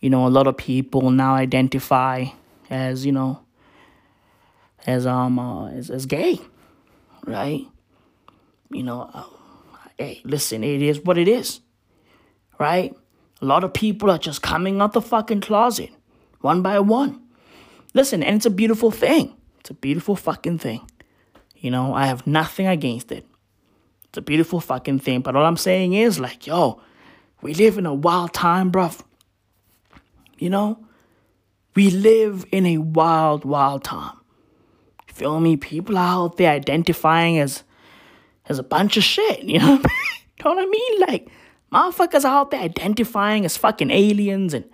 you 0.00 0.10
know, 0.10 0.26
a 0.26 0.28
lot 0.28 0.46
of 0.46 0.56
people 0.56 1.10
now 1.10 1.34
identify 1.34 2.26
as, 2.68 3.06
you 3.06 3.12
know, 3.12 3.45
as 4.86 5.06
um 5.06 5.38
uh, 5.38 5.68
as, 5.68 5.90
as 5.90 6.06
gay. 6.06 6.40
Right? 7.26 7.66
You 8.70 8.82
know, 8.82 9.10
uh, 9.12 9.24
hey, 9.98 10.20
listen, 10.24 10.62
it 10.64 10.82
is 10.82 11.00
what 11.00 11.18
it 11.18 11.28
is. 11.28 11.60
Right? 12.58 12.94
A 13.42 13.44
lot 13.44 13.64
of 13.64 13.74
people 13.74 14.10
are 14.10 14.18
just 14.18 14.42
coming 14.42 14.80
out 14.80 14.92
the 14.92 15.02
fucking 15.02 15.42
closet 15.42 15.90
one 16.40 16.62
by 16.62 16.78
one. 16.78 17.20
Listen, 17.92 18.22
and 18.22 18.36
it's 18.36 18.46
a 18.46 18.50
beautiful 18.50 18.90
thing. 18.90 19.34
It's 19.60 19.70
a 19.70 19.74
beautiful 19.74 20.16
fucking 20.16 20.58
thing. 20.58 20.88
You 21.56 21.70
know, 21.70 21.92
I 21.94 22.06
have 22.06 22.26
nothing 22.26 22.66
against 22.66 23.10
it. 23.10 23.26
It's 24.04 24.18
a 24.18 24.22
beautiful 24.22 24.60
fucking 24.60 25.00
thing. 25.00 25.22
But 25.22 25.34
all 25.34 25.44
I'm 25.44 25.56
saying 25.56 25.94
is, 25.94 26.20
like, 26.20 26.46
yo, 26.46 26.80
we 27.42 27.54
live 27.54 27.78
in 27.78 27.86
a 27.86 27.94
wild 27.94 28.32
time, 28.32 28.70
bruv. 28.70 29.02
You 30.38 30.50
know? 30.50 30.86
We 31.74 31.90
live 31.90 32.44
in 32.52 32.64
a 32.66 32.78
wild, 32.78 33.44
wild 33.44 33.82
time. 33.82 34.16
Feel 35.16 35.40
me? 35.40 35.56
People 35.56 35.96
are 35.96 36.24
out 36.24 36.36
there 36.36 36.50
identifying 36.50 37.38
as 37.38 37.62
as 38.50 38.58
a 38.58 38.62
bunch 38.62 38.98
of 38.98 39.02
shit, 39.02 39.44
you 39.44 39.58
know? 39.58 39.76
know 40.44 40.54
what 40.54 40.58
I 40.58 40.66
mean? 40.66 41.00
Like, 41.00 41.28
motherfuckers 41.72 42.26
are 42.26 42.40
out 42.40 42.50
there 42.50 42.60
identifying 42.60 43.46
as 43.46 43.56
fucking 43.56 43.90
aliens 43.90 44.52
and 44.52 44.66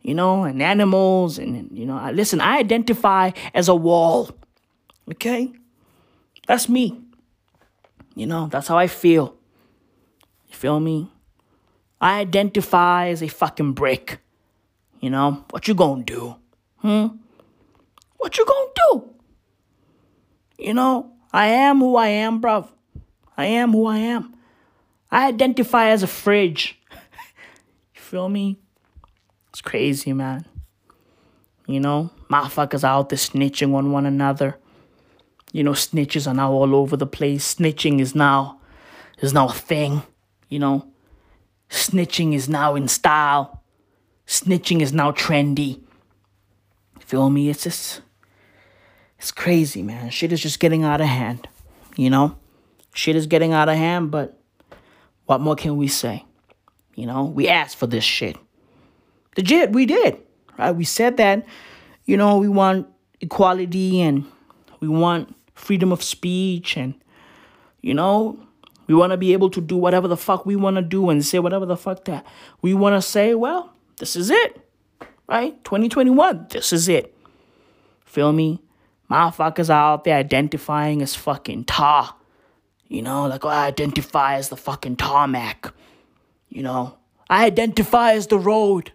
you 0.00 0.14
know, 0.14 0.44
and 0.44 0.62
animals 0.62 1.36
and, 1.38 1.54
and 1.54 1.78
you 1.78 1.84
know, 1.84 1.98
I, 1.98 2.12
listen, 2.12 2.40
I 2.40 2.56
identify 2.56 3.32
as 3.52 3.68
a 3.68 3.74
wall. 3.74 4.30
Okay? 5.10 5.52
That's 6.46 6.66
me. 6.66 6.98
You 8.14 8.24
know, 8.24 8.46
that's 8.46 8.68
how 8.68 8.78
I 8.78 8.86
feel. 8.86 9.36
You 10.48 10.54
feel 10.54 10.80
me? 10.80 11.12
I 12.00 12.20
identify 12.20 13.08
as 13.08 13.22
a 13.22 13.28
fucking 13.28 13.72
brick. 13.74 14.20
You 15.00 15.10
know, 15.10 15.44
what 15.50 15.68
you 15.68 15.74
gonna 15.74 16.04
do? 16.04 16.36
Hmm? 16.78 17.08
What 18.16 18.38
you 18.38 18.46
gonna 18.46 18.70
do? 18.74 19.17
You 20.58 20.74
know, 20.74 21.12
I 21.32 21.46
am 21.46 21.78
who 21.78 21.96
I 21.96 22.08
am, 22.08 22.40
bruv. 22.40 22.68
I 23.36 23.46
am 23.46 23.72
who 23.72 23.86
I 23.86 23.98
am. 23.98 24.34
I 25.10 25.28
identify 25.28 25.90
as 25.90 26.02
a 26.02 26.08
fridge. 26.08 26.78
you 27.94 28.00
feel 28.00 28.28
me? 28.28 28.58
It's 29.50 29.60
crazy, 29.60 30.12
man. 30.12 30.44
You 31.66 31.80
know, 31.80 32.10
motherfuckers 32.28 32.82
out 32.82 33.10
there 33.10 33.18
snitching 33.18 33.74
on 33.74 33.92
one 33.92 34.06
another. 34.06 34.58
You 35.52 35.62
know, 35.62 35.72
snitches 35.72 36.26
are 36.26 36.34
now 36.34 36.52
all 36.52 36.74
over 36.74 36.96
the 36.96 37.06
place. 37.06 37.54
Snitching 37.54 38.00
is 38.00 38.14
now 38.14 38.60
is 39.20 39.32
now 39.32 39.48
a 39.48 39.52
thing. 39.52 40.02
You 40.48 40.58
know, 40.58 40.86
snitching 41.70 42.34
is 42.34 42.48
now 42.48 42.74
in 42.74 42.88
style. 42.88 43.62
Snitching 44.26 44.80
is 44.80 44.92
now 44.92 45.12
trendy. 45.12 45.80
Feel 47.00 47.30
me? 47.30 47.48
It's 47.48 47.64
just 47.64 48.02
it's 49.18 49.32
crazy, 49.32 49.82
man. 49.82 50.10
Shit 50.10 50.32
is 50.32 50.40
just 50.40 50.60
getting 50.60 50.84
out 50.84 51.00
of 51.00 51.08
hand. 51.08 51.48
You 51.96 52.10
know, 52.10 52.36
shit 52.94 53.16
is 53.16 53.26
getting 53.26 53.52
out 53.52 53.68
of 53.68 53.76
hand. 53.76 54.10
But 54.10 54.40
what 55.26 55.40
more 55.40 55.56
can 55.56 55.76
we 55.76 55.88
say? 55.88 56.24
You 56.94 57.06
know, 57.06 57.24
we 57.24 57.48
asked 57.48 57.76
for 57.76 57.86
this 57.86 58.04
shit. 58.04 58.36
Legit, 59.36 59.72
we 59.72 59.86
did. 59.86 60.18
Right? 60.58 60.72
We 60.72 60.84
said 60.84 61.16
that, 61.18 61.46
you 62.04 62.16
know, 62.16 62.38
we 62.38 62.48
want 62.48 62.88
equality 63.20 64.00
and 64.00 64.24
we 64.80 64.88
want 64.88 65.34
freedom 65.54 65.92
of 65.92 66.02
speech 66.02 66.76
and, 66.76 66.94
you 67.80 67.94
know, 67.94 68.38
we 68.86 68.94
want 68.94 69.12
to 69.12 69.16
be 69.16 69.32
able 69.32 69.50
to 69.50 69.60
do 69.60 69.76
whatever 69.76 70.08
the 70.08 70.16
fuck 70.16 70.46
we 70.46 70.56
want 70.56 70.76
to 70.76 70.82
do 70.82 71.10
and 71.10 71.24
say 71.24 71.38
whatever 71.38 71.66
the 71.66 71.76
fuck 71.76 72.04
that 72.06 72.24
we 72.62 72.74
want 72.74 72.94
to 72.94 73.02
say. 73.02 73.34
Well, 73.34 73.72
this 73.98 74.16
is 74.16 74.30
it. 74.30 74.60
Right? 75.28 75.62
2021, 75.64 76.46
this 76.50 76.72
is 76.72 76.88
it. 76.88 77.14
Feel 78.04 78.32
me? 78.32 78.62
Motherfuckers 79.10 79.70
are 79.70 79.92
out 79.92 80.04
there 80.04 80.16
identifying 80.16 81.00
as 81.02 81.14
fucking 81.14 81.64
tar. 81.64 82.14
You 82.88 83.02
know, 83.02 83.26
like 83.26 83.44
oh, 83.44 83.48
I 83.48 83.66
identify 83.66 84.36
as 84.36 84.48
the 84.48 84.56
fucking 84.56 84.96
tarmac. 84.96 85.72
You 86.48 86.62
know, 86.62 86.96
I 87.28 87.46
identify 87.46 88.12
as 88.12 88.26
the 88.26 88.38
road. 88.38 88.92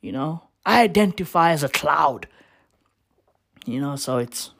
You 0.00 0.12
know, 0.12 0.42
I 0.64 0.82
identify 0.82 1.52
as 1.52 1.62
a 1.62 1.68
cloud. 1.68 2.26
You 3.64 3.80
know, 3.80 3.96
so 3.96 4.18
it's 4.18 4.50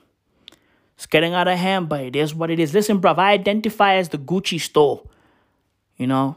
it's 0.95 1.07
getting 1.07 1.35
out 1.35 1.49
of 1.49 1.59
hand, 1.59 1.89
but 1.89 2.01
it 2.01 2.15
is 2.15 2.35
what 2.35 2.51
it 2.51 2.61
is. 2.61 2.73
Listen, 2.73 3.01
bruv, 3.01 3.19
I 3.19 3.33
identify 3.33 3.95
as 3.95 4.11
the 4.11 4.19
Gucci 4.19 4.61
store. 4.61 5.03
You 5.97 6.07
know, 6.07 6.37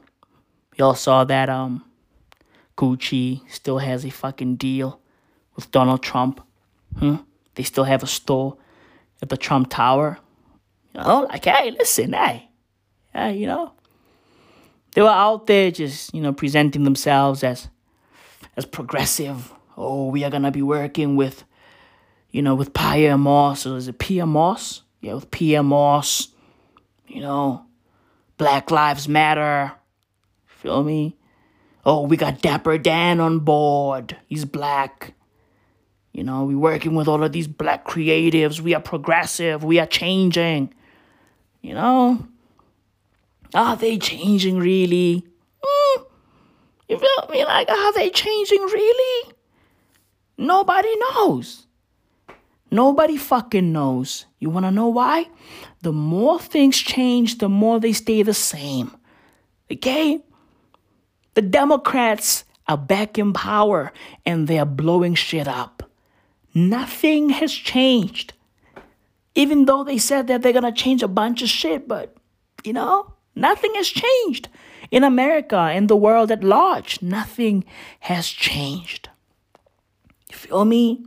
y'all 0.77 0.95
saw 0.95 1.23
that 1.25 1.49
um 1.49 1.83
Gucci 2.77 3.41
still 3.49 3.79
has 3.79 4.05
a 4.05 4.09
fucking 4.09 4.55
deal 4.55 4.99
with 5.55 5.71
Donald 5.71 6.01
Trump. 6.01 6.41
Hmm? 6.99 7.17
They 7.55 7.63
still 7.63 7.85
have 7.85 8.03
a 8.03 8.07
store 8.07 8.57
at 9.21 9.29
the 9.29 9.37
Trump 9.37 9.69
Tower. 9.69 10.19
You 10.93 11.01
know, 11.01 11.21
like, 11.23 11.45
hey, 11.45 11.71
listen, 11.71 12.13
hey. 12.13 12.49
hey, 13.13 13.37
you 13.37 13.47
know. 13.47 13.73
They 14.93 15.01
were 15.01 15.09
out 15.09 15.47
there 15.47 15.71
just, 15.71 16.13
you 16.13 16.21
know, 16.21 16.31
presenting 16.31 16.83
themselves 16.83 17.43
as 17.43 17.67
as 18.55 18.65
progressive. 18.65 19.51
Oh, 19.75 20.07
we 20.07 20.23
are 20.23 20.29
gonna 20.29 20.51
be 20.51 20.61
working 20.61 21.17
with, 21.17 21.43
you 22.31 22.41
know, 22.41 22.55
with 22.55 22.73
Pia 22.73 23.17
Moss, 23.17 23.65
or 23.65 23.75
is 23.75 23.89
it 23.89 23.99
Pia 23.99 24.25
Moss? 24.25 24.83
Yeah, 25.01 25.15
with 25.15 25.31
Pia 25.31 25.63
Moss. 25.63 26.29
You 27.07 27.21
know, 27.21 27.65
Black 28.37 28.71
Lives 28.71 29.07
Matter. 29.07 29.73
Feel 30.45 30.83
me? 30.83 31.17
Oh, 31.85 32.01
we 32.07 32.17
got 32.17 32.41
Dapper 32.41 32.77
Dan 32.77 33.19
on 33.19 33.39
board. 33.39 34.17
He's 34.27 34.45
black. 34.45 35.13
You 36.15 36.23
know, 36.23 36.45
we're 36.45 36.57
working 36.57 36.95
with 36.95 37.09
all 37.09 37.25
of 37.25 37.33
these 37.33 37.45
black 37.45 37.85
creatives. 37.85 38.61
We 38.61 38.73
are 38.73 38.79
progressive. 38.79 39.65
We 39.65 39.79
are 39.79 39.85
changing. 39.85 40.73
You 41.61 41.73
know? 41.73 42.25
Are 43.53 43.75
they 43.75 43.97
changing 43.97 44.57
really? 44.57 45.25
Mm. 45.61 46.05
You 46.87 46.99
feel 46.99 47.29
me? 47.29 47.43
Like, 47.43 47.69
are 47.69 47.91
they 47.91 48.09
changing 48.11 48.61
really? 48.61 49.33
Nobody 50.37 50.95
knows. 50.95 51.67
Nobody 52.71 53.17
fucking 53.17 53.73
knows. 53.73 54.25
You 54.39 54.49
wanna 54.49 54.71
know 54.71 54.87
why? 54.87 55.27
The 55.81 55.91
more 55.91 56.39
things 56.39 56.77
change, 56.77 57.39
the 57.39 57.49
more 57.49 57.81
they 57.81 57.91
stay 57.91 58.23
the 58.23 58.33
same. 58.33 58.95
Okay? 59.69 60.21
The 61.33 61.41
Democrats 61.41 62.45
are 62.69 62.77
back 62.77 63.17
in 63.17 63.33
power 63.33 63.91
and 64.25 64.47
they're 64.47 64.63
blowing 64.63 65.15
shit 65.15 65.49
up. 65.49 65.74
Nothing 66.55 67.29
has 67.31 67.53
changed. 67.53 68.33
Even 69.35 69.65
though 69.65 69.83
they 69.83 69.97
said 69.97 70.27
that 70.27 70.41
they're 70.41 70.53
gonna 70.53 70.71
change 70.71 71.03
a 71.03 71.07
bunch 71.09 71.41
of 71.41 71.49
shit, 71.49 71.85
but 71.85 72.15
you 72.63 72.71
know, 72.71 73.13
nothing 73.35 73.75
has 73.75 73.89
changed. 73.89 74.47
In 74.89 75.03
America, 75.03 75.71
in 75.73 75.87
the 75.87 75.97
world 75.97 76.31
at 76.31 76.43
large, 76.43 77.01
nothing 77.01 77.65
has 77.99 78.27
changed. 78.29 79.09
You 80.31 80.37
feel 80.37 80.63
me? 80.63 81.05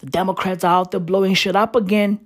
The 0.00 0.06
Democrats 0.06 0.64
are 0.64 0.80
out 0.80 0.90
there 0.90 1.00
blowing 1.00 1.32
shit 1.32 1.56
up 1.56 1.74
again. 1.74 2.20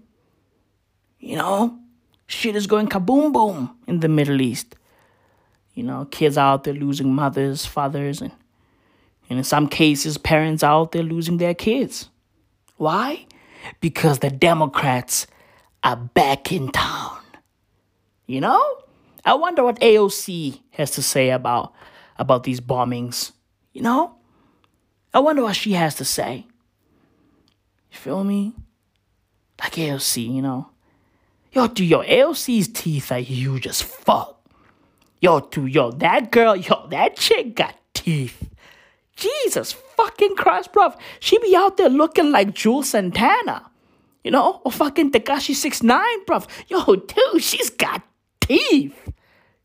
You 1.20 1.36
know, 1.36 1.78
shit 2.26 2.56
is 2.56 2.66
going 2.66 2.88
kaboom 2.88 3.32
boom 3.32 3.78
in 3.86 4.00
the 4.00 4.08
Middle 4.08 4.40
East. 4.40 4.74
You 5.74 5.84
know, 5.84 6.06
kids 6.06 6.36
out 6.36 6.64
there 6.64 6.74
losing 6.74 7.14
mothers, 7.14 7.64
fathers, 7.66 8.20
and, 8.20 8.32
and 9.30 9.38
in 9.38 9.44
some 9.44 9.68
cases, 9.68 10.18
parents 10.18 10.64
are 10.64 10.72
out 10.72 10.92
there 10.92 11.04
losing 11.04 11.38
their 11.38 11.54
kids. 11.54 12.10
Why? 12.76 13.26
Because 13.80 14.18
the 14.18 14.30
Democrats 14.30 15.28
are 15.84 15.96
back 15.96 16.50
in 16.50 16.70
town. 16.70 17.20
You 18.26 18.40
know? 18.40 18.62
I 19.24 19.34
wonder 19.34 19.62
what 19.62 19.80
AOC 19.80 20.60
has 20.72 20.90
to 20.92 21.02
say 21.02 21.30
about 21.30 21.72
about 22.18 22.42
these 22.42 22.60
bombings. 22.60 23.32
You 23.72 23.82
know? 23.82 24.16
I 25.14 25.20
wonder 25.20 25.42
what 25.42 25.56
she 25.56 25.72
has 25.72 25.94
to 25.96 26.04
say. 26.04 26.46
You 27.92 27.98
feel 27.98 28.24
me? 28.24 28.54
Like 29.60 29.72
AOC, 29.72 30.34
you 30.34 30.42
know? 30.42 30.70
Yo, 31.52 31.66
dude, 31.68 31.88
yo, 31.88 32.02
AOC's 32.02 32.68
teeth 32.68 33.12
are 33.12 33.18
huge 33.18 33.66
as 33.66 33.82
fuck. 33.82 34.40
Yo, 35.20 35.40
dude, 35.40 35.74
yo, 35.74 35.90
that 35.92 36.30
girl, 36.30 36.56
yo, 36.56 36.86
that 36.88 37.16
chick 37.16 37.54
got 37.54 37.74
teeth. 37.94 38.49
Jesus 39.20 39.72
fucking 39.72 40.36
Christ, 40.36 40.72
bruv. 40.72 40.96
She 41.20 41.38
be 41.38 41.54
out 41.54 41.76
there 41.76 41.88
looking 41.88 42.30
like 42.32 42.54
Juelz 42.54 42.86
Santana. 42.86 43.70
You 44.24 44.30
know? 44.30 44.60
Or 44.64 44.72
fucking 44.72 45.12
Tekashi 45.12 45.54
69 45.54 46.24
bruv. 46.24 46.46
Yo, 46.68 46.96
dude, 46.96 47.42
she's 47.42 47.70
got 47.70 48.02
teeth. 48.40 49.12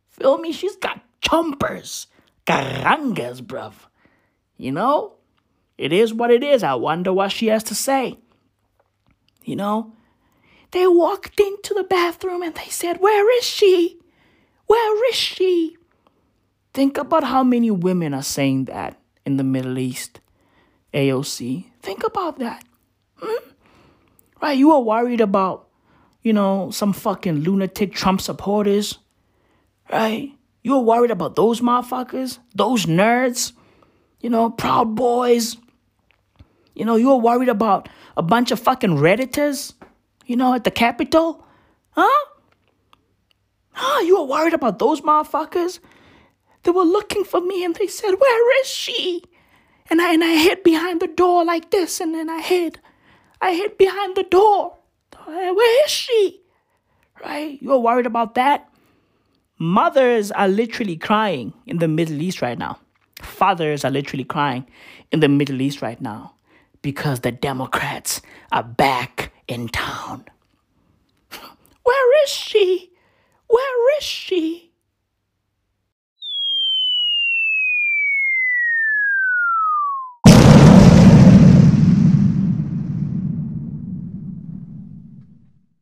Feel 0.09 0.37
me? 0.37 0.51
She's 0.51 0.75
got 0.75 1.01
chompers. 1.21 2.07
Garangas, 2.45 3.41
bruv. 3.41 3.73
You 4.57 4.71
know? 4.71 5.13
It 5.77 5.91
is 5.91 6.13
what 6.13 6.31
it 6.31 6.43
is. 6.43 6.63
I 6.63 6.75
wonder 6.75 7.11
what 7.11 7.31
she 7.31 7.47
has 7.47 7.63
to 7.63 7.75
say. 7.75 8.17
You 9.43 9.55
know? 9.55 9.93
They 10.71 10.87
walked 10.87 11.39
into 11.39 11.73
the 11.73 11.83
bathroom 11.83 12.41
and 12.41 12.55
they 12.55 12.69
said, 12.69 12.99
Where 12.99 13.37
is 13.37 13.45
she? 13.45 13.99
Where 14.67 15.09
is 15.09 15.15
she? 15.15 15.77
Think 16.73 16.97
about 16.97 17.23
how 17.23 17.43
many 17.43 17.71
women 17.71 18.13
are 18.13 18.23
saying 18.23 18.65
that 18.65 18.99
in 19.25 19.37
the 19.37 19.43
Middle 19.43 19.77
East. 19.77 20.19
AOC. 20.93 21.65
Think 21.81 22.03
about 22.03 22.39
that. 22.39 22.63
Hmm? 23.17 23.49
Right? 24.41 24.57
You 24.57 24.71
are 24.71 24.81
worried 24.81 25.21
about, 25.21 25.67
you 26.21 26.33
know, 26.33 26.71
some 26.71 26.93
fucking 26.93 27.41
lunatic 27.41 27.93
Trump 27.93 28.21
supporters. 28.21 28.97
Right? 29.91 30.31
You 30.63 30.75
are 30.75 30.81
worried 30.81 31.11
about 31.11 31.35
those 31.35 31.61
motherfuckers, 31.61 32.39
those 32.55 32.85
nerds, 32.85 33.51
you 34.21 34.29
know, 34.29 34.49
Proud 34.49 34.95
Boys. 34.95 35.57
You 36.73 36.85
know, 36.85 36.95
you 36.95 37.11
are 37.11 37.19
worried 37.19 37.49
about 37.49 37.87
a 38.17 38.23
bunch 38.23 38.51
of 38.51 38.59
fucking 38.59 38.97
Redditors, 38.97 39.73
you 40.25 40.35
know, 40.35 40.53
at 40.53 40.63
the 40.63 40.71
Capitol. 40.71 41.45
Huh? 41.91 42.25
Huh? 43.71 44.01
You 44.01 44.17
were 44.17 44.25
worried 44.25 44.53
about 44.53 44.79
those 44.79 45.01
motherfuckers? 45.01 45.79
They 46.65 46.71
were 46.71 46.83
looking 46.83 47.23
for 47.23 47.41
me 47.41 47.63
and 47.63 47.75
they 47.75 47.85
said, 47.85 48.15
Where 48.15 48.61
is 48.61 48.67
she? 48.67 49.23
And 49.89 50.01
I, 50.01 50.13
and 50.13 50.23
I 50.23 50.35
hid 50.35 50.63
behind 50.63 50.99
the 50.99 51.07
door 51.07 51.45
like 51.45 51.69
this, 51.69 52.01
and 52.01 52.13
then 52.13 52.27
I 52.27 52.41
hid. 52.41 52.79
I 53.39 53.53
hid 53.53 53.77
behind 53.77 54.15
the 54.15 54.23
door. 54.23 54.77
Where 55.25 55.85
is 55.85 55.91
she? 55.91 56.41
Right? 57.23 57.59
You're 57.61 57.77
worried 57.77 58.07
about 58.07 58.33
that? 58.33 58.67
Mothers 59.59 60.31
are 60.31 60.47
literally 60.47 60.97
crying 60.97 61.53
in 61.67 61.77
the 61.77 61.87
Middle 61.87 62.19
East 62.19 62.41
right 62.41 62.57
now. 62.57 62.79
Fathers 63.21 63.85
are 63.85 63.91
literally 63.91 64.23
crying 64.23 64.65
in 65.11 65.19
the 65.19 65.29
Middle 65.29 65.61
East 65.61 65.83
right 65.83 66.01
now 66.01 66.33
because 66.81 67.19
the 67.19 67.31
Democrats 67.31 68.21
are 68.51 68.63
back 68.63 69.31
in 69.47 69.69
town. 69.69 70.25
Where 71.83 72.23
is 72.23 72.29
she? 72.31 72.91
Where 73.47 73.97
is 73.97 74.03
she? 74.03 74.71